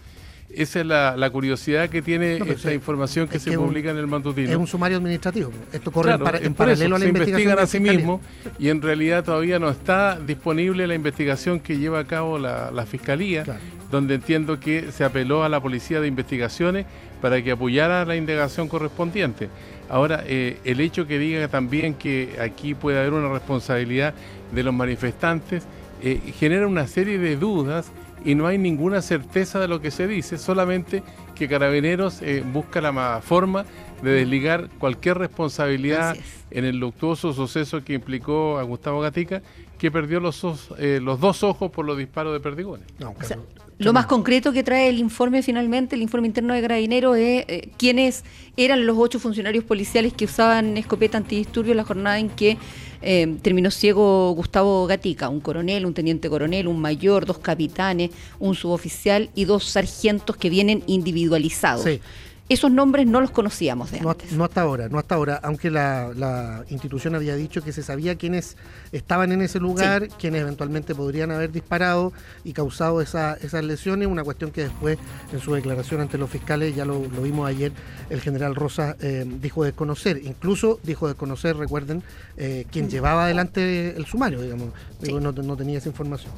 Esa 0.49 0.79
es 0.79 0.85
la, 0.85 1.17
la 1.17 1.29
curiosidad 1.29 1.89
que 1.89 2.01
tiene 2.01 2.39
No, 2.39 2.45
esta 2.45 2.69
sí, 2.69 2.75
información 2.75 3.27
que 3.27 3.35
es 3.37 3.43
se 3.43 3.49
que 3.49 3.55
es 3.55 3.59
un- 3.59 3.67
publica 3.67 3.91
en 3.91 3.97
el 3.97 4.07
matutino. 4.07 4.49
Es 4.49 4.55
un 4.55 4.65
sumario 4.65 4.97
administrativo. 4.97 5.51
Esto 5.73 5.91
corre 5.91 6.07
Claro, 6.09 6.19
en, 6.19 6.25
para- 6.25 6.37
es 6.37 6.45
en 6.45 6.53
por 6.53 6.69
eso, 6.69 6.75
paralelo 6.79 6.95
a 6.95 6.99
la 6.99 7.03
se 7.03 7.09
investigación. 7.09 7.41
investigan 7.51 7.63
a 7.63 7.67
sí 7.67 7.79
mismos 7.97 8.21
y 8.57 8.69
en 8.69 8.81
realidad 8.81 9.23
todavía 9.25 9.59
no 9.59 9.69
está 9.69 10.17
disponible 10.25 10.87
la 10.87 10.95
investigación 10.95 11.59
que 11.59 11.77
lleva 11.77 11.99
a 11.99 12.05
cabo 12.05 12.39
la, 12.39 12.71
la 12.71 12.85
Fiscalía, 12.85 13.43
Claro. 13.43 13.59
donde 13.91 14.15
entiendo 14.15 14.57
que 14.59 14.91
se 14.93 15.03
apeló 15.03 15.43
a 15.43 15.49
la 15.49 15.59
Policía 15.61 15.99
de 15.99 16.07
Investigaciones 16.07 16.85
para 17.21 17.41
que 17.43 17.51
apoyara 17.51 18.05
la 18.05 18.15
indagación 18.15 18.69
correspondiente. 18.69 19.49
Ahora, 19.89 20.23
eh, 20.27 20.59
el 20.63 20.79
hecho 20.79 21.07
que 21.07 21.19
diga 21.19 21.47
también 21.49 21.93
que 21.93 22.35
aquí 22.41 22.73
puede 22.73 22.99
haber 22.99 23.11
una 23.13 23.29
responsabilidad 23.33 24.13
de 24.53 24.63
los 24.63 24.73
manifestantes 24.73 25.65
eh, 26.01 26.19
genera 26.39 26.67
una 26.67 26.87
serie 26.87 27.17
de 27.17 27.35
dudas 27.37 27.91
y 28.27 28.35
no 28.35 28.45
hay 28.45 28.57
ninguna 28.57 29.01
certeza 29.01 29.59
de 29.59 29.67
lo 29.69 29.79
que 29.81 29.89
se 29.89 30.05
dice, 30.07 30.37
solamente 30.37 31.01
que 31.33 31.47
Carabineros 31.47 32.21
eh, 32.21 32.43
busca 32.45 32.81
la 32.81 32.91
ma- 32.91 33.21
forma 33.21 33.65
de 34.03 34.11
desligar 34.11 34.69
cualquier 34.79 35.17
responsabilidad 35.17 36.15
en 36.51 36.65
el 36.65 36.77
luctuoso 36.77 37.33
suceso 37.33 37.83
que 37.83 37.93
implicó 37.93 38.57
a 38.59 38.63
Gustavo 38.63 38.99
Gatica, 38.99 39.41
que 39.79 39.89
perdió 39.91 40.19
los, 40.19 40.43
os- 40.43 40.69
eh, 40.77 40.99
los 41.01 41.19
dos 41.19 41.41
ojos 41.43 41.71
por 41.71 41.85
los 41.85 41.97
disparos 41.97 42.33
de 42.33 42.39
perdigones. 42.39 42.85
No, 42.99 43.11
O 43.11 43.23
sea, 43.23 43.37
claro. 43.37 43.43
lo 43.77 43.93
más 43.93 44.07
concreto 44.07 44.51
que 44.51 44.63
trae 44.63 44.89
el 44.89 44.99
informe 44.99 45.41
finalmente, 45.41 45.95
el 45.95 46.01
informe 46.01 46.27
interno 46.27 46.53
de 46.53 46.61
Carabineros, 46.61 47.15
es 47.17 47.45
eh, 47.47 47.69
quiénes 47.77 48.23
eran 48.57 48.85
los 48.85 48.97
ocho 48.99 49.19
funcionarios 49.19 49.63
policiales 49.63 50.13
que 50.13 50.25
usaban 50.25 50.75
escopeta 50.77 51.17
antidisturbios 51.17 51.71
en 51.71 51.77
la 51.77 51.83
jornada 51.85 52.19
en 52.19 52.29
que 52.29 52.57
eh, 53.01 53.37
terminó 53.41 53.71
ciego 53.71 54.31
Gustavo 54.31 54.87
Gatica, 54.87 55.29
un 55.29 55.39
coronel, 55.39 55.85
un 55.85 55.93
teniente 55.93 56.29
coronel, 56.29 56.67
un 56.67 56.79
mayor, 56.79 57.25
dos 57.25 57.39
capitanes, 57.39 58.11
un 58.39 58.55
suboficial 58.55 59.29
y 59.35 59.45
dos 59.45 59.65
sargentos 59.65 60.35
que 60.37 60.49
vienen 60.49 60.83
individualizados. 60.87 61.83
Sí. 61.83 62.01
Esos 62.49 62.71
nombres 62.71 63.05
no 63.07 63.19
los 63.21 63.31
conocíamos 63.31 63.91
de 63.91 63.99
No, 64.01 64.11
antes. 64.11 64.31
no 64.31 64.43
hasta 64.45 64.61
ahora, 64.61 64.87
no 64.89 64.99
hasta 64.99 65.15
ahora, 65.15 65.39
aunque 65.43 65.69
la, 65.69 66.11
la 66.15 66.63
institución 66.69 67.13
había 67.15 67.35
dicho 67.35 67.61
que 67.61 67.73
se 67.73 67.83
sabía 67.83 68.15
quiénes 68.15 68.55
estaban 68.91 69.31
en 69.31 69.41
ese 69.41 69.59
lugar, 69.59 70.07
quienes 70.19 70.41
eventualmente 70.41 70.95
podrían 70.95 71.31
haber 71.31 71.51
disparado 71.51 72.13
y 72.43 72.53
causado 72.53 73.01
esa- 73.01 73.33
esas 73.35 73.63
lesiones, 73.63 74.07
una 74.07 74.23
cuestión 74.23 74.51
que 74.51 74.63
después 74.63 74.97
en 75.33 75.39
su 75.39 75.53
declaración 75.53 76.01
ante 76.01 76.17
los 76.17 76.29
fiscales, 76.29 76.75
ya 76.75 76.85
lo, 76.85 76.99
lo 77.07 77.21
vimos 77.21 77.47
ayer, 77.47 77.71
el 78.09 78.21
general 78.21 78.55
Rosas 78.55 78.95
eh, 79.01 79.25
dijo 79.41 79.63
desconocer, 79.63 80.21
incluso 80.23 80.79
dijo 80.83 81.07
desconocer, 81.07 81.57
recuerden, 81.57 82.01
eh, 82.37 82.65
quien 82.71 82.89
llevaba 82.89 83.25
adelante 83.25 83.95
el 83.97 84.05
sumario, 84.05 84.41
digamos, 84.41 84.69
Digo, 85.01 85.19
no, 85.19 85.31
no 85.31 85.55
tenía 85.57 85.77
esa 85.77 85.89
información. 85.89 86.31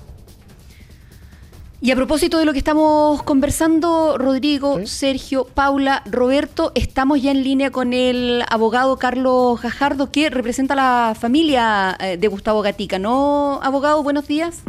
Y 1.81 1.91
a 1.91 1.95
propósito 1.95 2.37
de 2.37 2.45
lo 2.45 2.51
que 2.51 2.57
estamos 2.57 3.23
conversando, 3.23 4.17
Rodrigo, 4.17 4.79
Sí. 4.79 4.87
Sergio, 4.87 5.45
Paula, 5.45 6.03
Roberto, 6.11 6.73
estamos 6.75 7.21
ya 7.21 7.31
en 7.31 7.41
línea 7.41 7.71
con 7.71 7.93
el 7.93 8.43
abogado 8.49 8.97
Carlos 8.97 9.61
Gajardo, 9.61 10.11
que 10.11 10.29
representa 10.29 10.73
a 10.73 11.09
la 11.09 11.15
familia 11.15 11.95
eh, 12.01 12.17
de 12.17 12.27
Gustavo 12.27 12.61
Gatica, 12.61 12.99
¿no, 12.99 13.61
abogado? 13.63 14.03
Buenos 14.03 14.27
días. 14.27 14.61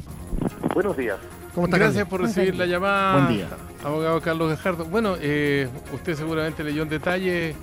Buenos 0.72 0.96
días. 0.96 1.18
¿Cómo 1.52 1.66
está 1.66 1.78
Gracias 1.78 2.06
por 2.06 2.20
recibir 2.20 2.54
la 2.54 2.66
llamada. 2.66 3.14
Buen 3.14 3.36
día. 3.38 3.48
Abogado 3.82 4.20
Carlos 4.20 4.50
Gajardo. 4.50 4.84
Bueno, 4.84 5.16
eh, 5.20 5.68
usted 5.92 6.14
seguramente 6.14 6.62
leyó 6.62 6.82
en 6.84 6.90
detalle 6.90 7.56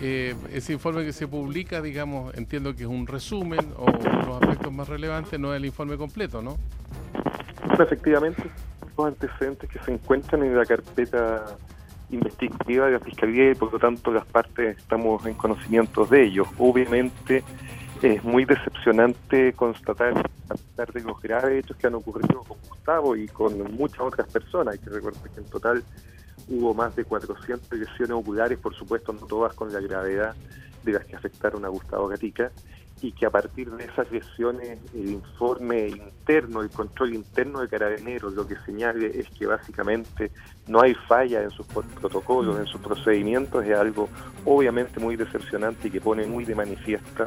eh, 0.00 0.34
ese 0.50 0.72
informe 0.72 1.04
que 1.04 1.12
se 1.12 1.28
publica, 1.28 1.82
digamos, 1.82 2.34
entiendo 2.38 2.74
que 2.74 2.84
es 2.84 2.88
un 2.88 3.06
resumen 3.06 3.74
o 3.76 3.86
los 4.26 4.42
aspectos 4.42 4.72
más 4.72 4.88
relevantes, 4.88 5.38
no 5.38 5.52
es 5.52 5.58
el 5.58 5.66
informe 5.66 5.98
completo, 5.98 6.40
¿no? 6.40 6.56
Efectivamente, 7.78 8.42
los 8.96 9.06
antecedentes 9.06 9.68
que 9.68 9.78
se 9.80 9.92
encuentran 9.92 10.42
en 10.42 10.56
la 10.56 10.64
carpeta 10.64 11.44
investigativa 12.10 12.86
de 12.86 12.92
la 12.92 13.00
Fiscalía 13.00 13.50
y 13.50 13.54
por 13.54 13.72
lo 13.72 13.78
tanto 13.78 14.12
las 14.12 14.26
partes 14.26 14.78
estamos 14.78 15.24
en 15.26 15.34
conocimiento 15.34 16.04
de 16.04 16.24
ellos. 16.24 16.48
Obviamente 16.58 17.42
es 18.02 18.22
muy 18.22 18.44
decepcionante 18.44 19.52
constatar 19.54 20.28
de 20.76 21.00
los 21.00 21.20
graves 21.20 21.64
hechos 21.64 21.76
que 21.76 21.86
han 21.86 21.94
ocurrido 21.94 22.42
con 22.42 22.58
Gustavo 22.68 23.16
y 23.16 23.26
con 23.28 23.74
muchas 23.74 24.00
otras 24.00 24.30
personas. 24.30 24.74
Hay 24.74 24.80
que 24.80 24.90
recordar 24.90 25.30
que 25.30 25.40
en 25.40 25.46
total 25.46 25.82
hubo 26.48 26.74
más 26.74 26.94
de 26.96 27.04
400 27.04 27.78
lesiones 27.78 28.10
oculares, 28.10 28.58
por 28.58 28.74
supuesto 28.74 29.12
no 29.12 29.26
todas 29.26 29.54
con 29.54 29.72
la 29.72 29.80
gravedad 29.80 30.34
de 30.82 30.92
las 30.92 31.04
que 31.06 31.16
afectaron 31.16 31.64
a 31.64 31.68
Gustavo 31.68 32.08
Gatica, 32.08 32.50
y 33.02 33.12
que 33.12 33.26
a 33.26 33.30
partir 33.30 33.70
de 33.70 33.84
esas 33.84 34.10
lesiones 34.10 34.78
el 34.94 35.10
informe 35.10 35.88
interno, 35.88 36.62
el 36.62 36.70
control 36.70 37.14
interno 37.14 37.60
de 37.60 37.68
Carabineros 37.68 38.32
lo 38.32 38.46
que 38.46 38.56
señale 38.64 39.18
es 39.18 39.28
que 39.30 39.46
básicamente 39.46 40.30
no 40.68 40.80
hay 40.80 40.94
falla 40.94 41.42
en 41.42 41.50
sus 41.50 41.66
protocolos, 41.66 42.58
en 42.58 42.66
sus 42.66 42.80
procedimientos, 42.80 43.64
es 43.64 43.76
algo 43.76 44.08
obviamente 44.46 45.00
muy 45.00 45.16
decepcionante 45.16 45.88
y 45.88 45.90
que 45.90 46.00
pone 46.00 46.26
muy 46.26 46.44
de 46.44 46.54
manifiesta 46.54 47.26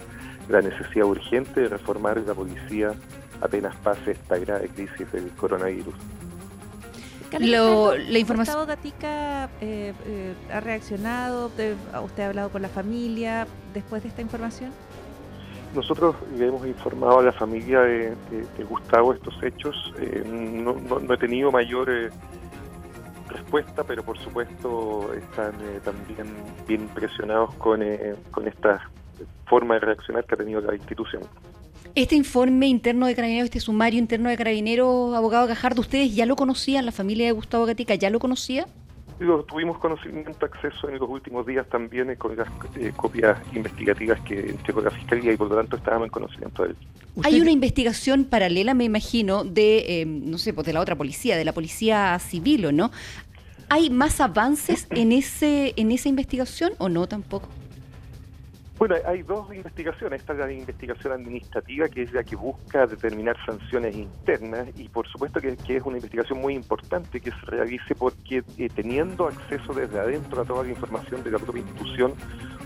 la 0.50 0.62
necesidad 0.62 1.06
urgente 1.06 1.62
de 1.62 1.70
reformar 1.70 2.18
la 2.26 2.34
policía 2.34 2.94
apenas 3.42 3.76
pase 3.78 4.12
esta 4.12 4.38
grave 4.38 4.70
crisis 4.70 5.12
del 5.12 5.30
coronavirus. 5.32 5.94
Lo- 7.40 7.96
la 7.96 8.18
información- 8.20 8.56
Gustavo 8.56 8.66
Gatica 8.66 9.46
eh, 9.60 9.94
eh, 10.06 10.34
ha 10.52 10.62
reaccionado, 10.62 11.52
eh, 11.58 11.76
usted 12.04 12.24
ha 12.24 12.28
hablado 12.30 12.50
con 12.50 12.62
la 12.62 12.70
familia 12.70 13.46
después 13.74 14.02
de 14.02 14.10
esta 14.10 14.22
información. 14.22 14.72
Nosotros 15.76 16.16
le 16.38 16.48
hemos 16.48 16.66
informado 16.66 17.20
a 17.20 17.24
la 17.24 17.32
familia 17.34 17.82
de, 17.82 18.10
de- 18.32 18.46
de 18.58 18.64
Gustavo 18.64 19.14
estos 19.14 19.36
hechos. 19.44 19.76
Eh, 20.00 20.24
no, 20.26 20.76
he 21.14 21.18
tenido 21.18 21.52
mayor 21.52 21.90
eh, 21.90 22.10
respuesta, 23.30 23.84
pero 23.84 24.04
por 24.04 24.18
supuesto 24.18 25.14
están 25.14 25.54
eh, 25.62 25.80
también 25.84 26.28
bien 26.68 26.82
impresionados 26.82 27.54
con, 27.56 27.82
con 28.32 28.48
esta 28.48 28.90
forma 29.46 29.76
de 29.76 29.82
reaccionar 29.82 30.26
que 30.26 30.34
ha 30.36 30.38
tenido 30.38 30.62
la 30.62 30.76
institución. 30.76 31.24
Este 31.96 32.16
informe 32.16 32.68
interno 32.68 33.06
de 33.08 33.16
Carabineros, 33.16 33.46
este 33.46 33.60
sumario 33.60 34.00
interno 34.00 34.30
de 34.30 34.38
Carabineros, 34.38 35.16
abogado 35.16 35.48
Gajardo, 35.48 35.82
¿ustedes 35.82 36.16
ya 36.16 36.26
lo 36.26 36.36
conocían? 36.36 36.86
¿La 36.86 36.92
familia 36.92 37.26
de 37.28 37.32
Gustavo 37.32 37.66
Gatica 37.66 37.96
ya 37.96 38.10
lo 38.10 38.20
conocía? 38.20 38.66
Digo, 39.20 39.44
tuvimos 39.46 39.80
conocimiento, 39.80 40.46
acceso 40.46 40.90
en 40.90 41.00
los 41.00 41.10
últimos 41.10 41.46
días 41.48 41.66
también 41.70 42.12
eh, 42.12 42.18
con 42.18 42.36
las 42.38 42.48
eh, 42.76 42.94
copias 42.96 43.38
investigativas 43.56 44.20
que 44.22 44.52
entregó 44.52 44.82
la 44.82 44.92
Fiscalía 44.92 45.34
y 45.34 45.38
por 45.38 45.50
lo 45.50 45.56
tanto 45.56 45.76
estábamos 45.78 46.06
en 46.06 46.12
conocimiento 46.12 46.64
de 46.64 46.70
él. 46.70 46.76
Usted- 47.16 47.34
Hay 47.34 47.42
una 47.42 47.50
investigación 47.52 48.26
paralela, 48.26 48.76
me 48.76 48.84
imagino, 48.84 49.44
de, 49.44 50.02
eh, 50.02 50.06
no 50.06 50.38
sé, 50.38 50.54
pues 50.54 50.68
de 50.68 50.74
la 50.74 50.82
otra 50.82 50.96
policía, 50.96 51.36
de 51.36 51.46
la 51.46 51.52
policía 51.54 52.18
civil, 52.20 52.66
¿o 52.68 52.72
no? 52.72 52.92
¿Hay 53.70 53.90
más 53.90 54.22
avances 54.22 54.88
en 54.92 55.12
ese 55.12 55.74
en 55.78 55.92
esa 55.92 56.08
investigación 56.10 56.74
o 56.78 56.88
no 56.88 57.08
tampoco? 57.08 57.50
Bueno, 58.78 58.94
hay 59.08 59.24
dos 59.24 59.52
investigaciones. 59.56 60.22
Esta 60.22 60.34
es 60.34 60.40
la 60.40 60.52
investigación 60.52 61.12
administrativa, 61.14 61.90
que 61.90 62.04
es 62.04 62.14
la 62.14 62.24
que 62.24 62.36
busca 62.36 62.86
determinar 62.86 63.36
sanciones 63.44 63.96
internas, 63.96 64.68
y 64.78 64.88
por 64.88 65.08
supuesto 65.08 65.42
que, 65.42 65.58
que 65.58 65.78
es 65.78 65.84
una 65.84 65.98
investigación 65.98 66.40
muy 66.40 66.54
importante 66.54 67.20
que 67.20 67.32
se 67.32 67.46
realice 67.48 67.96
porque 67.96 68.44
eh, 68.58 68.70
teniendo 68.70 69.28
acceso 69.28 69.74
desde 69.74 70.00
adentro 70.00 70.44
a 70.44 70.46
toda 70.46 70.64
la 70.64 70.70
información 70.70 71.24
de 71.24 71.32
la 71.32 71.40
propia 71.40 71.62
institución, 71.62 72.14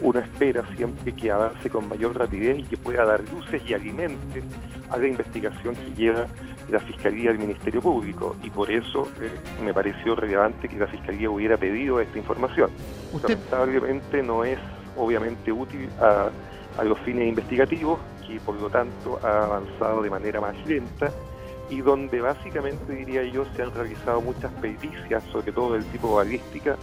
uno 0.01 0.19
espera 0.19 0.65
siempre 0.75 1.13
que 1.13 1.31
avance 1.31 1.69
con 1.69 1.87
mayor 1.87 2.17
rapidez 2.17 2.59
y 2.59 2.63
que 2.63 2.75
pueda 2.75 3.05
dar 3.05 3.21
luces 3.31 3.61
y 3.65 3.73
alimente 3.73 4.43
a 4.89 4.97
la 4.97 5.07
investigación 5.07 5.75
que 5.75 5.93
lleva 5.93 6.27
la 6.69 6.79
Fiscalía 6.81 7.29
del 7.29 7.39
Ministerio 7.39 7.81
Público. 7.81 8.35
Y 8.43 8.49
por 8.49 8.69
eso 8.69 9.07
eh, 9.21 9.31
me 9.63 9.73
pareció 9.73 10.15
relevante 10.15 10.67
que 10.67 10.75
la 10.75 10.87
Fiscalía 10.87 11.29
hubiera 11.29 11.55
pedido 11.55 12.01
esta 12.01 12.17
información. 12.17 12.69
Usted, 13.13 13.29
Lamentablemente 13.29 14.23
no 14.23 14.43
es 14.43 14.59
obviamente 14.97 15.51
útil 15.51 15.89
a, 15.99 16.29
a 16.77 16.83
los 16.83 16.99
fines 16.99 17.27
investigativos, 17.27 17.99
que 18.27 18.39
por 18.39 18.55
lo 18.55 18.69
tanto 18.69 19.19
ha 19.23 19.45
avanzado 19.45 20.01
de 20.01 20.09
manera 20.09 20.41
más 20.41 20.55
lenta 20.65 21.11
y 21.71 21.81
donde 21.81 22.19
básicamente, 22.19 22.93
diría 22.93 23.23
yo, 23.23 23.45
se 23.55 23.63
han 23.63 23.73
realizado 23.73 24.21
muchas 24.21 24.51
pericias, 24.53 25.23
sobre 25.31 25.53
todo 25.53 25.73
del 25.73 25.85
tipo 25.85 26.15
balística, 26.15 26.75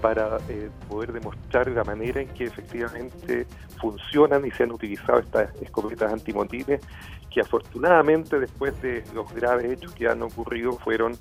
para 0.00 0.38
eh, 0.48 0.70
poder 0.88 1.12
demostrar 1.12 1.68
la 1.68 1.82
manera 1.82 2.20
en 2.20 2.28
que 2.28 2.44
efectivamente 2.44 3.46
funcionan 3.80 4.46
y 4.46 4.52
se 4.52 4.62
han 4.62 4.70
utilizado 4.70 5.18
estas 5.18 5.50
escopetas 5.60 6.12
antimotines, 6.12 6.80
que 7.28 7.40
afortunadamente 7.40 8.38
después 8.38 8.80
de 8.82 9.02
los 9.14 9.32
graves 9.34 9.72
hechos 9.72 9.92
que 9.94 10.06
han 10.08 10.22
ocurrido 10.22 10.72
fueron 10.78 11.18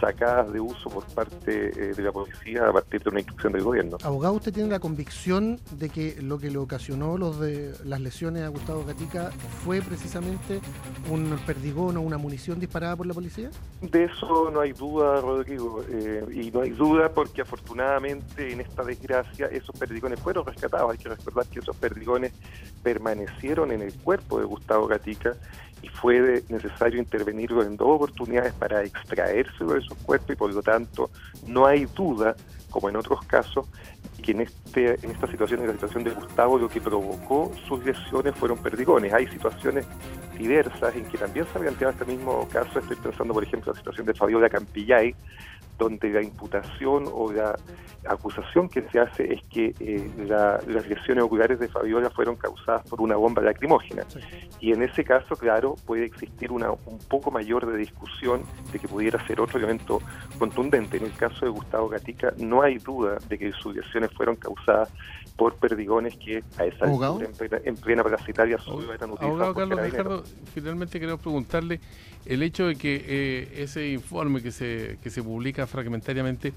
sacadas 0.00 0.52
de 0.52 0.60
uso 0.60 0.90
por 0.90 1.04
parte 1.06 1.68
eh, 1.68 1.94
de 1.94 2.02
la 2.02 2.12
policía 2.12 2.68
a 2.68 2.72
partir 2.72 3.02
de 3.02 3.10
una 3.10 3.20
instrucción 3.20 3.52
del 3.52 3.62
gobierno. 3.62 3.98
abogado, 4.02 4.34
¿usted 4.34 4.52
tiene 4.52 4.68
la 4.68 4.80
convicción 4.80 5.60
de 5.72 5.88
que 5.88 6.20
lo 6.22 6.38
que 6.38 6.50
le 6.50 6.58
ocasionó 6.58 7.18
los 7.18 7.40
de 7.40 7.74
las 7.84 8.00
lesiones 8.00 8.42
a 8.42 8.48
Gustavo 8.48 8.84
Gatica 8.84 9.30
fue 9.64 9.80
precisamente 9.80 10.60
un 11.10 11.38
perdigón 11.46 11.96
o 11.96 12.00
una 12.00 12.18
munición 12.18 12.60
disparada 12.60 12.96
por 12.96 13.06
la 13.06 13.14
policía? 13.14 13.50
De 13.80 14.04
eso 14.04 14.50
no 14.50 14.60
hay 14.60 14.72
duda, 14.72 15.20
Rodrigo, 15.20 15.82
eh, 15.88 16.24
y 16.32 16.50
no 16.50 16.60
hay 16.60 16.70
duda 16.70 17.10
porque 17.10 17.42
afortunadamente 17.42 18.52
en 18.52 18.60
esta 18.60 18.82
desgracia 18.82 19.46
esos 19.46 19.76
perdigones 19.78 20.20
fueron 20.20 20.44
rescatados. 20.44 20.92
Hay 20.92 20.98
que 20.98 21.08
recordar 21.08 21.46
que 21.46 21.60
esos 21.60 21.76
perdigones 21.76 22.32
permanecieron 22.82 23.72
en 23.72 23.82
el 23.82 23.94
cuerpo 23.94 24.38
de 24.38 24.46
Gustavo 24.46 24.86
Gatica 24.86 25.36
y 25.82 25.88
fue 25.88 26.42
necesario 26.48 26.98
intervenirlo 26.98 27.62
en 27.62 27.76
dos 27.76 27.88
oportunidades 27.88 28.52
para 28.54 28.82
extraérselo 28.82 29.74
de 29.74 29.82
su 29.82 29.94
cuerpo 29.96 30.32
y 30.32 30.36
por 30.36 30.52
lo 30.52 30.62
tanto 30.62 31.10
no 31.46 31.66
hay 31.66 31.86
duda, 31.96 32.36
como 32.70 32.88
en 32.88 32.96
otros 32.96 33.24
casos, 33.24 33.66
que 34.22 34.32
en, 34.32 34.40
este, 34.42 34.98
en 35.04 35.10
esta 35.12 35.26
situación, 35.26 35.60
en 35.60 35.68
la 35.68 35.72
situación 35.74 36.04
de 36.04 36.10
Gustavo, 36.10 36.58
lo 36.58 36.68
que 36.68 36.80
provocó 36.80 37.52
sus 37.66 37.84
lesiones 37.84 38.34
fueron 38.34 38.58
perdigones. 38.58 39.12
Hay 39.12 39.26
situaciones 39.28 39.86
diversas 40.36 40.94
en 40.94 41.04
que 41.04 41.18
también 41.18 41.46
se 41.52 41.58
ha 41.58 41.60
planteado 41.60 41.92
este 41.92 42.04
mismo 42.04 42.48
caso. 42.52 42.78
Estoy 42.78 42.96
pensando, 42.96 43.34
por 43.34 43.42
ejemplo, 43.44 43.72
en 43.72 43.74
la 43.74 43.78
situación 43.80 44.06
de 44.06 44.14
Fabiola 44.14 44.48
Campillay, 44.48 45.14
donde 45.78 46.10
la 46.10 46.22
imputación 46.22 47.04
o 47.12 47.32
la 47.32 47.56
acusación 48.08 48.68
que 48.68 48.82
se 48.90 48.98
hace 48.98 49.32
es 49.34 49.42
que 49.48 49.74
eh, 49.78 50.10
la- 50.26 50.60
las 50.66 50.88
lesiones 50.88 51.22
oculares 51.22 51.58
de 51.60 51.68
Fabiola 51.68 52.10
fueron 52.10 52.34
causadas 52.36 52.82
por 52.88 53.00
una 53.00 53.14
bomba 53.16 53.42
lacrimógena. 53.42 54.02
Y 54.60 54.72
en 54.72 54.82
ese 54.82 55.04
caso, 55.04 55.36
claro, 55.36 55.76
puede 55.86 56.04
existir 56.04 56.50
una 56.50 56.70
un 56.72 56.98
poco 57.08 57.30
mayor 57.30 57.66
de 57.70 57.76
discusión 57.76 58.42
de 58.72 58.78
que 58.80 58.88
pudiera 58.88 59.24
ser 59.26 59.40
otro 59.40 59.58
elemento 59.58 60.00
contundente. 60.38 60.96
En 60.96 61.04
el 61.04 61.12
caso 61.12 61.44
de 61.44 61.50
Gustavo 61.52 61.88
Gatica, 61.88 62.32
no 62.38 62.62
hay 62.62 62.78
duda 62.78 63.18
de 63.28 63.38
que 63.38 63.52
sus 63.52 63.74
lesiones 64.00 64.16
fueron 64.16 64.36
causadas 64.36 64.88
por 65.36 65.54
perdigones 65.54 66.16
que 66.16 66.42
a 66.58 66.64
esa 66.64 66.86
altura, 66.86 67.26
en 67.26 67.32
plena, 67.32 67.58
en 67.64 67.76
plena 67.76 68.02
Plaza 68.02 68.28
Italia 68.28 68.58
solo 68.58 68.92
eran 68.92 69.10
utilizados 69.12 69.56
Carlos. 69.56 69.78
Gajardo, 69.78 70.24
finalmente 70.52 70.98
queremos 70.98 71.20
preguntarle 71.20 71.80
el 72.26 72.42
hecho 72.42 72.66
de 72.66 72.74
que 72.74 73.04
eh, 73.06 73.62
ese 73.62 73.88
informe 73.88 74.42
que 74.42 74.50
se, 74.50 74.98
que 75.02 75.10
se 75.10 75.22
publica 75.22 75.66
fragmentariamente 75.66 76.52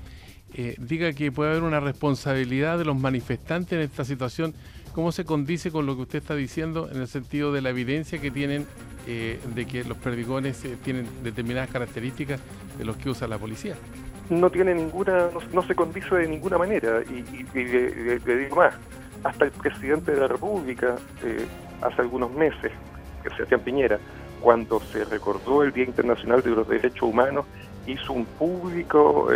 eh, 0.53 0.75
diga 0.79 1.13
que 1.13 1.31
puede 1.31 1.51
haber 1.51 1.63
una 1.63 1.79
responsabilidad 1.79 2.77
de 2.77 2.85
los 2.85 2.97
manifestantes 2.97 3.73
en 3.73 3.81
esta 3.81 4.03
situación. 4.03 4.53
¿Cómo 4.93 5.13
se 5.13 5.23
condice 5.23 5.71
con 5.71 5.85
lo 5.85 5.95
que 5.95 6.01
usted 6.01 6.19
está 6.19 6.35
diciendo 6.35 6.89
en 6.91 6.99
el 6.99 7.07
sentido 7.07 7.53
de 7.53 7.61
la 7.61 7.69
evidencia 7.69 8.19
que 8.19 8.29
tienen 8.29 8.65
eh, 9.07 9.39
de 9.55 9.65
que 9.65 9.85
los 9.85 9.97
perdigones 9.97 10.65
eh, 10.65 10.77
tienen 10.83 11.07
determinadas 11.23 11.69
características 11.69 12.41
de 12.77 12.83
los 12.83 12.97
que 12.97 13.09
usa 13.09 13.27
la 13.27 13.37
policía? 13.37 13.75
No 14.29 14.49
tiene 14.49 14.73
ninguna, 14.73 15.29
no, 15.53 15.61
se 15.63 15.75
condice 15.75 16.15
de 16.15 16.27
ninguna 16.27 16.57
manera. 16.57 17.01
Y, 17.01 17.43
le, 17.53 18.37
digo 18.37 18.55
más, 18.55 18.73
hasta 19.23 19.45
el 19.45 19.51
presidente 19.51 20.13
de 20.13 20.21
la 20.21 20.27
República, 20.27 20.95
eh, 21.23 21.45
hace 21.81 22.01
algunos 22.01 22.31
meses, 22.31 22.71
que 23.23 23.29
Sebastián 23.31 23.61
Piñera, 23.61 23.99
cuando 24.41 24.79
se 24.79 25.05
recordó 25.05 25.63
el 25.63 25.71
Día 25.71 25.83
Internacional 25.85 26.41
de 26.41 26.49
los 26.51 26.67
Derechos 26.67 27.03
Humanos, 27.03 27.45
hizo 27.85 28.13
un 28.13 28.25
público 28.25 29.27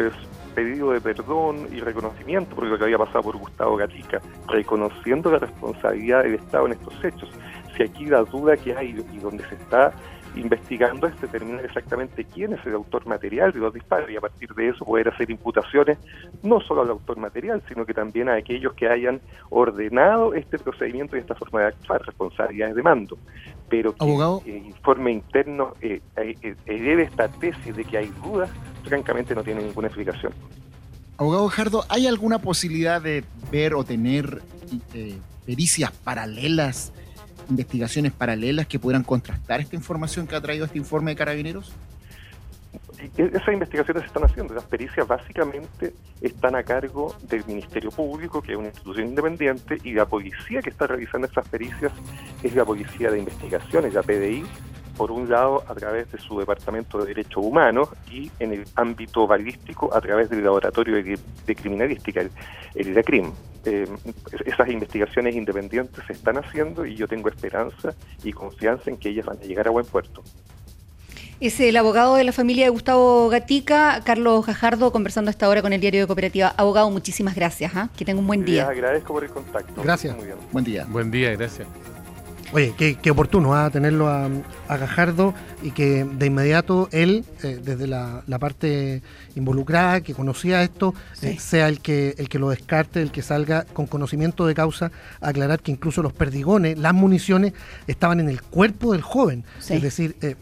pedido 0.55 0.91
de 0.91 1.01
perdón 1.01 1.67
y 1.71 1.81
reconocimiento 1.81 2.55
por 2.55 2.65
lo 2.65 2.77
que 2.77 2.85
había 2.85 2.97
pasado 2.97 3.23
por 3.23 3.37
Gustavo 3.37 3.75
Gatica, 3.75 4.21
reconociendo 4.47 5.29
la 5.29 5.39
responsabilidad 5.39 6.23
del 6.23 6.35
Estado 6.35 6.67
en 6.67 6.73
estos 6.73 7.03
hechos. 7.03 7.29
Si 7.75 7.83
aquí 7.83 8.05
la 8.05 8.23
duda 8.23 8.55
que 8.55 8.75
hay 8.75 9.05
y 9.11 9.17
donde 9.17 9.47
se 9.49 9.55
está 9.55 9.91
investigando 10.35 11.07
es 11.07 11.19
determinar 11.19 11.65
exactamente 11.65 12.25
quién 12.25 12.53
es 12.53 12.65
el 12.65 12.73
autor 12.73 13.05
material 13.05 13.51
de 13.51 13.59
los 13.59 13.73
disparos 13.73 14.09
y 14.09 14.15
a 14.15 14.21
partir 14.21 14.53
de 14.53 14.69
eso 14.69 14.85
poder 14.85 15.09
hacer 15.09 15.29
imputaciones 15.29 15.97
no 16.43 16.61
solo 16.61 16.81
al 16.81 16.89
autor 16.89 17.17
material, 17.17 17.61
sino 17.67 17.85
que 17.85 17.93
también 17.93 18.29
a 18.29 18.35
aquellos 18.35 18.73
que 18.73 18.87
hayan 18.87 19.21
ordenado 19.49 20.33
este 20.33 20.59
procedimiento 20.59 21.15
y 21.15 21.19
esta 21.19 21.35
forma 21.35 21.61
de 21.61 21.67
actuar, 21.67 22.01
responsabilidades 22.05 22.75
de 22.75 22.83
mando. 22.83 23.17
Pero 23.69 23.95
que 23.95 24.57
el 24.57 24.65
informe 24.67 25.11
interno 25.11 25.73
eh, 25.81 26.01
eh, 26.17 26.55
eh 26.65 27.01
esta 27.01 27.27
tesis 27.27 27.75
de 27.75 27.83
que 27.83 27.97
hay 27.97 28.11
dudas, 28.23 28.49
francamente 28.83 29.35
no 29.35 29.43
tiene 29.43 29.61
ninguna 29.61 29.87
explicación. 29.87 30.33
Abogado 31.17 31.47
Jardo, 31.47 31.85
¿hay 31.89 32.07
alguna 32.07 32.39
posibilidad 32.39 33.01
de 33.01 33.23
ver 33.51 33.73
o 33.73 33.83
tener 33.83 34.41
eh, 34.93 35.17
pericias 35.45 35.91
paralelas 35.91 36.91
investigaciones 37.49 38.11
paralelas 38.11 38.67
que 38.67 38.79
pudieran 38.79 39.03
contrastar 39.03 39.61
esta 39.61 39.75
información 39.75 40.27
que 40.27 40.35
ha 40.35 40.41
traído 40.41 40.65
este 40.65 40.77
informe 40.77 41.11
de 41.11 41.17
carabineros? 41.17 41.73
Esas 43.17 43.53
investigaciones 43.53 44.03
se 44.03 44.07
están 44.07 44.23
haciendo. 44.23 44.53
Las 44.53 44.63
pericias 44.63 45.07
básicamente 45.07 45.93
están 46.21 46.55
a 46.55 46.63
cargo 46.63 47.15
del 47.29 47.45
Ministerio 47.45 47.91
Público, 47.91 48.41
que 48.41 48.53
es 48.53 48.57
una 48.57 48.67
institución 48.67 49.07
independiente, 49.07 49.77
y 49.83 49.93
la 49.93 50.05
policía 50.05 50.61
que 50.61 50.69
está 50.69 50.87
realizando 50.87 51.27
esas 51.27 51.47
pericias 51.47 51.91
es 52.41 52.55
la 52.55 52.65
Policía 52.65 53.11
de 53.11 53.19
Investigaciones, 53.19 53.93
la 53.93 54.01
PDI, 54.01 54.43
por 54.97 55.11
un 55.11 55.29
lado 55.29 55.63
a 55.67 55.75
través 55.75 56.11
de 56.11 56.17
su 56.19 56.39
Departamento 56.39 56.99
de 56.99 57.07
Derechos 57.07 57.43
Humanos 57.43 57.89
y 58.09 58.31
en 58.39 58.53
el 58.53 58.65
ámbito 58.75 59.27
balístico 59.27 59.93
a 59.93 60.01
través 60.01 60.29
del 60.29 60.43
Laboratorio 60.43 60.95
de, 60.95 61.55
Criminalística, 61.55 62.21
el, 62.21 62.31
el 62.75 62.87
IDACRIM. 62.89 63.31
Eh, 63.65 63.87
esas 64.45 64.69
investigaciones 64.69 65.35
independientes 65.35 66.03
se 66.05 66.13
están 66.13 66.37
haciendo 66.37 66.85
y 66.85 66.95
yo 66.95 67.07
tengo 67.07 67.29
esperanza 67.29 67.93
y 68.23 68.31
confianza 68.31 68.89
en 68.89 68.97
que 68.97 69.09
ellas 69.09 69.25
van 69.25 69.37
a 69.37 69.41
llegar 69.41 69.67
a 69.67 69.71
buen 69.71 69.85
puerto. 69.85 70.23
Es 71.41 71.59
el 71.59 71.75
abogado 71.75 72.15
de 72.15 72.23
la 72.23 72.31
familia 72.31 72.63
de 72.65 72.69
Gustavo 72.69 73.27
Gatica, 73.27 74.01
Carlos 74.05 74.45
Gajardo, 74.45 74.91
conversando 74.93 75.29
esta 75.29 75.49
hora 75.49 75.61
con 75.61 75.73
el 75.73 75.81
diario 75.81 76.01
de 76.01 76.07
Cooperativa. 76.07 76.53
Abogado, 76.55 76.89
muchísimas 76.89 77.35
gracias. 77.35 77.73
¿ah? 77.75 77.89
Que 77.97 78.05
tenga 78.05 78.21
un 78.21 78.27
buen 78.27 78.45
día. 78.45 78.61
Les 78.61 78.77
agradezco 78.77 79.13
por 79.13 79.23
el 79.25 79.29
contacto. 79.29 79.83
Gracias. 79.83 80.15
Buen 80.53 80.63
día. 80.63 80.85
Buen 80.87 81.11
día, 81.11 81.31
gracias. 81.31 81.67
Oye, 82.55 82.73
qué, 82.77 83.11
oportuno 83.11 83.53
a 83.53 83.65
¿ah? 83.65 83.69
tenerlo 83.69 84.07
a, 84.07 84.29
Gajardo 84.69 85.33
y 85.61 85.71
que 85.71 86.05
de 86.05 86.25
inmediato 86.27 86.87
él, 86.93 87.25
eh, 87.43 87.59
desde 87.61 87.85
la, 87.85 88.23
parte 88.39 89.01
involucrada, 89.35 89.99
que 89.99 90.13
conocía 90.13 90.63
esto, 90.63 90.93
eh, 91.21 91.35
sea 91.37 91.67
el 91.67 91.81
que, 91.81 92.15
el 92.17 92.29
que 92.29 92.39
lo 92.39 92.49
descarte, 92.49 93.01
el 93.01 93.11
que 93.11 93.21
salga 93.23 93.65
con 93.65 93.87
conocimiento 93.87 94.47
de 94.47 94.55
causa, 94.55 94.93
a 95.19 95.29
aclarar 95.29 95.59
que 95.59 95.71
incluso 95.71 96.01
los 96.01 96.13
perdigones, 96.13 96.79
las 96.79 96.93
municiones, 96.93 97.51
estaban 97.87 98.21
en 98.21 98.29
el 98.29 98.41
cuerpo 98.41 98.93
del 98.93 99.01
joven. 99.01 99.43
Es 99.69 99.81
decir, 99.81 100.15
eh, 100.21 100.37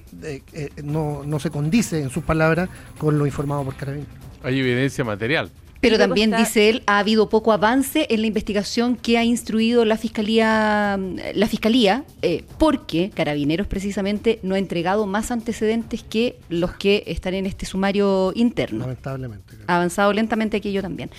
no, 0.83 1.23
no 1.25 1.39
se 1.39 1.49
condice, 1.49 1.99
en 1.99 2.11
sus 2.11 2.23
palabras, 2.23 2.69
con 2.99 3.17
lo 3.17 3.25
informado 3.25 3.63
por 3.63 3.75
Carabineros. 3.75 4.13
Hay 4.43 4.59
evidencia 4.59 5.03
material. 5.03 5.49
Pero 5.83 5.97
también, 5.97 6.31
dice 6.31 6.69
él, 6.69 6.83
ha 6.87 6.99
habido 6.99 7.27
poco 7.27 7.51
avance 7.51 8.07
en 8.09 8.21
la 8.21 8.27
investigación 8.27 8.95
que 8.95 9.17
ha 9.17 9.25
instruido 9.25 9.83
la 9.83 9.97
Fiscalía, 9.97 10.97
la 11.33 11.47
fiscalía 11.47 12.05
eh, 12.21 12.45
porque 12.57 13.11
Carabineros 13.13 13.67
precisamente 13.67 14.39
no 14.43 14.55
ha 14.55 14.59
entregado 14.59 15.05
más 15.05 15.29
antecedentes 15.29 16.01
que 16.01 16.39
los 16.47 16.71
que 16.73 17.03
están 17.07 17.33
en 17.33 17.45
este 17.45 17.65
sumario 17.65 18.31
interno. 18.33 18.79
Lamentablemente. 18.79 19.57
Ha 19.67 19.75
avanzado 19.75 20.13
lentamente 20.13 20.57
aquello 20.57 20.81
también. 20.81 21.09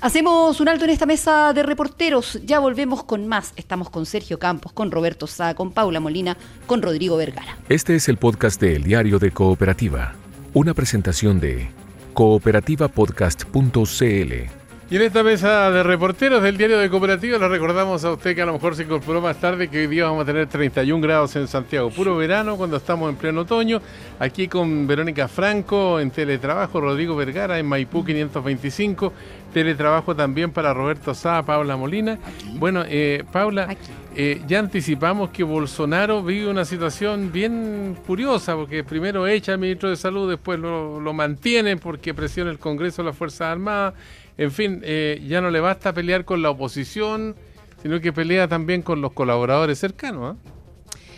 Hacemos 0.00 0.58
un 0.58 0.68
alto 0.68 0.84
en 0.84 0.90
esta 0.90 1.04
mesa 1.04 1.52
de 1.52 1.62
reporteros. 1.62 2.40
Ya 2.44 2.60
volvemos 2.60 3.04
con 3.04 3.28
más. 3.28 3.52
Estamos 3.56 3.90
con 3.90 4.06
Sergio 4.06 4.38
Campos, 4.38 4.72
con 4.72 4.90
Roberto 4.90 5.26
Sá, 5.26 5.54
con 5.54 5.72
Paula 5.72 6.00
Molina, 6.00 6.36
con 6.66 6.80
Rodrigo 6.80 7.18
Vergara. 7.18 7.58
Este 7.68 7.94
es 7.96 8.08
el 8.08 8.16
podcast 8.16 8.58
de 8.60 8.76
El 8.76 8.84
Diario 8.84 9.18
de 9.18 9.30
Cooperativa. 9.30 10.14
Una 10.54 10.72
presentación 10.72 11.40
de 11.40 11.68
cooperativapodcast.cl. 12.14 14.64
Y 14.90 14.96
en 14.96 15.02
esta 15.02 15.22
mesa 15.22 15.70
de 15.70 15.82
reporteros 15.82 16.42
del 16.42 16.58
diario 16.58 16.78
de 16.78 16.90
Cooperativa 16.90 17.38
le 17.38 17.48
recordamos 17.48 18.04
a 18.04 18.12
usted 18.12 18.34
que 18.34 18.42
a 18.42 18.46
lo 18.46 18.52
mejor 18.52 18.76
se 18.76 18.82
incorporó 18.82 19.22
más 19.22 19.38
tarde 19.38 19.68
que 19.68 19.80
hoy 19.80 19.86
día 19.86 20.04
vamos 20.04 20.22
a 20.22 20.26
tener 20.26 20.46
31 20.46 21.02
grados 21.02 21.34
en 21.36 21.48
Santiago, 21.48 21.90
puro 21.90 22.16
verano 22.16 22.58
cuando 22.58 22.76
estamos 22.76 23.08
en 23.08 23.16
pleno 23.16 23.40
otoño, 23.40 23.80
aquí 24.20 24.46
con 24.46 24.86
Verónica 24.86 25.26
Franco 25.26 25.98
en 26.00 26.10
teletrabajo, 26.10 26.82
Rodrigo 26.82 27.16
Vergara 27.16 27.58
en 27.58 27.66
Maipú 27.66 28.04
525, 28.04 29.12
teletrabajo 29.54 30.14
también 30.14 30.52
para 30.52 30.74
Roberto 30.74 31.14
Sá, 31.14 31.42
Paula 31.42 31.78
Molina. 31.78 32.18
Bueno, 32.58 32.84
eh, 32.86 33.24
Paula, 33.32 33.74
eh, 34.16 34.42
ya 34.46 34.58
anticipamos 34.58 35.30
que 35.30 35.42
Bolsonaro 35.42 36.22
vive 36.22 36.48
una 36.48 36.64
situación 36.64 37.32
bien 37.32 37.96
curiosa, 38.06 38.54
porque 38.54 38.84
primero 38.84 39.26
echa 39.26 39.52
al 39.52 39.58
ministro 39.58 39.90
de 39.90 39.96
Salud, 39.96 40.28
después 40.28 40.58
lo, 40.58 41.00
lo 41.00 41.12
mantiene 41.12 41.76
porque 41.76 42.14
presiona 42.14 42.50
el 42.50 42.58
Congreso 42.58 43.02
de 43.02 43.08
las 43.08 43.16
Fuerzas 43.16 43.48
Armadas 43.48 43.94
en 44.36 44.50
fin, 44.50 44.80
eh, 44.84 45.22
ya 45.26 45.40
no 45.40 45.50
le 45.50 45.60
basta 45.60 45.92
pelear 45.92 46.24
con 46.24 46.42
la 46.42 46.50
oposición, 46.50 47.36
sino 47.82 48.00
que 48.00 48.12
pelea 48.12 48.48
también 48.48 48.82
con 48.82 49.00
los 49.00 49.12
colaboradores 49.12 49.78
cercanos. 49.78 50.34
¿ah? 50.34 50.50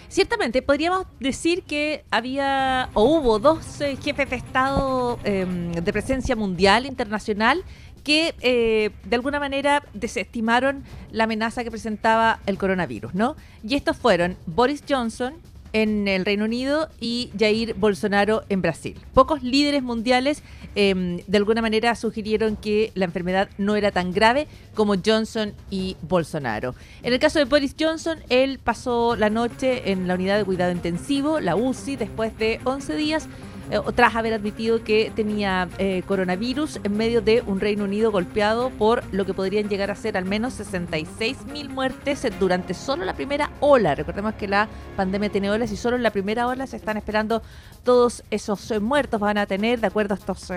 Ciertamente, 0.09 0.63
podríamos 0.63 1.07
decir 1.19 1.63
que 1.63 2.05
había 2.11 2.91
o 2.95 3.05
hubo 3.05 3.39
dos 3.39 3.81
eh, 3.81 3.97
jefes 4.03 4.31
de 4.31 4.37
Estado 4.37 5.19
em, 5.25 5.73
de 5.73 5.93
presencia 5.93 6.37
mundial, 6.37 6.87
internacional, 6.87 7.65
que 8.07 8.37
eh, 8.41 8.91
de 9.03 9.17
alguna 9.17 9.41
manera 9.41 9.83
desestimaron 9.93 10.85
la 11.11 11.25
amenaza 11.25 11.65
que 11.65 11.73
presentaba 11.73 12.39
el 12.47 12.57
coronavirus, 12.57 13.15
¿no? 13.15 13.35
Y 13.65 13.75
estos 13.75 13.97
fueron 13.97 14.37
Boris 14.47 14.85
Johnson 14.89 15.35
en 15.73 16.07
el 16.07 16.25
Reino 16.25 16.45
Unido 16.45 16.89
y 17.01 17.33
Jair 17.37 17.75
Bolsonaro 17.75 18.45
en 18.49 18.63
Brasil. 18.63 18.97
Pocos 19.13 19.43
líderes 19.43 19.83
mundiales 19.83 20.45
em, 20.77 21.17
de 21.27 21.37
alguna 21.37 21.63
manera 21.63 21.97
sugirieron 21.97 22.55
que 22.55 22.93
la 22.95 23.07
enfermedad 23.07 23.49
no 23.59 23.75
era 23.75 23.91
tan 23.91 24.13
grave 24.13 24.47
como 24.77 24.95
Johnson 25.05 25.53
y 25.69 25.97
Bolsonaro. 26.03 26.77
En 27.03 27.13
el 27.13 27.19
caso 27.19 27.41
de 27.41 27.45
Boris 27.47 27.75
Johnson, 27.77 28.21
él 28.29 28.61
pasó 28.63 29.17
la 29.17 29.31
noche 29.31 29.91
en 29.91 30.07
la 30.07 30.15
unidad 30.15 30.39
de 30.39 30.45
cuidado 30.45 30.71
intensivo, 30.71 31.41
la 31.41 31.57
UCI, 31.57 31.97
después 31.97 32.39
de 32.39 32.61
11 32.63 32.95
días 32.95 33.29
eh, 33.71 33.81
tras 33.97 34.15
haber 34.15 34.33
admitido 34.33 34.85
que 34.85 35.11
tenía 35.15 35.69
eh, 35.79 36.03
coronavirus 36.07 36.79
en 36.85 36.97
medio 36.97 37.21
de 37.21 37.43
un 37.47 37.59
Reino 37.59 37.85
Unido 37.85 38.13
golpeado 38.13 38.71
por 38.71 39.03
lo 39.13 39.27
que 39.27 39.35
podrían 39.35 39.69
llegar 39.69 39.91
a 39.91 39.97
ser 39.97 40.17
al 40.17 40.25
menos 40.25 40.55
66 40.55 41.47
mil 41.47 41.69
muertes 41.69 42.27
durante 42.39 42.75
solo 42.75 43.05
la 43.05 43.15
primera 43.15 43.51
ola. 43.59 43.97
Recordemos 43.97 44.35
que 44.35 44.47
la 44.47 44.69
pandemia 44.97 45.31
tiene 45.31 45.51
olas 45.51 45.73
y 45.73 45.77
solo 45.77 45.97
en 45.97 46.05
la 46.05 46.11
primera 46.11 46.47
ola 46.47 46.67
se 46.69 46.77
están 46.77 46.97
esperando 46.97 47.43
todos 47.83 48.23
esos 48.31 48.71
eh, 48.71 48.79
muertos. 48.79 49.21
Van 49.21 49.39
a 49.39 49.47
tener, 49.47 49.81
de 49.81 49.89
acuerdo 49.89 50.15
a 50.15 50.19
estos 50.19 50.53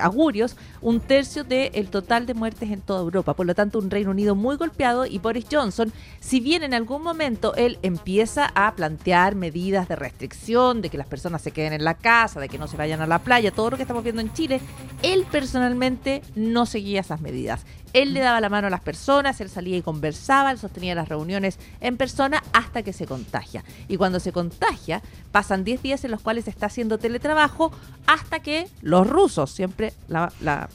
augurios, 0.00 0.56
un 0.80 1.00
tercio 1.00 1.44
del 1.44 1.88
total 1.88 2.24
de 2.24 2.34
muertes 2.34 2.70
en 2.70 2.80
toda 2.80 3.00
Europa. 3.00 3.34
Por 3.34 3.46
lo 3.46 3.54
tanto, 3.54 3.78
un 3.78 3.90
Reino 3.90 4.10
Unido 4.10 4.34
muy 4.34 4.56
golpeado 4.56 5.04
y 5.04 5.18
Boris 5.18 5.46
Johnson, 5.50 5.92
si 6.20 6.40
bien 6.40 6.62
en 6.62 6.72
algún 6.72 7.02
momento 7.02 7.54
él 7.56 7.78
empieza 7.82 8.50
a 8.54 8.74
plantear 8.74 9.34
medidas 9.34 9.88
de 9.88 9.96
restricción, 9.96 10.80
de 10.80 10.88
que 10.88 10.98
las 10.98 11.06
personas 11.06 11.42
se 11.42 11.50
queden 11.50 11.72
en 11.72 11.84
la 11.84 11.94
casa, 11.94 12.21
de 12.22 12.48
que 12.48 12.58
no 12.58 12.68
se 12.68 12.76
vayan 12.76 13.00
a 13.00 13.06
la 13.06 13.18
playa, 13.18 13.50
todo 13.50 13.70
lo 13.70 13.76
que 13.76 13.82
estamos 13.82 14.04
viendo 14.04 14.22
en 14.22 14.32
Chile, 14.32 14.60
él 15.02 15.26
personalmente 15.30 16.22
no 16.36 16.66
seguía 16.66 17.00
esas 17.00 17.20
medidas. 17.20 17.64
Él 17.92 18.14
le 18.14 18.20
daba 18.20 18.40
la 18.40 18.48
mano 18.48 18.68
a 18.68 18.70
las 18.70 18.80
personas, 18.80 19.40
él 19.40 19.50
salía 19.50 19.76
y 19.76 19.82
conversaba, 19.82 20.50
él 20.50 20.58
sostenía 20.58 20.94
las 20.94 21.08
reuniones 21.08 21.58
en 21.80 21.96
persona 21.96 22.42
hasta 22.52 22.82
que 22.82 22.92
se 22.92 23.06
contagia. 23.06 23.64
Y 23.88 23.96
cuando 23.96 24.18
se 24.20 24.32
contagia, 24.32 25.02
pasan 25.30 25.64
10 25.64 25.82
días 25.82 26.04
en 26.04 26.12
los 26.12 26.22
cuales 26.22 26.48
está 26.48 26.66
haciendo 26.66 26.98
teletrabajo 26.98 27.72
hasta 28.06 28.40
que 28.40 28.68
los 28.80 29.06
rusos, 29.06 29.50
siempre 29.50 29.92
la, 30.08 30.32
la, 30.40 30.70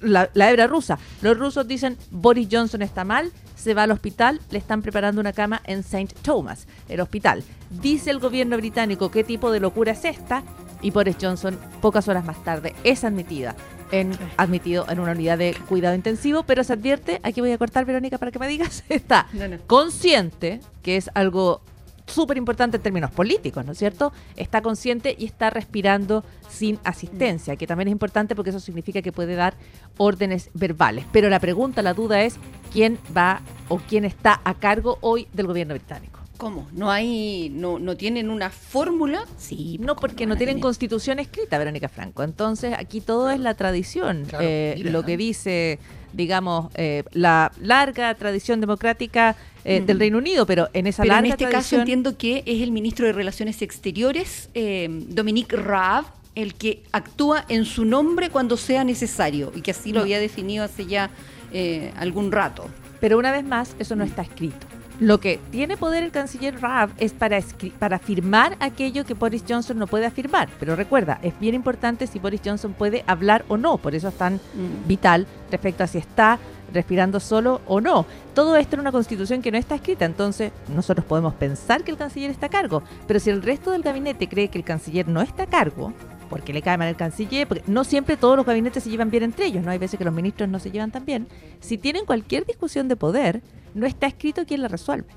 la, 0.00 0.30
la 0.32 0.50
hebra 0.50 0.66
rusa, 0.66 0.98
los 1.20 1.36
rusos 1.36 1.66
dicen 1.66 1.98
Boris 2.10 2.48
Johnson 2.50 2.80
está 2.80 3.04
mal, 3.04 3.32
se 3.54 3.74
va 3.74 3.82
al 3.82 3.90
hospital, 3.90 4.40
le 4.50 4.58
están 4.58 4.82
preparando 4.82 5.20
una 5.20 5.32
cama 5.32 5.60
en 5.64 5.80
St. 5.80 6.14
Thomas, 6.22 6.66
el 6.88 7.00
hospital. 7.00 7.44
Dice 7.70 8.10
el 8.10 8.18
gobierno 8.18 8.56
británico 8.56 9.10
qué 9.10 9.24
tipo 9.24 9.52
de 9.52 9.60
locura 9.60 9.92
es 9.92 10.04
esta 10.04 10.42
y 10.82 10.90
Boris 10.90 11.16
Johnson 11.20 11.58
pocas 11.80 12.08
horas 12.08 12.24
más 12.24 12.42
tarde 12.44 12.74
es 12.84 13.04
admitida 13.04 13.54
en, 13.92 14.12
admitido 14.36 14.86
en 14.88 15.00
una 15.00 15.12
unidad 15.12 15.38
de 15.38 15.54
cuidado 15.68 15.94
intensivo, 15.94 16.42
pero 16.42 16.64
se 16.64 16.72
advierte, 16.72 17.20
aquí 17.22 17.40
voy 17.40 17.52
a 17.52 17.58
cortar 17.58 17.84
Verónica 17.84 18.18
para 18.18 18.32
que 18.32 18.38
me 18.38 18.48
digas, 18.48 18.84
está 18.88 19.28
consciente 19.66 20.60
que 20.82 20.96
es 20.96 21.10
algo 21.14 21.60
súper 22.06 22.36
importante 22.36 22.76
en 22.76 22.82
términos 22.82 23.10
políticos, 23.10 23.64
¿no 23.64 23.72
es 23.72 23.78
cierto? 23.78 24.12
Está 24.36 24.60
consciente 24.60 25.14
y 25.18 25.24
está 25.24 25.50
respirando 25.50 26.24
sin 26.48 26.78
asistencia, 26.84 27.56
que 27.56 27.66
también 27.66 27.88
es 27.88 27.92
importante 27.92 28.34
porque 28.34 28.50
eso 28.50 28.60
significa 28.60 29.02
que 29.02 29.12
puede 29.12 29.34
dar 29.34 29.54
órdenes 29.98 30.50
verbales. 30.54 31.06
Pero 31.12 31.28
la 31.28 31.40
pregunta, 31.40 31.80
la 31.82 31.94
duda 31.94 32.22
es 32.22 32.36
quién 32.72 32.98
va 33.16 33.40
o 33.68 33.78
quién 33.78 34.04
está 34.04 34.40
a 34.44 34.54
cargo 34.54 34.98
hoy 35.00 35.28
del 35.32 35.46
gobierno 35.46 35.74
británico. 35.74 36.21
¿Cómo? 36.42 36.66
¿No 36.72 36.90
hay, 36.90 37.50
no, 37.54 37.78
no 37.78 37.96
tienen 37.96 38.28
una 38.28 38.50
fórmula? 38.50 39.24
Sí. 39.38 39.78
No, 39.80 39.94
porque 39.94 40.26
no 40.26 40.36
tienen 40.36 40.58
constitución 40.58 41.20
escrita, 41.20 41.56
Verónica 41.56 41.88
Franco. 41.88 42.24
Entonces, 42.24 42.74
aquí 42.76 43.00
todo 43.00 43.30
es 43.30 43.38
la 43.38 43.54
tradición. 43.54 44.24
Claro, 44.28 44.44
Eh, 44.44 44.74
mira. 44.76 44.90
lo 44.90 45.04
que 45.04 45.16
dice, 45.16 45.78
digamos, 46.12 46.72
eh, 46.74 47.04
la 47.12 47.52
larga 47.60 48.12
tradición 48.16 48.60
democrática 48.60 49.36
eh, 49.64 49.80
del 49.86 50.00
Reino 50.00 50.18
Unido, 50.18 50.44
pero 50.44 50.68
en 50.72 50.88
esa 50.88 51.04
Pero 51.04 51.14
en 51.14 51.20
larga 51.28 51.34
este 51.34 51.48
caso 51.48 51.76
entiendo 51.78 52.18
que 52.18 52.42
es 52.44 52.60
el 52.60 52.72
ministro 52.72 53.06
de 53.06 53.12
Relaciones 53.12 53.62
Exteriores, 53.62 54.50
eh, 54.54 54.88
Dominique 54.90 55.54
Raab, 55.56 56.06
el 56.34 56.54
que 56.54 56.82
actúa 56.90 57.44
en 57.48 57.64
su 57.64 57.84
nombre 57.84 58.30
cuando 58.30 58.56
sea 58.56 58.82
necesario 58.82 59.52
y 59.54 59.60
que 59.60 59.70
así 59.70 59.90
lo 59.92 60.00
No. 60.00 60.02
había 60.02 60.18
definido 60.18 60.64
hace 60.64 60.86
ya 60.86 61.10
eh, 61.52 61.92
algún 61.96 62.32
rato. 62.32 62.66
Pero 62.98 63.16
una 63.18 63.30
vez 63.30 63.44
más, 63.44 63.76
eso 63.78 63.94
no 63.94 64.02
está 64.02 64.22
escrito. 64.22 64.66
Lo 65.02 65.18
que 65.18 65.40
tiene 65.50 65.76
poder 65.76 66.04
el 66.04 66.12
canciller 66.12 66.60
Raab 66.60 66.90
es 66.96 67.12
para, 67.12 67.40
para 67.80 67.96
afirmar 67.96 68.56
aquello 68.60 69.04
que 69.04 69.14
Boris 69.14 69.42
Johnson 69.48 69.76
no 69.76 69.88
puede 69.88 70.06
afirmar. 70.06 70.48
Pero 70.60 70.76
recuerda, 70.76 71.18
es 71.22 71.36
bien 71.40 71.56
importante 71.56 72.06
si 72.06 72.20
Boris 72.20 72.40
Johnson 72.44 72.72
puede 72.72 73.02
hablar 73.08 73.44
o 73.48 73.56
no. 73.56 73.78
Por 73.78 73.96
eso 73.96 74.08
es 74.08 74.14
tan 74.14 74.34
Mm. 74.34 74.86
vital 74.86 75.26
respecto 75.50 75.82
a 75.82 75.88
si 75.88 75.98
está 75.98 76.38
respirando 76.72 77.18
solo 77.18 77.60
o 77.66 77.80
no. 77.80 78.06
Todo 78.32 78.54
esto 78.56 78.76
en 78.76 78.80
una 78.80 78.92
constitución 78.92 79.42
que 79.42 79.50
no 79.50 79.58
está 79.58 79.74
escrita, 79.74 80.04
entonces 80.04 80.52
nosotros 80.74 81.04
podemos 81.04 81.34
pensar 81.34 81.82
que 81.82 81.90
el 81.90 81.96
canciller 81.96 82.30
está 82.30 82.46
a 82.46 82.50
cargo, 82.50 82.84
pero 83.08 83.18
si 83.18 83.28
el 83.30 83.42
resto 83.42 83.72
del 83.72 83.82
gabinete 83.82 84.28
cree 84.28 84.48
que 84.48 84.58
el 84.58 84.64
canciller 84.64 85.08
no 85.08 85.20
está 85.20 85.42
a 85.42 85.46
cargo, 85.46 85.92
porque 86.32 86.52
le 86.52 86.62
cae 86.62 86.78
mal 86.78 86.88
el 86.88 86.96
canciller, 86.96 87.46
porque 87.46 87.62
no 87.66 87.84
siempre 87.84 88.16
todos 88.16 88.36
los 88.36 88.46
gabinetes 88.46 88.82
se 88.82 88.90
llevan 88.90 89.10
bien 89.10 89.22
entre 89.22 89.44
ellos, 89.46 89.62
no 89.62 89.70
hay 89.70 89.78
veces 89.78 89.98
que 89.98 90.04
los 90.04 90.14
ministros 90.14 90.48
no 90.48 90.58
se 90.58 90.70
llevan 90.70 90.90
tan 90.90 91.04
bien, 91.04 91.28
si 91.60 91.76
tienen 91.78 92.04
cualquier 92.06 92.46
discusión 92.46 92.88
de 92.88 92.96
poder, 92.96 93.42
no 93.74 93.86
está 93.86 94.06
escrito 94.06 94.44
quién 94.46 94.62
la 94.62 94.68
resuelve. 94.68 95.08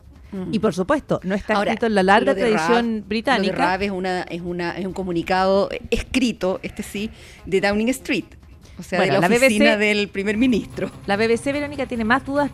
Y 0.51 0.59
por 0.59 0.73
supuesto, 0.73 1.21
no 1.23 1.33
está 1.33 1.53
Ahora, 1.55 1.71
escrito 1.71 1.85
en 1.85 1.95
la 1.95 2.03
larga 2.03 2.35
tradición 2.35 2.85
Raab- 2.97 2.99
Lo 2.99 3.05
británica. 3.07 3.53
de 3.53 3.57
Raab 3.57 3.81
es, 3.83 3.91
una, 3.91 4.21
es, 4.23 4.41
una, 4.41 4.71
es 4.77 4.85
un 4.85 4.91
comunicado 4.91 5.69
escrito, 5.91 6.59
este 6.61 6.83
sí, 6.83 7.09
de 7.45 7.61
Downing 7.61 7.87
Street, 7.89 8.25
o 8.77 8.83
sea, 8.83 8.99
Bueno, 8.99 9.13
de 9.13 9.21
la, 9.21 9.29
la 9.29 9.35
oficina 9.37 9.75
BBC 9.75 9.79
del 9.79 10.07
primer 10.09 10.35
ministro. 10.35 10.91
La 11.05 11.15
BBC 11.15 11.45
Verónica 11.53 11.85
tiene 11.85 12.03
más 12.03 12.25
dudas 12.25 12.51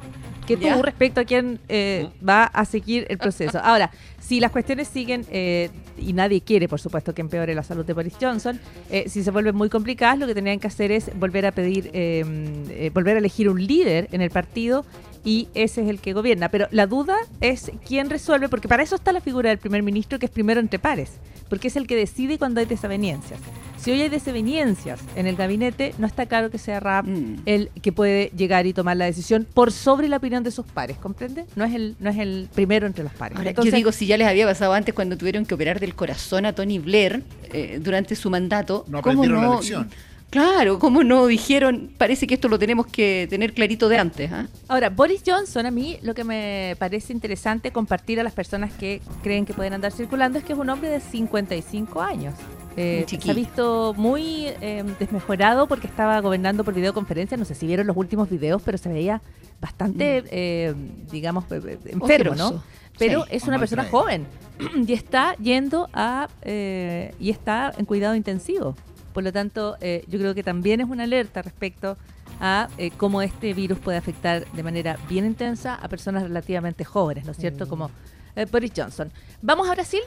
que 0.56 0.58
tú 0.58 0.64
¿Ya? 0.64 0.82
respecto 0.82 1.22
a 1.22 1.26
quién 1.26 1.60
eh, 1.70 2.10
va 2.28 2.44
a 2.44 2.66
seguir 2.66 3.06
el 3.10 3.18
proceso. 3.18 3.60
Ahora, 3.60 3.92
si 4.20 4.40
las 4.40 4.52
cuestiones 4.52 4.88
siguen, 4.88 5.26
eh, 5.32 5.70
y 5.98 6.14
nadie 6.14 6.42
quiere, 6.42 6.68
por 6.68 6.80
supuesto, 6.80 7.14
que 7.14 7.22
empeore 7.22 7.54
la 7.56 7.64
salud 7.64 7.86
de 7.86 7.94
Boris 7.94 8.16
Johnson, 8.20 8.60
eh, 8.90 9.06
si 9.08 9.24
se 9.24 9.32
vuelven 9.32 9.56
muy 9.56 9.70
complicadas, 9.70 10.20
lo 10.20 10.28
que 10.28 10.34
tendrían 10.34 10.60
que 10.60 10.68
hacer 10.68 10.92
es 10.92 11.12
volver 11.18 11.46
a 11.46 11.52
pedir, 11.52 11.90
eh, 11.94 12.24
eh, 12.70 12.92
volver 12.94 13.16
a 13.16 13.20
elegir 13.20 13.50
un 13.50 13.66
líder 13.66 14.08
en 14.12 14.22
el 14.22 14.30
partido 14.30 14.86
y 15.24 15.48
ese 15.54 15.82
es 15.84 15.88
el 15.90 16.00
que 16.00 16.14
gobierna. 16.14 16.50
Pero 16.50 16.68
la 16.72 16.88
duda 16.88 17.16
es 17.42 17.72
quién 17.88 18.10
resuelve, 18.10 18.50
porque 18.50 18.68
para 18.68 18.84
eso 18.84 18.96
está 18.96 19.12
la 19.14 19.22
figura 19.22 19.50
del 19.50 19.58
primer 19.60 19.84
ministro, 19.84 20.20
que 20.20 20.26
es 20.26 20.32
primero 20.32 20.60
entre 20.60 20.80
pares, 20.80 21.12
porque 21.50 21.68
es 21.68 21.76
el 21.76 21.88
que 21.88 21.96
decide 21.96 22.38
cuando 22.38 22.60
hay 22.60 22.66
desavenencias. 22.66 23.40
Si 23.78 23.90
hoy 23.92 24.02
hay 24.02 24.10
desavenencias 24.10 25.00
en 25.16 25.26
el 25.28 25.36
gabinete, 25.36 25.94
no 25.98 26.06
está 26.06 26.28
claro 26.28 26.52
que 26.52 26.58
sea 26.60 26.80
Raab 26.80 27.06
Mm. 27.08 27.36
el 27.48 27.70
que 27.82 27.92
puede 27.92 28.32
llegar 28.38 28.66
y 28.68 28.74
tomar 28.74 28.96
la 28.98 29.06
decisión 29.06 29.48
por 29.54 29.72
sobre 29.72 30.08
la 30.08 30.18
opinión 30.18 30.44
de 30.44 30.52
sus 30.52 30.66
pares, 30.68 30.98
¿comprende? 30.98 31.46
No 31.56 31.66
es 31.66 31.74
el, 31.74 31.96
no 32.00 32.10
es 32.12 32.18
el 32.20 32.48
primero 32.54 32.86
entre 32.86 33.04
los 33.04 33.14
pares. 33.14 33.38
Ahora, 33.38 33.50
Entonces, 33.50 33.72
yo 33.72 33.78
digo, 33.78 33.92
si 33.92 34.06
ya 34.06 34.18
les 34.18 34.28
había 34.28 34.46
pasado 34.46 34.74
antes 34.74 34.94
cuando 34.94 35.18
tuvieron 35.18 35.46
que 35.46 35.56
operar 35.56 35.80
del 35.80 35.96
corazón 35.96 36.46
a 36.46 36.54
Tony 36.54 36.78
Blair 36.80 37.24
eh, 37.54 37.80
durante 37.82 38.16
su 38.16 38.30
mandato, 38.30 38.86
No 38.88 39.02
¿cómo 39.02 39.22
aprendieron 39.24 39.42
la 39.42 39.48
no? 39.48 39.56
lección. 39.56 39.90
Claro, 40.32 40.80
¿cómo 40.80 41.04
no 41.04 41.28
dijeron? 41.28 41.92
Parece 41.98 42.26
que 42.26 42.36
esto 42.36 42.48
lo 42.48 42.58
tenemos 42.58 42.88
que 42.88 43.28
tener 43.30 43.54
clarito 43.54 43.90
de 43.90 43.98
antes. 43.98 44.32
¿ah? 44.32 44.48
Ahora, 44.70 44.90
Boris 44.90 45.22
Johnson, 45.28 45.66
a 45.66 45.72
mí 45.72 46.00
lo 46.04 46.14
que 46.14 46.24
me 46.24 46.78
parece 46.80 47.12
interesante 47.12 47.72
compartir 47.72 48.18
a 48.18 48.24
las 48.24 48.32
personas 48.32 48.72
que 48.72 49.02
creen 49.24 49.46
que 49.46 49.54
pueden 49.54 49.74
andar 49.74 49.92
circulando 49.92 50.40
es 50.40 50.46
que 50.46 50.54
es 50.54 50.60
un 50.60 50.70
hombre 50.70 50.90
de 50.90 51.02
55 51.02 52.02
años. 52.02 52.34
Eh, 52.78 53.06
se 53.08 53.30
ha 53.30 53.34
visto 53.34 53.94
muy 53.98 54.46
eh, 54.62 54.86
desmejorado 54.98 55.68
porque 55.68 55.88
estaba 55.88 56.18
gobernando 56.22 56.64
por 56.64 56.74
videoconferencia. 56.74 57.36
No 57.36 57.44
sé 57.44 57.54
si 57.54 57.68
vieron 57.68 57.86
los 57.86 57.98
últimos 57.98 58.30
videos, 58.30 58.62
pero 58.64 58.78
se 58.78 58.88
veía 58.88 59.22
bastante, 59.60 60.24
eh, 60.32 60.74
digamos, 61.12 61.44
eh, 61.52 61.60
eh, 61.66 61.78
enfermo, 61.90 62.36
¿no? 62.36 62.64
Pero 62.98 63.24
Sí. 63.26 63.30
es 63.32 63.44
una 63.44 63.60
persona 63.60 63.84
joven 63.84 64.26
y 64.88 64.94
está 64.94 65.36
yendo 65.36 65.90
a 65.94 66.30
eh, 66.44 67.14
y 67.20 67.32
está 67.32 67.74
en 67.78 67.84
cuidado 67.84 68.16
intensivo. 68.16 68.78
Por 69.14 69.24
lo 69.24 69.32
tanto, 69.32 69.78
eh, 69.82 70.04
yo 70.08 70.20
creo 70.20 70.34
que 70.36 70.44
también 70.44 70.82
es 70.82 70.88
una 70.90 71.04
alerta 71.04 71.42
respecto 71.42 71.98
a 72.40 72.70
eh, 72.78 72.92
cómo 72.98 73.22
este 73.22 73.54
virus 73.54 73.78
puede 73.80 73.98
afectar 73.98 74.46
de 74.52 74.64
manera 74.64 74.98
bien 75.10 75.26
intensa 75.26 75.76
a 75.76 75.88
personas 75.90 76.24
relativamente 76.24 76.84
jóvenes, 76.86 77.26
¿no 77.26 77.32
es 77.32 77.38
cierto? 77.38 77.68
Como 77.68 77.92
eh, 78.36 78.46
Boris 78.52 78.72
Johnson. 78.76 79.12
¿Vamos 79.42 79.70
a 79.70 79.74
Brasil? 79.74 80.02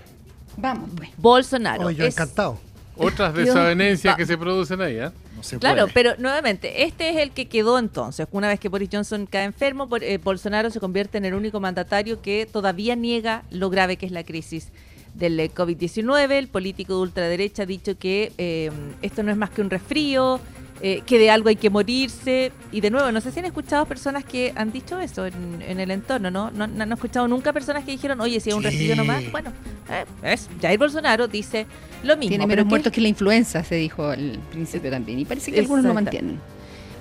Vamos, 0.57 0.89
pues. 0.97 1.11
Bolsonaro. 1.19 1.87
Oh, 1.87 1.91
yo 1.91 2.05
es- 2.05 2.15
encantado. 2.15 2.59
Otras 2.97 3.35
desavenencias 3.35 4.15
que 4.17 4.25
se 4.25 4.39
producen 4.39 4.81
ahí, 4.81 5.01
¿ah? 5.01 5.13
No 5.37 5.43
se 5.43 5.59
Claro, 5.59 5.83
puede. 5.89 5.93
pero 5.95 6.13
nuevamente, 6.19 6.85
este 6.85 7.11
es 7.11 7.17
el 7.17 7.33
que 7.33 7.49
quedó 7.49 7.77
entonces. 7.81 8.29
Una 8.31 8.47
vez 8.47 8.61
que 8.61 8.69
Boris 8.69 8.89
Johnson 8.93 9.27
cae 9.27 9.43
enfermo, 9.47 9.89
eh, 10.01 10.19
Bolsonaro 10.23 10.71
se 10.71 10.79
convierte 10.79 11.19
en 11.19 11.25
el 11.25 11.35
único 11.35 11.59
mandatario 11.59 12.23
que 12.23 12.47
todavía 12.47 12.95
niega 12.95 13.43
lo 13.51 13.69
grave 13.69 13.97
que 13.97 14.07
es 14.07 14.13
la 14.13 14.23
crisis 14.23 14.69
del 15.15 15.39
eh, 15.41 15.51
COVID-19. 15.53 16.31
El 16.33 16.49
político 16.49 16.95
de 16.97 17.01
ultraderecha 17.03 17.63
ha 17.63 17.67
dicho 17.67 17.97
que 17.99 18.33
eh, 18.39 18.71
esto 19.03 19.23
no 19.23 19.31
es 19.31 19.37
más 19.37 19.51
que 19.51 19.61
un 19.63 19.71
resfrío, 19.71 20.41
eh, 20.81 21.03
que 21.07 21.19
de 21.19 21.31
algo 21.31 21.49
hay 21.49 21.57
que 21.57 21.71
morirse. 21.71 22.53
Y 22.73 22.81
de 22.81 22.91
nuevo, 22.91 23.11
no 23.13 23.21
sé 23.21 23.31
si 23.31 23.39
han 23.39 23.45
escuchado 23.47 23.87
personas 23.87 24.25
que 24.25 24.53
han 24.57 24.73
dicho 24.73 24.99
eso 25.01 25.25
en, 25.27 25.63
en 25.67 25.81
el 25.81 25.91
entorno, 25.91 26.31
¿no? 26.31 26.51
No, 26.51 26.67
no 26.67 26.83
han 26.83 26.93
escuchado 26.93 27.29
nunca 27.29 27.53
personas 27.53 27.85
que 27.85 27.93
dijeron, 27.93 28.21
oye, 28.21 28.41
si 28.41 28.51
es 28.51 28.57
un 28.57 28.63
Sí. 28.63 28.69
resfrío 28.71 28.97
nomás. 28.97 29.31
Bueno, 29.31 29.53
eh, 29.91 30.05
es, 30.25 30.49
Jair 30.61 30.79
Bolsonaro 30.79 31.29
dice 31.29 31.67
lo 32.03 32.17
mismo. 32.17 32.31
Tiene 32.31 32.47
menos 32.47 32.65
¿qué- 32.65 32.69
muertos 32.71 32.93
que 32.93 33.01
la 33.01 33.09
influenza, 33.09 33.63
se 33.65 33.77
dijo 33.77 34.05
al 34.09 34.39
principio 34.51 34.91
también. 34.91 35.21
Y 35.21 35.25
parece 35.25 35.53
que 35.53 35.61
algunos 35.61 35.85
lo 35.85 35.95
mantienen. 35.95 36.39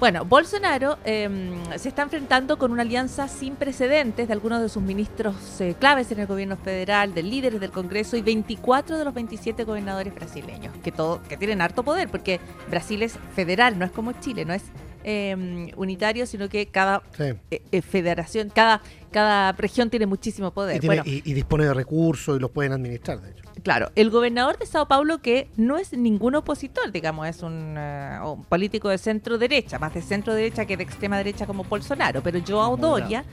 Bueno, 0.04 0.26
Bolsonaro 0.26 0.98
eh, 1.06 1.30
se 1.78 1.88
está 1.88 2.02
enfrentando 2.02 2.58
con 2.58 2.74
una 2.74 2.82
alianza 2.82 3.30
sin 3.30 3.56
precedentes 3.56 4.28
de 4.28 4.34
algunos 4.34 4.62
de 4.62 4.68
sus 4.68 4.84
ministros 4.84 5.34
eh, 5.62 5.76
claves 5.80 6.12
en 6.12 6.20
el 6.20 6.28
gobierno 6.28 6.58
federal, 6.58 7.14
de 7.14 7.24
líderes 7.24 7.62
del 7.62 7.72
Congreso 7.72 8.18
y 8.18 8.22
24 8.22 8.98
de 8.98 9.06
los 9.06 9.14
27 9.14 9.64
gobernadores 9.64 10.14
brasileños, 10.14 10.76
que, 10.84 10.92
todo, 10.92 11.22
que 11.30 11.38
tienen 11.38 11.62
harto 11.62 11.84
poder, 11.84 12.10
porque 12.10 12.42
Brasil 12.70 13.02
es 13.02 13.18
federal, 13.34 13.80
no 13.80 13.86
es 13.86 13.92
como 13.92 14.12
Chile, 14.20 14.44
no 14.44 14.54
es 14.54 14.64
eh, 15.06 15.72
unitario, 15.78 16.26
sino 16.26 16.50
que 16.50 16.66
cada 16.66 17.02
Sí. 17.18 17.24
eh, 17.52 17.62
eh, 17.72 17.82
federación, 17.82 18.50
cada, 18.54 18.82
cada 19.10 19.54
región 19.54 19.90
tiene 19.90 20.06
muchísimo 20.06 20.52
poder. 20.52 20.76
Y, 20.76 20.80
tiene- 20.82 20.96
Bueno, 20.98 21.04
y- 21.10 21.22
y 21.24 21.34
dispone 21.34 21.64
de 21.64 21.74
recursos 21.74 22.36
y 22.36 22.42
los 22.42 22.52
pueden 22.52 22.74
administrar, 22.74 23.22
de 23.22 23.32
hecho. 23.32 23.44
Claro, 23.64 23.92
el 23.96 24.10
gobernador 24.10 24.60
de 24.60 24.66
Sao 24.66 24.88
Paulo, 24.88 25.20
que 25.20 25.48
no 25.56 25.78
es 25.78 25.94
ningún 25.94 26.36
opositor, 26.36 26.92
digamos, 26.92 27.28
es 27.28 27.42
un, 27.44 27.78
un 27.78 28.44
político 28.44 28.90
de 28.90 28.98
centro 28.98 29.38
derecha, 29.38 29.80
más 29.80 29.94
de 29.94 30.02
centro 30.02 30.34
derecha 30.34 30.66
que 30.66 30.76
de 30.76 30.84
extrema 30.84 31.18
derecha 31.18 31.46
como 31.48 31.64
Bolsonaro, 31.64 32.22
pero 32.22 32.40
Joao 32.46 32.76
Doria 32.76 33.24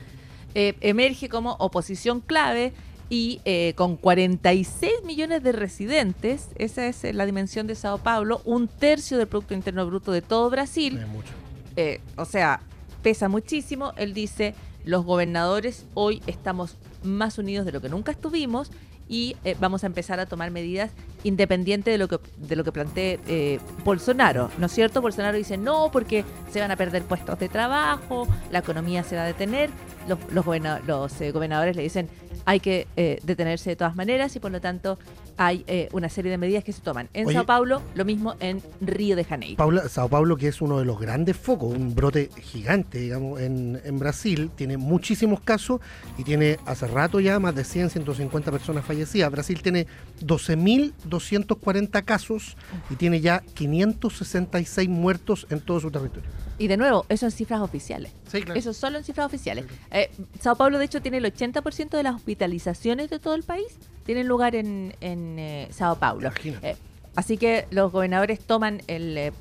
eh, 0.55 0.75
emerge 0.79 1.27
como 1.27 1.51
oposición 1.59 2.21
clave 2.21 2.71
y 3.09 3.41
eh, 3.43 3.73
con 3.75 3.97
46 3.97 5.03
millones 5.03 5.43
de 5.43 5.51
residentes, 5.51 6.47
esa 6.55 6.87
es 6.87 7.03
eh, 7.03 7.11
la 7.11 7.25
dimensión 7.25 7.67
de 7.67 7.75
Sao 7.75 7.97
Paulo, 7.97 8.41
un 8.45 8.69
tercio 8.69 9.17
del 9.17 9.27
Producto 9.27 9.53
Interno 9.53 9.85
Bruto 9.85 10.13
de 10.13 10.21
todo 10.21 10.49
Brasil, 10.49 10.97
Es 10.97 11.07
mucho. 11.09 11.33
eh, 11.75 11.99
o 12.15 12.23
sea, 12.23 12.61
pesa 13.03 13.27
muchísimo. 13.27 13.91
Él 13.97 14.13
dice, 14.13 14.55
los 14.85 15.03
gobernadores 15.03 15.85
hoy 15.93 16.21
estamos 16.25 16.77
más 17.03 17.37
unidos 17.37 17.65
de 17.65 17.73
lo 17.73 17.81
que 17.81 17.89
nunca 17.89 18.11
estuvimos 18.13 18.71
y 19.07 19.35
eh, 19.43 19.55
vamos 19.59 19.83
a 19.83 19.87
empezar 19.87 20.19
a 20.19 20.25
tomar 20.25 20.51
medidas 20.51 20.91
independiente 21.23 21.91
de 21.91 21.97
lo 21.97 22.07
que 22.07 22.19
de 22.37 22.55
lo 22.55 22.63
que 22.63 22.71
plantee 22.71 23.19
eh, 23.27 23.59
Bolsonaro, 23.85 24.49
¿no 24.57 24.65
es 24.65 24.71
cierto? 24.71 25.01
Bolsonaro 25.01 25.37
dice 25.37 25.57
no 25.57 25.89
porque 25.91 26.23
se 26.51 26.59
van 26.59 26.71
a 26.71 26.75
perder 26.75 27.03
puestos 27.03 27.37
de 27.39 27.49
trabajo, 27.49 28.27
la 28.51 28.59
economía 28.59 29.03
se 29.03 29.15
va 29.15 29.23
a 29.23 29.25
detener. 29.27 29.69
Los, 30.07 30.17
los, 30.33 30.43
goberna- 30.43 30.81
los, 30.87 31.21
eh, 31.21 31.31
gobernadores 31.31 31.75
le 31.75 31.83
dicen 31.83 32.09
hay 32.45 32.59
que 32.59 32.87
eh, 32.95 33.19
detenerse 33.23 33.69
de 33.69 33.75
todas 33.75 33.95
maneras 33.95 34.35
y 34.35 34.39
por 34.39 34.49
lo 34.51 34.59
tanto 34.59 34.97
hay 35.37 35.63
eh, 35.67 35.89
una 35.91 36.09
serie 36.09 36.31
de 36.31 36.37
medidas 36.39 36.63
que 36.63 36.73
se 36.73 36.81
toman. 36.81 37.07
En 37.13 37.27
Oye. 37.27 37.35
Sao 37.35 37.45
Paulo, 37.45 37.81
lo 37.93 38.03
mismo 38.03 38.35
en 38.39 38.61
Río 38.81 39.15
de 39.15 39.23
Janeiro. 39.23 39.57
Paula- 39.57 39.87
Sao 39.89 40.09
Paulo, 40.09 40.37
que 40.37 40.47
es 40.47 40.59
uno 40.61 40.79
de 40.79 40.85
los 40.85 40.99
grandes 40.99 41.37
focos, 41.37 41.71
un 41.75 41.93
brote 41.93 42.29
gigante, 42.41 42.97
digamos, 42.99 43.39
en, 43.39 43.79
en 43.83 43.99
Brasil, 43.99 44.49
tiene 44.55 44.77
muchísimos 44.77 45.39
casos 45.41 45.81
y 46.17 46.23
tiene 46.23 46.57
hace 46.65 46.87
rato 46.87 47.19
ya 47.19 47.39
más 47.39 47.53
de 47.55 47.63
100, 47.63 47.91
150 47.91 48.51
personas 48.51 48.83
fallecidas. 48.85 49.31
Brasil 49.31 49.61
tiene 49.61 49.85
12.000 50.25 50.93
240 51.11 52.01
casos 52.01 52.57
y 52.89 52.95
tiene 52.95 53.21
ya 53.21 53.41
566 53.53 54.89
muertos 54.89 55.45
en 55.51 55.61
todo 55.61 55.79
su 55.79 55.91
territorio. 55.91 56.27
Y 56.57 56.67
de 56.67 56.77
nuevo, 56.77 57.05
eso 57.09 57.25
en 57.25 57.31
cifras 57.31 57.61
oficiales. 57.61 58.11
Sí, 58.31 58.41
claro. 58.41 58.59
Eso 58.59 58.73
solo 58.73 58.97
en 58.97 59.03
cifras 59.03 59.27
oficiales. 59.27 59.65
Eh, 59.91 60.09
Sao 60.39 60.55
Paulo, 60.55 60.79
de 60.79 60.85
hecho, 60.85 61.01
tiene 61.01 61.17
el 61.17 61.25
80% 61.25 61.89
de 61.89 62.03
las 62.03 62.15
hospitalizaciones 62.15 63.09
de 63.09 63.19
todo 63.19 63.35
el 63.35 63.43
país, 63.43 63.77
tienen 64.05 64.27
lugar 64.27 64.55
en, 64.55 64.95
en 65.01 65.37
eh, 65.37 65.67
Sao 65.71 65.97
Paulo. 65.97 66.31
Eh, 66.43 66.75
así 67.15 67.37
que 67.37 67.67
los 67.69 67.91
gobernadores 67.91 68.39
toman 68.39 68.81
el... 68.87 69.33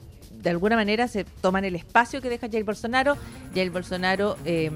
de 0.42 0.50
alguna 0.50 0.76
manera 0.76 1.08
se 1.08 1.24
toman 1.24 1.64
el 1.64 1.76
espacio 1.76 2.20
que 2.20 2.28
deja 2.28 2.48
Jair 2.50 2.64
Bolsonaro. 2.64 3.16
Jair 3.54 3.70
Bolsonaro 3.70 4.36
eh, 4.44 4.70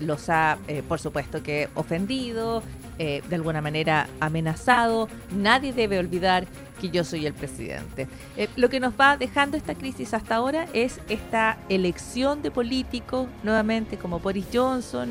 los 0.00 0.28
ha, 0.28 0.58
eh, 0.68 0.82
por 0.86 0.98
supuesto, 0.98 1.42
que 1.42 1.68
ofendido, 1.74 2.62
eh, 2.98 3.22
de 3.28 3.36
alguna 3.36 3.60
manera 3.60 4.08
amenazado. 4.20 5.08
Nadie 5.30 5.72
debe 5.72 5.98
olvidar 5.98 6.46
que 6.80 6.90
yo 6.90 7.04
soy 7.04 7.26
el 7.26 7.34
presidente. 7.34 8.08
Eh, 8.36 8.48
lo 8.56 8.68
que 8.68 8.80
nos 8.80 8.94
va 8.94 9.16
dejando 9.16 9.56
esta 9.56 9.74
crisis 9.74 10.14
hasta 10.14 10.36
ahora 10.36 10.66
es 10.72 11.00
esta 11.08 11.58
elección 11.68 12.42
de 12.42 12.50
políticos, 12.50 13.28
nuevamente 13.42 13.96
como 13.96 14.18
Boris 14.20 14.46
Johnson, 14.52 15.10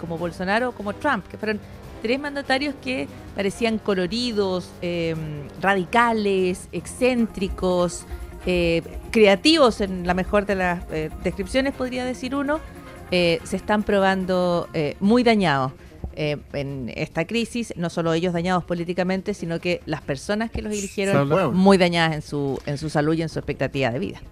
como 0.00 0.18
Bolsonaro, 0.18 0.72
como 0.72 0.94
Trump, 0.94 1.26
que 1.28 1.38
fueron 1.38 1.60
tres 2.04 2.20
mandatarios 2.20 2.74
que 2.84 3.08
parecían 3.34 3.78
coloridos, 3.78 4.68
eh, 4.82 5.14
radicales, 5.62 6.68
excéntricos, 6.70 8.04
eh, 8.46 8.82
creativos 9.10 9.80
en 9.80 10.06
la 10.06 10.14
mejor 10.14 10.46
de 10.46 10.54
las 10.54 10.84
eh, 10.90 11.10
descripciones, 11.22 11.74
podría 11.74 12.04
decir 12.04 12.34
uno, 12.34 12.60
eh, 13.10 13.38
se 13.44 13.56
están 13.56 13.82
probando 13.82 14.68
eh, 14.74 14.96
muy 15.00 15.22
dañados 15.22 15.72
en 16.16 16.92
esta 16.94 17.26
crisis, 17.26 17.74
no 17.76 17.90
solo 17.90 18.12
ellos 18.12 18.32
dañados 18.32 18.62
políticamente, 18.62 19.34
sino 19.34 19.58
que 19.58 19.80
las 19.84 20.00
personas 20.00 20.52
que 20.52 20.62
los 20.62 20.72
eligieron 20.72 21.52
muy 21.52 21.76
dañadas 21.76 22.14
en 22.14 22.22
su, 22.22 22.60
en 22.66 22.78
su 22.78 22.88
salud 22.88 23.14
y 23.14 23.22
en 23.22 23.28
su 23.28 23.40
expectativa 23.40 23.90
de 23.90 23.98
vida. 23.98 24.22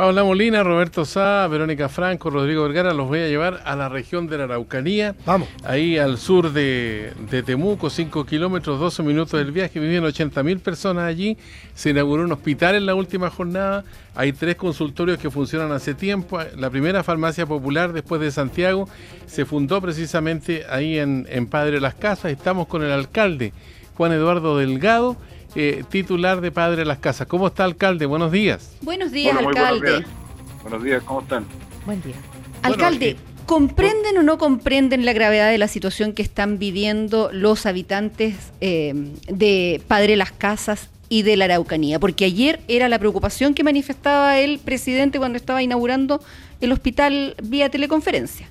Paula 0.00 0.24
Molina, 0.24 0.62
Roberto 0.62 1.04
Sá, 1.04 1.46
Verónica 1.46 1.90
Franco, 1.90 2.30
Rodrigo 2.30 2.62
Vergara, 2.62 2.94
los 2.94 3.06
voy 3.06 3.18
a 3.18 3.28
llevar 3.28 3.60
a 3.66 3.76
la 3.76 3.90
región 3.90 4.28
de 4.28 4.38
la 4.38 4.44
Araucanía, 4.44 5.14
Vamos. 5.26 5.46
ahí 5.62 5.98
al 5.98 6.16
sur 6.16 6.54
de, 6.54 7.12
de 7.30 7.42
Temuco, 7.42 7.90
5 7.90 8.24
kilómetros, 8.24 8.80
12 8.80 9.02
minutos 9.02 9.38
del 9.38 9.52
viaje, 9.52 9.78
vivían 9.78 10.02
80 10.04 10.42
mil 10.42 10.58
personas 10.58 11.04
allí, 11.04 11.36
se 11.74 11.90
inauguró 11.90 12.22
un 12.22 12.32
hospital 12.32 12.76
en 12.76 12.86
la 12.86 12.94
última 12.94 13.28
jornada, 13.28 13.84
hay 14.14 14.32
tres 14.32 14.56
consultorios 14.56 15.18
que 15.18 15.30
funcionan 15.30 15.70
hace 15.70 15.92
tiempo, 15.92 16.40
la 16.56 16.70
primera 16.70 17.02
farmacia 17.02 17.44
popular 17.44 17.92
después 17.92 18.22
de 18.22 18.30
Santiago. 18.30 18.88
Se 19.26 19.44
fundó 19.44 19.82
precisamente 19.82 20.64
ahí 20.70 20.98
en, 20.98 21.26
en 21.28 21.46
Padre 21.46 21.78
Las 21.78 21.94
Casas, 21.94 22.32
estamos 22.32 22.68
con 22.68 22.82
el 22.82 22.90
alcalde 22.90 23.52
Juan 24.00 24.12
Eduardo 24.12 24.56
Delgado, 24.56 25.18
eh, 25.54 25.84
titular 25.88 26.40
de 26.40 26.50
Padre 26.50 26.84
Las 26.84 26.98
Casas. 26.98 27.26
¿Cómo 27.26 27.48
está, 27.48 27.64
alcalde? 27.64 28.06
Buenos 28.06 28.32
días. 28.32 28.76
Buenos 28.82 29.12
días, 29.12 29.32
Hola, 29.32 29.42
muy 29.42 29.52
buenos 29.52 29.70
alcalde. 29.70 29.98
días. 29.98 30.10
Buenos 30.62 30.82
días, 30.84 31.02
¿cómo 31.04 31.20
están? 31.20 31.44
Buen 31.86 32.02
día. 32.02 32.14
Alcalde, 32.62 33.10
eh, 33.10 33.16
¿comprenden 33.46 34.18
o 34.18 34.22
no 34.22 34.38
comprenden 34.38 35.04
la 35.04 35.12
gravedad 35.12 35.50
de 35.50 35.58
la 35.58 35.68
situación 35.68 36.12
que 36.12 36.22
están 36.22 36.58
viviendo 36.58 37.30
los 37.32 37.66
habitantes 37.66 38.52
eh, 38.60 39.12
de 39.28 39.82
Padre 39.88 40.16
Las 40.16 40.32
Casas 40.32 40.90
y 41.08 41.22
de 41.22 41.36
la 41.36 41.46
Araucanía? 41.46 41.98
Porque 41.98 42.26
ayer 42.26 42.60
era 42.68 42.88
la 42.88 42.98
preocupación 42.98 43.54
que 43.54 43.64
manifestaba 43.64 44.38
el 44.38 44.58
presidente 44.58 45.18
cuando 45.18 45.36
estaba 45.36 45.62
inaugurando 45.62 46.20
el 46.60 46.72
hospital 46.72 47.34
vía 47.42 47.70
teleconferencia. 47.70 48.46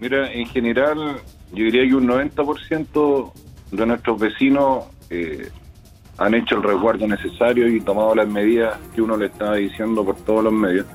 Mira, 0.00 0.32
en 0.32 0.46
general, 0.46 1.20
yo 1.52 1.64
diría 1.64 1.86
que 1.86 1.94
un 1.94 2.08
90% 2.08 3.32
de 3.70 3.86
nuestros 3.86 4.18
vecinos 4.18 4.86
eh, 5.10 5.48
han 6.22 6.34
hecho 6.34 6.56
el 6.56 6.62
resguardo 6.62 7.06
necesario 7.08 7.66
y 7.68 7.80
tomado 7.80 8.14
las 8.14 8.28
medidas 8.28 8.78
que 8.94 9.02
uno 9.02 9.16
le 9.16 9.26
estaba 9.26 9.56
diciendo 9.56 10.04
por 10.04 10.16
todos 10.16 10.44
los 10.44 10.52
medios. 10.52 10.86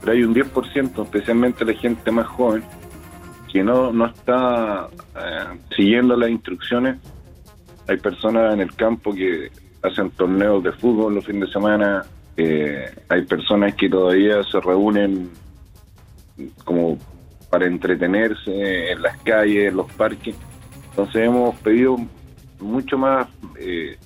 Pero 0.00 0.12
hay 0.12 0.22
un 0.22 0.32
10%, 0.32 1.02
especialmente 1.02 1.64
la 1.64 1.74
gente 1.74 2.10
más 2.12 2.28
joven, 2.28 2.62
que 3.52 3.64
no, 3.64 3.92
no 3.92 4.06
está 4.06 4.88
eh, 5.16 5.58
siguiendo 5.76 6.16
las 6.16 6.30
instrucciones. 6.30 6.98
Hay 7.88 7.96
personas 7.96 8.54
en 8.54 8.60
el 8.60 8.72
campo 8.74 9.12
que 9.12 9.50
hacen 9.82 10.10
torneos 10.10 10.62
de 10.62 10.70
fútbol 10.72 11.16
los 11.16 11.26
fines 11.26 11.48
de 11.48 11.52
semana. 11.52 12.04
eh, 12.36 12.86
hay 13.08 13.22
personas 13.22 13.74
que 13.74 13.88
todavía 13.88 14.42
se 14.44 14.60
reúnen 14.60 15.28
como 16.64 16.98
para 17.50 17.66
entretenerse 17.66 18.92
en 18.92 19.02
las 19.02 19.16
calles, 19.18 19.68
en 19.68 19.76
los 19.76 19.90
parques. 19.92 20.36
Entonces 20.90 21.16
hemos 21.16 21.56
pedido 21.56 21.96
mucho 22.60 22.96
más 22.96 23.26
eh, 23.58 23.98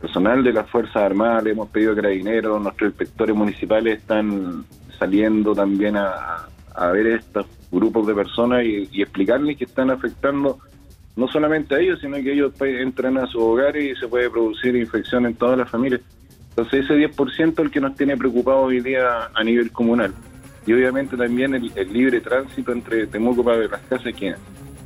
personal 0.00 0.42
de 0.42 0.52
las 0.52 0.68
Fuerzas 0.70 0.96
Armadas, 0.96 1.44
le 1.44 1.50
hemos 1.50 1.68
pedido 1.68 1.94
carabineros, 1.94 2.60
nuestros 2.60 2.90
inspectores 2.90 3.36
municipales 3.36 3.98
están 3.98 4.64
saliendo 4.98 5.54
también 5.54 5.96
a, 5.96 6.48
a 6.74 6.90
ver 6.92 7.06
estos 7.08 7.46
grupos 7.70 8.06
de 8.06 8.14
personas 8.14 8.64
y, 8.64 9.02
explicarles 9.02 9.56
que 9.56 9.64
están 9.64 9.90
afectando 9.90 10.58
no 11.16 11.28
solamente 11.28 11.74
a 11.74 11.78
ellos, 11.78 12.00
sino 12.00 12.16
que 12.16 12.32
ellos 12.32 12.52
pues, 12.56 12.80
entran 12.80 13.18
a 13.18 13.26
sus 13.26 13.42
hogares 13.42 13.84
y 13.84 14.00
se 14.00 14.08
puede 14.08 14.30
producir 14.30 14.74
infección 14.76 15.26
en 15.26 15.34
todas 15.34 15.58
las 15.58 15.68
familias. 15.68 16.00
Entonces 16.50 16.84
ese 16.84 16.94
10% 16.94 17.52
es 17.52 17.58
el 17.58 17.70
que 17.70 17.80
nos 17.80 17.94
tiene 17.96 18.16
preocupado 18.16 18.60
hoy 18.62 18.80
día 18.80 19.30
a 19.34 19.44
nivel 19.44 19.70
comunal. 19.70 20.12
Y 20.66 20.72
obviamente 20.72 21.16
también 21.16 21.54
el, 21.54 21.70
el 21.74 21.92
libre 21.92 22.20
tránsito 22.20 22.72
entre 22.72 23.06
Temuco 23.06 23.44
para 23.44 23.58
las 23.66 23.80
casas, 23.82 24.14
que 24.14 24.34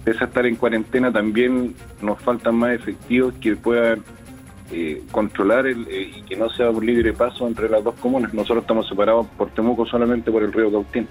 pese 0.04 0.24
a 0.24 0.26
estar 0.26 0.46
en 0.46 0.56
cuarentena, 0.56 1.12
también 1.12 1.74
nos 2.02 2.20
faltan 2.20 2.56
más 2.56 2.72
efectivos 2.72 3.34
que 3.40 3.56
puedan 3.56 4.02
eh, 4.70 5.02
controlar 5.10 5.66
el, 5.66 5.86
eh, 5.88 6.12
y 6.16 6.22
que 6.22 6.36
no 6.36 6.48
sea 6.50 6.70
un 6.70 6.84
libre 6.84 7.12
paso 7.12 7.46
entre 7.46 7.68
las 7.68 7.82
dos 7.84 7.94
comunas. 7.96 8.32
Nosotros 8.32 8.62
estamos 8.62 8.88
separados 8.88 9.26
por 9.36 9.50
Temuco 9.50 9.86
solamente 9.86 10.30
por 10.30 10.42
el 10.42 10.52
río 10.52 10.70
Cautín. 10.70 11.06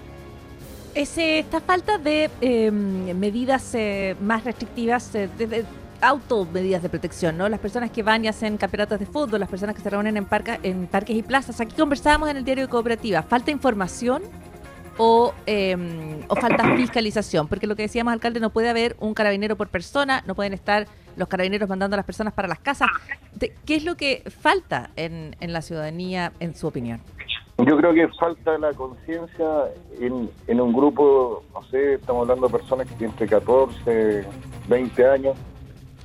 Ese, 0.96 1.40
esta 1.40 1.60
falta 1.60 1.98
de 1.98 2.30
eh, 2.42 2.72
medidas 2.72 3.74
eh, 3.74 4.16
más 4.22 4.44
restrictivas, 4.44 5.16
eh, 5.16 5.28
de, 5.38 5.48
de 5.48 5.66
auto 6.02 6.46
medidas 6.54 6.84
de 6.84 6.90
protección, 6.90 7.38
¿no? 7.38 7.48
Las 7.48 7.60
personas 7.60 7.90
que 7.90 8.04
van 8.04 8.26
y 8.26 8.28
hacen 8.28 8.58
campeonatos 8.58 9.00
de 9.00 9.06
fútbol, 9.06 9.40
las 9.40 9.50
personas 9.50 9.76
que 9.76 9.82
se 9.82 9.90
reúnen 9.90 10.18
en, 10.18 10.26
parca- 10.26 10.60
en 10.62 10.86
parques 10.86 11.16
y 11.16 11.24
plazas. 11.24 11.62
Aquí 11.62 11.76
conversábamos 11.76 12.30
en 12.30 12.38
el 12.38 12.44
diario 12.44 12.66
de 12.66 12.70
Cooperativa. 12.70 13.24
¿Falta 13.24 13.52
información 13.52 14.22
o, 14.98 15.34
eh, 15.46 15.76
o 16.28 16.36
falta 16.36 16.76
fiscalización? 16.76 17.48
Porque 17.48 17.68
lo 17.68 17.76
que 17.76 17.84
decíamos, 17.84 18.14
alcalde, 18.14 18.40
no 18.40 18.52
puede 18.52 18.70
haber 18.70 18.96
un 19.00 19.14
carabinero 19.14 19.56
por 19.56 19.70
persona, 19.70 20.24
no 20.26 20.36
pueden 20.36 20.54
estar 20.54 20.88
los 21.16 21.28
carabineros 21.28 21.70
mandando 21.70 21.96
a 21.96 21.98
las 21.98 22.06
personas 22.06 22.34
para 22.34 22.48
las 22.48 22.60
casas. 22.60 22.90
¿Qué 23.66 23.76
es 23.76 23.84
lo 23.84 23.96
que 23.96 24.24
falta 24.30 24.90
en, 24.96 25.36
en 25.40 25.54
la 25.54 25.62
ciudadanía, 25.62 26.34
en 26.40 26.56
su 26.56 26.68
opinión? 26.68 27.02
Yo 27.60 27.78
creo 27.78 27.94
que 27.94 28.08
falta 28.20 28.58
la 28.58 28.74
conciencia 28.74 29.46
en, 30.00 30.30
en 30.48 30.60
un 30.60 30.74
grupo, 30.74 31.44
no 31.54 31.64
sé, 31.64 31.96
estamos 31.96 32.24
hablando 32.24 32.48
de 32.48 32.58
personas 32.58 32.88
que 32.88 32.96
tienen 32.96 33.12
entre 33.12 33.28
14, 33.28 34.26
20 34.68 35.08
años, 35.08 35.38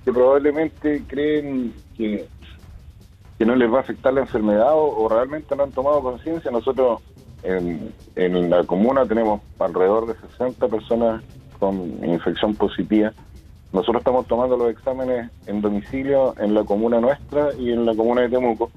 que 0.04 0.12
probablemente 0.12 1.02
creen 1.06 1.72
que, 1.96 2.28
que 3.38 3.46
no 3.46 3.56
les 3.56 3.72
va 3.72 3.78
a 3.78 3.80
afectar 3.80 4.12
la 4.12 4.20
enfermedad 4.20 4.74
o, 4.74 5.04
o 5.04 5.08
realmente 5.08 5.56
no 5.56 5.64
han 5.64 5.72
tomado 5.72 6.02
conciencia. 6.02 6.50
Nosotros 6.50 7.00
en, 7.42 7.92
en 8.16 8.50
la 8.50 8.64
comuna 8.64 9.06
tenemos 9.06 9.40
alrededor 9.58 10.06
de 10.06 10.14
60 10.28 10.68
personas 10.68 11.22
con 11.58 12.04
infección 12.04 12.54
positiva. 12.54 13.12
Nosotros 13.72 14.00
estamos 14.00 14.26
tomando 14.26 14.56
los 14.56 14.70
exámenes 14.70 15.30
en 15.46 15.60
domicilio 15.60 16.34
en 16.38 16.54
la 16.54 16.64
comuna 16.64 17.00
nuestra 17.00 17.52
y 17.58 17.72
en 17.72 17.84
la 17.84 17.94
comuna 17.94 18.22
de 18.22 18.30
Temuco 18.30 18.70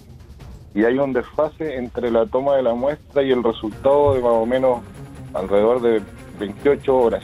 y 0.73 0.85
hay 0.85 0.97
un 0.97 1.13
desfase 1.13 1.75
entre 1.75 2.09
la 2.11 2.25
toma 2.25 2.55
de 2.55 2.63
la 2.63 2.73
muestra 2.73 3.23
y 3.23 3.31
el 3.31 3.43
resultado 3.43 4.13
de 4.13 4.21
más 4.21 4.31
o 4.31 4.45
menos 4.45 4.79
alrededor 5.33 5.81
de 5.81 6.01
28 6.39 6.97
horas. 6.97 7.23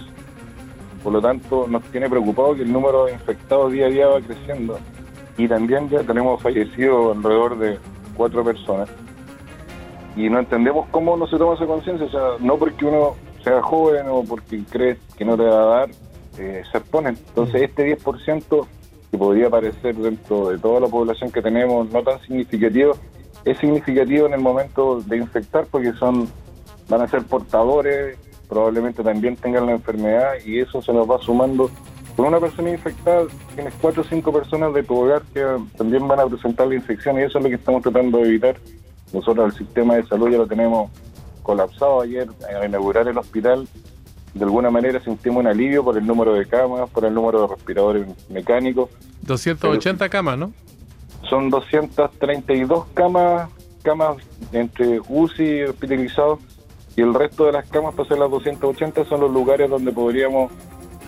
Por 1.03 1.13
lo 1.13 1.21
tanto, 1.21 1.65
nos 1.67 1.83
tiene 1.83 2.09
preocupado 2.09 2.55
que 2.55 2.63
el 2.63 2.71
número 2.73 3.05
de 3.05 3.13
infectados 3.13 3.71
día 3.71 3.85
a 3.85 3.89
día 3.89 4.07
va 4.07 4.19
creciendo. 4.19 4.77
Y 5.37 5.47
también 5.47 5.87
ya 5.89 6.03
tenemos 6.03 6.41
fallecidos 6.41 7.15
alrededor 7.15 7.57
de 7.57 7.77
cuatro 8.15 8.43
personas. 8.43 8.89
Y 10.17 10.29
no 10.29 10.39
entendemos 10.39 10.87
cómo 10.89 11.15
no 11.15 11.27
se 11.27 11.37
toma 11.37 11.53
esa 11.53 11.65
conciencia. 11.65 12.07
O 12.07 12.09
sea, 12.09 12.21
no 12.39 12.57
porque 12.57 12.85
uno 12.85 13.13
sea 13.43 13.61
joven 13.61 14.07
o 14.09 14.23
porque 14.23 14.61
cree 14.69 14.97
que 15.15 15.23
no 15.23 15.37
te 15.37 15.43
va 15.43 15.61
a 15.61 15.77
dar, 15.79 15.89
eh, 16.37 16.63
se 16.69 16.77
exponen. 16.79 17.17
Entonces, 17.29 17.61
este 17.61 17.97
10% 17.97 18.67
que 19.11 19.17
podría 19.17 19.49
parecer 19.49 19.95
dentro 19.95 20.49
de 20.49 20.57
toda 20.57 20.81
la 20.81 20.87
población 20.87 21.31
que 21.31 21.41
tenemos 21.41 21.89
no 21.91 22.03
tan 22.03 22.19
significativo, 22.21 22.93
es 23.45 23.57
significativo 23.59 24.25
en 24.25 24.33
el 24.33 24.41
momento 24.41 24.99
de 25.01 25.17
infectar 25.17 25.65
porque 25.71 25.93
son 25.93 26.27
van 26.89 27.01
a 27.01 27.07
ser 27.07 27.23
portadores, 27.23 28.17
probablemente 28.47 29.03
también 29.03 29.35
tengan 29.35 29.65
la 29.65 29.73
enfermedad 29.73 30.33
y 30.45 30.59
eso 30.59 30.81
se 30.81 30.93
nos 30.93 31.09
va 31.09 31.19
sumando. 31.19 31.69
Con 32.15 32.25
una 32.27 32.39
persona 32.39 32.71
infectada 32.71 33.25
tienes 33.53 33.73
cuatro 33.79 34.01
o 34.01 34.05
cinco 34.05 34.31
personas 34.31 34.73
de 34.73 34.83
tu 34.83 34.95
hogar 34.97 35.21
que 35.33 35.45
también 35.77 36.07
van 36.07 36.19
a 36.19 36.25
presentar 36.25 36.67
la 36.67 36.75
infección 36.75 37.19
y 37.19 37.23
eso 37.23 37.37
es 37.37 37.43
lo 37.43 37.49
que 37.49 37.55
estamos 37.55 37.81
tratando 37.83 38.19
de 38.19 38.29
evitar. 38.29 38.55
Nosotros 39.13 39.53
el 39.53 39.57
sistema 39.57 39.95
de 39.95 40.05
salud 40.05 40.29
ya 40.29 40.37
lo 40.37 40.47
tenemos 40.47 40.91
colapsado 41.43 42.01
ayer 42.01 42.27
al 42.59 42.67
inaugurar 42.67 43.07
el 43.07 43.17
hospital. 43.17 43.67
De 44.33 44.43
alguna 44.43 44.69
manera 44.69 44.99
sentimos 45.01 45.39
un 45.39 45.47
alivio 45.47 45.83
por 45.83 45.97
el 45.97 46.05
número 46.05 46.33
de 46.33 46.45
camas, 46.45 46.89
por 46.89 47.05
el 47.05 47.13
número 47.13 47.41
de 47.41 47.47
respiradores 47.47 48.07
mecánicos. 48.29 48.89
280 49.23 50.09
camas, 50.09 50.37
¿no? 50.37 50.51
son 51.29 51.49
232 51.49 52.85
camas, 52.93 53.49
camas 53.83 54.17
entre 54.53 55.01
UCI 55.09 55.63
hospitalizados 55.63 56.39
y 56.95 57.01
el 57.01 57.13
resto 57.13 57.45
de 57.45 57.51
las 57.51 57.67
camas, 57.69 57.95
para 57.95 58.07
ser 58.07 58.17
las 58.19 58.29
280, 58.31 59.03
son 59.05 59.21
los 59.21 59.31
lugares 59.31 59.69
donde 59.69 59.91
podríamos 59.91 60.51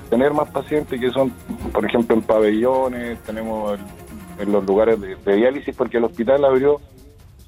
tener 0.10 0.34
más 0.34 0.50
pacientes, 0.50 1.00
que 1.00 1.10
son, 1.12 1.32
por 1.72 1.86
ejemplo, 1.86 2.16
en 2.16 2.22
pabellones, 2.22 3.20
tenemos 3.24 3.80
el- 3.80 4.44
en 4.44 4.52
los 4.52 4.66
lugares 4.66 5.00
de, 5.00 5.16
de 5.16 5.36
diálisis, 5.36 5.76
porque 5.76 5.98
el 5.98 6.04
hospital 6.06 6.44
abrió 6.46 6.80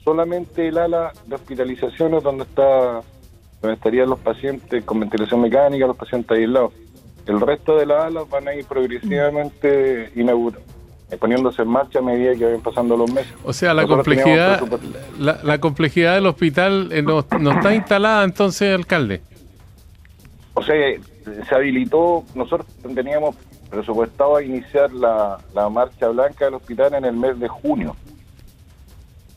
solamente 0.04 0.68
el 0.68 0.78
ala 0.78 1.12
de 1.26 1.36
hospitalizaciones 1.36 2.24
donde 2.24 2.44
está 2.44 3.02
donde 3.62 3.76
estarían 3.76 4.10
los 4.10 4.20
pacientes 4.20 4.84
con 4.84 5.00
ventilación 5.00 5.42
mecánica, 5.42 5.86
los 5.86 5.96
pacientes 5.98 6.36
aislados. 6.38 6.74
El 7.28 7.40
resto 7.40 7.78
de 7.78 7.86
las 7.86 8.06
alas 8.06 8.28
van 8.30 8.48
a 8.48 8.56
ir 8.56 8.66
progresivamente 8.66 10.12
inaugura- 10.16 10.58
eh, 11.12 11.18
poniéndose 11.18 11.62
en 11.62 11.68
marcha 11.68 12.00
a 12.00 12.02
medida 12.02 12.34
que 12.36 12.46
vayan 12.46 12.62
pasando 12.62 12.98
los 12.98 13.12
meses. 13.14 13.32
O 13.44 13.54
sea, 13.54 13.74
la 13.76 13.84
Nosotros 13.84 14.06
complejidad, 14.06 14.62
la, 15.20 15.40
la 15.44 15.60
complejidad 15.60 16.16
del 16.16 16.26
hospital 16.26 16.90
eh, 16.92 17.04
no, 17.04 17.24
no 17.40 17.52
está 17.52 17.76
instalada 17.76 18.24
entonces, 18.24 18.74
alcalde. 18.74 19.22
O 20.56 20.64
sea, 20.64 20.74
se 21.48 21.56
habilitó, 21.56 22.24
nosotros 22.34 22.68
teníamos 22.96 23.36
presupuestado 23.70 24.38
a 24.38 24.44
iniciar 24.44 24.92
la, 24.92 25.38
la 25.54 25.70
marcha 25.70 26.08
blanca 26.10 26.46
del 26.46 26.56
hospital 26.56 26.94
en 26.96 27.06
el 27.06 27.14
mes 27.16 27.40
de 27.40 27.48
junio. 27.48 27.96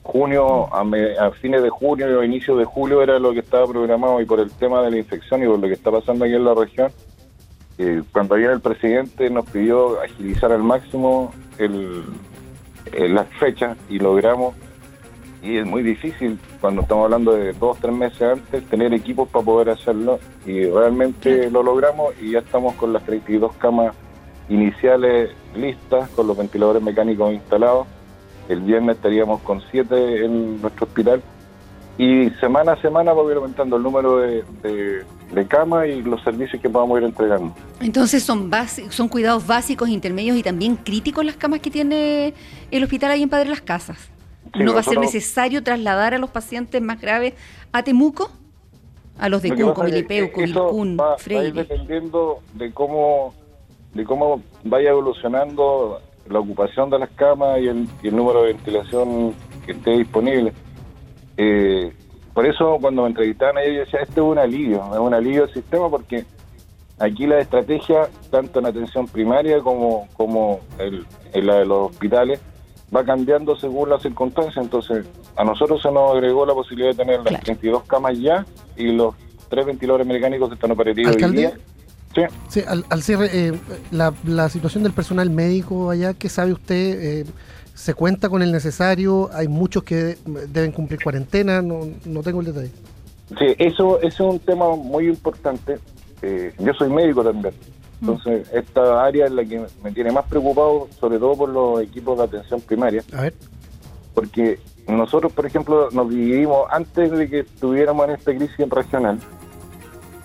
Junio, 0.04 0.72
a, 0.72 0.84
me- 0.84 1.16
a 1.18 1.30
fines 1.32 1.62
de 1.62 1.70
junio 1.70 2.20
o 2.20 2.22
inicio 2.22 2.56
de 2.56 2.64
julio 2.64 3.02
era 3.02 3.18
lo 3.18 3.32
que 3.32 3.40
estaba 3.40 3.66
programado 3.66 4.20
y 4.20 4.26
por 4.26 4.38
el 4.38 4.50
tema 4.52 4.82
de 4.82 4.90
la 4.90 4.98
infección 4.98 5.42
y 5.42 5.46
por 5.46 5.58
lo 5.58 5.66
que 5.66 5.72
está 5.72 5.90
pasando 5.90 6.24
aquí 6.24 6.34
en 6.34 6.44
la 6.44 6.54
región, 6.54 6.92
eh, 7.78 8.02
cuando 8.12 8.34
viene 8.36 8.52
el 8.52 8.60
presidente 8.60 9.28
nos 9.30 9.46
pidió 9.50 10.00
agilizar 10.02 10.52
al 10.52 10.62
máximo 10.62 11.32
el, 11.58 12.04
eh, 12.92 13.08
las 13.08 13.26
fechas 13.40 13.76
y 13.88 13.98
logramos 13.98 14.54
y 15.42 15.56
es 15.58 15.66
muy 15.66 15.82
difícil 15.82 16.38
cuando 16.60 16.82
estamos 16.82 17.04
hablando 17.04 17.32
de 17.32 17.52
dos 17.54 17.78
tres 17.80 17.92
meses 17.94 18.22
antes 18.22 18.64
tener 18.68 18.94
equipos 18.94 19.28
para 19.28 19.44
poder 19.44 19.70
hacerlo 19.70 20.18
y 20.46 20.64
realmente 20.66 21.50
lo 21.50 21.62
logramos 21.62 22.14
y 22.22 22.30
ya 22.32 22.38
estamos 22.38 22.74
con 22.74 22.92
las 22.92 23.02
32 23.04 23.52
camas 23.56 23.94
iniciales 24.48 25.30
listas 25.56 26.08
con 26.10 26.26
los 26.26 26.36
ventiladores 26.36 26.82
mecánicos 26.82 27.32
instalados 27.32 27.86
el 28.48 28.60
viernes 28.60 28.96
estaríamos 28.96 29.40
con 29.42 29.60
siete 29.70 30.24
en 30.24 30.60
nuestro 30.60 30.86
hospital 30.86 31.22
y 31.96 32.28
semana 32.40 32.72
a 32.72 32.80
semana 32.82 33.12
va 33.12 33.22
a 33.22 33.30
ir 33.30 33.36
aumentando 33.36 33.76
el 33.76 33.82
número 33.82 34.18
de, 34.18 34.44
de, 34.62 35.04
de 35.32 35.46
camas 35.46 35.86
y 35.86 36.02
los 36.02 36.20
servicios 36.22 36.60
que 36.60 36.68
podamos 36.68 36.98
ir 36.98 37.04
entregando 37.06 37.54
Entonces 37.80 38.22
son 38.22 38.50
son 38.90 39.08
cuidados 39.08 39.46
básicos, 39.46 39.88
intermedios 39.88 40.36
y 40.36 40.42
también 40.42 40.74
críticos 40.76 41.24
las 41.24 41.36
camas 41.36 41.60
que 41.60 41.70
tiene 41.70 42.34
el 42.70 42.82
hospital 42.82 43.12
ahí 43.12 43.22
en 43.22 43.28
Padre 43.28 43.48
Las 43.50 43.60
Casas. 43.60 43.98
Sí, 44.52 44.62
¿No 44.62 44.74
va 44.74 44.80
a 44.80 44.82
ser 44.82 44.98
necesario 44.98 45.62
trasladar 45.62 46.14
a 46.14 46.18
los 46.18 46.30
pacientes 46.30 46.80
más 46.82 47.00
graves 47.00 47.34
a 47.72 47.82
Temuco? 47.82 48.30
A 49.18 49.28
los 49.28 49.42
de 49.42 49.50
Lo 49.50 49.56
Cunco, 49.66 49.84
Milipeuco, 49.84 50.40
Vilcún, 50.40 50.96
va- 51.00 51.04
va 51.04 51.10
a 51.12 51.14
ir 51.14 51.20
Freire. 51.20 51.52
dependiendo 51.52 52.40
de 52.54 52.72
cómo 52.72 53.32
de 53.94 54.04
cómo 54.04 54.42
vaya 54.64 54.90
evolucionando 54.90 56.00
la 56.28 56.38
ocupación 56.40 56.90
de 56.90 56.98
las 56.98 57.10
camas 57.10 57.60
y 57.60 57.68
el, 57.68 57.88
y 58.02 58.08
el 58.08 58.16
número 58.16 58.42
de 58.42 58.52
ventilación 58.54 59.34
que 59.66 59.72
esté 59.72 59.90
disponible. 59.98 60.52
Eh, 61.36 61.92
por 62.32 62.46
eso 62.46 62.78
cuando 62.80 63.02
me 63.02 63.08
entrevistaban 63.08 63.56
yo 63.64 63.80
decía, 63.80 64.00
este 64.00 64.20
es 64.20 64.26
un 64.26 64.38
alivio, 64.38 64.82
es 64.92 64.98
un 64.98 65.14
alivio 65.14 65.42
del 65.46 65.54
sistema 65.54 65.88
porque 65.88 66.24
aquí 66.98 67.26
la 67.26 67.38
estrategia, 67.40 68.08
tanto 68.30 68.58
en 68.60 68.66
atención 68.66 69.06
primaria 69.06 69.60
como, 69.60 70.08
como 70.16 70.60
el- 70.78 71.04
en 71.32 71.46
la 71.46 71.56
de 71.56 71.66
los 71.66 71.90
hospitales, 71.90 72.40
va 72.94 73.04
cambiando 73.04 73.56
según 73.56 73.90
las 73.90 74.02
circunstancias. 74.02 74.56
Entonces, 74.64 75.04
a 75.36 75.44
nosotros 75.44 75.82
se 75.82 75.90
nos 75.90 76.12
agregó 76.12 76.46
la 76.46 76.54
posibilidad 76.54 76.90
de 76.90 76.96
tener 76.96 77.16
las 77.18 77.26
Claro. 77.28 77.44
32 77.44 77.82
camas 77.84 78.18
ya 78.18 78.46
y 78.76 78.92
los 78.92 79.14
tres 79.48 79.66
ventiladores 79.66 80.06
mecánicos 80.06 80.52
están 80.52 80.70
operativos 80.70 81.10
hoy 81.10 81.14
¿Alcalde? 81.16 81.38
día. 81.38 81.52
Sí. 82.14 82.22
Sí, 82.48 82.60
al, 82.66 82.84
al 82.90 83.02
cierre, 83.02 83.28
eh, 83.32 83.52
la, 83.90 84.12
la 84.24 84.48
situación 84.48 84.82
del 84.84 84.92
personal 84.92 85.30
médico 85.30 85.90
allá, 85.90 86.14
¿qué 86.14 86.28
sabe 86.28 86.52
usted? 86.52 87.00
Eh, 87.02 87.24
¿Se 87.74 87.92
cuenta 87.94 88.28
con 88.28 88.40
el 88.42 88.52
necesario? 88.52 89.30
¿Hay 89.32 89.48
muchos 89.48 89.82
que 89.82 90.16
deben 90.48 90.70
cumplir 90.70 91.02
cuarentena? 91.02 91.60
No, 91.60 91.80
no 92.04 92.22
tengo 92.22 92.40
el 92.40 92.46
detalle. 92.46 92.70
Sí, 93.38 93.54
eso, 93.58 94.00
eso 94.00 94.28
es 94.28 94.34
un 94.34 94.38
tema 94.38 94.76
muy 94.76 95.08
importante. 95.08 95.78
Eh, 96.22 96.52
yo 96.58 96.72
soy 96.74 96.88
médico 96.88 97.24
también. 97.24 97.52
Entonces, 98.00 98.46
esta 98.52 99.02
área 99.04 99.26
es 99.26 99.32
la 99.32 99.44
que 99.44 99.64
me 99.82 99.90
tiene 99.92 100.12
más 100.12 100.26
preocupado, 100.26 100.88
sobre 101.00 101.18
todo 101.18 101.34
por 101.36 101.48
los 101.48 101.80
equipos 101.82 102.18
de 102.18 102.24
atención 102.24 102.60
primaria, 102.60 103.02
A 103.12 103.22
ver. 103.22 103.34
porque 104.14 104.58
nosotros, 104.86 105.32
por 105.32 105.46
ejemplo, 105.46 105.88
nos 105.90 106.10
dividimos 106.10 106.66
antes 106.70 107.10
de 107.10 107.28
que 107.28 107.40
estuviéramos 107.40 108.06
en 108.08 108.14
esta 108.14 108.34
crisis 108.34 108.68
regional. 108.68 109.18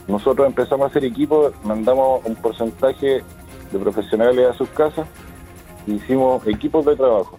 Nosotros 0.09 0.47
empezamos 0.47 0.85
a 0.85 0.89
hacer 0.89 1.05
equipos, 1.05 1.53
mandamos 1.63 2.25
un 2.25 2.35
porcentaje 2.35 3.21
de 3.71 3.79
profesionales 3.79 4.49
a 4.49 4.53
sus 4.53 4.67
casas 4.69 5.07
y 5.85 5.93
hicimos 5.93 6.45
equipos 6.47 6.83
de 6.85 6.95
trabajo. 6.95 7.37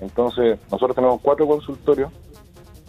Entonces, 0.00 0.60
nosotros 0.70 0.94
tenemos 0.94 1.20
cuatro 1.20 1.48
consultorios 1.48 2.12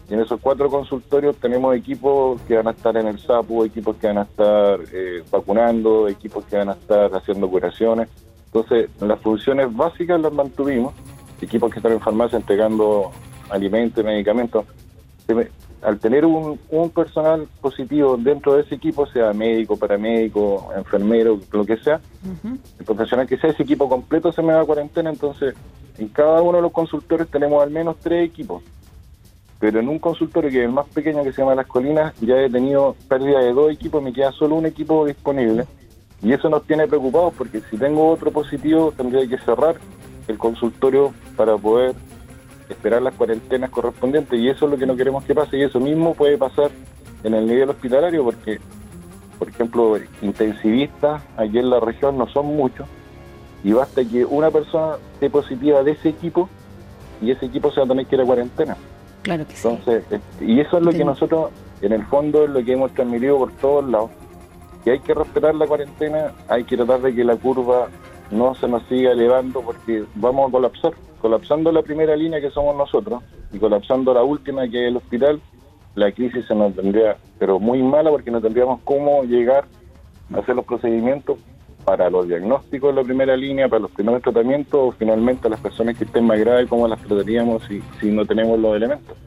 y 0.08 0.14
en 0.14 0.20
esos 0.20 0.40
cuatro 0.40 0.70
consultorios 0.70 1.36
tenemos 1.38 1.76
equipos 1.76 2.40
que 2.42 2.58
van 2.58 2.68
a 2.68 2.72
estar 2.72 2.96
en 2.96 3.08
el 3.08 3.18
SAPU, 3.18 3.64
equipos 3.66 3.96
que 3.96 4.06
van 4.06 4.20
a 4.20 4.22
estar 4.22 4.80
eh, 4.94 5.24
vacunando, 5.32 6.08
equipos 6.08 6.46
que 6.46 6.58
van 6.58 6.70
a 6.70 6.74
estar 6.74 7.12
haciendo 7.16 7.50
curaciones. 7.50 8.08
Entonces, 8.46 8.88
las 9.00 9.20
funciones 9.20 9.76
básicas 9.76 10.22
las 10.22 10.32
mantuvimos, 10.32 10.94
equipos 11.42 11.72
que 11.72 11.80
están 11.80 11.94
en 11.94 12.02
farmacia 12.02 12.38
entregando 12.38 13.10
alimentos 13.50 14.06
medicamentos. 14.06 14.66
Al 15.82 16.00
tener 16.00 16.26
un, 16.26 16.60
un 16.70 16.90
personal 16.92 17.48
positivo 17.60 18.16
dentro 18.18 18.54
de 18.54 18.62
ese 18.62 18.76
equipo, 18.76 19.08
sea 19.08 19.34
médico, 19.34 19.78
paramédico, 19.78 20.70
enfermero, 20.76 21.40
lo 21.52 21.66
que 21.66 21.78
sea, 21.78 22.00
el 22.80 22.86
profesional 22.86 23.28
que 23.28 23.38
sea, 23.38 23.50
ese 23.50 23.64
equipo 23.64 23.90
completo 23.90 24.32
se 24.32 24.44
me 24.44 24.54
va 24.54 24.62
a 24.62 24.66
cuarentena, 24.66 25.10
entonces 25.10 25.56
en 25.98 26.08
cada 26.10 26.42
uno 26.42 26.58
de 26.58 26.62
los 26.62 26.72
consultorios 26.72 27.30
tenemos 27.30 27.64
al 27.64 27.72
menos 27.72 27.98
tres 28.00 28.28
equipos. 28.28 28.64
Pero 29.60 29.80
en 29.80 29.90
un 29.90 30.00
consultorio 30.00 30.50
que 30.50 30.60
es 30.60 30.66
el 30.66 30.72
más 30.72 30.88
pequeño, 30.88 31.24
que 31.24 31.32
se 31.32 31.42
llama 31.42 31.54
Las 31.54 31.68
Colinas, 31.68 32.14
ya 32.20 32.36
he 32.42 32.50
tenido 32.50 32.96
pérdida 33.08 33.40
de 33.40 33.54
dos 33.54 33.72
equipos, 33.72 34.02
me 34.02 34.12
queda 34.12 34.32
solo 34.32 34.56
un 34.56 34.66
equipo 34.66 35.06
disponible. 35.06 35.66
Y 36.24 36.34
eso 36.34 36.50
nos 36.50 36.64
tiene 36.66 36.88
preocupados 36.88 37.34
porque 37.38 37.62
si 37.70 37.78
tengo 37.78 38.10
otro 38.10 38.32
positivo, 38.32 38.92
tendría 38.96 39.28
que 39.28 39.38
cerrar 39.44 39.76
el 40.28 40.38
consultorio 40.38 41.14
para 41.36 41.58
poder 41.58 41.94
esperar 42.72 43.02
las 43.02 43.14
cuarentenas 43.16 43.70
correspondientes. 43.70 44.40
Y 44.40 44.50
eso 44.50 44.66
es 44.66 44.72
lo 44.72 44.78
que 44.78 44.86
no 44.86 44.96
queremos 44.96 45.24
que 45.24 45.36
pase. 45.36 45.58
Y 45.58 45.64
eso 45.64 45.80
mismo 45.80 46.14
puede 46.14 46.38
pasar 46.38 46.72
en 47.24 47.34
el 47.34 47.46
nivel 47.46 47.70
hospitalario 47.70 48.24
porque, 48.24 48.60
por 49.38 49.50
ejemplo, 49.50 49.98
intensivistas 50.22 51.22
aquí 51.38 51.60
en 51.60 51.70
la 51.70 51.80
región 51.80 52.18
no 52.18 52.28
son 52.28 52.48
muchos. 52.48 52.88
Y 53.64 53.74
basta 53.74 54.04
que 54.04 54.26
una 54.26 54.50
persona 54.50 54.96
esté 55.14 55.30
positiva 55.30 55.84
de 55.84 55.92
ese 55.92 56.10
equipo 56.10 56.50
y 57.22 57.32
ese 57.32 57.46
equipo 57.46 57.72
se 57.72 57.80
va 57.80 57.86
a 57.86 57.90
tener 57.90 58.06
que 58.08 58.16
ir 58.16 58.22
a 58.22 58.26
cuarentena. 58.26 58.78
Claro 59.22 59.46
que 59.46 59.56
sí. 59.56 59.68
Entonces, 59.68 60.04
este, 60.10 60.46
y 60.46 60.60
eso 60.60 60.78
es 60.78 60.84
lo 60.84 60.92
que 60.92 61.06
nosotros, 61.06 61.52
en 61.82 61.94
el 61.94 62.04
fondo, 62.08 62.46
es 62.46 62.50
lo 62.50 62.64
que 62.64 62.74
hemos 62.74 62.92
transmitido 62.94 63.38
por 63.38 63.52
todos 63.54 63.88
lados, 63.88 64.10
que 64.84 64.92
hay 64.92 65.00
que 65.00 65.14
respetar 65.14 65.54
la 65.54 65.68
cuarentena, 65.68 66.32
hay 66.48 66.64
que 66.64 66.76
tratar 66.76 67.02
de 67.02 67.14
que 67.14 67.24
la 67.24 67.36
curva 67.36 67.88
no 68.32 68.56
se 68.56 68.68
nos 68.68 68.84
siga 68.84 69.12
elevando 69.12 69.62
porque 69.62 70.04
vamos 70.16 70.50
a 70.50 70.52
colapsar. 70.52 70.94
Colapsando 71.22 71.72
la 71.72 71.84
primera 71.84 72.16
línea 72.16 72.42
que 72.42 72.50
somos 72.50 72.76
nosotros 72.76 73.22
y 73.54 73.60
colapsando 73.60 74.14
la 74.14 74.24
última 74.24 74.68
que 74.68 74.86
es 74.86 74.88
el 74.88 74.98
hospital, 74.98 75.40
la 75.94 76.12
crisis 76.12 76.46
se 76.48 76.56
nos 76.56 76.76
tendría, 76.76 77.18
pero 77.38 77.60
muy 77.60 77.84
mala 77.84 78.10
porque 78.10 78.32
no 78.32 78.42
tendríamos 78.42 78.80
cómo 78.84 79.24
llegar 79.24 79.66
a 80.34 80.40
hacer 80.40 80.56
los 80.56 80.66
procedimientos 80.66 81.38
para 81.86 82.10
los 82.10 82.28
diagnósticos 82.28 82.96
de 82.96 83.02
la 83.02 83.06
primera 83.06 83.36
línea, 83.36 83.68
para 83.68 83.82
los 83.82 83.92
primeros 83.92 84.22
tratamientos 84.22 84.80
o 84.82 84.92
finalmente 84.92 85.48
a 85.48 85.52
las 85.52 85.60
personas 85.60 85.98
que 85.98 86.06
estén 86.06 86.26
más 86.26 86.40
graves, 86.40 86.70
cómo 86.70 86.88
las 86.88 87.02
trataríamos 87.02 87.64
si, 87.66 87.82
si 88.00 88.12
no 88.12 88.26
tenemos 88.26 88.60
los 88.60 88.76
elementos. 88.76 89.18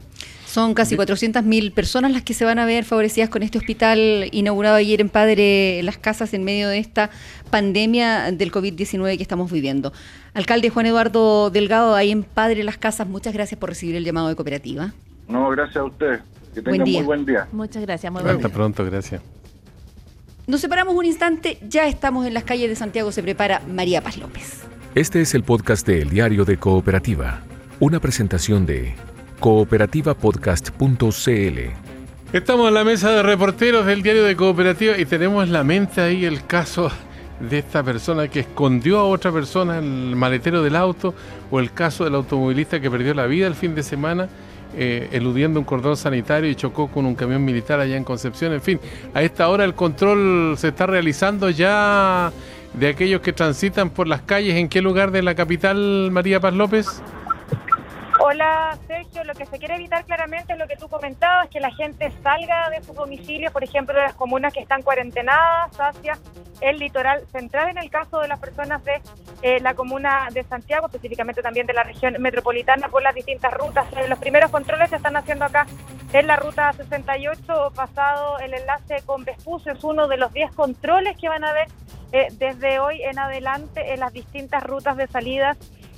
Son 0.55 0.73
casi 0.73 0.95
400.000 0.95 1.73
personas 1.73 2.13
las 2.13 2.23
que 2.23 2.33
se 2.33 2.45
van 2.45 2.59
a 2.59 2.65
ver 2.65 2.85
favorecidas 2.85 3.27
con 3.27 3.43
este 3.43 3.57
hospital 3.57 4.29
inaugurado 4.31 4.77
ayer 4.77 5.01
en 5.01 5.09
Padre 5.09 5.81
Las 5.83 5.97
Casas 5.97 6.33
en 6.33 6.45
medio 6.45 6.69
de 6.69 6.77
esta 6.77 7.09
pandemia 7.49 8.31
del 8.31 8.53
COVID-19 8.53 9.17
que 9.17 9.21
estamos 9.21 9.51
viviendo. 9.51 9.91
Alcalde 10.33 10.69
Juan 10.69 10.85
Eduardo 10.85 11.49
Delgado, 11.49 11.93
ahí 11.93 12.09
en 12.09 12.23
Padre 12.23 12.63
Las 12.63 12.77
Casas, 12.77 13.05
muchas 13.05 13.33
gracias 13.33 13.59
por 13.59 13.67
recibir 13.67 13.97
el 13.97 14.05
llamado 14.05 14.29
de 14.29 14.35
cooperativa. 14.37 14.93
No, 15.27 15.49
gracias 15.49 15.75
a 15.75 15.83
ustedes. 15.83 16.21
Que 16.53 16.61
Buen 16.61 16.71
tengan 16.71 16.85
día. 16.85 16.99
muy 16.99 17.05
buen 17.05 17.25
día. 17.25 17.47
Muchas 17.51 17.81
gracias, 17.81 18.13
muy 18.13 18.21
buen 18.21 18.37
Hasta 18.37 18.47
día. 18.47 18.55
pronto, 18.55 18.85
gracias. 18.85 19.21
Nos 20.47 20.61
separamos 20.61 20.95
un 20.95 21.03
instante, 21.03 21.57
ya 21.67 21.85
estamos 21.85 22.25
en 22.25 22.33
las 22.33 22.45
calles 22.45 22.69
de 22.69 22.77
Santiago, 22.77 23.11
se 23.11 23.21
prepara 23.21 23.61
María 23.67 24.01
Paz 24.01 24.17
López. 24.17 24.61
Este 24.95 25.19
es 25.19 25.35
el 25.35 25.43
podcast 25.43 25.85
de 25.85 26.01
El 26.01 26.11
Diario 26.11 26.45
de 26.45 26.55
Cooperativa, 26.55 27.41
una 27.81 27.99
presentación 27.99 28.65
de 28.65 28.95
cooperativapodcast.cl. 29.39 31.59
Estamos 32.33 32.67
en 32.67 32.73
la 32.73 32.83
mesa 32.83 33.11
de 33.11 33.23
reporteros 33.23 33.85
del 33.85 34.01
diario 34.01 34.23
de 34.23 34.35
Cooperativa 34.35 34.97
y 34.97 35.05
tenemos 35.05 35.45
en 35.45 35.53
la 35.53 35.63
mente 35.63 36.01
ahí 36.01 36.25
el 36.25 36.45
caso 36.45 36.91
de 37.39 37.59
esta 37.59 37.83
persona 37.83 38.27
que 38.27 38.41
escondió 38.41 38.99
a 38.99 39.05
otra 39.05 39.31
persona 39.31 39.77
en 39.77 40.09
el 40.09 40.15
maletero 40.15 40.63
del 40.63 40.75
auto 40.75 41.13
o 41.51 41.59
el 41.59 41.71
caso 41.71 42.03
del 42.03 42.15
automovilista 42.15 42.79
que 42.79 42.89
perdió 42.89 43.13
la 43.13 43.25
vida 43.25 43.47
el 43.47 43.55
fin 43.55 43.75
de 43.75 43.83
semana 43.83 44.29
eh, 44.77 45.09
eludiendo 45.13 45.59
un 45.59 45.65
cordón 45.65 45.95
sanitario 45.95 46.49
y 46.49 46.55
chocó 46.55 46.89
con 46.89 47.05
un 47.05 47.15
camión 47.15 47.45
militar 47.45 47.79
allá 47.79 47.95
en 47.95 48.03
Concepción. 48.03 48.51
En 48.51 48.61
fin, 48.61 48.79
a 49.13 49.21
esta 49.21 49.47
hora 49.47 49.63
el 49.63 49.73
control 49.73 50.55
se 50.57 50.69
está 50.69 50.85
realizando 50.85 51.49
ya 51.49 52.33
de 52.73 52.89
aquellos 52.89 53.21
que 53.21 53.31
transitan 53.31 53.89
por 53.89 54.07
las 54.07 54.21
calles. 54.21 54.55
¿En 54.55 54.67
qué 54.67 54.81
lugar 54.81 55.11
de 55.11 55.21
la 55.21 55.35
capital, 55.35 56.09
María 56.11 56.41
Paz 56.41 56.53
López? 56.53 57.01
Hola 58.19 58.77
Sergio, 58.87 59.25
lo 59.25 59.33
que 59.33 59.45
se 59.45 59.59
quiere 59.59 59.75
evitar 59.75 60.05
claramente 60.05 60.53
es 60.53 60.59
lo 60.59 60.67
que 60.67 60.77
tú 60.77 60.87
comentabas, 60.87 61.49
que 61.49 61.59
la 61.59 61.71
gente 61.71 62.11
salga 62.23 62.69
de 62.69 62.81
su 62.81 62.93
domicilio, 62.93 63.51
por 63.51 63.63
ejemplo, 63.63 63.93
de 63.93 64.03
las 64.03 64.13
comunas 64.13 64.53
que 64.53 64.61
están 64.61 64.83
cuarentenadas 64.83 65.77
hacia 65.77 66.17
el 66.61 66.79
litoral 66.79 67.25
central, 67.27 67.69
en 67.69 67.77
el 67.77 67.89
caso 67.89 68.21
de 68.21 68.29
las 68.29 68.39
personas 68.39 68.83
de 68.85 69.01
eh, 69.41 69.59
la 69.59 69.73
comuna 69.73 70.29
de 70.31 70.43
Santiago, 70.43 70.85
específicamente 70.85 71.41
también 71.41 71.67
de 71.67 71.73
la 71.73 71.83
región 71.83 72.15
metropolitana, 72.19 72.87
por 72.87 73.03
las 73.03 73.13
distintas 73.13 73.53
rutas. 73.53 73.85
Eh, 73.97 74.07
los 74.07 74.19
primeros 74.19 74.49
controles 74.49 74.89
se 74.89 74.95
están 74.95 75.17
haciendo 75.17 75.43
acá 75.43 75.67
en 76.13 76.27
la 76.27 76.37
ruta 76.37 76.71
68, 76.71 77.73
pasado 77.75 78.39
el 78.39 78.53
enlace 78.53 79.01
con 79.05 79.25
Vespucio, 79.25 79.73
es 79.73 79.83
uno 79.83 80.07
de 80.07 80.17
los 80.17 80.31
10 80.31 80.53
controles 80.55 81.17
que 81.17 81.27
van 81.27 81.43
a 81.43 81.49
haber 81.49 81.67
eh, 82.13 82.27
desde 82.31 82.79
hoy 82.79 83.01
en 83.01 83.19
adelante 83.19 83.93
en 83.93 83.99
las 83.99 84.13
distintas 84.13 84.63
rutas 84.63 84.95
de 84.95 85.07
salida 85.07 85.57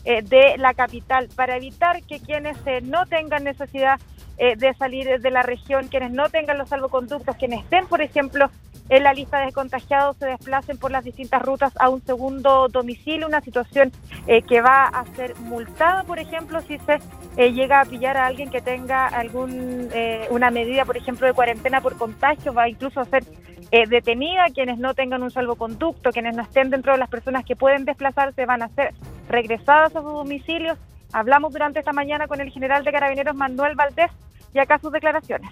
eh, 0.10 0.22
de 0.22 0.58
la 0.58 0.74
capital. 0.74 1.28
Para 1.36 1.58
evitar 1.58 2.02
que 2.04 2.22
quienes 2.22 2.56
eh, 2.66 2.80
no 2.82 3.06
tengan 3.08 3.44
necesidad 3.44 4.00
eh, 4.38 4.56
de 4.56 4.74
salir 4.76 5.20
de 5.20 5.32
la 5.32 5.44
región, 5.44 5.90
quienes 5.90 6.12
no 6.12 6.30
tengan 6.30 6.58
los 6.58 6.70
salvoconductos, 6.70 7.36
quienes 7.36 7.66
estén, 7.66 7.88
por 7.88 8.02
ejemplo, 8.02 8.50
en 8.90 9.04
la 9.04 9.14
lista 9.14 9.40
de 9.40 9.52
contagiados, 9.52 10.18
se 10.18 10.26
desplacen 10.28 10.78
por 10.78 10.92
las 10.92 11.04
distintas 11.04 11.42
rutas 11.42 11.74
a 11.80 11.90
un 11.90 12.02
segundo 12.06 12.68
domicilio, 12.70 13.28
una 13.28 13.42
situación 13.42 13.92
que 14.48 14.62
va 14.62 14.86
a 14.86 15.06
ser 15.16 15.36
multada, 15.40 16.04
por 16.04 16.20
ejemplo, 16.20 16.62
si 16.62 16.78
se 16.80 17.00
llega 17.52 17.82
a 17.82 17.86
pillar 17.86 18.18
a 18.18 18.26
alguien 18.26 18.50
que 18.50 18.62
tenga 18.62 19.08
algún 19.08 19.90
una 20.30 20.52
medida, 20.52 20.86
por 20.86 20.98
ejemplo, 20.98 21.28
de 21.28 21.34
cuarentena 21.34 21.82
por 21.82 21.98
contagio, 21.98 22.54
va 22.54 22.70
incluso 22.70 23.02
a 23.02 23.06
ser 23.06 23.24
detenida, 23.90 24.46
quienes 24.54 24.78
no 24.78 24.94
tengan 24.94 25.24
un 25.24 25.32
salvoconducto, 25.32 26.12
quienes 26.12 26.36
no 26.36 26.44
estén 26.44 26.70
dentro 26.70 26.94
de 26.94 27.00
las 27.00 27.10
personas 27.10 27.44
que 27.44 27.56
pueden 27.56 27.86
desplazarse, 27.86 28.46
van 28.46 28.62
a 28.62 28.70
ser 28.70 28.94
regresadas 29.28 29.96
a 29.96 30.02
sus 30.02 30.14
domicilios. 30.14 30.78
Hablamos 31.12 31.52
durante 31.52 31.80
esta 31.80 31.94
mañana 31.94 32.28
con 32.28 32.42
el 32.42 32.52
general 32.52 32.84
de 32.84 32.92
carabineros 32.92 33.36
Manuel 33.36 33.76
Valdés 33.76 34.12
y 34.54 34.60
acá 34.60 34.80
sus 34.80 34.92
declaraciones. 34.92 35.52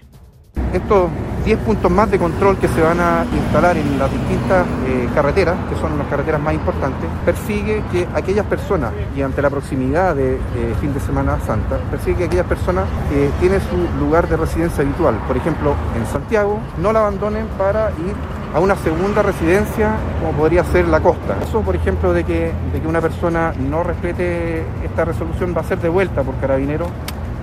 Estos 0.73 1.09
10 1.45 1.59
puntos 1.59 1.91
más 1.91 2.09
de 2.09 2.17
control 2.17 2.57
que 2.57 2.67
se 2.67 2.81
van 2.81 2.99
a 2.99 3.23
instalar 3.31 3.77
en 3.77 3.99
las 3.99 4.11
distintas 4.11 4.65
eh, 4.87 5.07
carreteras, 5.13 5.55
que 5.69 5.79
son 5.79 5.95
las 5.97 6.07
carreteras 6.07 6.41
más 6.41 6.55
importantes, 6.55 7.07
persigue 7.23 7.83
que 7.91 8.07
aquellas 8.15 8.47
personas, 8.47 8.91
y 9.15 9.21
ante 9.21 9.43
la 9.43 9.51
proximidad 9.51 10.15
de, 10.15 10.39
fin 10.81 10.91
de 10.91 10.99
Semana 10.99 11.39
Santa, 11.45 11.77
persigue 11.91 12.17
que 12.17 12.23
aquellas 12.25 12.47
personas 12.47 12.85
que 13.11 13.29
tienen 13.39 13.61
su 13.61 13.99
lugar 14.03 14.27
de 14.27 14.37
residencia 14.37 14.83
habitual, 14.83 15.15
por 15.27 15.37
ejemplo 15.37 15.75
en 15.95 16.05
Santiago, 16.07 16.59
no 16.81 16.91
la 16.91 17.01
abandonen 17.01 17.45
para 17.59 17.91
ir 17.91 18.15
a 18.55 18.59
una 18.59 18.75
segunda 18.77 19.21
residencia 19.21 19.97
como 20.19 20.31
podría 20.31 20.63
ser 20.63 20.87
la 20.87 20.99
costa. 20.99 21.37
Eso, 21.43 21.61
por 21.61 21.75
ejemplo, 21.75 22.11
de 22.11 22.23
que, 22.23 22.51
de 22.73 22.81
que 22.81 22.87
una 22.87 23.01
persona 23.01 23.53
no 23.69 23.83
respete 23.83 24.63
esta 24.83 25.05
resolución 25.05 25.53
va 25.55 25.61
a 25.61 25.65
ser 25.65 25.79
devuelta 25.79 26.23
por 26.23 26.35
carabinero 26.35 26.87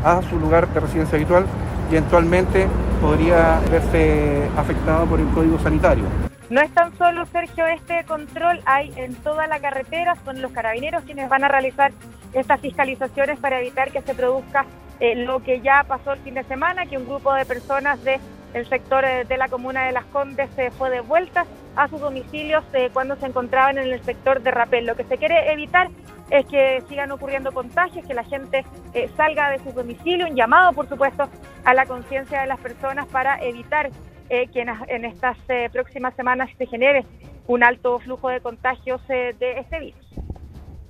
a 0.05 0.21
su 0.29 0.41
lugar 0.41 0.67
de 0.75 0.81
residencia 0.81 1.17
habitual 1.17 1.45
eventualmente 1.93 2.67
podría 3.03 3.61
verse 3.71 4.49
afectado 4.57 5.07
por 5.07 5.21
el 5.21 5.29
código 5.29 5.59
sanitario. 5.59 6.05
No 6.49 6.61
es 6.61 6.71
tan 6.73 6.97
solo, 6.97 7.27
Sergio, 7.27 7.67
este 7.67 8.05
control, 8.05 8.61
hay 8.65 8.93
en 8.97 9.15
toda 9.17 9.47
la 9.47 9.61
carretera, 9.61 10.17
son 10.25 10.41
los 10.43 10.53
carabineros 10.53 11.05
quienes 11.05 11.29
van 11.29 11.45
a 11.45 11.49
realizar 11.49 11.93
estas 12.33 12.61
fiscalizaciones 12.61 13.39
para 13.39 13.61
evitar 13.61 13.91
que 13.91 14.03
se 14.03 14.15
produzca 14.15 14.65
eh, 15.01 15.15
lo 15.17 15.43
que 15.43 15.61
ya 15.61 15.85
pasó 15.87 16.13
el 16.13 16.21
fin 16.21 16.35
de 16.35 16.45
semana, 16.45 16.87
que 16.87 16.97
un 16.97 17.07
grupo 17.07 17.33
de 17.35 17.45
personas 17.45 18.03
de 18.05 18.21
el 18.55 18.69
sector 18.69 19.05
eh, 19.05 19.25
de 19.25 19.37
la 19.37 19.49
comuna 19.49 19.85
de 19.85 19.93
Las 19.93 20.05
Condes 20.07 20.49
se 20.57 20.71
fue 20.71 20.91
de 20.91 21.01
vuelta 21.01 21.45
a 21.77 21.89
sus 21.89 22.01
domicilios 22.01 22.65
eh, 22.73 22.91
cuando 22.93 23.17
se 23.17 23.27
encontraban 23.27 23.79
en 23.79 23.91
el 23.91 24.03
sector 24.03 24.43
de 24.43 24.51
Rapel. 24.51 24.87
Lo 24.87 24.97
que 24.97 25.05
se 25.05 25.19
quiere 25.19 25.53
evitar 25.53 25.89
es 26.31 26.47
que 26.47 26.83
sigan 26.89 27.11
ocurriendo 27.11 27.53
contagios, 27.53 28.07
que 28.07 28.15
la 28.15 28.25
gente 28.25 28.65
eh, 28.95 29.11
salga 29.17 29.51
de 29.51 29.59
su 29.59 29.73
domicilio, 29.73 30.27
un 30.27 30.37
llamado, 30.37 30.73
por 30.73 30.89
supuesto, 30.89 31.29
a 31.65 31.75
la 31.75 31.87
conciencia 31.87 32.41
de 32.41 32.47
las 32.47 32.61
personas 32.61 33.07
para 33.07 33.43
evitar 33.43 33.91
que 34.29 34.67
en, 34.89 35.05
estas 35.05 35.37
próximas 35.73 36.15
semanas 36.15 36.49
se 36.57 36.65
genere 36.65 37.05
un 37.47 37.63
alto 37.63 37.99
flujo 37.99 38.31
de 38.31 38.41
contagios 38.41 39.07
de 39.09 39.59
este 39.59 39.79
virus. 39.79 40.07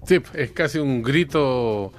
Sí, 0.04 0.20
es 0.34 0.50
casi 0.50 0.78
un 0.78 1.02
grito 1.02 1.92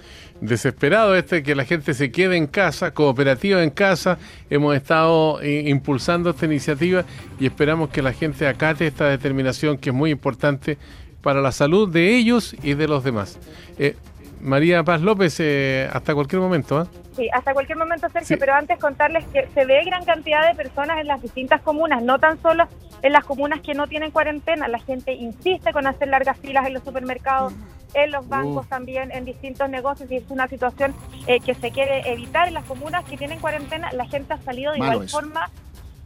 desesperado 0.44 1.16
este 1.16 1.42
que 1.42 1.56
la 1.56 1.64
gente 1.64 1.94
se 1.94 2.12
quede 2.12 2.36
en 2.36 2.48
casa, 2.48 2.94
cooperativa 2.94 3.64
en 3.64 3.70
casa. 3.70 4.18
Hemos 4.50 4.76
estado 4.76 5.42
eh, 5.42 5.64
impulsando 5.68 6.32
esta 6.32 6.46
iniciativa 6.46 7.06
y 7.40 7.46
esperamos 7.46 7.90
que 7.90 8.02
la 8.02 8.14
gente 8.14 8.48
acate 8.48 8.86
esta 8.86 9.08
determinación 9.08 9.78
que 9.78 9.90
es 9.90 9.96
muy 9.96 10.12
importante 10.12 10.78
para 11.22 11.42
la 11.42 11.54
salud 11.54 11.90
de 11.90 12.16
ellos 12.16 12.56
y 12.62 12.74
de 12.74 12.88
los 12.88 13.04
demás. 13.04 13.40
Eh, 13.80 13.96
María 14.44 14.84
Paz 14.84 15.02
López, 15.02 15.40
eh, 15.40 15.90
hasta 15.92 16.14
cualquier 16.14 16.42
momento. 16.42 16.78
¿ah? 16.78 16.88
Sí, 17.16 17.30
hasta 17.34 17.54
cualquier 17.54 17.78
momento, 17.78 18.10
Sergio, 18.10 18.38
pero 18.38 18.54
antes 18.54 18.78
contarles 18.78 19.26
que 19.28 19.48
se 19.54 19.66
ve 19.66 19.84
gran 19.86 20.04
cantidad 20.04 20.48
de 20.48 20.56
personas 20.56 21.00
en 21.00 21.08
las 21.08 21.22
distintas 21.22 21.62
comunas, 21.62 22.04
no 22.04 22.20
tan 22.20 22.42
solo 22.42 22.68
en 23.02 23.14
las 23.14 23.24
comunas 23.24 23.62
que 23.62 23.74
no 23.74 23.88
tienen 23.88 24.12
cuarentena. 24.12 24.68
La 24.68 24.80
gente 24.80 25.14
insiste 25.14 25.72
con 25.72 25.88
hacer 25.88 26.10
largas 26.10 26.38
filas 26.38 26.68
en 26.68 26.74
los 26.74 26.84
supermercados, 26.84 27.54
en 27.94 28.12
los 28.12 28.28
bancos 28.28 28.68
también, 28.68 29.12
en 29.12 29.24
distintos 29.24 29.70
negocios, 29.70 30.12
y 30.12 30.18
es 30.18 30.24
una 30.30 30.48
situación 30.48 30.94
eh, 31.28 31.40
que 31.40 31.54
se 31.54 31.72
quiere 31.72 32.12
evitar 32.12 32.48
en 32.48 32.56
las 32.56 32.66
comunas 32.66 33.06
que 33.06 33.16
tienen 33.16 33.40
cuarentena. 33.40 33.92
La 33.94 34.06
gente 34.08 34.34
ha 34.34 34.38
salido 34.40 34.74
de 34.74 34.80
igual 34.80 35.08
forma 35.08 35.50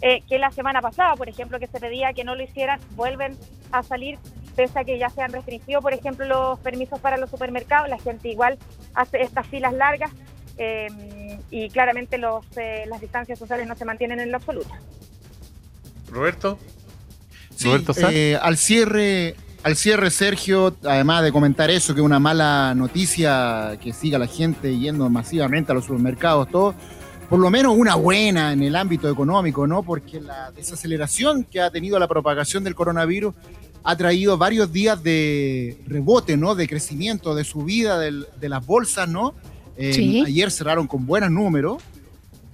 eh, 0.01 0.21
que 0.27 0.37
la 0.37 0.51
semana 0.51 0.81
pasada, 0.81 1.15
por 1.15 1.29
ejemplo, 1.29 1.59
que 1.59 1.67
se 1.67 1.79
pedía 1.79 2.13
que 2.13 2.23
no 2.23 2.35
lo 2.35 2.43
hicieran, 2.43 2.79
vuelven 2.95 3.37
a 3.71 3.83
salir, 3.83 4.19
pese 4.55 4.79
a 4.79 4.83
que 4.83 4.97
ya 4.97 5.09
se 5.09 5.21
han 5.21 5.31
restringido, 5.31 5.81
por 5.81 5.93
ejemplo, 5.93 6.25
los 6.25 6.59
permisos 6.59 6.99
para 6.99 7.17
los 7.17 7.29
supermercados, 7.29 7.89
la 7.89 7.99
gente 7.99 8.29
igual 8.29 8.57
hace 8.93 9.21
estas 9.21 9.47
filas 9.47 9.73
largas 9.73 10.11
eh, 10.57 11.39
y 11.51 11.69
claramente 11.69 12.17
los, 12.17 12.45
las 12.87 13.01
distancias 13.01 13.37
sociales 13.37 13.67
no 13.67 13.75
se 13.75 13.85
mantienen 13.85 14.19
en 14.19 14.31
lo 14.31 14.37
absoluto. 14.37 14.69
Roberto. 16.09 16.57
Roberto 17.59 17.93
al 18.41 18.57
cierre 18.57 19.35
al 19.63 19.75
cierre, 19.75 20.11
Sergio, 20.11 20.77
además 20.85 21.23
de 21.23 21.31
comentar 21.33 21.69
eso, 21.69 21.93
que 21.93 21.99
es 21.99 22.05
una 22.05 22.19
mala 22.19 22.73
noticia 22.73 23.77
que 23.81 23.91
siga 23.91 24.17
la 24.17 24.27
gente 24.27 24.77
yendo 24.77 25.09
masivamente 25.09 25.73
a 25.73 25.75
los 25.75 25.85
supermercados, 25.85 26.49
todo, 26.49 26.73
por 27.29 27.39
lo 27.39 27.49
menos 27.49 27.75
una 27.75 27.95
buena 27.95 28.53
en 28.53 28.63
el 28.63 28.75
ámbito 28.75 29.09
económico, 29.09 29.67
¿no? 29.67 29.83
Porque 29.83 30.21
la 30.21 30.51
desaceleración 30.51 31.43
que 31.43 31.59
ha 31.59 31.69
tenido 31.69 31.99
la 31.99 32.07
propagación 32.07 32.63
del 32.63 32.75
coronavirus 32.75 33.33
ha 33.83 33.95
traído 33.95 34.37
varios 34.37 34.71
días 34.71 35.01
de 35.03 35.77
rebote, 35.87 36.37
¿no? 36.37 36.55
De 36.55 36.67
crecimiento, 36.67 37.35
de 37.35 37.43
subida 37.43 37.99
de 37.99 38.49
las 38.49 38.65
bolsas, 38.65 39.09
¿no? 39.09 39.33
Eh, 39.77 40.23
ayer 40.25 40.51
cerraron 40.51 40.87
con 40.87 41.05
buenos 41.05 41.31
números. 41.31 41.83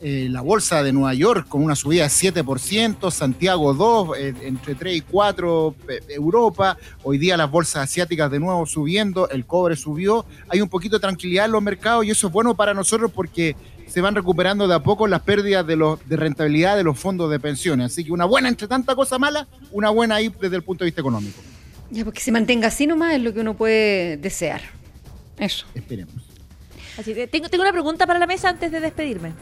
Eh, 0.05 0.27
la 0.29 0.41
bolsa 0.41 0.83
de 0.83 0.91
Nueva 0.91 1.13
York 1.13 1.47
con 1.47 1.63
una 1.63 1.77
subida 1.77 2.03
de 2.03 2.09
7%, 2.09 3.09
Santiago 3.09 3.73
2, 3.73 4.17
eh, 4.17 4.33
entre 4.41 4.75
3 4.75 4.97
y 4.97 4.99
4, 4.99 5.75
eh, 5.87 5.99
Europa, 6.09 6.77
hoy 7.03 7.17
día 7.17 7.37
las 7.37 7.49
bolsas 7.49 7.83
asiáticas 7.83 8.29
de 8.29 8.37
nuevo 8.37 8.65
subiendo, 8.65 9.29
el 9.29 9.45
cobre 9.45 9.77
subió, 9.77 10.25
hay 10.49 10.59
un 10.59 10.67
poquito 10.67 10.97
de 10.97 10.99
tranquilidad 10.99 11.45
en 11.45 11.53
los 11.53 11.63
mercados 11.63 12.03
y 12.03 12.11
eso 12.11 12.27
es 12.27 12.33
bueno 12.33 12.53
para 12.53 12.73
nosotros 12.73 13.11
porque 13.15 13.55
se 13.93 14.01
van 14.01 14.15
recuperando 14.15 14.67
de 14.67 14.73
a 14.73 14.79
poco 14.79 15.05
las 15.05 15.21
pérdidas 15.21 15.67
de, 15.67 15.75
los, 15.75 15.99
de 16.09 16.17
rentabilidad 16.17 16.75
de 16.75 16.83
los 16.83 16.97
fondos 16.97 17.29
de 17.29 17.39
pensiones. 17.39 17.91
Así 17.91 18.03
que 18.03 18.11
una 18.11 18.25
buena 18.25 18.49
entre 18.49 18.67
tanta 18.67 18.95
cosa 18.95 19.19
mala, 19.19 19.47
una 19.71 19.91
buena 19.91 20.15
ahí 20.15 20.33
desde 20.41 20.55
el 20.55 20.63
punto 20.63 20.83
de 20.83 20.87
vista 20.87 21.01
económico. 21.01 21.39
Ya, 21.91 22.03
porque 22.03 22.19
se 22.19 22.31
mantenga 22.31 22.69
así 22.69 22.87
nomás 22.87 23.13
es 23.13 23.21
lo 23.21 23.35
que 23.35 23.41
uno 23.41 23.53
puede 23.53 24.17
desear. 24.17 24.61
Eso. 25.37 25.67
Esperemos. 25.75 26.15
Así 26.97 27.13
que 27.13 27.27
tengo, 27.27 27.49
tengo 27.49 27.61
una 27.61 27.71
pregunta 27.71 28.07
para 28.07 28.17
la 28.17 28.25
mesa 28.25 28.49
antes 28.49 28.71
de 28.71 28.79
despedirme. 28.79 29.33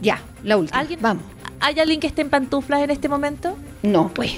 Ya, 0.00 0.22
la 0.42 0.56
última. 0.56 0.78
¿Alguien, 0.78 1.00
Vamos. 1.02 1.24
¿Hay 1.60 1.78
alguien 1.78 2.00
que 2.00 2.06
esté 2.06 2.22
en 2.22 2.30
pantuflas 2.30 2.80
en 2.80 2.90
este 2.90 3.10
momento? 3.10 3.58
No, 3.82 4.08
pues. 4.14 4.36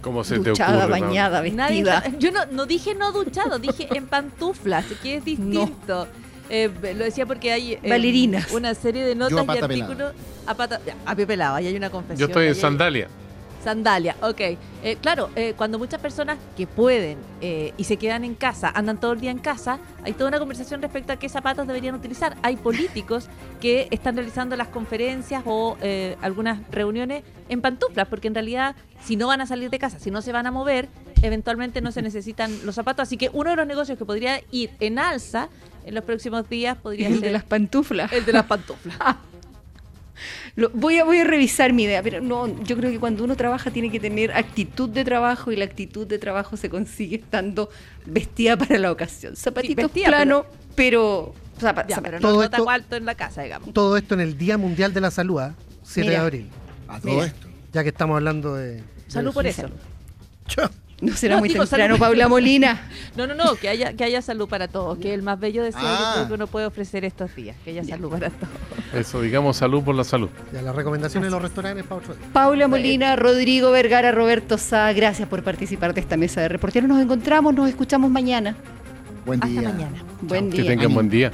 ¿Cómo 0.00 0.24
se 0.24 0.36
duchada, 0.36 0.78
te 0.78 0.84
ocurre? 0.84 1.00
bañada, 1.00 1.42
vestida. 1.42 2.04
yo 2.18 2.30
no, 2.30 2.46
no 2.46 2.64
dije 2.64 2.94
no 2.94 3.12
duchado, 3.12 3.58
dije 3.58 3.86
en 3.94 4.06
pantuflas, 4.06 4.86
que 5.02 5.16
es 5.16 5.24
distinto. 5.26 6.08
Eh, 6.50 6.70
lo 6.96 7.04
decía 7.04 7.26
porque 7.26 7.52
hay 7.52 7.78
eh, 7.82 8.42
una 8.52 8.74
serie 8.74 9.04
de 9.04 9.14
notas 9.14 9.46
y 9.46 9.58
artículos 9.58 10.12
a 10.46 10.54
pata 10.54 10.80
a 11.06 11.14
pie 11.14 11.26
pelado, 11.26 11.54
ahí 11.54 11.68
hay 11.68 11.76
una 11.76 11.90
confesión. 11.90 12.18
Yo 12.18 12.26
estoy 12.26 12.48
en 12.48 12.54
sandalia. 12.54 13.08
Sandalia, 13.62 14.16
ok. 14.22 14.40
Eh, 14.82 14.96
claro, 15.00 15.28
eh, 15.36 15.54
cuando 15.56 15.78
muchas 15.78 16.00
personas 16.00 16.38
que 16.56 16.66
pueden 16.66 17.18
eh, 17.40 17.74
y 17.76 17.84
se 17.84 17.98
quedan 17.98 18.24
en 18.24 18.34
casa, 18.34 18.72
andan 18.74 18.98
todo 18.98 19.12
el 19.12 19.20
día 19.20 19.30
en 19.30 19.38
casa, 19.38 19.78
hay 20.02 20.14
toda 20.14 20.28
una 20.28 20.38
conversación 20.38 20.80
respecto 20.80 21.12
a 21.12 21.16
qué 21.16 21.28
zapatos 21.28 21.66
deberían 21.66 21.94
utilizar. 21.94 22.36
Hay 22.42 22.56
políticos 22.56 23.28
que 23.60 23.88
están 23.90 24.16
realizando 24.16 24.56
las 24.56 24.68
conferencias 24.68 25.42
o 25.44 25.76
algunas 26.22 26.60
reuniones 26.70 27.22
en 27.48 27.60
pantuflas, 27.60 28.08
porque 28.08 28.28
en 28.28 28.34
realidad 28.34 28.74
si 29.04 29.16
no 29.16 29.26
van 29.26 29.40
a 29.40 29.46
salir 29.46 29.70
de 29.70 29.78
casa, 29.78 29.98
si 29.98 30.10
no 30.10 30.22
se 30.22 30.32
van 30.32 30.46
a 30.46 30.50
mover, 30.50 30.88
eventualmente 31.22 31.80
no 31.80 31.92
se 31.92 32.02
necesitan 32.02 32.64
los 32.64 32.74
zapatos. 32.74 33.02
Así 33.02 33.16
que 33.16 33.30
uno 33.32 33.50
de 33.50 33.56
los 33.56 33.66
negocios 33.66 33.98
que 33.98 34.04
podría 34.04 34.40
ir 34.50 34.70
en 34.80 34.98
alza 34.98 35.48
en 35.84 35.94
los 35.94 36.04
próximos 36.04 36.48
días 36.48 36.76
podría 36.78 37.08
El 37.08 37.14
ser 37.14 37.22
de 37.22 37.30
las 37.32 37.44
pantuflas. 37.44 38.12
el 38.12 38.24
de 38.24 38.32
las 38.32 38.44
pantuflas. 38.46 38.96
Lo- 40.56 40.68
voy, 40.70 40.98
a, 40.98 41.04
voy 41.04 41.18
a 41.18 41.24
revisar 41.24 41.72
mi 41.72 41.84
idea, 41.84 42.02
pero 42.02 42.20
no, 42.20 42.46
yo 42.64 42.76
creo 42.76 42.90
que 42.90 42.98
cuando 42.98 43.24
uno 43.24 43.36
trabaja 43.36 43.70
tiene 43.70 43.90
que 43.90 44.00
tener 44.00 44.32
actitud 44.32 44.88
de 44.90 45.04
trabajo 45.04 45.50
y 45.52 45.56
la 45.56 45.64
actitud 45.64 46.06
de 46.06 46.18
trabajo 46.18 46.56
se 46.56 46.68
consigue 46.68 47.16
estando 47.16 47.70
vestida 48.04 48.56
para 48.58 48.78
la 48.78 48.92
ocasión. 48.92 49.36
Zapatitos 49.36 49.84
vestida, 49.86 50.08
plano, 50.08 50.44
pero... 50.74 51.32
zapa- 51.58 51.86
Ya, 51.88 51.96
zapa- 51.96 52.02
pero 52.02 52.20
Todo 52.20 52.34
no, 52.36 52.42
esto- 52.42 52.64
tan 52.64 52.74
alto 52.74 52.96
en 52.96 53.04
la 53.06 53.14
casa, 53.14 53.42
digamos. 53.42 53.72
Todo 53.72 53.96
esto 53.96 54.14
en 54.14 54.20
el 54.20 54.36
Día 54.36 54.58
Mundial 54.58 54.92
de 54.92 55.00
la 55.00 55.10
Salud, 55.10 55.38
¿ah? 55.40 55.54
7 55.84 56.00
de 56.00 56.06
Mira. 56.16 56.22
abril. 56.22 56.48
A 56.88 57.00
todo 57.00 57.12
Mira. 57.14 57.26
esto. 57.26 57.46
Ya 57.72 57.82
que 57.84 57.88
estamos 57.90 58.16
hablando 58.16 58.56
de. 58.56 58.82
Salud 59.06 59.30
de- 59.30 59.34
por 59.34 59.46
eso. 59.46 59.70
No 61.00 61.14
será 61.16 61.34
No, 61.36 61.40
muy 61.40 61.48
digo, 61.50 61.64
temprano, 61.66 61.94
salud. 61.94 61.98
Paula 62.06 62.28
Molina. 62.28 62.80
No, 63.16 63.26
no, 63.26 63.34
no, 63.34 63.56
que 63.56 63.68
haya, 63.68 63.92
que 63.94 64.04
haya 64.04 64.22
salud 64.22 64.48
para 64.48 64.68
todos, 64.68 64.96
que 64.98 65.08
es 65.08 65.14
el 65.14 65.22
más 65.22 65.38
bello 65.40 65.64
deseo 65.64 65.80
Ah. 65.82 66.20
que 66.22 66.28
que 66.28 66.34
uno 66.34 66.46
puede 66.46 66.66
ofrecer 66.66 67.04
estos 67.04 67.34
días, 67.34 67.56
que 67.64 67.70
haya 67.70 67.82
salud 67.84 68.08
para 68.08 68.30
todos. 68.30 68.48
Eso, 68.94 69.20
digamos 69.20 69.56
salud 69.56 69.82
por 69.82 69.94
la 69.96 70.04
salud. 70.04 70.28
Ya, 70.52 70.62
las 70.62 70.74
recomendaciones 70.76 71.26
de 71.26 71.30
los 71.32 71.42
restaurantes 71.42 71.84
para 71.84 71.96
otro 72.00 72.14
día. 72.14 72.26
Paula 72.32 72.68
Molina, 72.68 73.16
Rodrigo 73.16 73.72
Vergara, 73.72 74.12
Roberto 74.12 74.58
Sá, 74.58 74.92
gracias 74.92 75.28
por 75.28 75.42
participar 75.42 75.92
de 75.92 76.00
esta 76.02 76.16
mesa 76.16 76.40
de 76.40 76.48
reporteros. 76.48 76.88
Nos 76.88 77.02
encontramos, 77.02 77.52
nos 77.52 77.68
escuchamos 77.68 78.10
mañana. 78.10 78.54
Buen 79.26 79.42
Hasta 79.42 79.60
día. 79.60 79.68
mañana. 79.70 80.04
Buen 80.22 80.50
Que 80.50 80.62
día. 80.62 80.70
tengan 80.70 80.94
buen 80.94 81.10
día. 81.10 81.32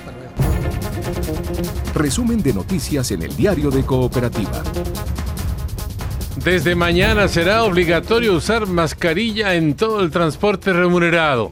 Resumen 1.94 2.42
de 2.42 2.52
noticias 2.54 3.10
en 3.10 3.22
el 3.22 3.36
diario 3.36 3.70
de 3.70 3.82
Cooperativa. 3.84 4.62
Desde 6.46 6.76
mañana 6.76 7.26
será 7.26 7.64
obligatorio 7.64 8.32
usar 8.32 8.68
mascarilla 8.68 9.56
en 9.56 9.74
todo 9.74 10.00
el 10.00 10.12
transporte 10.12 10.72
remunerado. 10.72 11.50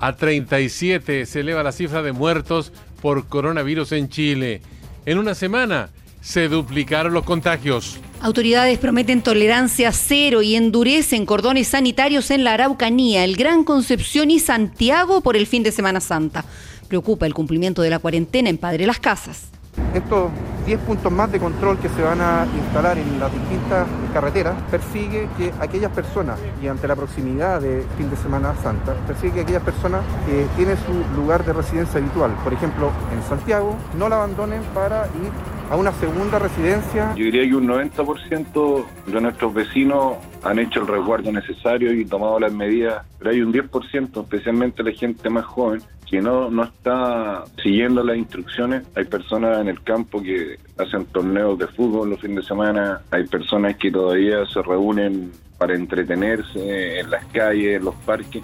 A 0.00 0.16
37 0.16 1.24
se 1.24 1.38
eleva 1.38 1.62
la 1.62 1.70
cifra 1.70 2.02
de 2.02 2.10
muertos 2.10 2.72
por 3.00 3.28
coronavirus 3.28 3.92
en 3.92 4.08
Chile. 4.08 4.60
En 5.06 5.18
una 5.18 5.36
semana 5.36 5.90
se 6.20 6.48
duplicaron 6.48 7.14
los 7.14 7.22
contagios. 7.22 8.00
Autoridades 8.22 8.76
prometen 8.80 9.22
tolerancia 9.22 9.92
cero 9.92 10.42
y 10.42 10.56
endurecen 10.56 11.26
cordones 11.26 11.68
sanitarios 11.68 12.32
en 12.32 12.42
la 12.42 12.54
Araucanía, 12.54 13.22
el 13.22 13.36
Gran 13.36 13.62
Concepción 13.62 14.32
y 14.32 14.40
Santiago 14.40 15.20
por 15.20 15.36
el 15.36 15.46
fin 15.46 15.62
de 15.62 15.70
Semana 15.70 16.00
Santa. 16.00 16.44
Preocupa 16.88 17.26
el 17.26 17.34
cumplimiento 17.34 17.82
de 17.82 17.90
la 17.90 18.00
cuarentena 18.00 18.50
en 18.50 18.58
Padre 18.58 18.84
Las 18.84 18.98
Casas. 18.98 19.53
Estos 19.94 20.30
10 20.66 20.80
puntos 20.80 21.12
más 21.12 21.30
de 21.30 21.38
control 21.38 21.78
que 21.78 21.88
se 21.90 22.02
van 22.02 22.20
a 22.20 22.46
instalar 22.56 22.96
en 22.96 23.20
las 23.20 23.32
distintas 23.32 23.86
carreteras 24.12 24.54
persigue 24.70 25.28
que 25.36 25.52
aquellas 25.60 25.92
personas, 25.92 26.38
y 26.62 26.68
ante 26.68 26.88
la 26.88 26.96
proximidad 26.96 27.60
de 27.60 27.84
fin 27.96 28.08
de 28.08 28.16
Semana 28.16 28.54
Santa, 28.62 28.94
persigue 29.06 29.34
que 29.34 29.40
aquellas 29.42 29.62
personas 29.62 30.02
que 30.26 30.46
tienen 30.56 30.76
su 30.78 31.20
lugar 31.20 31.44
de 31.44 31.52
residencia 31.52 32.00
habitual, 32.00 32.32
por 32.42 32.52
ejemplo 32.52 32.90
en 33.12 33.22
Santiago, 33.24 33.76
no 33.98 34.08
la 34.08 34.16
abandonen 34.16 34.62
para 34.74 35.06
ir 35.06 35.30
a 35.70 35.76
una 35.76 35.92
segunda 35.92 36.38
residencia. 36.38 37.14
Yo 37.14 37.24
diría 37.24 37.42
que 37.42 37.54
un 37.54 37.66
90% 37.66 38.84
de 39.06 39.20
nuestros 39.20 39.54
vecinos 39.54 40.16
han 40.42 40.58
hecho 40.58 40.80
el 40.80 40.86
resguardo 40.86 41.32
necesario 41.32 41.92
y 41.92 42.04
tomado 42.04 42.38
las 42.38 42.52
medidas, 42.52 43.02
pero 43.18 43.30
hay 43.30 43.40
un 43.40 43.52
10%, 43.52 44.22
especialmente 44.22 44.82
la 44.82 44.92
gente 44.92 45.30
más 45.30 45.44
joven, 45.44 45.82
que 46.08 46.20
no, 46.20 46.50
no 46.50 46.64
está 46.64 47.44
siguiendo 47.62 48.02
las 48.02 48.16
instrucciones. 48.16 48.82
Hay 48.94 49.04
personas 49.04 49.60
en 49.60 49.68
el 49.68 49.82
campo 49.82 50.22
que 50.22 50.58
hacen 50.78 51.06
torneos 51.06 51.58
de 51.58 51.66
fútbol 51.68 52.10
los 52.10 52.20
fines 52.20 52.36
de 52.36 52.42
semana, 52.42 53.00
hay 53.10 53.26
personas 53.26 53.76
que 53.76 53.90
todavía 53.90 54.46
se 54.46 54.62
reúnen 54.62 55.32
para 55.58 55.74
entretenerse 55.74 57.00
en 57.00 57.10
las 57.10 57.24
calles, 57.26 57.76
en 57.76 57.84
los 57.84 57.94
parques. 57.96 58.42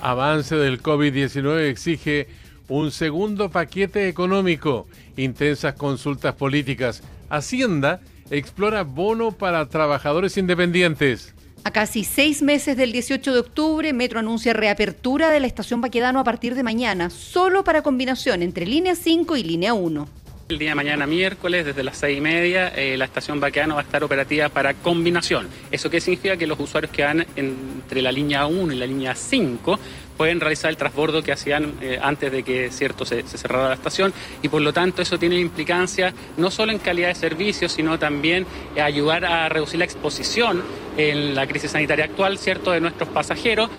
Avance 0.00 0.56
del 0.56 0.82
COVID-19 0.82 1.68
exige 1.68 2.28
un 2.68 2.90
segundo 2.90 3.50
paquete 3.50 4.08
económico, 4.08 4.86
intensas 5.16 5.74
consultas 5.74 6.34
políticas. 6.34 7.02
Hacienda 7.28 8.00
explora 8.30 8.82
bono 8.82 9.32
para 9.32 9.68
trabajadores 9.68 10.36
independientes. 10.36 11.35
A 11.66 11.72
casi 11.72 12.04
seis 12.04 12.42
meses 12.42 12.76
del 12.76 12.92
18 12.92 13.32
de 13.32 13.40
octubre, 13.40 13.92
Metro 13.92 14.20
anuncia 14.20 14.52
reapertura 14.52 15.30
de 15.30 15.40
la 15.40 15.48
estación 15.48 15.80
Baquedano 15.80 16.20
a 16.20 16.22
partir 16.22 16.54
de 16.54 16.62
mañana, 16.62 17.10
solo 17.10 17.64
para 17.64 17.82
combinación 17.82 18.42
entre 18.42 18.66
línea 18.66 18.94
5 18.94 19.36
y 19.36 19.42
línea 19.42 19.74
1. 19.74 20.08
El 20.48 20.58
día 20.60 20.68
de 20.68 20.74
mañana, 20.76 21.08
miércoles, 21.08 21.66
desde 21.66 21.82
las 21.82 21.96
seis 21.96 22.18
y 22.18 22.20
media, 22.20 22.68
eh, 22.68 22.96
la 22.96 23.06
estación 23.06 23.40
Baqueano 23.40 23.74
va 23.74 23.80
a 23.80 23.82
estar 23.82 24.04
operativa 24.04 24.48
para 24.48 24.74
combinación. 24.74 25.48
¿Eso 25.72 25.90
qué 25.90 26.00
significa? 26.00 26.36
Que 26.36 26.46
los 26.46 26.60
usuarios 26.60 26.92
que 26.92 27.02
van 27.02 27.26
entre 27.34 28.00
la 28.00 28.12
línea 28.12 28.46
1 28.46 28.72
y 28.72 28.76
la 28.76 28.86
línea 28.86 29.16
5 29.16 29.76
pueden 30.16 30.38
realizar 30.38 30.70
el 30.70 30.76
transbordo 30.76 31.20
que 31.20 31.32
hacían 31.32 31.74
eh, 31.80 31.98
antes 32.00 32.30
de 32.30 32.44
que 32.44 32.70
cierto 32.70 33.04
se, 33.04 33.26
se 33.26 33.38
cerrara 33.38 33.70
la 33.70 33.74
estación 33.74 34.14
y 34.40 34.48
por 34.48 34.62
lo 34.62 34.72
tanto 34.72 35.02
eso 35.02 35.18
tiene 35.18 35.38
implicancia 35.38 36.14
no 36.36 36.52
solo 36.52 36.70
en 36.70 36.78
calidad 36.78 37.08
de 37.08 37.16
servicio, 37.16 37.68
sino 37.68 37.98
también 37.98 38.46
eh, 38.76 38.82
ayudar 38.82 39.24
a 39.24 39.48
reducir 39.48 39.80
la 39.80 39.84
exposición 39.84 40.62
en 40.96 41.34
la 41.34 41.46
crisis 41.46 41.70
sanitaria 41.70 42.06
actual, 42.06 42.38
cierto, 42.38 42.72
de 42.72 42.80
nuestros 42.80 43.08
pasajeros. 43.10 43.70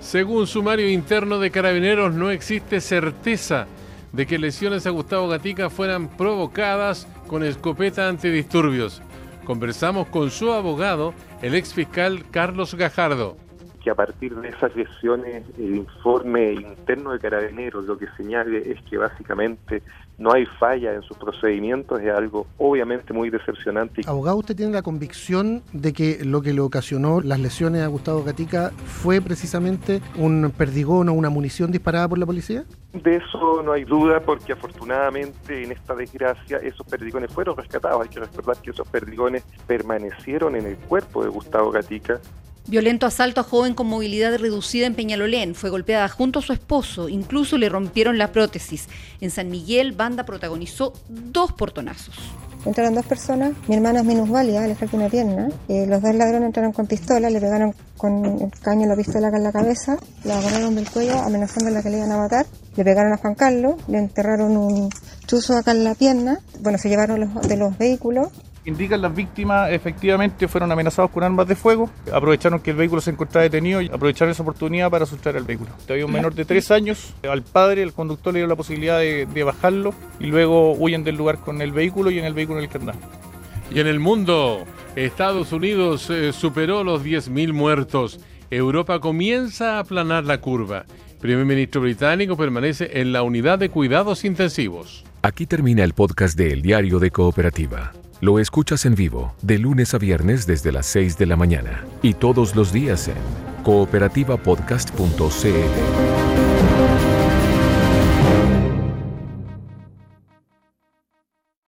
Según 0.00 0.46
sumario 0.46 0.88
interno 0.88 1.38
de 1.38 1.50
carabineros, 1.50 2.14
no 2.14 2.30
existe 2.30 2.80
certeza 2.80 3.66
de 4.12 4.26
que 4.26 4.38
lesiones 4.38 4.86
a 4.86 4.90
Gustavo 4.90 5.28
Gatica 5.28 5.70
fueran 5.70 6.08
provocadas 6.08 7.08
con 7.26 7.42
escopeta 7.42 8.08
antidisturbios. 8.08 9.02
Conversamos 9.44 10.06
con 10.08 10.30
su 10.30 10.52
abogado, 10.52 11.14
el 11.42 11.54
ex 11.54 11.74
fiscal 11.74 12.24
Carlos 12.30 12.74
Gajardo. 12.74 13.36
que 13.82 13.90
a 13.90 13.94
partir 13.94 14.34
de 14.34 14.48
esas 14.48 14.74
lesiones 14.74 15.44
el 15.58 15.76
informe 15.76 16.52
interno 16.54 17.12
de 17.12 17.18
carabineros 17.18 17.84
lo 17.84 17.98
que 17.98 18.06
señale 18.16 18.72
es 18.72 18.80
que 18.88 18.96
básicamente 18.96 19.82
no 20.18 20.32
hay 20.32 20.46
falla 20.46 20.94
en 20.94 21.02
sus 21.02 21.16
procedimientos, 21.16 22.00
es 22.00 22.10
algo 22.10 22.46
obviamente 22.58 23.12
muy 23.12 23.30
decepcionante. 23.30 24.02
Abogado, 24.06 24.36
¿usted 24.38 24.56
tiene 24.56 24.72
la 24.72 24.82
convicción 24.82 25.62
de 25.72 25.92
que 25.92 26.24
lo 26.24 26.42
que 26.42 26.52
le 26.52 26.60
ocasionó 26.60 27.20
las 27.20 27.40
lesiones 27.40 27.82
a 27.82 27.86
Gustavo 27.88 28.22
Gatica 28.22 28.70
fue 28.70 29.20
precisamente 29.20 30.00
un 30.16 30.52
perdigón 30.56 31.08
o 31.08 31.12
una 31.12 31.30
munición 31.30 31.72
disparada 31.72 32.08
por 32.08 32.18
la 32.18 32.26
policía? 32.26 32.64
De 32.92 33.16
eso 33.16 33.62
no 33.64 33.72
hay 33.72 33.84
duda 33.84 34.20
porque 34.20 34.52
afortunadamente 34.52 35.64
en 35.64 35.72
esta 35.72 35.94
desgracia 35.94 36.58
esos 36.58 36.86
perdigones 36.86 37.32
fueron 37.32 37.56
rescatados. 37.56 38.02
Hay 38.02 38.08
que 38.08 38.20
recordar 38.20 38.56
que 38.58 38.70
esos 38.70 38.86
perdigones 38.88 39.42
permanecieron 39.66 40.54
en 40.54 40.66
el 40.66 40.76
cuerpo 40.76 41.24
de 41.24 41.30
Gustavo 41.30 41.70
Gatica 41.72 42.20
Violento 42.66 43.04
asalto 43.06 43.42
a 43.42 43.44
joven 43.44 43.74
con 43.74 43.86
movilidad 43.86 44.38
reducida 44.38 44.86
en 44.86 44.94
Peñalolén. 44.94 45.54
Fue 45.54 45.68
golpeada 45.68 46.08
junto 46.08 46.38
a 46.38 46.42
su 46.42 46.54
esposo. 46.54 47.10
Incluso 47.10 47.58
le 47.58 47.68
rompieron 47.68 48.16
la 48.16 48.32
prótesis. 48.32 48.88
En 49.20 49.30
San 49.30 49.50
Miguel, 49.50 49.92
banda 49.92 50.24
protagonizó 50.24 50.94
dos 51.08 51.52
portonazos. 51.52 52.14
Entraron 52.64 52.94
dos 52.94 53.04
personas, 53.04 53.52
mi 53.68 53.74
hermana 53.74 54.00
es 54.00 54.06
minusválida, 54.06 54.66
le 54.66 54.74
falta 54.74 54.96
una 54.96 55.10
pierna. 55.10 55.48
los 55.68 56.00
dos 56.00 56.14
ladrones 56.14 56.46
entraron 56.46 56.72
con 56.72 56.86
pistola, 56.86 57.28
le 57.28 57.38
pegaron 57.38 57.74
con 57.98 58.24
el 58.24 58.50
caño 58.62 58.86
la 58.86 58.96
pistola 58.96 59.28
acá 59.28 59.36
en 59.36 59.44
la 59.44 59.52
cabeza, 59.52 59.98
la 60.24 60.38
agarraron 60.38 60.74
del 60.74 60.88
cuello 60.90 61.18
amenazándola 61.18 61.82
que 61.82 61.90
le 61.90 61.98
iban 61.98 62.12
a 62.12 62.16
matar. 62.16 62.46
Le 62.74 62.82
pegaron 62.82 63.12
a 63.12 63.18
Juan 63.18 63.34
Carlos, 63.34 63.74
le 63.86 63.98
enterraron 63.98 64.56
un 64.56 64.88
chuzo 65.26 65.58
acá 65.58 65.72
en 65.72 65.84
la 65.84 65.94
pierna. 65.94 66.38
Bueno, 66.60 66.78
se 66.78 66.88
llevaron 66.88 67.20
los, 67.20 67.46
de 67.46 67.56
los 67.58 67.76
vehículos. 67.76 68.28
Indican 68.66 69.02
las 69.02 69.14
víctimas 69.14 69.70
efectivamente 69.70 70.48
fueron 70.48 70.72
amenazados 70.72 71.10
con 71.10 71.22
armas 71.22 71.46
de 71.46 71.54
fuego, 71.54 71.90
aprovecharon 72.12 72.60
que 72.60 72.70
el 72.70 72.76
vehículo 72.76 73.02
se 73.02 73.10
encontraba 73.10 73.42
detenido 73.42 73.82
y 73.82 73.88
aprovecharon 73.88 74.32
esa 74.32 74.42
oportunidad 74.42 74.90
para 74.90 75.04
sustraer 75.04 75.36
el 75.36 75.44
vehículo. 75.44 75.70
Había 75.88 76.06
un 76.06 76.12
menor 76.12 76.34
de 76.34 76.46
tres 76.46 76.70
años, 76.70 77.14
al 77.28 77.42
padre, 77.42 77.82
el 77.82 77.92
conductor 77.92 78.32
le 78.32 78.38
dio 78.40 78.46
la 78.46 78.56
posibilidad 78.56 78.98
de, 78.98 79.26
de 79.26 79.44
bajarlo 79.44 79.92
y 80.18 80.26
luego 80.26 80.72
huyen 80.72 81.04
del 81.04 81.16
lugar 81.16 81.40
con 81.40 81.60
el 81.60 81.72
vehículo 81.72 82.10
y 82.10 82.18
en 82.18 82.24
el 82.24 82.32
vehículo 82.32 82.58
en 82.58 82.64
el 82.64 82.70
que 82.70 82.78
andaban. 82.78 83.00
Y 83.70 83.80
en 83.80 83.86
el 83.86 84.00
mundo, 84.00 84.64
Estados 84.96 85.52
Unidos 85.52 86.08
eh, 86.10 86.32
superó 86.32 86.84
los 86.84 87.02
10.000 87.04 87.52
muertos. 87.52 88.20
Europa 88.50 89.00
comienza 89.00 89.76
a 89.76 89.80
aplanar 89.80 90.24
la 90.24 90.40
curva. 90.40 90.84
Primer 91.20 91.44
ministro 91.44 91.80
británico 91.80 92.36
permanece 92.36 93.00
en 93.00 93.12
la 93.12 93.22
unidad 93.22 93.58
de 93.58 93.70
cuidados 93.70 94.24
intensivos. 94.24 95.04
Aquí 95.22 95.46
termina 95.46 95.82
el 95.82 95.94
podcast 95.94 96.36
de 96.38 96.52
El 96.52 96.62
Diario 96.62 96.98
de 96.98 97.10
Cooperativa. 97.10 97.92
Lo 98.24 98.38
escuchas 98.38 98.86
en 98.86 98.94
vivo 98.94 99.34
de 99.42 99.58
lunes 99.58 99.92
a 99.92 99.98
viernes 99.98 100.46
desde 100.46 100.72
las 100.72 100.86
6 100.86 101.18
de 101.18 101.26
la 101.26 101.36
mañana 101.36 101.84
y 102.00 102.14
todos 102.14 102.56
los 102.56 102.72
días 102.72 103.08
en 103.08 103.16
cooperativapodcast.cl. 103.64 106.23